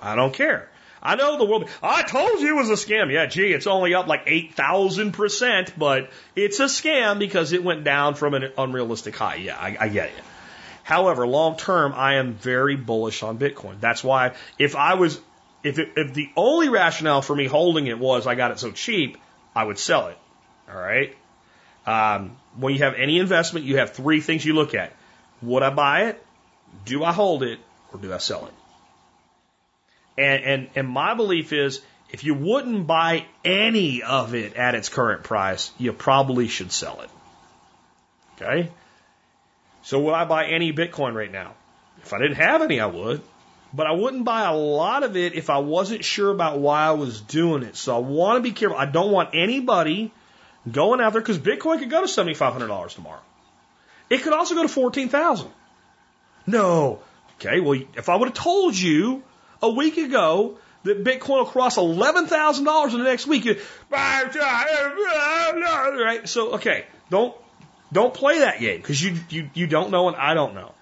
I 0.00 0.14
don't 0.14 0.34
care. 0.34 0.68
I 1.02 1.14
know 1.14 1.38
the 1.38 1.44
world. 1.44 1.68
I 1.82 2.02
told 2.02 2.40
you 2.40 2.56
it 2.56 2.56
was 2.56 2.70
a 2.70 2.72
scam. 2.72 3.12
Yeah, 3.12 3.26
gee, 3.26 3.52
it's 3.52 3.66
only 3.66 3.94
up 3.94 4.08
like 4.08 4.26
8,000%, 4.26 5.72
but 5.78 6.10
it's 6.34 6.58
a 6.58 6.64
scam 6.64 7.18
because 7.18 7.52
it 7.52 7.62
went 7.62 7.84
down 7.84 8.14
from 8.14 8.34
an 8.34 8.50
unrealistic 8.58 9.14
high. 9.14 9.36
Yeah, 9.36 9.56
I, 9.56 9.76
I 9.78 9.88
get 9.88 10.08
it. 10.08 10.24
However, 10.82 11.26
long 11.26 11.56
term, 11.56 11.92
I 11.94 12.14
am 12.14 12.34
very 12.34 12.76
bullish 12.76 13.22
on 13.22 13.38
Bitcoin. 13.38 13.80
That's 13.80 14.02
why 14.02 14.34
if 14.58 14.74
I 14.74 14.94
was, 14.94 15.20
if, 15.62 15.78
it, 15.78 15.90
if 15.96 16.14
the 16.14 16.30
only 16.36 16.68
rationale 16.68 17.22
for 17.22 17.36
me 17.36 17.46
holding 17.46 17.86
it 17.86 17.98
was 17.98 18.26
I 18.26 18.34
got 18.34 18.50
it 18.50 18.58
so 18.58 18.72
cheap, 18.72 19.18
I 19.54 19.64
would 19.64 19.78
sell 19.78 20.08
it. 20.08 20.18
All 20.68 20.80
right. 20.80 21.16
Um, 21.86 22.36
when 22.56 22.74
you 22.74 22.80
have 22.80 22.94
any 22.94 23.18
investment, 23.18 23.64
you 23.64 23.78
have 23.78 23.92
three 23.92 24.20
things 24.20 24.44
you 24.44 24.54
look 24.54 24.74
at. 24.74 24.92
Would 25.42 25.62
I 25.62 25.70
buy 25.70 26.04
it? 26.06 26.24
Do 26.84 27.04
I 27.04 27.12
hold 27.12 27.42
it? 27.42 27.60
Or 27.92 28.00
do 28.00 28.12
I 28.12 28.18
sell 28.18 28.46
it? 28.46 28.52
And, 30.18 30.44
and, 30.44 30.68
and 30.74 30.88
my 30.88 31.14
belief 31.14 31.52
is 31.52 31.82
if 32.10 32.24
you 32.24 32.34
wouldn't 32.34 32.86
buy 32.86 33.26
any 33.44 34.02
of 34.02 34.34
it 34.34 34.54
at 34.54 34.74
its 34.74 34.88
current 34.88 35.24
price, 35.24 35.72
you 35.78 35.92
probably 35.92 36.48
should 36.48 36.72
sell 36.72 37.00
it. 37.00 37.10
Okay? 38.36 38.70
So 39.82 40.00
would 40.00 40.14
I 40.14 40.24
buy 40.24 40.46
any 40.46 40.72
Bitcoin 40.72 41.14
right 41.14 41.30
now? 41.30 41.54
If 42.02 42.12
I 42.12 42.18
didn't 42.18 42.36
have 42.36 42.62
any, 42.62 42.80
I 42.80 42.86
would. 42.86 43.22
But 43.72 43.86
I 43.86 43.92
wouldn't 43.92 44.24
buy 44.24 44.42
a 44.42 44.54
lot 44.54 45.02
of 45.02 45.16
it 45.16 45.34
if 45.34 45.50
I 45.50 45.58
wasn't 45.58 46.04
sure 46.04 46.30
about 46.30 46.58
why 46.58 46.86
I 46.86 46.92
was 46.92 47.20
doing 47.20 47.62
it. 47.62 47.76
So 47.76 47.96
I 47.96 47.98
want 47.98 48.38
to 48.38 48.42
be 48.42 48.52
careful. 48.52 48.78
I 48.78 48.86
don't 48.86 49.10
want 49.10 49.30
anybody 49.34 50.12
going 50.70 51.00
out 51.00 51.12
there 51.12 51.20
because 51.20 51.38
Bitcoin 51.38 51.78
could 51.78 51.90
go 51.90 52.00
to 52.00 52.06
$7,500 52.06 52.94
tomorrow. 52.94 53.20
It 54.08 54.22
could 54.22 54.32
also 54.32 54.54
go 54.54 54.62
to 54.62 54.68
14,000. 54.68 55.48
No. 56.46 57.00
Okay. 57.38 57.60
Well, 57.60 57.80
if 57.96 58.08
I 58.08 58.16
would 58.16 58.28
have 58.28 58.36
told 58.36 58.78
you 58.78 59.22
a 59.62 59.70
week 59.70 59.96
ago 59.96 60.58
that 60.84 61.04
Bitcoin 61.04 61.38
will 61.38 61.46
cross 61.46 61.76
$11,000 61.76 62.92
in 62.92 62.98
the 62.98 63.04
next 63.04 63.26
week, 63.26 63.60
right? 63.90 64.30
So, 66.28 66.54
okay. 66.54 66.86
Don't, 67.10 67.34
don't 67.92 68.14
play 68.14 68.40
that 68.40 68.60
game 68.60 68.80
because 68.80 69.02
you, 69.02 69.16
you, 69.28 69.50
you 69.54 69.66
don't 69.66 69.90
know 69.90 70.08
and 70.08 70.16
I 70.16 70.34
don't 70.34 70.54
know. 70.54 70.72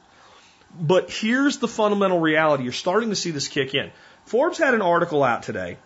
But 0.79 1.11
here's 1.11 1.59
the 1.59 1.69
fundamental 1.69 2.19
reality. 2.19 2.65
You're 2.65 2.73
starting 2.73 3.11
to 3.11 3.17
see 3.17 3.31
this 3.31 3.49
kick 3.49 3.75
in. 3.75 3.91
Forbes 4.27 4.59
had 4.59 4.75
an 4.75 4.83
article 4.83 5.23
out 5.23 5.43
today, 5.43 5.77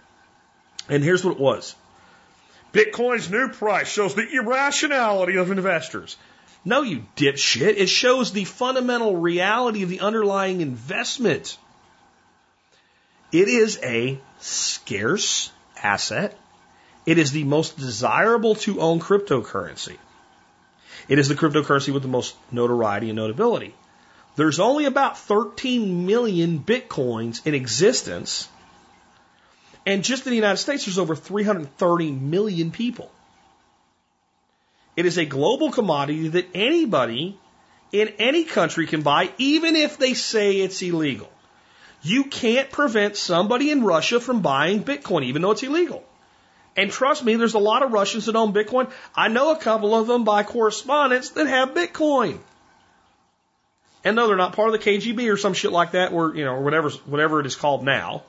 and 0.89 1.03
here's 1.03 1.25
what 1.25 1.33
it 1.33 1.41
was. 1.41 1.75
Bitcoin's 2.73 3.31
new 3.31 3.49
price 3.49 3.89
shows 3.89 4.15
the 4.15 4.29
irrationality 4.31 5.37
of 5.37 5.51
investors. 5.51 6.17
No, 6.65 6.83
you 6.83 7.05
dipshit. 7.17 7.75
It 7.77 7.89
shows 7.89 8.33
the 8.33 8.45
fundamental 8.45 9.17
reality 9.17 9.83
of 9.83 9.89
the 9.89 10.01
underlying 10.01 10.61
investment. 10.61 11.59
It 13.31 13.49
is 13.49 13.79
a 13.83 14.19
scarce 14.41 15.51
asset. 15.83 16.39
It 17.07 17.19
is 17.19 17.33
the 17.33 17.45
most 17.45 17.79
desirable 17.79 18.55
to 18.57 18.81
own 18.81 19.01
cryptocurrency. 19.01 19.97
It 21.09 21.19
is 21.19 21.29
the 21.29 21.35
cryptocurrency 21.35 21.93
with 21.93 22.03
the 22.03 22.09
most 22.09 22.35
notoriety 22.51 23.11
and 23.11 23.17
notability. 23.17 23.75
There's 24.37 24.61
only 24.61 24.85
about 24.85 25.19
13 25.19 26.07
million 26.07 26.61
bitcoins 26.61 27.47
in 27.47 27.55
existence 27.55 28.49
and 29.89 30.05
just 30.05 30.27
in 30.27 30.31
the 30.31 30.37
United 30.37 30.59
States, 30.59 30.85
there's 30.85 30.99
over 30.99 31.17
330 31.17 32.13
million 32.13 32.71
people. 32.71 33.11
It 34.97 35.07
is 35.07 35.17
a 35.17 35.25
global 35.25 35.71
commodity 35.71 36.29
that 36.29 36.49
anybody 36.53 37.39
in 37.91 38.09
any 38.19 38.45
country 38.45 38.87
can 38.87 39.01
buy, 39.01 39.33
even 39.39 39.77
if 39.77 39.97
they 39.97 40.13
say 40.13 40.61
it's 40.61 40.83
illegal. 40.83 41.31
You 42.03 42.25
can't 42.25 42.71
prevent 42.71 43.17
somebody 43.17 43.71
in 43.71 43.85
Russia 43.85 44.21
from 44.21 44.41
buying 44.41 44.85
Bitcoin, 44.85 45.25
even 45.25 45.43
though 45.43 45.51
it's 45.51 45.63
illegal. 45.63 46.05
And 46.77 46.91
trust 46.91 47.25
me, 47.25 47.35
there's 47.35 47.55
a 47.55 47.59
lot 47.59 47.83
of 47.83 47.93
Russians 47.93 48.27
that 48.27 48.37
own 48.37 48.53
Bitcoin. 48.53 48.91
I 49.15 49.29
know 49.29 49.51
a 49.51 49.59
couple 49.59 49.95
of 49.95 50.07
them 50.07 50.25
by 50.25 50.45
correspondence 50.45 51.31
that 51.31 51.49
have 51.49 51.71
Bitcoin. 51.71 52.39
And 54.05 54.15
no, 54.15 54.29
they're 54.29 54.37
not 54.37 54.53
part 54.53 54.73
of 54.73 54.81
the 54.81 54.91
KGB 54.91 55.33
or 55.33 55.37
some 55.37 55.55
shit 55.55 55.73
like 55.73 55.93
that, 55.93 56.13
or 56.13 56.37
you 56.37 56.45
know, 56.45 56.53
or 56.53 56.63
whatever 56.63 56.91
whatever 56.91 57.41
it 57.41 57.47
is 57.47 57.57
called 57.57 57.85
now 57.85 58.23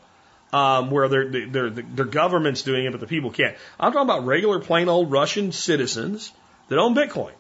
um, 0.51 0.89
where 0.91 1.07
they're, 1.07 1.47
they're, 1.47 1.69
their 1.69 2.05
government's 2.05 2.63
doing 2.63 2.85
it, 2.85 2.91
but 2.91 2.99
the 2.99 3.07
people 3.07 3.31
can't. 3.31 3.55
I'm 3.79 3.91
talking 3.91 4.07
about 4.07 4.25
regular, 4.25 4.59
plain 4.59 4.89
old 4.89 5.11
Russian 5.11 5.51
citizens 5.51 6.31
that 6.69 6.79
own 6.79 6.95
Bitcoin. 6.95 7.33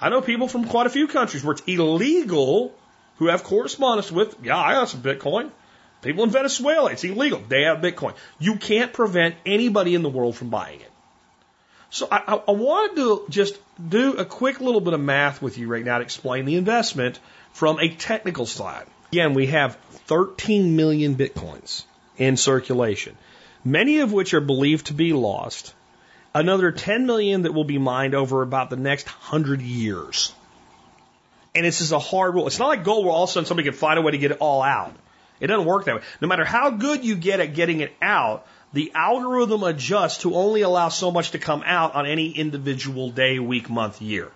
I 0.00 0.08
know 0.08 0.20
people 0.20 0.48
from 0.48 0.66
quite 0.66 0.86
a 0.86 0.90
few 0.90 1.08
countries 1.08 1.44
where 1.44 1.52
it's 1.52 1.62
illegal 1.66 2.74
who 3.18 3.28
have 3.28 3.44
correspondence 3.44 4.10
with, 4.10 4.36
yeah, 4.42 4.56
I 4.56 4.74
got 4.74 4.88
some 4.88 5.02
Bitcoin. 5.02 5.50
People 6.02 6.24
in 6.24 6.30
Venezuela, 6.30 6.90
it's 6.90 7.04
illegal. 7.04 7.42
They 7.48 7.62
have 7.62 7.78
Bitcoin. 7.78 8.14
You 8.38 8.56
can't 8.56 8.92
prevent 8.92 9.36
anybody 9.46 9.94
in 9.94 10.02
the 10.02 10.10
world 10.10 10.36
from 10.36 10.50
buying 10.50 10.80
it. 10.80 10.90
So 11.88 12.08
I, 12.10 12.40
I, 12.48 12.50
wanted 12.50 12.96
to 12.96 13.24
just 13.30 13.56
do 13.80 14.14
a 14.14 14.24
quick 14.24 14.60
little 14.60 14.80
bit 14.80 14.94
of 14.94 15.00
math 15.00 15.40
with 15.40 15.58
you 15.58 15.68
right 15.68 15.84
now 15.84 15.98
to 15.98 16.04
explain 16.04 16.44
the 16.44 16.56
investment 16.56 17.20
from 17.52 17.78
a 17.78 17.88
technical 17.88 18.46
side. 18.46 18.86
Again, 19.12 19.32
we 19.32 19.46
have 19.46 19.76
13 20.08 20.74
million 20.74 21.14
bitcoins 21.14 21.84
in 22.18 22.36
circulation, 22.36 23.16
many 23.64 24.00
of 24.00 24.12
which 24.12 24.34
are 24.34 24.40
believed 24.40 24.86
to 24.86 24.92
be 24.92 25.12
lost. 25.12 25.72
Another 26.34 26.72
10 26.72 27.06
million 27.06 27.42
that 27.42 27.54
will 27.54 27.64
be 27.64 27.78
mined 27.78 28.16
over 28.16 28.42
about 28.42 28.70
the 28.70 28.76
next 28.76 29.06
100 29.06 29.62
years. 29.62 30.34
And 31.54 31.64
this 31.64 31.80
is 31.80 31.92
a 31.92 31.98
hard 31.98 32.34
rule. 32.34 32.46
It's 32.46 32.58
not 32.58 32.68
like 32.68 32.84
gold 32.84 33.04
where 33.04 33.12
all 33.12 33.24
of 33.24 33.30
a 33.30 33.32
sudden 33.32 33.46
somebody 33.46 33.68
can 33.68 33.78
find 33.78 33.98
a 33.98 34.02
way 34.02 34.12
to 34.12 34.18
get 34.18 34.32
it 34.32 34.38
all 34.40 34.62
out. 34.62 34.94
It 35.40 35.48
doesn't 35.48 35.66
work 35.66 35.84
that 35.84 35.96
way. 35.96 36.02
No 36.20 36.28
matter 36.28 36.44
how 36.44 36.70
good 36.70 37.04
you 37.04 37.16
get 37.16 37.40
at 37.40 37.54
getting 37.54 37.80
it 37.80 37.92
out, 38.00 38.46
the 38.72 38.92
algorithm 38.94 39.62
adjusts 39.62 40.18
to 40.18 40.34
only 40.34 40.62
allow 40.62 40.88
so 40.88 41.10
much 41.10 41.32
to 41.32 41.38
come 41.38 41.62
out 41.64 41.94
on 41.94 42.06
any 42.06 42.30
individual 42.30 43.10
day, 43.10 43.38
week, 43.38 43.70
month, 43.70 44.02
year. 44.02 44.30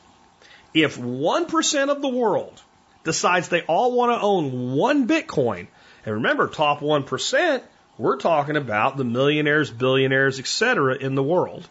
if 0.74 0.98
1% 0.98 1.90
of 1.90 2.02
the 2.02 2.10
world 2.10 2.62
decides 3.04 3.50
they 3.50 3.62
all 3.62 3.92
want 3.92 4.12
to 4.12 4.22
own 4.22 4.76
one 4.76 5.08
Bitcoin, 5.08 5.68
and 6.06 6.16
remember, 6.16 6.48
top 6.48 6.80
1%, 6.80 7.62
we're 7.98 8.18
talking 8.18 8.56
about 8.56 8.98
the 8.98 9.04
millionaires, 9.04 9.70
billionaires, 9.70 10.40
etc. 10.40 10.96
in 10.96 11.16
the 11.16 11.24
world. 11.24 11.68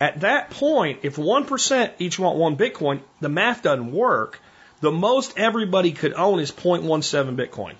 At 0.00 0.20
that 0.20 0.50
point, 0.50 1.00
if 1.02 1.16
1% 1.16 1.92
each 1.98 2.18
want 2.18 2.36
one 2.36 2.56
Bitcoin, 2.56 3.00
the 3.20 3.28
math 3.28 3.62
doesn't 3.62 3.92
work. 3.92 4.40
The 4.82 4.90
most 4.90 5.38
everybody 5.38 5.92
could 5.92 6.12
own 6.12 6.40
is 6.40 6.50
0.17 6.50 7.36
Bitcoin. 7.36 7.74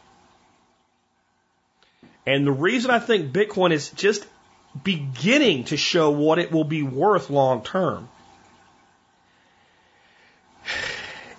And 2.24 2.46
the 2.46 2.52
reason 2.52 2.92
I 2.92 3.00
think 3.00 3.32
Bitcoin 3.32 3.72
is 3.72 3.90
just 3.90 4.24
beginning 4.84 5.64
to 5.64 5.76
show 5.76 6.12
what 6.12 6.38
it 6.38 6.52
will 6.52 6.62
be 6.62 6.84
worth 6.84 7.28
long 7.28 7.64
term 7.64 8.08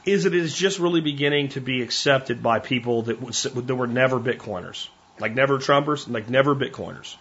is 0.05 0.25
it 0.25 0.35
is 0.35 0.53
just 0.53 0.79
really 0.79 0.99
beginning 0.99 1.47
to 1.49 1.61
be 1.61 1.81
accepted 1.81 2.43
by 2.43 2.59
people 2.59 3.03
that, 3.03 3.21
that 3.65 3.75
were 3.75 3.87
never 3.87 4.19
Bitcoiners, 4.19 4.89
like 5.17 5.33
never 5.33 5.59
Trumpers, 5.59 6.09
like 6.09 6.29
never 6.29 6.53
Bitcoiners. 6.53 7.15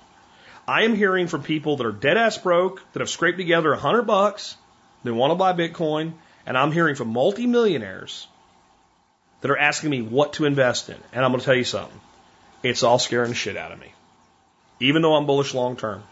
I 0.66 0.82
am 0.82 0.96
hearing 0.96 1.28
from 1.28 1.44
people 1.44 1.76
that 1.76 1.86
are 1.86 1.92
dead 1.92 2.16
ass 2.16 2.38
broke, 2.38 2.82
that 2.92 2.98
have 2.98 3.08
scraped 3.08 3.38
together 3.38 3.72
a 3.72 3.78
hundred 3.78 4.02
bucks, 4.02 4.56
they 5.04 5.12
want 5.12 5.30
to 5.30 5.36
buy 5.36 5.52
Bitcoin, 5.52 6.14
and 6.44 6.58
I'm 6.58 6.72
hearing 6.72 6.96
from 6.96 7.12
multimillionaires 7.12 8.26
that 9.42 9.50
are 9.50 9.58
asking 9.58 9.90
me 9.90 10.00
what 10.00 10.34
to 10.34 10.46
invest 10.46 10.88
in. 10.88 10.96
And 11.12 11.24
I'm 11.24 11.30
going 11.30 11.40
to 11.40 11.44
tell 11.44 11.54
you 11.54 11.64
something. 11.64 12.00
It's 12.62 12.82
all 12.82 12.98
scaring 12.98 13.28
the 13.28 13.34
shit 13.34 13.56
out 13.56 13.72
of 13.72 13.78
me. 13.78 13.92
Even 14.80 15.02
though 15.02 15.14
I'm 15.14 15.26
bullish 15.26 15.52
long 15.52 15.76
term. 15.76 16.02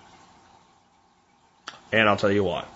And 1.92 2.08
I'll 2.08 2.16
tell 2.16 2.30
you 2.30 2.44
what. 2.44 2.66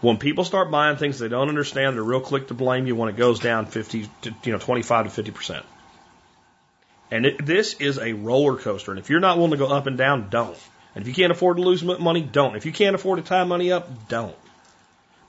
When 0.00 0.16
people 0.16 0.44
start 0.44 0.70
buying 0.70 0.96
things 0.96 1.18
they 1.18 1.28
don't 1.28 1.48
understand, 1.48 1.96
they're 1.96 2.02
real 2.02 2.20
quick 2.20 2.48
to 2.48 2.54
blame 2.54 2.86
you 2.86 2.96
when 2.96 3.08
it 3.08 3.16
goes 3.16 3.38
down 3.38 3.66
50 3.66 4.08
to, 4.22 4.34
you 4.42 4.52
know, 4.52 4.58
25 4.58 5.14
to 5.14 5.22
50%. 5.22 5.62
And 7.10 7.26
it, 7.26 7.44
this 7.44 7.74
is 7.74 7.98
a 7.98 8.14
roller 8.14 8.56
coaster. 8.56 8.90
And 8.90 8.98
if 8.98 9.10
you're 9.10 9.20
not 9.20 9.36
willing 9.36 9.52
to 9.52 9.58
go 9.58 9.68
up 9.68 9.86
and 9.86 9.96
down, 9.96 10.28
don't. 10.30 10.58
And 10.94 11.02
if 11.02 11.08
you 11.08 11.14
can't 11.14 11.30
afford 11.30 11.58
to 11.58 11.62
lose 11.62 11.84
money, 11.84 12.22
don't. 12.22 12.56
If 12.56 12.66
you 12.66 12.72
can't 12.72 12.94
afford 12.94 13.18
to 13.18 13.24
tie 13.24 13.44
money 13.44 13.70
up, 13.70 14.08
don't. 14.08 14.36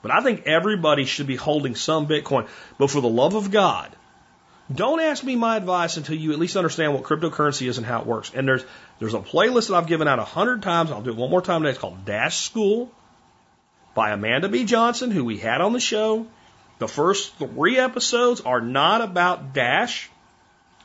But 0.02 0.10
I 0.10 0.22
think 0.22 0.46
everybody 0.46 1.04
should 1.04 1.26
be 1.26 1.36
holding 1.36 1.74
some 1.74 2.06
Bitcoin. 2.06 2.48
But 2.78 2.90
for 2.90 3.00
the 3.00 3.08
love 3.08 3.34
of 3.34 3.50
God, 3.50 3.94
don't 4.72 5.00
ask 5.00 5.22
me 5.22 5.36
my 5.36 5.56
advice 5.56 5.96
until 5.98 6.16
you 6.16 6.32
at 6.32 6.38
least 6.38 6.56
understand 6.56 6.94
what 6.94 7.02
cryptocurrency 7.02 7.68
is 7.68 7.76
and 7.76 7.86
how 7.86 8.00
it 8.00 8.06
works. 8.06 8.30
And 8.34 8.48
there's 8.48 8.64
there's 8.98 9.14
a 9.14 9.20
playlist 9.20 9.68
that 9.68 9.74
I've 9.74 9.86
given 9.86 10.08
out 10.08 10.18
a 10.18 10.24
hundred 10.24 10.62
times. 10.62 10.90
I'll 10.90 11.02
do 11.02 11.10
it 11.10 11.16
one 11.16 11.30
more 11.30 11.42
time 11.42 11.62
today. 11.62 11.70
It's 11.70 11.78
called 11.78 12.04
Dash 12.04 12.38
School 12.38 12.90
by 13.94 14.10
Amanda 14.10 14.48
B. 14.48 14.64
Johnson, 14.64 15.10
who 15.10 15.24
we 15.24 15.36
had 15.36 15.60
on 15.60 15.72
the 15.72 15.80
show. 15.80 16.26
The 16.78 16.88
first 16.88 17.36
three 17.36 17.78
episodes 17.78 18.40
are 18.40 18.60
not 18.60 19.02
about 19.02 19.52
Dash. 19.52 20.10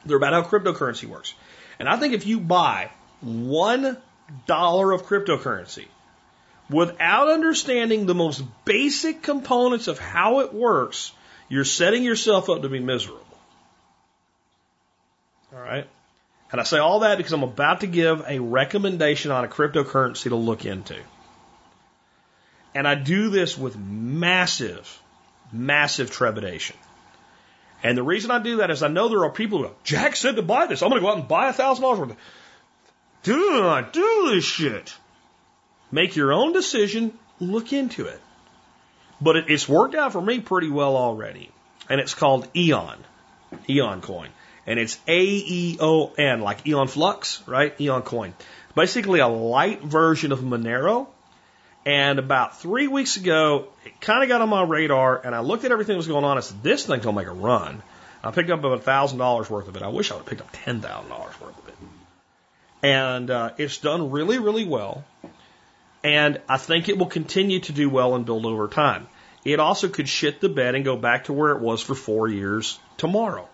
They're 0.06 0.18
about 0.18 0.34
how 0.34 0.44
cryptocurrency 0.44 1.06
works. 1.06 1.34
And 1.80 1.88
I 1.88 1.96
think 1.96 2.14
if 2.14 2.28
you 2.28 2.40
buy 2.40 2.92
one 3.22 3.98
dollar 4.46 4.92
of 4.92 5.04
cryptocurrency 5.04 5.88
without 6.70 7.30
understanding 7.30 8.06
the 8.06 8.14
most 8.14 8.44
basic 8.66 9.24
components 9.24 9.88
of 9.88 10.00
how 10.00 10.42
it 10.42 10.54
works, 10.54 11.14
you're 11.48 11.66
setting 11.66 12.04
yourself 12.04 12.50
up 12.50 12.62
to 12.62 12.70
be 12.70 12.80
miserable. 12.80 13.26
Right. 15.70 15.88
And 16.52 16.60
I 16.60 16.64
say 16.64 16.80
all 16.80 17.02
that 17.02 17.18
because 17.18 17.32
I'm 17.32 17.44
about 17.44 17.82
to 17.82 17.88
give 17.88 18.26
a 18.28 18.40
recommendation 18.40 19.30
on 19.30 19.46
a 19.46 19.48
cryptocurrency 19.48 20.30
to 20.30 20.36
look 20.36 20.66
into. 20.66 20.96
And 22.74 22.88
I 22.88 22.96
do 22.96 23.30
this 23.30 23.56
with 23.56 23.78
massive, 23.78 25.00
massive 25.52 26.10
trepidation. 26.10 26.76
And 27.84 27.96
the 27.96 28.04
reason 28.04 28.32
I 28.32 28.40
do 28.40 28.58
that 28.58 28.72
is 28.72 28.82
I 28.82 28.88
know 28.88 29.10
there 29.10 29.24
are 29.26 29.30
people 29.30 29.60
who 29.60 29.66
go, 29.66 29.76
Jack 29.84 30.16
said 30.16 30.38
to 30.38 30.42
buy 30.42 30.66
this. 30.66 30.82
I'm 30.82 30.90
going 30.90 31.02
to 31.02 31.06
go 31.06 31.12
out 31.12 31.20
and 31.20 31.28
buy 31.28 31.50
a 31.50 31.54
thousand 31.54 31.84
dollars 31.84 32.00
worth. 32.00 32.18
Do 33.22 33.62
not 33.62 33.94
do 33.94 34.32
this 34.34 34.44
shit. 34.44 34.96
Make 35.92 36.16
your 36.16 36.34
own 36.34 36.52
decision. 36.52 37.14
Look 37.40 37.74
into 37.74 38.06
it. 38.06 38.20
But 39.22 39.36
it, 39.36 39.46
it's 39.50 39.70
worked 39.70 39.94
out 39.94 40.14
for 40.14 40.22
me 40.22 40.40
pretty 40.40 40.70
well 40.70 40.98
already. 40.98 41.52
And 41.90 42.02
it's 42.02 42.16
called 42.16 42.48
Aeon. 42.56 42.98
Aeon 43.70 44.02
coin 44.02 44.30
and 44.70 44.80
it's 44.80 45.00
A 45.08 45.20
E 45.20 45.78
O 45.82 46.14
N, 46.14 46.42
like 46.42 46.66
Aeon 46.68 46.88
Flux, 46.88 47.42
right? 47.48 47.74
Aeon 47.82 48.04
coin. 48.04 48.36
Basically 48.76 49.20
a 49.20 49.28
light 49.28 49.82
version 49.82 50.32
of 50.32 50.40
Monero. 50.42 51.08
And 51.86 52.20
about 52.20 52.62
three 52.62 52.88
weeks 52.88 53.18
ago, 53.18 53.70
it 53.84 54.00
kind 54.00 54.22
of 54.22 54.30
got 54.30 54.42
on 54.42 54.50
my 54.50 54.62
radar, 54.62 55.20
and 55.26 55.34
I 55.34 55.40
looked 55.40 55.66
at 55.66 55.72
everything 55.72 55.94
that 55.94 55.98
was 55.98 56.08
going 56.08 56.24
on. 56.24 56.38
I 56.38 56.42
said, 56.42 56.62
this 56.62 56.86
thing's 56.86 57.04
to 57.04 57.12
make 57.12 57.26
a 57.26 57.32
run. 57.32 57.82
I 58.24 58.30
picked 58.30 58.52
up 58.52 58.60
about 58.60 58.84
$1,000 58.84 59.50
worth 59.50 59.68
of 59.68 59.76
it. 59.76 59.82
I 59.82 59.88
wish 59.88 60.12
I 60.12 60.16
would 60.16 60.20
have 60.20 60.30
picked 60.30 60.42
up 60.42 60.52
$10,000 60.52 61.10
worth 61.42 61.42
of 61.42 61.68
it. 61.68 61.76
And 62.84 63.32
uh, 63.32 63.52
it's 63.58 63.80
done 63.80 64.12
really, 64.12 64.38
really 64.38 64.66
well. 64.66 65.04
And 66.04 66.40
I 66.48 66.58
think 66.58 66.90
it 66.90 66.98
will 67.00 67.08
continue 67.08 67.60
to 67.62 67.72
do 67.72 67.90
well 67.90 68.14
and 68.14 68.24
build 68.24 68.46
over 68.46 68.68
time. 68.68 69.08
It 69.44 69.60
also 69.60 69.88
could 69.88 70.08
shit 70.08 70.42
the 70.42 70.50
bed 70.50 70.76
and 70.76 70.86
go 70.86 70.96
back 70.96 71.24
to 71.24 71.34
where 71.34 71.52
it 71.52 71.60
was 71.60 71.82
for 71.82 71.96
four 71.96 72.28
years 72.28 72.78
tomorrow. 72.98 73.49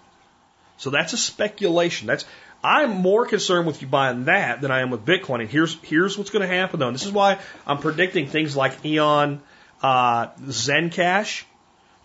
So 0.78 0.90
that's 0.90 1.14
a 1.14 1.18
speculation. 1.18 2.08
That's 2.08 2.26
I'm 2.64 2.92
more 2.92 3.26
concerned 3.26 3.68
with 3.68 3.82
you 3.82 3.88
buying 3.88 4.26
that 4.26 4.62
than 4.62 4.72
I 4.72 4.82
am 4.82 4.90
with 4.90 5.06
Bitcoin. 5.06 5.42
And 5.42 5.50
here's 5.50 5.76
here's 5.84 6.18
what's 6.18 6.32
going 6.32 6.48
to 6.48 6.54
happen 6.54 6.80
though. 6.80 6.88
And 6.88 6.96
this 6.96 7.06
is 7.06 7.12
why 7.12 7.40
I'm 7.68 7.78
predicting 7.78 8.28
things 8.28 8.56
like 8.56 8.84
Aeon, 8.86 9.42
uh, 9.82 10.28
Zencash, 10.42 11.44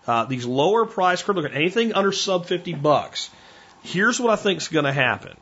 uh, 0.06 0.24
these 0.24 0.44
lower 0.44 0.86
price 0.86 1.22
crypto, 1.22 1.42
anything 1.44 1.94
under 1.94 2.12
sub 2.12 2.47
50 2.47 2.74
bucks. 2.74 3.30
Here's 3.82 4.20
what 4.20 4.32
I 4.32 4.36
think 4.36 4.60
is 4.60 4.68
going 4.68 4.84
to 4.84 4.92
happen. 4.92 5.36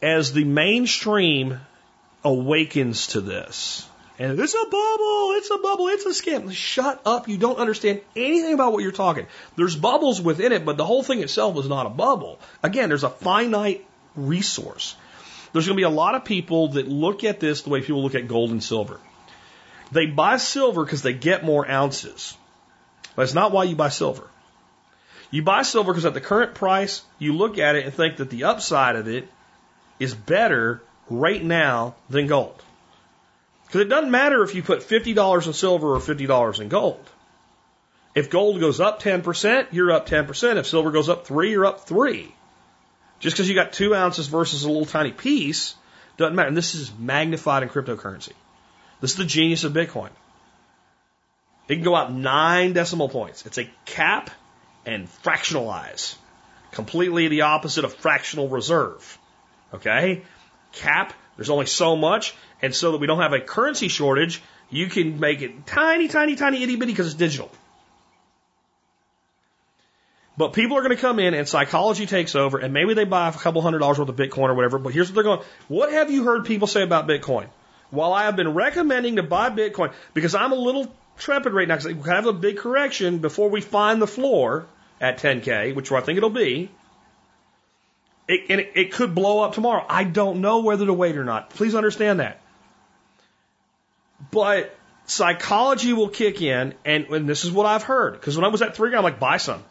As 0.00 0.32
the 0.32 0.44
mainstream 0.44 1.60
awakens 2.24 3.08
to 3.08 3.20
this, 3.20 3.87
and 4.18 4.38
it's 4.38 4.54
a 4.54 4.64
bubble, 4.64 5.32
it's 5.36 5.50
a 5.50 5.58
bubble, 5.58 5.86
it's 5.88 6.04
a 6.04 6.08
scam. 6.08 6.52
Shut 6.52 7.00
up. 7.06 7.28
You 7.28 7.38
don't 7.38 7.58
understand 7.58 8.00
anything 8.16 8.52
about 8.52 8.72
what 8.72 8.82
you're 8.82 8.90
talking. 8.90 9.26
There's 9.56 9.76
bubbles 9.76 10.20
within 10.20 10.50
it, 10.50 10.64
but 10.64 10.76
the 10.76 10.84
whole 10.84 11.04
thing 11.04 11.22
itself 11.22 11.56
is 11.56 11.68
not 11.68 11.86
a 11.86 11.90
bubble. 11.90 12.40
Again, 12.62 12.88
there's 12.88 13.04
a 13.04 13.10
finite 13.10 13.86
resource. 14.16 14.96
There's 15.52 15.66
going 15.66 15.76
to 15.76 15.80
be 15.80 15.84
a 15.84 15.88
lot 15.88 16.16
of 16.16 16.24
people 16.24 16.70
that 16.70 16.88
look 16.88 17.22
at 17.22 17.38
this 17.38 17.62
the 17.62 17.70
way 17.70 17.80
people 17.80 18.02
look 18.02 18.16
at 18.16 18.26
gold 18.26 18.50
and 18.50 18.62
silver. 18.62 18.98
They 19.92 20.06
buy 20.06 20.36
silver 20.38 20.84
because 20.84 21.02
they 21.02 21.14
get 21.14 21.44
more 21.44 21.68
ounces. 21.70 22.36
That's 23.14 23.34
not 23.34 23.52
why 23.52 23.64
you 23.64 23.76
buy 23.76 23.88
silver. 23.88 24.28
You 25.30 25.42
buy 25.42 25.62
silver 25.62 25.92
because 25.92 26.06
at 26.06 26.14
the 26.14 26.20
current 26.20 26.54
price, 26.54 27.02
you 27.18 27.36
look 27.36 27.58
at 27.58 27.76
it 27.76 27.84
and 27.84 27.94
think 27.94 28.16
that 28.16 28.30
the 28.30 28.44
upside 28.44 28.96
of 28.96 29.06
it 29.06 29.28
is 30.00 30.14
better 30.14 30.82
right 31.08 31.42
now 31.42 31.94
than 32.10 32.26
gold. 32.26 32.62
Because 33.68 33.82
it 33.82 33.88
doesn't 33.90 34.10
matter 34.10 34.42
if 34.42 34.54
you 34.54 34.62
put 34.62 34.80
$50 34.80 35.46
in 35.46 35.52
silver 35.52 35.94
or 35.94 35.98
$50 35.98 36.60
in 36.60 36.68
gold. 36.68 37.10
If 38.14 38.30
gold 38.30 38.60
goes 38.60 38.80
up 38.80 39.02
10%, 39.02 39.68
you're 39.72 39.92
up 39.92 40.08
10%. 40.08 40.56
If 40.56 40.66
silver 40.66 40.90
goes 40.90 41.10
up 41.10 41.26
3, 41.26 41.50
you're 41.50 41.66
up 41.66 41.86
3. 41.86 42.34
Just 43.20 43.36
because 43.36 43.48
you 43.48 43.54
got 43.54 43.72
two 43.72 43.94
ounces 43.94 44.26
versus 44.26 44.64
a 44.64 44.68
little 44.68 44.86
tiny 44.86 45.12
piece 45.12 45.74
doesn't 46.16 46.34
matter. 46.34 46.48
And 46.48 46.56
this 46.56 46.74
is 46.74 46.90
magnified 46.98 47.62
in 47.62 47.68
cryptocurrency. 47.68 48.32
This 49.00 49.12
is 49.12 49.16
the 49.18 49.24
genius 49.26 49.64
of 49.64 49.72
Bitcoin. 49.72 50.10
It 51.68 51.74
can 51.74 51.84
go 51.84 51.94
out 51.94 52.10
nine 52.12 52.72
decimal 52.72 53.10
points. 53.10 53.44
It's 53.44 53.58
a 53.58 53.70
cap 53.84 54.30
and 54.86 55.08
fractionalize. 55.22 56.16
Completely 56.72 57.28
the 57.28 57.42
opposite 57.42 57.84
of 57.84 57.94
fractional 57.94 58.48
reserve. 58.48 59.18
Okay? 59.74 60.22
Cap, 60.72 61.12
there's 61.38 61.50
only 61.50 61.66
so 61.66 61.94
much. 61.96 62.34
And 62.60 62.74
so 62.74 62.92
that 62.92 62.98
we 62.98 63.06
don't 63.06 63.20
have 63.20 63.32
a 63.32 63.40
currency 63.40 63.86
shortage, 63.86 64.42
you 64.68 64.88
can 64.88 65.20
make 65.20 65.40
it 65.40 65.66
tiny, 65.66 66.08
tiny, 66.08 66.34
tiny, 66.34 66.62
itty 66.62 66.74
bitty 66.74 66.92
because 66.92 67.06
it's 67.06 67.14
digital. 67.14 67.50
But 70.36 70.52
people 70.52 70.76
are 70.76 70.82
going 70.82 70.94
to 70.94 71.00
come 71.00 71.20
in 71.20 71.34
and 71.34 71.48
psychology 71.48 72.06
takes 72.06 72.34
over 72.34 72.58
and 72.58 72.74
maybe 72.74 72.94
they 72.94 73.04
buy 73.04 73.28
a 73.28 73.32
couple 73.32 73.62
hundred 73.62 73.78
dollars 73.78 74.00
worth 74.00 74.08
of 74.08 74.16
Bitcoin 74.16 74.48
or 74.48 74.54
whatever. 74.54 74.78
But 74.78 74.92
here's 74.92 75.08
what 75.08 75.14
they're 75.14 75.24
going, 75.24 75.40
what 75.68 75.92
have 75.92 76.10
you 76.10 76.24
heard 76.24 76.44
people 76.44 76.66
say 76.66 76.82
about 76.82 77.06
Bitcoin? 77.06 77.46
While 77.90 78.12
I 78.12 78.24
have 78.24 78.34
been 78.34 78.52
recommending 78.54 79.16
to 79.16 79.22
buy 79.22 79.50
Bitcoin 79.50 79.92
because 80.14 80.34
I'm 80.34 80.50
a 80.50 80.56
little 80.56 80.92
trepid 81.20 81.52
right 81.52 81.68
now 81.68 81.76
because 81.76 81.94
we 81.94 82.10
have 82.10 82.26
a 82.26 82.32
big 82.32 82.58
correction 82.58 83.18
before 83.18 83.48
we 83.48 83.60
find 83.60 84.02
the 84.02 84.06
floor 84.08 84.66
at 85.00 85.18
10K, 85.18 85.74
which 85.74 85.92
I 85.92 86.00
think 86.00 86.16
it'll 86.16 86.30
be. 86.30 86.70
It, 88.28 88.50
and 88.50 88.60
it, 88.60 88.72
it 88.74 88.92
could 88.92 89.14
blow 89.14 89.40
up 89.40 89.54
tomorrow. 89.54 89.84
I 89.88 90.04
don't 90.04 90.40
know 90.40 90.60
whether 90.60 90.84
to 90.86 90.92
wait 90.92 91.16
or 91.16 91.24
not. 91.24 91.50
Please 91.50 91.74
understand 91.74 92.20
that. 92.20 92.40
But 94.30 94.76
psychology 95.06 95.92
will 95.94 96.10
kick 96.10 96.42
in, 96.42 96.74
and, 96.84 97.06
and 97.06 97.28
this 97.28 97.44
is 97.44 97.50
what 97.50 97.66
I've 97.66 97.82
heard. 97.82 98.12
Because 98.12 98.36
when 98.36 98.44
I 98.44 98.48
was 98.48 98.60
at 98.60 98.76
three, 98.76 98.94
I'm 98.94 99.02
like, 99.02 99.18
buy 99.18 99.38
some. 99.38 99.64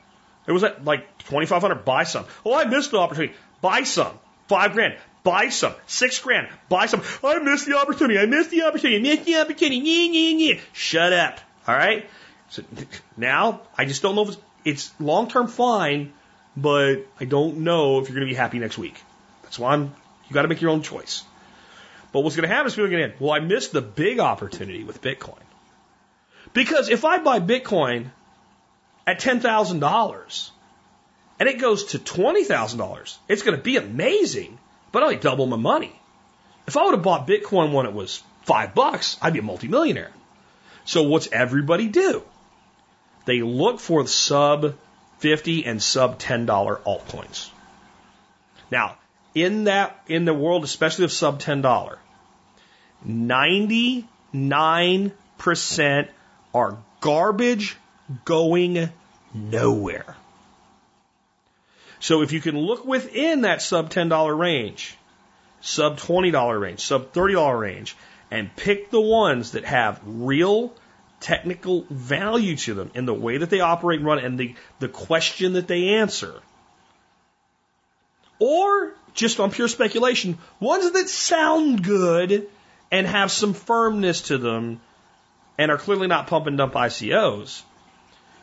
It 0.47 0.51
was 0.51 0.63
at 0.63 0.83
like 0.83 1.17
2500 1.19 1.85
buy 1.85 2.03
some. 2.03 2.25
Oh, 2.45 2.53
I 2.53 2.65
missed 2.65 2.91
the 2.91 2.97
opportunity. 2.97 3.33
Buy 3.61 3.83
some. 3.83 4.17
Five 4.47 4.73
grand. 4.73 4.97
Buy 5.23 5.49
some. 5.49 5.73
Six 5.85 6.19
grand. 6.19 6.47
Buy 6.69 6.85
some. 6.85 7.03
I 7.23 7.37
missed 7.39 7.65
the 7.65 7.77
opportunity. 7.77 8.17
I 8.17 8.25
missed 8.25 8.49
the 8.49 8.63
opportunity. 8.63 8.97
I 8.97 9.01
missed 9.01 9.25
the 9.25 9.35
opportunity. 9.35 9.77
Yeah, 9.77 10.19
yeah, 10.19 10.53
yeah. 10.53 10.59
Shut 10.73 11.13
up. 11.13 11.39
All 11.67 11.75
right? 11.75 12.09
So 12.49 12.63
now, 13.17 13.61
I 13.77 13.85
just 13.85 14.01
don't 14.01 14.15
know 14.15 14.23
if 14.23 14.29
it's, 14.29 14.41
it's 14.63 14.93
long 15.01 15.29
term 15.29 15.47
fine, 15.47 16.13
but 16.57 17.05
I 17.19 17.25
don't 17.25 17.59
know 17.59 17.99
if 17.99 18.09
you're 18.09 18.15
going 18.15 18.27
to 18.27 18.31
be 18.31 18.35
happy 18.35 18.57
next 18.57 18.79
week. 18.79 18.99
That's 19.43 19.59
why 19.59 19.73
I'm, 19.73 19.93
you 20.27 20.33
got 20.33 20.41
to 20.41 20.47
make 20.47 20.59
your 20.59 20.71
own 20.71 20.81
choice. 20.81 21.23
But 22.11 22.21
what's 22.21 22.35
going 22.35 22.49
to 22.49 22.53
happen 22.53 22.67
is 22.67 22.73
people 22.73 22.87
are 22.87 22.89
going 22.89 23.11
to, 23.11 23.23
well, 23.23 23.31
I 23.31 23.39
missed 23.39 23.73
the 23.73 23.81
big 23.81 24.19
opportunity 24.19 24.83
with 24.83 24.99
Bitcoin. 24.99 25.43
Because 26.53 26.89
if 26.89 27.05
I 27.05 27.19
buy 27.19 27.39
Bitcoin 27.39 28.09
at 29.05 29.19
$10,000 29.19 30.49
and 31.39 31.47
it 31.47 31.59
goes 31.59 31.83
to 31.91 31.99
$20,000, 31.99 33.17
it's 33.27 33.43
going 33.43 33.55
to 33.55 33.63
be 33.63 33.77
amazing, 33.77 34.57
but 34.91 35.03
I 35.03 35.05
only 35.05 35.17
double 35.17 35.45
my 35.45 35.57
money. 35.57 35.93
If 36.65 36.75
I 36.75 36.85
would 36.85 36.95
have 36.95 37.03
bought 37.03 37.27
Bitcoin 37.27 37.71
when 37.71 37.85
it 37.85 37.93
was 37.93 38.23
five 38.43 38.73
bucks, 38.73 39.17
I'd 39.21 39.33
be 39.33 39.39
a 39.39 39.43
multimillionaire. 39.43 40.11
So 40.85 41.03
what's 41.03 41.29
everybody 41.31 41.87
do? 41.87 42.23
They 43.25 43.41
look 43.41 43.79
for 43.79 44.01
the 44.01 44.09
sub 44.09 44.73
50 45.19 45.65
and 45.65 45.81
sub 45.81 46.19
$10 46.19 46.45
altcoins. 46.45 47.49
Now, 48.71 48.97
in 49.33 49.65
that 49.65 50.01
in 50.07 50.25
the 50.25 50.33
world, 50.33 50.63
especially 50.63 51.05
of 51.05 51.11
sub 51.11 51.39
ten 51.39 51.61
dollar, 51.61 51.99
ninety 53.03 54.07
nine 54.33 55.11
percent 55.37 56.09
are 56.53 56.77
garbage 57.01 57.77
going 58.25 58.89
nowhere. 59.33 60.15
So 61.99 62.21
if 62.21 62.31
you 62.31 62.41
can 62.41 62.57
look 62.57 62.85
within 62.85 63.41
that 63.41 63.61
sub 63.61 63.89
$10 63.89 64.37
range, 64.37 64.95
sub 65.61 65.99
$20 65.99 66.61
range, 66.61 66.79
sub 66.79 67.11
$30 67.11 67.59
range, 67.59 67.95
and 68.29 68.55
pick 68.55 68.91
the 68.91 69.01
ones 69.01 69.51
that 69.51 69.65
have 69.65 69.99
real 70.05 70.73
technical 71.19 71.85
value 71.89 72.55
to 72.55 72.73
them 72.73 72.91
in 72.93 73.05
the 73.05 73.13
way 73.13 73.37
that 73.37 73.49
they 73.49 73.59
operate 73.59 73.99
and 73.99 74.07
run 74.07 74.19
and 74.19 74.39
the, 74.39 74.55
the 74.79 74.87
question 74.87 75.53
that 75.53 75.67
they 75.67 75.95
answer. 75.95 76.33
Or 78.39 78.93
just 79.13 79.39
on 79.39 79.51
pure 79.51 79.67
speculation, 79.67 80.37
ones 80.59 80.91
that 80.91 81.09
sound 81.09 81.83
good 81.83 82.47
and 82.91 83.07
have 83.07 83.31
some 83.31 83.53
firmness 83.53 84.23
to 84.23 84.37
them 84.37 84.79
and 85.57 85.71
are 85.71 85.77
clearly 85.77 86.07
not 86.07 86.27
pump 86.27 86.47
and 86.47 86.57
dump 86.57 86.73
ICOs. 86.73 87.63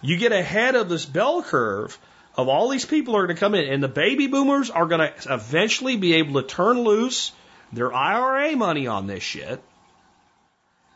You 0.01 0.19
get 0.19 0.33
ahead 0.33 0.75
of 0.75 0.89
this 0.89 1.07
bell 1.07 1.43
curve 1.43 1.99
of 2.37 2.49
all 2.49 2.69
these 2.69 2.85
people 2.85 3.17
are 3.17 3.27
going 3.27 3.37
to 3.37 3.41
come 3.41 3.55
in, 3.55 3.73
and 3.73 3.83
the 3.83 3.89
baby 3.89 4.27
boomers 4.27 4.71
are 4.71 4.87
going 4.87 5.01
to 5.01 5.33
eventually 5.33 5.97
be 5.97 6.15
able 6.15 6.43
to 6.43 6.47
turn 6.47 6.81
loose 6.81 7.33
their 7.73 7.93
IRA 7.93 8.57
money 8.57 8.87
on 8.87 9.07
this 9.07 9.23
shit. 9.23 9.63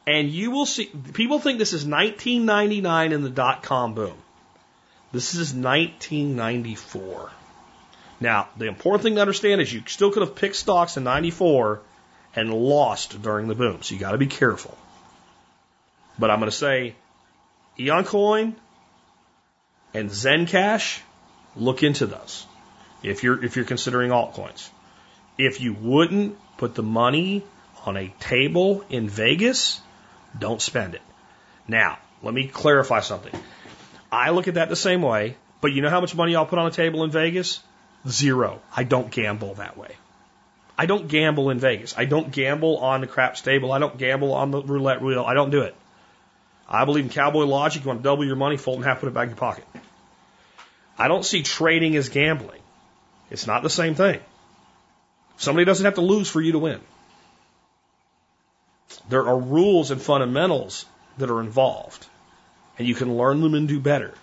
And 0.08 0.30
you 0.30 0.50
will 0.50 0.64
see, 0.64 0.86
people 0.86 1.38
think 1.38 1.58
this 1.58 1.74
is 1.74 1.84
1999 1.84 3.12
in 3.12 3.20
the 3.20 3.28
dot 3.28 3.62
com 3.62 3.92
boom. 3.92 4.14
This 5.12 5.34
is 5.34 5.52
1994. 5.52 7.30
Now, 8.18 8.48
the 8.56 8.68
important 8.68 9.02
thing 9.02 9.16
to 9.16 9.20
understand 9.20 9.60
is 9.60 9.70
you 9.70 9.82
still 9.86 10.10
could 10.10 10.22
have 10.22 10.34
picked 10.34 10.56
stocks 10.56 10.96
in 10.96 11.04
94 11.04 11.80
and 12.34 12.54
lost 12.54 13.20
during 13.20 13.48
the 13.48 13.54
boom. 13.54 13.82
So 13.82 13.94
you 13.94 14.00
got 14.00 14.12
to 14.12 14.18
be 14.18 14.26
careful. 14.26 14.78
But 16.18 16.30
I'm 16.30 16.38
going 16.38 16.50
to 16.50 16.56
say 16.56 16.94
Aeon 17.78 18.04
Coin 18.04 18.56
and 19.92 20.08
Zencash, 20.08 21.00
look 21.54 21.82
into 21.82 22.06
those 22.06 22.46
if 23.02 23.22
you're 23.24 23.44
if 23.44 23.56
you're 23.56 23.66
considering 23.66 24.10
altcoins. 24.10 24.70
If 25.36 25.60
you 25.60 25.74
wouldn't 25.74 26.38
put 26.56 26.74
the 26.74 26.82
money 26.82 27.44
on 27.84 27.98
a 27.98 28.08
table 28.20 28.86
in 28.88 29.10
Vegas, 29.10 29.82
don't 30.38 30.60
spend 30.60 30.94
it. 30.94 31.02
Now, 31.66 31.98
let 32.22 32.34
me 32.34 32.48
clarify 32.48 33.00
something. 33.00 33.32
I 34.10 34.30
look 34.30 34.48
at 34.48 34.54
that 34.54 34.68
the 34.68 34.76
same 34.76 35.02
way, 35.02 35.36
but 35.60 35.72
you 35.72 35.82
know 35.82 35.90
how 35.90 36.00
much 36.00 36.14
money 36.14 36.34
I'll 36.34 36.46
put 36.46 36.58
on 36.58 36.66
a 36.66 36.70
table 36.70 37.04
in 37.04 37.10
Vegas? 37.10 37.60
Zero. 38.08 38.62
I 38.74 38.84
don't 38.84 39.10
gamble 39.10 39.54
that 39.54 39.76
way. 39.76 39.94
I 40.76 40.86
don't 40.86 41.08
gamble 41.08 41.50
in 41.50 41.58
Vegas. 41.58 41.94
I 41.98 42.04
don't 42.04 42.30
gamble 42.30 42.78
on 42.78 43.00
the 43.00 43.06
craps 43.06 43.40
table. 43.40 43.72
I 43.72 43.80
don't 43.80 43.98
gamble 43.98 44.32
on 44.32 44.52
the 44.52 44.62
roulette 44.62 45.02
wheel. 45.02 45.24
I 45.26 45.34
don't 45.34 45.50
do 45.50 45.62
it. 45.62 45.74
I 46.68 46.84
believe 46.84 47.04
in 47.04 47.10
cowboy 47.10 47.44
logic. 47.44 47.82
You 47.82 47.88
want 47.88 48.00
to 48.00 48.04
double 48.04 48.24
your 48.24 48.36
money, 48.36 48.56
fold 48.56 48.78
in 48.78 48.84
half, 48.84 49.00
put 49.00 49.08
it 49.08 49.14
back 49.14 49.24
in 49.24 49.30
your 49.30 49.38
pocket. 49.38 49.64
I 50.96 51.08
don't 51.08 51.24
see 51.24 51.42
trading 51.42 51.96
as 51.96 52.08
gambling. 52.08 52.60
It's 53.30 53.46
not 53.46 53.62
the 53.62 53.70
same 53.70 53.94
thing. 53.94 54.20
Somebody 55.36 55.64
doesn't 55.64 55.84
have 55.84 55.94
to 55.94 56.00
lose 56.00 56.28
for 56.28 56.40
you 56.40 56.52
to 56.52 56.58
win. 56.58 56.80
There 59.08 59.26
are 59.26 59.38
rules 59.38 59.90
and 59.90 60.00
fundamentals 60.00 60.84
that 61.18 61.30
are 61.30 61.40
involved, 61.40 62.06
and 62.78 62.86
you 62.86 62.94
can 62.94 63.16
learn 63.16 63.40
them 63.40 63.54
and 63.54 63.66
do 63.66 63.80
better. 63.80 64.14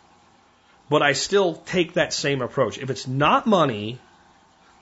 But 0.90 1.02
I 1.02 1.14
still 1.14 1.56
take 1.56 1.94
that 1.94 2.14
same 2.14 2.41
approach. 2.41 2.78
If 2.78 2.90
it's 2.90 3.07
not 3.07 3.48
money 3.48 3.99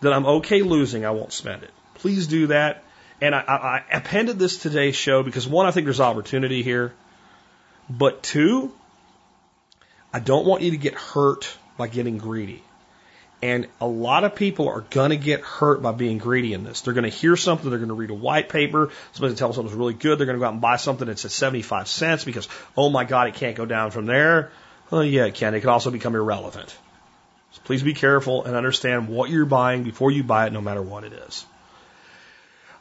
that 0.01 0.11
I'm 0.11 0.25
okay 0.25 0.61
losing, 0.61 1.05
I 1.05 1.11
won't 1.11 1.31
spend 1.31 1.63
it. 1.63 1.71
Please 1.95 2.27
do 2.27 2.47
that. 2.47 2.83
And 3.21 3.33
I, 3.33 3.39
I, 3.39 3.55
I 3.55 3.97
appended 3.97 4.37
this 4.37 4.57
today's 4.57 4.97
show 4.97 5.23
because 5.23 5.47
one, 5.47 5.65
I 5.65 5.71
think 5.71 5.85
there's 5.85 6.01
opportunity 6.01 6.61
here. 6.61 6.93
But 7.89 8.21
two, 8.21 8.73
I 10.11 10.19
don't 10.19 10.45
want 10.45 10.61
you 10.61 10.71
to 10.71 10.77
get 10.77 10.95
hurt 10.95 11.57
by 11.77 11.87
getting 11.87 12.17
greedy. 12.17 12.63
And 13.43 13.67
a 13.81 13.85
lot 13.85 14.23
of 14.23 14.35
people 14.35 14.69
are 14.69 14.85
going 14.89 15.09
to 15.09 15.17
get 15.17 15.41
hurt 15.41 15.81
by 15.81 15.91
being 15.91 16.17
greedy 16.17 16.53
in 16.53 16.63
this. 16.63 16.79
They're 16.79 16.93
going 16.93 17.03
to 17.03 17.09
hear 17.09 17.35
something, 17.35 17.69
they're 17.69 17.77
going 17.77 17.89
to 17.89 17.93
read 17.93 18.09
a 18.09 18.13
white 18.13 18.47
paper, 18.47 18.89
somebody 19.11 19.35
tells 19.35 19.57
them 19.57 19.65
something's 19.65 19.77
really 19.77 19.95
good, 19.95 20.17
they're 20.17 20.25
going 20.25 20.37
to 20.37 20.39
go 20.39 20.45
out 20.45 20.53
and 20.53 20.61
buy 20.61 20.77
something 20.77 21.05
that's 21.09 21.25
at 21.25 21.31
75 21.31 21.89
cents 21.89 22.23
because, 22.23 22.47
oh 22.77 22.89
my 22.89 23.03
God, 23.03 23.27
it 23.27 23.33
can't 23.33 23.57
go 23.57 23.65
down 23.65 23.91
from 23.91 24.05
there. 24.05 24.53
Well, 24.89 25.03
yeah, 25.03 25.25
it 25.25 25.35
can. 25.35 25.55
It 25.55 25.59
can 25.59 25.67
also 25.67 25.91
become 25.91 26.15
irrelevant. 26.15 26.73
So 27.51 27.61
please 27.65 27.83
be 27.83 27.93
careful 27.93 28.45
and 28.45 28.55
understand 28.55 29.09
what 29.09 29.29
you're 29.29 29.45
buying 29.45 29.83
before 29.83 30.09
you 30.09 30.23
buy 30.23 30.47
it, 30.47 30.53
no 30.53 30.61
matter 30.61 30.81
what 30.81 31.03
it 31.03 31.11
is. 31.11 31.45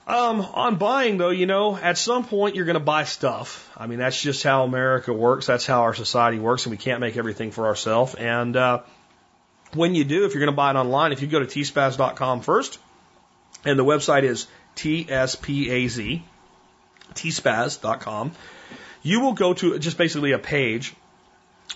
Um, 0.06 0.42
on 0.42 0.76
buying 0.76 1.18
though, 1.18 1.30
you 1.30 1.46
know, 1.46 1.76
at 1.76 1.98
some 1.98 2.24
point 2.24 2.54
you're 2.54 2.66
going 2.66 2.74
to 2.74 2.80
buy 2.80 3.02
stuff. 3.02 3.68
I 3.76 3.88
mean, 3.88 3.98
that's 3.98 4.20
just 4.20 4.44
how 4.44 4.62
America 4.62 5.12
works. 5.12 5.46
That's 5.46 5.66
how 5.66 5.82
our 5.82 5.94
society 5.94 6.38
works, 6.38 6.66
and 6.66 6.70
we 6.70 6.76
can't 6.76 7.00
make 7.00 7.16
everything 7.16 7.50
for 7.50 7.66
ourselves. 7.66 8.14
And 8.14 8.56
uh, 8.56 8.82
when 9.74 9.94
you 9.94 10.04
do, 10.04 10.24
if 10.24 10.34
you're 10.34 10.40
going 10.40 10.52
to 10.52 10.56
buy 10.56 10.70
it 10.70 10.76
online, 10.76 11.12
if 11.12 11.22
you 11.22 11.28
go 11.28 11.40
to 11.40 11.46
tspaz.com 11.46 12.40
first, 12.40 12.78
and 13.64 13.78
the 13.78 13.84
website 13.84 14.24
is 14.24 14.46
tspaz, 14.76 16.22
tspaz.com, 17.14 18.32
you 19.02 19.20
will 19.20 19.32
go 19.32 19.54
to 19.54 19.78
just 19.78 19.98
basically 19.98 20.32
a 20.32 20.38
page 20.38 20.94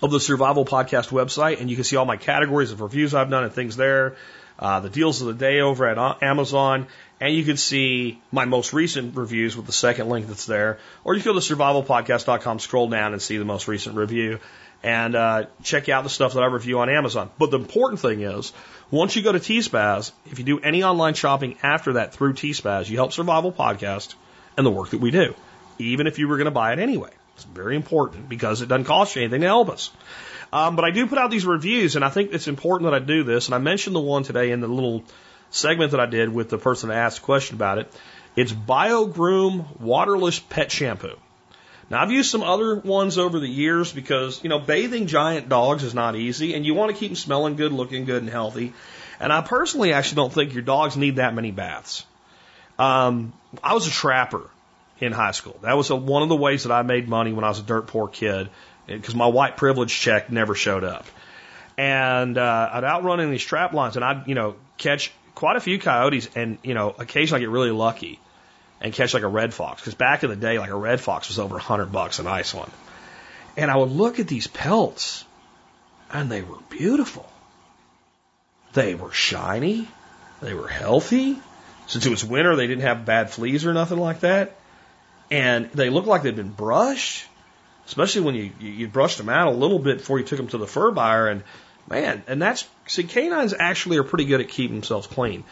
of 0.01 0.11
the 0.11 0.19
Survival 0.19 0.65
Podcast 0.65 1.09
website, 1.09 1.59
and 1.59 1.69
you 1.69 1.75
can 1.75 1.83
see 1.83 1.95
all 1.95 2.05
my 2.05 2.17
categories 2.17 2.71
of 2.71 2.81
reviews 2.81 3.13
I've 3.13 3.29
done 3.29 3.43
and 3.43 3.53
things 3.53 3.75
there, 3.75 4.15
uh, 4.59 4.79
the 4.79 4.89
deals 4.89 5.21
of 5.21 5.27
the 5.27 5.33
day 5.33 5.61
over 5.61 5.87
at 5.87 6.21
Amazon, 6.21 6.87
and 7.19 7.33
you 7.33 7.43
can 7.43 7.57
see 7.57 8.21
my 8.31 8.45
most 8.45 8.73
recent 8.73 9.15
reviews 9.15 9.57
with 9.57 9.65
the 9.65 9.71
second 9.71 10.09
link 10.09 10.27
that's 10.27 10.45
there. 10.45 10.77
Or 11.03 11.15
you 11.15 11.21
can 11.21 11.33
go 11.33 11.39
to 11.39 11.55
survivalpodcast.com, 11.55 12.59
scroll 12.59 12.89
down, 12.89 13.13
and 13.13 13.21
see 13.21 13.37
the 13.37 13.45
most 13.45 13.67
recent 13.67 13.95
review, 13.95 14.39
and 14.83 15.15
uh, 15.15 15.45
check 15.63 15.89
out 15.89 16.03
the 16.03 16.09
stuff 16.09 16.33
that 16.33 16.43
I 16.43 16.47
review 16.47 16.79
on 16.79 16.89
Amazon. 16.89 17.29
But 17.37 17.51
the 17.51 17.57
important 17.57 17.99
thing 17.99 18.21
is, 18.21 18.53
once 18.91 19.15
you 19.15 19.21
go 19.21 19.31
to 19.31 19.39
T-Spaz, 19.39 20.11
if 20.31 20.39
you 20.39 20.45
do 20.45 20.59
any 20.59 20.83
online 20.83 21.13
shopping 21.13 21.57
after 21.63 21.93
that 21.93 22.13
through 22.13 22.33
T-Spaz, 22.33 22.89
you 22.89 22.97
help 22.97 23.11
Survival 23.11 23.51
Podcast 23.51 24.15
and 24.55 24.65
the 24.65 24.71
work 24.71 24.91
that 24.91 25.01
we 25.01 25.11
do, 25.11 25.35
even 25.79 26.07
if 26.07 26.19
you 26.19 26.27
were 26.27 26.37
going 26.37 26.45
to 26.45 26.51
buy 26.51 26.73
it 26.73 26.79
anyway. 26.79 27.11
It's 27.35 27.43
very 27.43 27.75
important 27.75 28.29
because 28.29 28.61
it 28.61 28.67
doesn't 28.67 28.85
cost 28.85 29.15
you 29.15 29.21
anything 29.21 29.41
to 29.41 29.47
help 29.47 29.69
us. 29.69 29.91
Um, 30.51 30.75
but 30.75 30.85
I 30.85 30.91
do 30.91 31.05
put 31.05 31.17
out 31.17 31.29
these 31.29 31.45
reviews, 31.45 31.95
and 31.95 32.05
I 32.05 32.09
think 32.09 32.33
it's 32.33 32.47
important 32.47 32.89
that 32.89 32.95
I 32.95 33.03
do 33.03 33.23
this. 33.23 33.47
And 33.47 33.55
I 33.55 33.57
mentioned 33.59 33.95
the 33.95 33.99
one 33.99 34.23
today 34.23 34.51
in 34.51 34.61
the 34.61 34.67
little 34.67 35.03
segment 35.51 35.91
that 35.91 35.99
I 35.99 36.05
did 36.05 36.33
with 36.33 36.49
the 36.49 36.57
person 36.57 36.89
that 36.89 36.97
asked 36.97 37.19
a 37.19 37.21
question 37.21 37.55
about 37.55 37.77
it. 37.77 37.93
It's 38.35 38.53
BioGroom 38.53 39.79
waterless 39.79 40.39
pet 40.39 40.71
shampoo. 40.71 41.17
Now 41.89 42.01
I've 42.01 42.11
used 42.11 42.29
some 42.29 42.43
other 42.43 42.75
ones 42.75 43.17
over 43.17 43.39
the 43.39 43.47
years 43.47 43.91
because, 43.93 44.43
you 44.43 44.49
know, 44.49 44.59
bathing 44.59 45.07
giant 45.07 45.47
dogs 45.47 45.83
is 45.83 45.93
not 45.93 46.15
easy 46.15 46.53
and 46.53 46.65
you 46.65 46.73
want 46.73 46.91
to 46.91 46.97
keep 46.97 47.11
them 47.11 47.15
smelling 47.15 47.55
good, 47.55 47.71
looking 47.71 48.05
good 48.05 48.21
and 48.21 48.29
healthy. 48.29 48.73
And 49.19 49.31
I 49.31 49.41
personally 49.41 49.93
actually 49.93 50.17
don't 50.17 50.33
think 50.33 50.53
your 50.53 50.63
dogs 50.63 50.97
need 50.97 51.15
that 51.15 51.33
many 51.33 51.51
baths. 51.51 52.05
Um, 52.77 53.33
I 53.63 53.73
was 53.73 53.87
a 53.87 53.91
trapper 53.91 54.49
in 54.99 55.11
high 55.11 55.31
school. 55.31 55.57
That 55.61 55.77
was 55.77 55.89
a, 55.89 55.95
one 55.95 56.23
of 56.23 56.29
the 56.29 56.35
ways 56.35 56.63
that 56.63 56.71
I 56.71 56.81
made 56.81 57.07
money 57.07 57.33
when 57.33 57.43
I 57.43 57.49
was 57.49 57.59
a 57.59 57.63
dirt 57.63 57.87
poor 57.87 58.07
kid 58.07 58.49
because 58.85 59.15
my 59.15 59.27
white 59.27 59.57
privilege 59.57 59.97
check 59.97 60.31
never 60.31 60.55
showed 60.55 60.83
up. 60.83 61.05
And 61.77 62.37
uh, 62.37 62.69
I'd 62.73 62.83
outrun 62.83 63.19
in 63.19 63.31
these 63.31 63.43
trap 63.43 63.73
lines, 63.73 63.95
and 63.95 64.05
I'd 64.05 64.27
you 64.27 64.35
know 64.35 64.55
catch 64.77 65.11
quite 65.35 65.57
a 65.57 65.59
few 65.59 65.77
coyotes, 65.77 66.27
and 66.35 66.57
you 66.63 66.73
know 66.73 66.95
occasionally 66.97 67.41
I 67.41 67.45
get 67.45 67.49
really 67.49 67.71
lucky 67.71 68.19
and 68.81 68.93
catch 68.93 69.13
like 69.13 69.23
a 69.23 69.27
red 69.27 69.53
fox 69.53 69.81
because 69.81 69.95
back 69.95 70.23
in 70.23 70.29
the 70.29 70.35
day, 70.35 70.59
like 70.59 70.69
a 70.69 70.75
red 70.75 71.01
fox 71.01 71.29
was 71.29 71.39
over 71.39 71.57
a 71.57 71.61
hundred 71.61 71.91
bucks 71.91 72.19
in 72.19 72.27
Iceland. 72.27 72.71
And 73.55 73.71
I 73.71 73.77
would 73.77 73.91
look 73.91 74.19
at 74.19 74.27
these 74.27 74.47
pelts, 74.47 75.25
and 76.11 76.29
they 76.29 76.41
were 76.41 76.59
beautiful. 76.69 77.27
They 78.73 78.93
were 78.93 79.11
shiny. 79.11 79.87
They 80.41 80.53
were 80.53 80.67
healthy. 80.67 81.39
Since 81.87 82.05
it 82.05 82.09
was 82.09 82.23
winter, 82.23 82.55
they 82.55 82.67
didn't 82.67 82.83
have 82.83 83.05
bad 83.05 83.31
fleas 83.31 83.65
or 83.65 83.73
nothing 83.73 83.97
like 83.97 84.19
that 84.19 84.57
and 85.29 85.69
they 85.71 85.89
looked 85.89 86.07
like 86.07 86.23
they'd 86.23 86.35
been 86.35 86.51
brushed, 86.51 87.25
especially 87.85 88.21
when 88.21 88.35
you, 88.35 88.51
you, 88.59 88.69
you 88.69 88.87
brushed 88.87 89.17
them 89.17 89.29
out 89.29 89.47
a 89.47 89.51
little 89.51 89.79
bit 89.79 89.99
before 89.99 90.19
you 90.19 90.25
took 90.25 90.37
them 90.37 90.47
to 90.49 90.57
the 90.57 90.67
fur 90.67 90.91
buyer. 90.91 91.27
And 91.27 91.43
man, 91.89 92.23
and 92.27 92.41
that's, 92.41 92.67
see, 92.87 93.03
canines 93.03 93.53
actually 93.57 93.97
are 93.97 94.03
pretty 94.03 94.25
good 94.25 94.41
at 94.41 94.49
keeping 94.49 94.77
themselves 94.77 95.07
clean. 95.07 95.43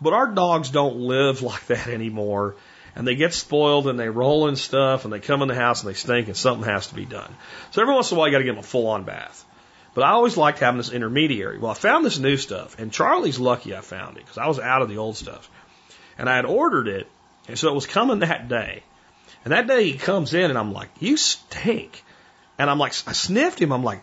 But 0.00 0.12
our 0.12 0.28
dogs 0.28 0.70
don't 0.70 0.96
live 0.96 1.42
like 1.42 1.66
that 1.66 1.88
anymore. 1.88 2.56
And 2.94 3.06
they 3.06 3.14
get 3.14 3.34
spoiled 3.34 3.86
and 3.86 3.98
they 3.98 4.08
roll 4.08 4.48
in 4.48 4.56
stuff 4.56 5.04
and 5.04 5.12
they 5.12 5.20
come 5.20 5.42
in 5.42 5.48
the 5.48 5.54
house 5.54 5.82
and 5.82 5.90
they 5.90 5.94
stink 5.94 6.28
and 6.28 6.36
something 6.36 6.68
has 6.68 6.88
to 6.88 6.94
be 6.94 7.04
done. 7.04 7.34
So 7.70 7.82
every 7.82 7.94
once 7.94 8.10
in 8.10 8.16
a 8.16 8.18
while 8.18 8.28
you 8.28 8.32
got 8.32 8.38
to 8.38 8.44
give 8.44 8.54
them 8.54 8.64
a 8.64 8.66
full 8.66 8.88
on 8.88 9.04
bath. 9.04 9.44
But 9.94 10.04
I 10.04 10.10
always 10.10 10.36
liked 10.36 10.58
having 10.58 10.78
this 10.78 10.92
intermediary. 10.92 11.58
Well, 11.58 11.70
I 11.70 11.74
found 11.74 12.04
this 12.04 12.18
new 12.18 12.36
stuff 12.36 12.78
and 12.78 12.92
Charlie's 12.92 13.38
lucky 13.38 13.74
I 13.74 13.80
found 13.80 14.16
it 14.16 14.24
because 14.24 14.38
I 14.38 14.46
was 14.46 14.58
out 14.58 14.82
of 14.82 14.88
the 14.88 14.98
old 14.98 15.16
stuff. 15.16 15.50
And 16.18 16.28
I 16.28 16.36
had 16.36 16.44
ordered 16.44 16.88
it 16.88 17.08
and 17.46 17.58
so 17.58 17.68
it 17.68 17.74
was 17.74 17.86
coming 17.86 18.20
that 18.20 18.48
day. 18.48 18.82
And 19.44 19.52
that 19.52 19.66
day 19.66 19.84
he 19.84 19.98
comes 19.98 20.34
in 20.34 20.50
and 20.50 20.58
I'm 20.58 20.72
like, 20.72 20.90
you 21.00 21.16
stink. 21.16 22.04
And 22.58 22.68
I'm 22.68 22.78
like, 22.78 22.92
I 23.06 23.12
sniffed 23.12 23.60
him. 23.60 23.72
I'm 23.72 23.84
like, 23.84 24.02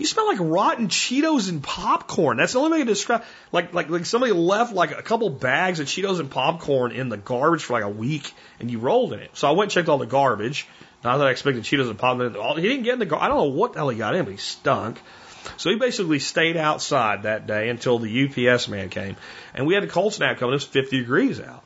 You 0.00 0.06
smell 0.06 0.28
like 0.28 0.38
rotten 0.40 0.88
Cheetos 0.88 1.50
and 1.50 1.62
popcorn. 1.62 2.38
That's 2.38 2.54
the 2.54 2.58
only 2.58 2.70
way 2.70 2.78
can 2.78 2.86
describe. 2.86 3.22
Like, 3.52 3.74
like, 3.74 3.90
like 3.90 4.06
somebody 4.06 4.32
left 4.32 4.72
like 4.72 4.92
a 4.92 5.02
couple 5.02 5.28
bags 5.28 5.78
of 5.78 5.88
Cheetos 5.88 6.20
and 6.20 6.30
popcorn 6.30 6.92
in 6.92 7.10
the 7.10 7.18
garbage 7.18 7.64
for 7.64 7.74
like 7.74 7.84
a 7.84 7.88
week, 7.90 8.32
and 8.60 8.70
you 8.70 8.78
rolled 8.78 9.12
in 9.12 9.20
it. 9.20 9.30
So 9.34 9.46
I 9.46 9.50
went 9.50 9.64
and 9.64 9.72
checked 9.72 9.90
all 9.90 9.98
the 9.98 10.06
garbage. 10.06 10.66
Not 11.04 11.18
that 11.18 11.26
I 11.26 11.30
expected 11.30 11.64
Cheetos 11.64 11.90
and 11.90 11.98
popcorn. 11.98 12.34
He 12.56 12.66
didn't 12.66 12.84
get 12.84 12.94
in 12.94 12.98
the 12.98 13.04
garbage. 13.04 13.26
I 13.26 13.28
don't 13.28 13.36
know 13.36 13.54
what 13.54 13.74
the 13.74 13.80
hell 13.80 13.90
he 13.90 13.98
got 13.98 14.14
in, 14.14 14.24
but 14.24 14.30
he 14.30 14.38
stunk. 14.38 14.98
So 15.58 15.68
he 15.68 15.76
basically 15.76 16.18
stayed 16.18 16.56
outside 16.56 17.24
that 17.24 17.46
day 17.46 17.68
until 17.68 17.98
the 17.98 18.24
UPS 18.24 18.68
man 18.68 18.88
came, 18.88 19.16
and 19.52 19.66
we 19.66 19.74
had 19.74 19.84
a 19.84 19.86
cold 19.86 20.14
snap 20.14 20.38
coming. 20.38 20.52
It 20.52 20.54
was 20.54 20.64
50 20.64 20.98
degrees 20.98 21.42
out. 21.42 21.62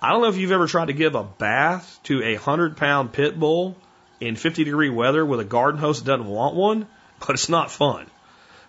I 0.00 0.12
don't 0.12 0.22
know 0.22 0.28
if 0.28 0.38
you've 0.38 0.52
ever 0.52 0.68
tried 0.68 0.86
to 0.86 0.94
give 0.94 1.14
a 1.14 1.24
bath 1.24 2.00
to 2.04 2.22
a 2.22 2.36
hundred 2.36 2.78
pound 2.78 3.12
pit 3.12 3.38
bull 3.38 3.76
in 4.20 4.36
50 4.36 4.64
degree 4.64 4.88
weather 4.88 5.26
with 5.26 5.40
a 5.40 5.44
garden 5.44 5.78
hose 5.78 6.02
that 6.02 6.06
doesn't 6.06 6.26
want 6.26 6.54
one, 6.54 6.86
but 7.20 7.30
it's 7.30 7.48
not 7.48 7.70
fun. 7.70 8.06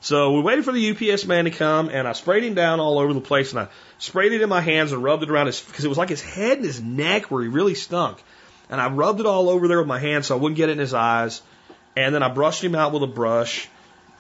So 0.01 0.31
we 0.31 0.41
waited 0.41 0.63
for 0.63 0.71
the 0.71 0.91
UPS 0.91 1.25
man 1.25 1.43
to 1.43 1.51
come 1.51 1.89
and 1.89 2.07
I 2.07 2.13
sprayed 2.13 2.43
him 2.43 2.53
down 2.53 2.79
all 2.79 2.99
over 2.99 3.13
the 3.13 3.21
place 3.21 3.51
and 3.51 3.59
I 3.59 3.67
sprayed 3.97 4.31
it 4.31 4.41
in 4.41 4.47
my 4.47 4.61
hands 4.61 4.93
and 4.93 5.03
rubbed 5.03 5.23
it 5.23 5.29
around 5.29 5.47
his, 5.47 5.59
because 5.59 5.83
it 5.83 5.89
was 5.89 5.97
like 5.97 6.09
his 6.09 6.21
head 6.21 6.57
and 6.57 6.65
his 6.65 6.81
neck 6.81 7.29
where 7.29 7.41
he 7.41 7.49
really 7.49 7.75
stunk. 7.75 8.23
And 8.69 8.79
I 8.79 8.89
rubbed 8.89 9.19
it 9.19 9.25
all 9.25 9.49
over 9.49 9.67
there 9.67 9.79
with 9.79 9.87
my 9.87 9.99
hands 9.99 10.27
so 10.27 10.37
I 10.37 10.39
wouldn't 10.39 10.57
get 10.57 10.69
it 10.69 10.73
in 10.73 10.79
his 10.79 10.93
eyes. 10.93 11.41
And 11.97 12.15
then 12.15 12.23
I 12.23 12.29
brushed 12.29 12.63
him 12.63 12.75
out 12.75 12.93
with 12.93 13.03
a 13.03 13.07
brush. 13.07 13.67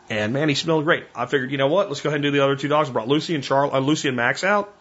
And 0.09 0.33
man, 0.33 0.49
he 0.49 0.55
smelled 0.55 0.83
great. 0.83 1.05
I 1.15 1.27
figured, 1.27 1.51
you 1.51 1.57
know 1.57 1.67
what? 1.67 1.87
Let's 1.87 2.01
go 2.01 2.09
ahead 2.09 2.17
and 2.17 2.23
do 2.23 2.31
the 2.31 2.43
other 2.43 2.55
two 2.55 2.67
dogs. 2.67 2.89
I 2.89 2.91
brought 2.91 3.07
Lucy 3.07 3.35
and 3.35 3.43
Charles, 3.43 3.73
uh, 3.73 3.79
Lucy 3.79 4.07
and 4.07 4.17
Max 4.17 4.43
out. 4.43 4.73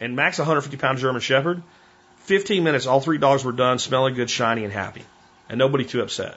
And 0.00 0.16
Max, 0.16 0.38
a 0.40 0.42
150 0.42 0.76
pound 0.76 0.98
German 0.98 1.20
Shepherd. 1.20 1.62
15 2.24 2.64
minutes, 2.64 2.86
all 2.86 3.00
three 3.00 3.18
dogs 3.18 3.44
were 3.44 3.52
done, 3.52 3.78
smelling 3.78 4.14
good, 4.14 4.28
shiny, 4.28 4.64
and 4.64 4.72
happy. 4.72 5.04
And 5.48 5.58
nobody 5.58 5.84
too 5.84 6.02
upset. 6.02 6.36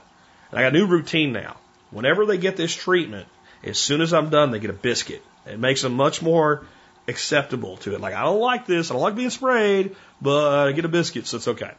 And 0.51 0.59
I 0.59 0.63
got 0.63 0.75
a 0.75 0.77
new 0.77 0.85
routine 0.85 1.33
now. 1.33 1.57
Whenever 1.91 2.25
they 2.25 2.37
get 2.37 2.57
this 2.57 2.73
treatment, 2.73 3.27
as 3.63 3.77
soon 3.77 4.01
as 4.01 4.13
I'm 4.13 4.29
done, 4.29 4.51
they 4.51 4.59
get 4.59 4.69
a 4.69 4.73
biscuit. 4.73 5.23
It 5.45 5.59
makes 5.59 5.81
them 5.81 5.93
much 5.93 6.21
more 6.21 6.65
acceptable 7.07 7.77
to 7.77 7.95
it. 7.95 8.01
Like, 8.01 8.13
I 8.13 8.23
don't 8.23 8.39
like 8.39 8.65
this. 8.65 8.91
I 8.91 8.93
don't 8.93 9.01
like 9.01 9.15
being 9.15 9.29
sprayed, 9.29 9.95
but 10.21 10.67
I 10.67 10.71
get 10.73 10.85
a 10.85 10.89
biscuit, 10.89 11.25
so 11.27 11.37
it's 11.37 11.47
okay. 11.47 11.71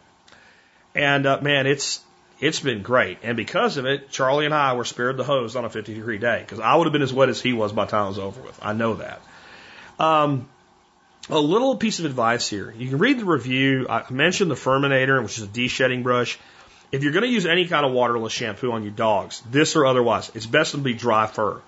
And 0.94 1.26
uh, 1.26 1.40
man, 1.42 1.66
it's 1.66 2.00
it's 2.40 2.60
been 2.60 2.82
great. 2.82 3.18
And 3.22 3.36
because 3.36 3.76
of 3.76 3.86
it, 3.86 4.10
Charlie 4.10 4.46
and 4.46 4.54
I 4.54 4.74
were 4.74 4.84
spared 4.84 5.16
the 5.16 5.24
hose 5.24 5.56
on 5.56 5.64
a 5.64 5.70
50 5.70 5.94
degree 5.94 6.18
day 6.18 6.40
because 6.40 6.60
I 6.60 6.74
would 6.76 6.84
have 6.84 6.92
been 6.92 7.02
as 7.02 7.12
wet 7.12 7.28
as 7.28 7.40
he 7.40 7.52
was 7.52 7.72
by 7.72 7.84
the 7.84 7.90
time 7.90 8.06
it 8.06 8.08
was 8.08 8.18
over 8.18 8.40
with. 8.40 8.58
I 8.62 8.72
know 8.72 8.94
that. 8.94 9.20
Um, 9.98 10.48
a 11.28 11.38
little 11.38 11.76
piece 11.76 11.98
of 11.98 12.04
advice 12.04 12.48
here. 12.48 12.72
You 12.76 12.88
can 12.88 12.98
read 12.98 13.18
the 13.18 13.24
review. 13.24 13.86
I 13.88 14.04
mentioned 14.10 14.50
the 14.50 14.54
Furminator, 14.54 15.22
which 15.22 15.38
is 15.38 15.44
a 15.44 15.48
de-shedding 15.48 16.02
brush. 16.02 16.38
If 16.90 17.02
you're 17.02 17.12
going 17.12 17.24
to 17.24 17.30
use 17.30 17.46
any 17.46 17.66
kind 17.66 17.84
of 17.84 17.92
waterless 17.92 18.32
shampoo 18.32 18.72
on 18.72 18.82
your 18.82 18.92
dogs, 18.92 19.42
this 19.50 19.76
or 19.76 19.86
otherwise, 19.86 20.30
it's 20.34 20.46
best 20.46 20.72
to 20.72 20.78
be 20.78 20.94
dry 20.94 21.26
fur. 21.26 21.60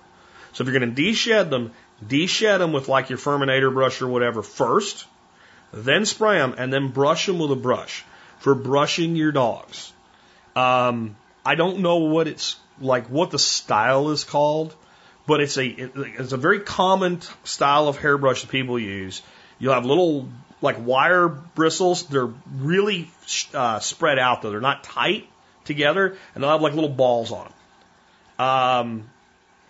So 0.53 0.63
if 0.63 0.67
you're 0.69 0.79
going 0.79 0.89
to 0.89 0.95
de-shed 0.95 1.49
them, 1.49 1.71
de-shed 2.05 2.59
them 2.59 2.73
with 2.73 2.87
like 2.87 3.09
your 3.09 3.19
Furminator 3.19 3.71
brush 3.71 4.01
or 4.01 4.07
whatever 4.07 4.41
first, 4.41 5.05
then 5.71 6.05
spray 6.05 6.37
them, 6.39 6.55
and 6.57 6.73
then 6.73 6.89
brush 6.89 7.27
them 7.27 7.39
with 7.39 7.51
a 7.51 7.55
brush 7.55 8.03
for 8.39 8.55
brushing 8.55 9.15
your 9.15 9.31
dogs. 9.31 9.93
Um, 10.55 11.15
I 11.45 11.55
don't 11.55 11.79
know 11.79 11.97
what 11.97 12.27
it's 12.27 12.57
like, 12.79 13.07
what 13.07 13.31
the 13.31 13.39
style 13.39 14.09
is 14.09 14.23
called, 14.23 14.75
but 15.27 15.39
it's 15.39 15.57
a 15.57 15.65
it's 15.65 16.33
a 16.33 16.37
very 16.37 16.59
common 16.59 17.21
style 17.43 17.87
of 17.87 17.97
hairbrush 17.97 18.41
that 18.41 18.49
people 18.49 18.77
use. 18.79 19.21
You'll 19.59 19.73
have 19.73 19.85
little 19.85 20.27
like 20.61 20.77
wire 20.79 21.27
bristles. 21.27 22.03
They're 22.07 22.29
really 22.55 23.09
uh, 23.53 23.79
spread 23.79 24.19
out 24.19 24.41
though. 24.41 24.51
They're 24.51 24.61
not 24.61 24.83
tight 24.83 25.27
together, 25.65 26.17
and 26.33 26.43
they'll 26.43 26.51
have 26.51 26.61
like 26.61 26.73
little 26.73 26.89
balls 26.89 27.31
on 27.31 27.45
them. 27.45 28.45
Um, 28.47 29.09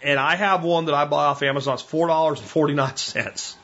and 0.04 0.20
I 0.20 0.36
have 0.36 0.64
one 0.64 0.86
that 0.86 0.96
I 0.96 1.06
bought 1.06 1.30
off 1.30 1.44
Amazon. 1.44 1.76
It's 1.76 1.84
four 1.84 2.08
dollars 2.08 2.40
and 2.40 2.48
forty 2.48 2.74
nine 2.74 2.96
cents, 2.98 3.56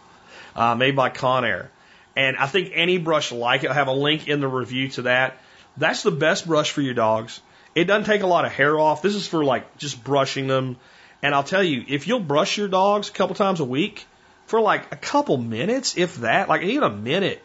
uh, 0.56 0.76
made 0.76 0.96
by 0.96 1.10
Conair. 1.10 1.68
And 2.16 2.36
I 2.36 2.48
think 2.48 2.72
any 2.74 2.98
brush 2.98 3.32
like 3.32 3.64
it, 3.64 3.70
I 3.70 3.76
have 3.76 3.88
a 3.88 3.94
link 3.94 4.28
in 4.28 4.40
the 4.40 4.48
review 4.48 4.90
to 4.90 5.04
that. 5.04 5.38
That's 5.78 6.02
the 6.02 6.12
best 6.12 6.48
brush 6.48 6.72
for 6.72 6.82
your 6.82 6.96
dogs. 6.96 7.40
It 7.76 7.86
doesn't 7.86 8.06
take 8.06 8.24
a 8.24 8.28
lot 8.28 8.46
of 8.46 8.52
hair 8.52 8.80
off. 8.80 9.04
This 9.04 9.14
is 9.14 9.28
for 9.28 9.44
like 9.44 9.78
just 9.78 10.04
brushing 10.04 10.48
them. 10.48 10.78
And 11.22 11.36
I'll 11.36 11.44
tell 11.44 11.64
you, 11.64 11.84
if 11.88 12.08
you'll 12.08 12.20
brush 12.20 12.58
your 12.58 12.68
dogs 12.68 13.10
a 13.10 13.12
couple 13.12 13.36
times 13.36 13.60
a 13.60 13.66
week 13.66 14.08
for 14.48 14.60
like 14.62 14.92
a 14.92 14.96
couple 14.96 15.38
minutes, 15.38 15.98
if 15.98 16.18
that, 16.18 16.50
like 16.50 16.64
even 16.64 16.84
a 16.84 16.90
minute, 16.90 17.44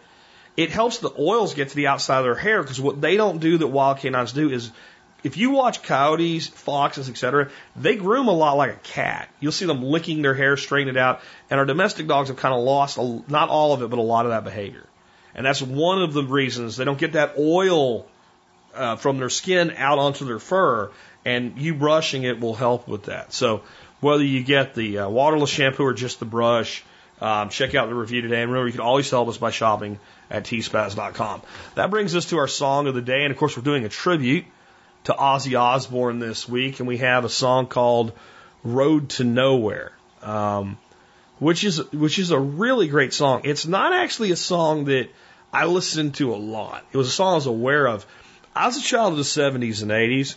it 0.57 0.71
helps 0.71 0.99
the 0.99 1.13
oils 1.19 1.55
get 1.55 1.69
to 1.71 1.77
the 1.77 1.89
outside 1.89 2.19
of 2.19 2.25
their 2.25 2.35
hair 2.35 2.63
because 2.63 2.81
what 2.81 3.01
they 3.01 3.17
don't 3.17 3.41
do 3.41 3.59
that 3.59 3.67
wild 3.67 3.99
canines 3.99 4.33
do 4.33 4.51
is 4.51 4.71
if 5.25 5.37
you 5.37 5.51
watch 5.51 5.83
coyotes, 5.83 6.47
foxes, 6.47 7.09
etc., 7.09 7.51
they 7.77 7.97
groom 7.97 8.29
a 8.29 8.33
lot 8.33 8.57
like 8.57 8.71
a 8.71 8.81
cat. 8.81 9.29
You'll 9.41 9.53
see 9.53 9.67
them 9.67 9.83
licking 9.83 10.23
their 10.23 10.35
hair, 10.35 10.57
straightening 10.57 10.97
it 10.97 10.99
out, 10.99 11.21
and 11.51 11.61
our 11.61 11.67
domestic 11.67 12.07
dogs 12.07 12.29
have 12.29 12.37
kind 12.37 12.55
of 12.55 12.61
lost 12.61 12.99
a, 12.99 13.23
not 13.29 13.49
all 13.49 13.73
of 13.73 13.83
it, 13.83 13.91
but 13.91 13.99
a 13.99 14.03
lot 14.03 14.27
of 14.27 14.31
that 14.31 14.45
behavior. 14.45 14.87
And 15.35 15.47
that's 15.47 15.63
one 15.63 16.03
of 16.03 16.13
the 16.13 16.25
reasons 16.25 16.77
they 16.77 16.85
don't 16.85 16.99
get 16.99 17.13
that 17.13 17.35
oil 17.39 18.07
uh, 18.75 18.97
from 18.97 19.19
their 19.19 19.31
skin 19.31 19.73
out 19.77 19.99
onto 19.99 20.25
their 20.25 20.39
fur, 20.39 20.91
and 21.25 21.59
you 21.59 21.75
brushing 21.75 22.25
it 22.25 22.41
will 22.41 22.55
help 22.55 22.87
with 22.87 23.05
that. 23.05 23.33
So 23.33 23.63
whether 24.01 24.25
you 24.25 24.43
get 24.43 24.75
the 24.75 24.99
uh, 24.99 25.09
waterless 25.09 25.51
shampoo 25.51 25.85
or 25.85 25.95
just 25.95 26.19
the 26.19 26.27
brush, 26.27 26.85
um, 27.23 27.51
check 27.51 27.77
out 27.77 27.89
the 27.89 27.95
review 27.95 28.21
today. 28.21 28.43
And 28.43 28.51
remember, 28.51 28.67
you 28.67 28.73
can 28.73 28.81
always 28.81 29.09
help 29.09 29.29
us 29.29 29.39
by 29.39 29.53
shopping 29.53 30.01
at 30.29 30.43
tspaz.com. 30.43 31.43
That 31.77 31.89
brings 31.91 32.17
us 32.17 32.27
to 32.27 32.39
our 32.39 32.49
song 32.49 32.89
of 32.89 32.95
the 32.95 33.01
day, 33.01 33.23
and 33.23 33.31
of 33.31 33.39
course, 33.39 33.57
we're 33.57 33.63
doing 33.63 33.85
a 33.85 33.89
tribute 33.89 34.45
to 35.05 35.13
Ozzy 35.13 35.59
Osbourne 35.59 36.19
this 36.19 36.49
week, 36.49 36.81
and 36.81 36.89
we 36.89 36.99
have 36.99 37.25
a 37.25 37.29
song 37.29 37.69
called 37.69 38.13
"Road 38.65 39.11
to 39.11 39.25
Nowhere," 39.25 39.93
um, 40.21 40.79
which 41.39 41.63
is 41.63 41.79
which 41.93 42.19
is 42.19 42.33
a 42.33 42.39
really 42.39 42.89
great 42.89 43.15
song. 43.15 43.43
It's 43.45 43.67
not 43.67 43.93
actually 43.93 44.33
a 44.33 44.37
song 44.37 44.87
that 44.87 45.09
I 45.53 45.67
listened 45.67 46.17
to 46.17 46.35
a 46.35 46.37
lot. 46.37 46.85
It 46.91 46.97
was 46.97 47.07
a 47.07 47.13
song 47.13 47.35
I 47.35 47.37
was 47.37 47.47
aware 47.47 47.87
of. 47.87 48.05
I 48.55 48.67
was 48.67 48.79
a 48.79 48.83
child 48.83 49.13
of 49.13 49.19
the 49.19 49.23
70s 49.23 49.83
and 49.83 49.93
80s. 49.93 50.35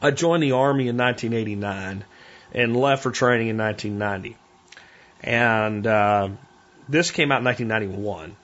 I 0.00 0.12
joined 0.12 0.44
the 0.44 0.52
army 0.52 0.86
in 0.86 0.96
1989 0.96 2.04
and 2.52 2.76
left 2.76 3.02
for 3.02 3.10
training 3.10 3.48
in 3.48 3.56
1990. 3.56 4.36
And 5.22 5.86
uh, 5.86 6.28
this 6.88 7.10
came 7.10 7.32
out 7.32 7.38
in 7.38 7.44
1991. 7.44 8.36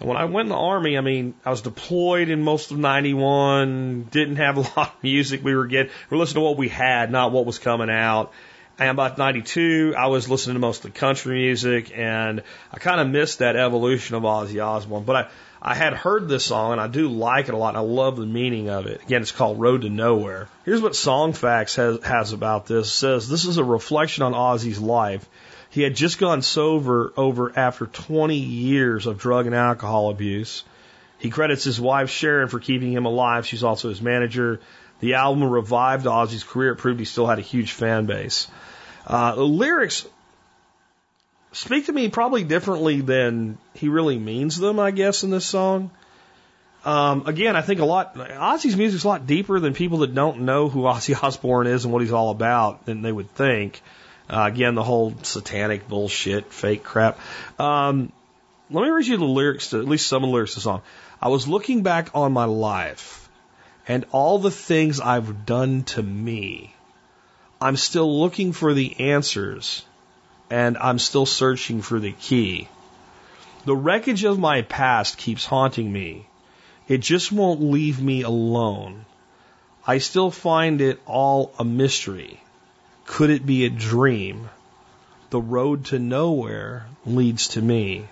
And 0.00 0.08
when 0.08 0.18
I 0.18 0.24
went 0.24 0.46
in 0.46 0.50
the 0.50 0.56
army, 0.56 0.98
I 0.98 1.00
mean, 1.00 1.34
I 1.44 1.50
was 1.50 1.60
deployed 1.60 2.28
in 2.28 2.42
most 2.42 2.72
of 2.72 2.78
91, 2.78 4.08
didn't 4.10 4.36
have 4.36 4.56
a 4.58 4.60
lot 4.60 4.94
of 4.96 5.02
music 5.02 5.44
we 5.44 5.54
were 5.54 5.66
getting. 5.66 5.92
We 6.10 6.16
were 6.16 6.20
listening 6.20 6.42
to 6.42 6.48
what 6.48 6.56
we 6.56 6.68
had, 6.68 7.10
not 7.10 7.32
what 7.32 7.46
was 7.46 7.58
coming 7.58 7.90
out. 7.90 8.32
And 8.78 8.88
about 8.88 9.18
92, 9.18 9.94
I 9.96 10.06
was 10.06 10.28
listening 10.28 10.54
to 10.54 10.60
most 10.60 10.84
of 10.84 10.92
the 10.92 10.98
country 10.98 11.36
music, 11.36 11.92
and 11.96 12.42
I 12.72 12.78
kind 12.78 13.00
of 13.00 13.08
missed 13.08 13.38
that 13.40 13.54
evolution 13.54 14.16
of 14.16 14.22
Ozzy 14.22 14.64
Osbourne. 14.64 15.04
But 15.04 15.16
I, 15.16 15.28
I 15.60 15.74
had 15.74 15.92
heard 15.92 16.26
this 16.26 16.46
song, 16.46 16.72
and 16.72 16.80
I 16.80 16.88
do 16.88 17.08
like 17.08 17.48
it 17.48 17.54
a 17.54 17.56
lot, 17.56 17.68
and 17.68 17.76
I 17.76 17.80
love 17.82 18.16
the 18.16 18.26
meaning 18.26 18.70
of 18.70 18.86
it. 18.86 19.02
Again, 19.02 19.22
it's 19.22 19.30
called 19.30 19.60
Road 19.60 19.82
to 19.82 19.90
Nowhere. 19.90 20.48
Here's 20.64 20.80
what 20.80 20.92
Songfacts 20.92 21.76
has, 21.76 22.02
has 22.02 22.32
about 22.32 22.66
this. 22.66 22.88
It 22.88 22.90
says, 22.90 23.28
this 23.28 23.44
is 23.44 23.58
a 23.58 23.64
reflection 23.64 24.24
on 24.24 24.32
Ozzy's 24.32 24.80
life 24.80 25.28
he 25.72 25.80
had 25.80 25.96
just 25.96 26.18
gone 26.18 26.42
sober 26.42 27.14
over 27.16 27.50
after 27.56 27.86
20 27.86 28.36
years 28.36 29.06
of 29.06 29.16
drug 29.16 29.46
and 29.46 29.54
alcohol 29.54 30.10
abuse. 30.10 30.64
He 31.18 31.30
credits 31.30 31.64
his 31.64 31.80
wife 31.80 32.10
Sharon 32.10 32.48
for 32.48 32.60
keeping 32.60 32.92
him 32.92 33.06
alive. 33.06 33.46
She's 33.46 33.64
also 33.64 33.88
his 33.88 34.02
manager. 34.02 34.60
The 35.00 35.14
album 35.14 35.44
revived 35.44 36.04
Ozzy's 36.04 36.44
career. 36.44 36.72
It 36.72 36.76
proved 36.76 36.98
he 37.00 37.06
still 37.06 37.26
had 37.26 37.38
a 37.38 37.42
huge 37.42 37.72
fan 37.72 38.04
base. 38.04 38.48
Uh, 39.06 39.34
the 39.34 39.46
lyrics 39.46 40.06
speak 41.52 41.86
to 41.86 41.92
me 41.92 42.10
probably 42.10 42.44
differently 42.44 43.00
than 43.00 43.56
he 43.72 43.88
really 43.88 44.18
means 44.18 44.58
them, 44.58 44.78
I 44.78 44.90
guess, 44.90 45.22
in 45.22 45.30
this 45.30 45.46
song. 45.46 45.90
Um, 46.84 47.26
again, 47.26 47.56
I 47.56 47.62
think 47.62 47.80
a 47.80 47.86
lot, 47.86 48.14
Ozzy's 48.14 48.76
music's 48.76 49.04
a 49.04 49.08
lot 49.08 49.26
deeper 49.26 49.58
than 49.58 49.72
people 49.72 49.98
that 49.98 50.14
don't 50.14 50.42
know 50.42 50.68
who 50.68 50.82
Ozzy 50.82 51.20
Osbourne 51.22 51.66
is 51.66 51.86
and 51.86 51.94
what 51.94 52.02
he's 52.02 52.12
all 52.12 52.28
about 52.28 52.84
than 52.84 53.00
they 53.00 53.12
would 53.12 53.34
think. 53.34 53.80
Uh, 54.28 54.44
again, 54.44 54.74
the 54.74 54.82
whole 54.82 55.14
satanic 55.22 55.88
bullshit, 55.88 56.52
fake 56.52 56.82
crap. 56.82 57.18
Um, 57.60 58.12
let 58.70 58.82
me 58.82 58.90
read 58.90 59.06
you 59.06 59.16
the 59.16 59.24
lyrics 59.24 59.70
to 59.70 59.78
at 59.78 59.86
least 59.86 60.06
some 60.06 60.24
of 60.24 60.28
the 60.28 60.34
lyrics 60.34 60.52
to 60.52 60.58
the 60.58 60.62
song. 60.62 60.82
I 61.20 61.28
was 61.28 61.46
looking 61.46 61.82
back 61.82 62.10
on 62.14 62.32
my 62.32 62.44
life 62.44 63.28
and 63.86 64.04
all 64.12 64.38
the 64.38 64.50
things 64.50 65.00
I've 65.00 65.44
done 65.44 65.84
to 65.84 66.02
me. 66.02 66.74
I'm 67.60 67.76
still 67.76 68.20
looking 68.20 68.52
for 68.52 68.74
the 68.74 68.98
answers 68.98 69.84
and 70.50 70.76
I'm 70.78 70.98
still 70.98 71.26
searching 71.26 71.82
for 71.82 72.00
the 72.00 72.12
key. 72.12 72.68
The 73.64 73.76
wreckage 73.76 74.24
of 74.24 74.38
my 74.38 74.62
past 74.62 75.16
keeps 75.16 75.46
haunting 75.46 75.92
me. 75.92 76.26
It 76.88 76.98
just 76.98 77.30
won't 77.30 77.62
leave 77.62 78.02
me 78.02 78.22
alone. 78.22 79.04
I 79.86 79.98
still 79.98 80.30
find 80.30 80.80
it 80.80 81.00
all 81.06 81.52
a 81.58 81.64
mystery. 81.64 82.40
Could 83.04 83.30
it 83.30 83.44
be 83.44 83.64
a 83.64 83.70
dream? 83.70 84.48
The 85.30 85.40
road 85.40 85.86
to 85.86 85.98
nowhere 85.98 86.86
leads 87.04 87.48
to 87.48 87.62
me. 87.62 88.06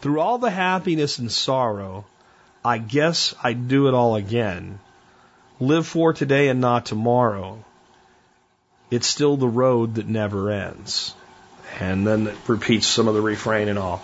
Through 0.00 0.20
all 0.20 0.38
the 0.38 0.50
happiness 0.50 1.18
and 1.18 1.30
sorrow, 1.30 2.06
I 2.64 2.78
guess 2.78 3.34
I'd 3.42 3.68
do 3.68 3.88
it 3.88 3.94
all 3.94 4.16
again. 4.16 4.78
Live 5.58 5.86
for 5.86 6.12
today 6.12 6.48
and 6.48 6.60
not 6.60 6.86
tomorrow. 6.86 7.64
it's 8.90 9.06
still 9.06 9.36
the 9.36 9.48
road 9.48 9.94
that 9.94 10.08
never 10.08 10.50
ends. 10.50 11.14
And 11.78 12.06
then 12.06 12.26
it 12.26 12.36
repeats 12.48 12.86
some 12.86 13.06
of 13.08 13.14
the 13.14 13.20
refrain 13.20 13.68
and 13.68 13.78
all. 13.78 14.02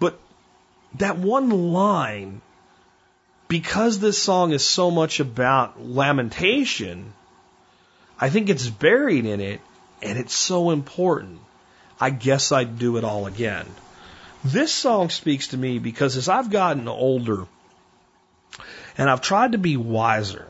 But 0.00 0.18
that 0.94 1.18
one 1.18 1.72
line, 1.72 2.40
because 3.48 3.98
this 3.98 4.20
song 4.20 4.52
is 4.52 4.64
so 4.64 4.90
much 4.90 5.20
about 5.20 5.80
lamentation, 5.80 7.12
I 8.18 8.30
think 8.30 8.48
it's 8.48 8.68
buried 8.68 9.26
in 9.26 9.40
it 9.40 9.60
and 10.02 10.18
it's 10.18 10.34
so 10.34 10.70
important. 10.70 11.40
I 12.00 12.10
guess 12.10 12.52
I'd 12.52 12.78
do 12.78 12.96
it 12.96 13.04
all 13.04 13.26
again. 13.26 13.66
This 14.44 14.72
song 14.72 15.10
speaks 15.10 15.48
to 15.48 15.56
me 15.56 15.78
because 15.78 16.16
as 16.16 16.28
I've 16.28 16.50
gotten 16.50 16.88
older 16.88 17.46
and 18.96 19.10
I've 19.10 19.20
tried 19.20 19.52
to 19.52 19.58
be 19.58 19.76
wiser 19.76 20.48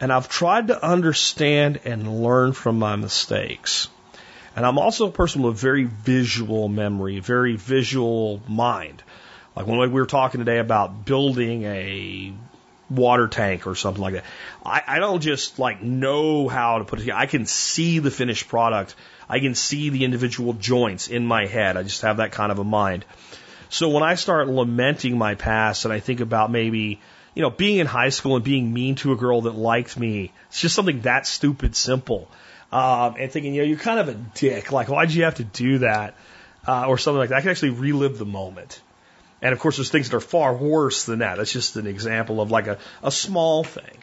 and 0.00 0.12
I've 0.12 0.28
tried 0.28 0.68
to 0.68 0.84
understand 0.84 1.80
and 1.84 2.22
learn 2.22 2.52
from 2.52 2.78
my 2.78 2.96
mistakes. 2.96 3.88
And 4.56 4.66
I'm 4.66 4.78
also 4.78 5.08
a 5.08 5.12
person 5.12 5.42
with 5.42 5.54
a 5.54 5.58
very 5.58 5.84
visual 5.84 6.68
memory, 6.68 7.20
very 7.20 7.56
visual 7.56 8.42
mind. 8.48 9.02
Like 9.54 9.66
when 9.66 9.78
we 9.78 9.88
were 9.88 10.06
talking 10.06 10.40
today 10.40 10.58
about 10.58 11.04
building 11.04 11.64
a 11.64 12.32
water 12.90 13.28
tank 13.28 13.66
or 13.66 13.74
something 13.74 14.02
like 14.02 14.14
that. 14.14 14.24
I, 14.66 14.82
I 14.86 14.98
don't 14.98 15.20
just 15.20 15.58
like 15.58 15.82
know 15.82 16.48
how 16.48 16.78
to 16.78 16.84
put 16.84 16.98
it 16.98 17.02
together. 17.02 17.18
I 17.18 17.26
can 17.26 17.46
see 17.46 18.00
the 18.00 18.10
finished 18.10 18.48
product. 18.48 18.96
I 19.28 19.38
can 19.38 19.54
see 19.54 19.90
the 19.90 20.04
individual 20.04 20.54
joints 20.54 21.08
in 21.08 21.24
my 21.24 21.46
head. 21.46 21.76
I 21.76 21.84
just 21.84 22.02
have 22.02 22.16
that 22.16 22.32
kind 22.32 22.50
of 22.50 22.58
a 22.58 22.64
mind. 22.64 23.04
So 23.68 23.88
when 23.90 24.02
I 24.02 24.16
start 24.16 24.48
lamenting 24.48 25.16
my 25.16 25.36
past 25.36 25.84
and 25.84 25.94
I 25.94 26.00
think 26.00 26.20
about 26.20 26.50
maybe, 26.50 27.00
you 27.34 27.42
know, 27.42 27.50
being 27.50 27.78
in 27.78 27.86
high 27.86 28.08
school 28.08 28.34
and 28.34 28.44
being 28.44 28.72
mean 28.72 28.96
to 28.96 29.12
a 29.12 29.16
girl 29.16 29.42
that 29.42 29.54
liked 29.54 29.96
me, 29.96 30.32
it's 30.48 30.60
just 30.60 30.74
something 30.74 31.02
that 31.02 31.26
stupid 31.26 31.76
simple. 31.76 32.28
Um, 32.72 33.14
and 33.18 33.30
thinking, 33.30 33.54
you 33.54 33.62
know, 33.62 33.68
you're 33.68 33.78
kind 33.78 34.00
of 34.00 34.08
a 34.08 34.14
dick. 34.14 34.72
Like, 34.72 34.88
why'd 34.88 35.12
you 35.12 35.24
have 35.24 35.36
to 35.36 35.44
do 35.44 35.78
that? 35.78 36.14
Uh, 36.66 36.86
or 36.86 36.98
something 36.98 37.18
like 37.18 37.30
that. 37.30 37.36
I 37.36 37.40
can 37.40 37.50
actually 37.50 37.70
relive 37.70 38.18
the 38.18 38.26
moment. 38.26 38.82
And 39.42 39.52
of 39.52 39.58
course, 39.58 39.76
there's 39.76 39.90
things 39.90 40.10
that 40.10 40.16
are 40.16 40.20
far 40.20 40.54
worse 40.54 41.04
than 41.04 41.20
that. 41.20 41.38
That's 41.38 41.52
just 41.52 41.76
an 41.76 41.86
example 41.86 42.40
of 42.40 42.50
like 42.50 42.66
a, 42.66 42.78
a 43.02 43.10
small 43.10 43.64
thing. 43.64 43.98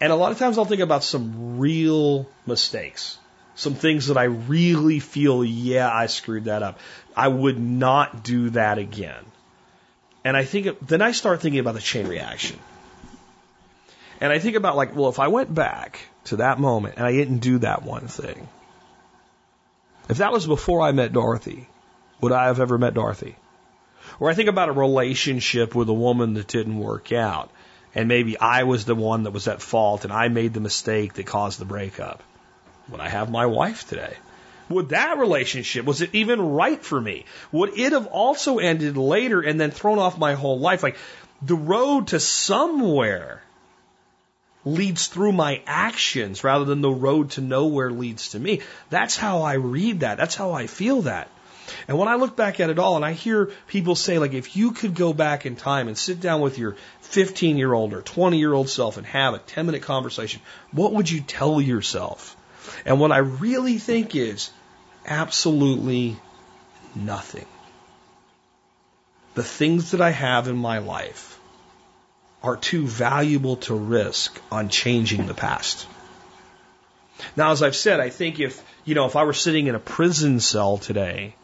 And 0.00 0.12
a 0.12 0.16
lot 0.16 0.32
of 0.32 0.38
times 0.38 0.58
I'll 0.58 0.64
think 0.64 0.82
about 0.82 1.04
some 1.04 1.58
real 1.58 2.28
mistakes, 2.44 3.18
some 3.54 3.74
things 3.74 4.08
that 4.08 4.18
I 4.18 4.24
really 4.24 4.98
feel, 4.98 5.44
yeah, 5.44 5.90
I 5.90 6.06
screwed 6.06 6.44
that 6.44 6.62
up. 6.62 6.78
I 7.16 7.28
would 7.28 7.58
not 7.58 8.24
do 8.24 8.50
that 8.50 8.78
again. 8.78 9.24
And 10.24 10.36
I 10.36 10.44
think, 10.44 10.86
then 10.86 11.02
I 11.02 11.12
start 11.12 11.40
thinking 11.40 11.60
about 11.60 11.74
the 11.74 11.80
chain 11.80 12.06
reaction. 12.06 12.58
And 14.20 14.32
I 14.32 14.38
think 14.38 14.56
about 14.56 14.76
like, 14.76 14.94
well, 14.94 15.08
if 15.08 15.18
I 15.18 15.28
went 15.28 15.52
back 15.52 16.00
to 16.24 16.36
that 16.36 16.58
moment 16.58 16.94
and 16.96 17.06
I 17.06 17.12
didn't 17.12 17.38
do 17.38 17.58
that 17.58 17.82
one 17.82 18.06
thing, 18.06 18.48
if 20.08 20.18
that 20.18 20.32
was 20.32 20.46
before 20.46 20.80
I 20.80 20.92
met 20.92 21.12
Dorothy, 21.12 21.68
would 22.20 22.32
I 22.32 22.46
have 22.46 22.60
ever 22.60 22.76
met 22.76 22.94
Dorothy? 22.94 23.36
Or 24.20 24.30
I 24.30 24.34
think 24.34 24.48
about 24.48 24.68
a 24.68 24.72
relationship 24.72 25.74
with 25.74 25.88
a 25.88 25.94
woman 25.94 26.34
that 26.34 26.48
didn't 26.48 26.78
work 26.78 27.12
out. 27.12 27.50
And 27.94 28.08
maybe 28.08 28.38
I 28.38 28.62
was 28.62 28.84
the 28.84 28.94
one 28.94 29.24
that 29.24 29.32
was 29.32 29.48
at 29.48 29.60
fault 29.60 30.04
and 30.04 30.12
I 30.12 30.28
made 30.28 30.54
the 30.54 30.60
mistake 30.60 31.14
that 31.14 31.26
caused 31.26 31.58
the 31.58 31.64
breakup. 31.64 32.22
Would 32.88 33.00
I 33.00 33.08
have 33.08 33.30
my 33.30 33.46
wife 33.46 33.88
today? 33.88 34.16
Would 34.68 34.90
that 34.90 35.18
relationship, 35.18 35.84
was 35.84 36.00
it 36.00 36.10
even 36.14 36.40
right 36.40 36.82
for 36.82 37.00
me? 37.00 37.26
Would 37.50 37.78
it 37.78 37.92
have 37.92 38.06
also 38.06 38.58
ended 38.58 38.96
later 38.96 39.40
and 39.40 39.60
then 39.60 39.70
thrown 39.70 39.98
off 39.98 40.18
my 40.18 40.34
whole 40.34 40.58
life? 40.58 40.82
Like 40.82 40.96
the 41.42 41.54
road 41.54 42.08
to 42.08 42.20
somewhere 42.20 43.42
leads 44.64 45.08
through 45.08 45.32
my 45.32 45.60
actions 45.66 46.44
rather 46.44 46.64
than 46.64 46.80
the 46.80 46.90
road 46.90 47.30
to 47.32 47.40
nowhere 47.40 47.90
leads 47.90 48.30
to 48.30 48.38
me. 48.38 48.60
That's 48.90 49.16
how 49.16 49.42
I 49.42 49.54
read 49.54 50.00
that. 50.00 50.18
That's 50.18 50.36
how 50.36 50.52
I 50.52 50.66
feel 50.66 51.02
that. 51.02 51.28
And 51.88 51.98
when 51.98 52.08
I 52.08 52.16
look 52.16 52.36
back 52.36 52.60
at 52.60 52.70
it 52.70 52.78
all 52.78 52.96
and 52.96 53.04
I 53.04 53.12
hear 53.12 53.50
people 53.66 53.94
say, 53.94 54.18
like, 54.18 54.34
if 54.34 54.56
you 54.56 54.72
could 54.72 54.94
go 54.94 55.12
back 55.12 55.46
in 55.46 55.56
time 55.56 55.88
and 55.88 55.96
sit 55.96 56.20
down 56.20 56.40
with 56.40 56.58
your 56.58 56.76
15 57.00 57.56
year 57.56 57.72
old 57.72 57.92
or 57.92 58.02
20 58.02 58.38
year 58.38 58.52
old 58.52 58.68
self 58.68 58.96
and 58.96 59.06
have 59.06 59.34
a 59.34 59.38
10 59.38 59.66
minute 59.66 59.82
conversation, 59.82 60.40
what 60.70 60.92
would 60.92 61.10
you 61.10 61.20
tell 61.20 61.60
yourself? 61.60 62.36
And 62.84 63.00
what 63.00 63.12
I 63.12 63.18
really 63.18 63.78
think 63.78 64.14
is 64.14 64.50
absolutely 65.06 66.16
nothing. 66.94 67.46
The 69.34 69.42
things 69.42 69.92
that 69.92 70.00
I 70.00 70.10
have 70.10 70.48
in 70.48 70.56
my 70.56 70.78
life 70.78 71.38
are 72.42 72.56
too 72.56 72.86
valuable 72.86 73.56
to 73.56 73.74
risk 73.74 74.38
on 74.50 74.68
changing 74.68 75.26
the 75.26 75.34
past. 75.34 75.86
Now, 77.36 77.52
as 77.52 77.62
I've 77.62 77.76
said, 77.76 78.00
I 78.00 78.10
think 78.10 78.40
if, 78.40 78.62
you 78.84 78.94
know, 78.94 79.06
if 79.06 79.16
I 79.16 79.24
were 79.24 79.32
sitting 79.32 79.68
in 79.68 79.74
a 79.74 79.78
prison 79.78 80.40
cell 80.40 80.76
today 80.76 81.34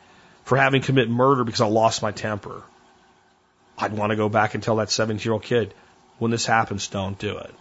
for 0.49 0.57
having 0.57 0.81
committed 0.81 1.11
murder 1.11 1.45
because 1.45 1.61
I 1.61 1.67
lost 1.67 2.01
my 2.01 2.11
temper. 2.11 2.63
I'd 3.77 3.93
want 3.93 4.13
to 4.13 4.17
go 4.17 4.31
back 4.31 4.55
and 4.55 4.63
tell 4.63 4.77
that 4.77 4.91
17 4.91 5.23
year 5.23 5.35
old 5.35 5.43
kid, 5.43 5.75
when 6.19 6.31
this 6.31 6.47
happens, 6.47 6.89
don't 6.89 7.19
do 7.19 7.37
it. 7.37 7.55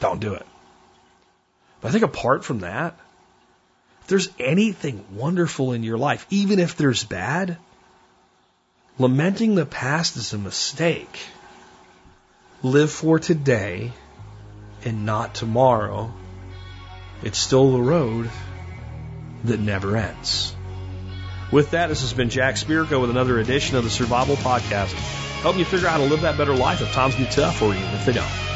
Don't 0.00 0.20
do 0.20 0.34
it. 0.34 0.44
But 1.80 1.88
I 1.88 1.92
think 1.92 2.04
apart 2.04 2.44
from 2.44 2.58
that, 2.58 3.00
if 4.02 4.08
there's 4.08 4.28
anything 4.38 5.02
wonderful 5.14 5.72
in 5.72 5.82
your 5.82 5.96
life, 5.96 6.26
even 6.28 6.58
if 6.58 6.76
there's 6.76 7.04
bad, 7.04 7.56
lamenting 8.98 9.54
the 9.54 9.64
past 9.64 10.18
is 10.18 10.34
a 10.34 10.38
mistake. 10.38 11.20
Live 12.62 12.90
for 12.90 13.18
today 13.18 13.92
and 14.84 15.06
not 15.06 15.34
tomorrow. 15.34 16.12
It's 17.22 17.38
still 17.38 17.72
the 17.72 17.80
road 17.80 18.30
that 19.44 19.58
never 19.58 19.96
ends. 19.96 20.54
With 21.52 21.72
that, 21.72 21.88
this 21.88 22.00
has 22.00 22.14
been 22.14 22.30
Jack 22.30 22.54
Spirko 22.54 22.98
with 23.02 23.10
another 23.10 23.38
edition 23.38 23.76
of 23.76 23.84
the 23.84 23.90
Survival 23.90 24.36
Podcast, 24.36 24.92
helping 25.42 25.58
you 25.58 25.66
figure 25.66 25.86
out 25.86 25.92
how 25.92 25.98
to 25.98 26.04
live 26.04 26.22
that 26.22 26.38
better 26.38 26.54
life 26.54 26.80
if 26.80 26.90
times 26.92 27.14
get 27.14 27.30
tough 27.30 27.60
or 27.60 27.74
even 27.74 27.92
if 27.92 28.06
they 28.06 28.14
don't. 28.14 28.51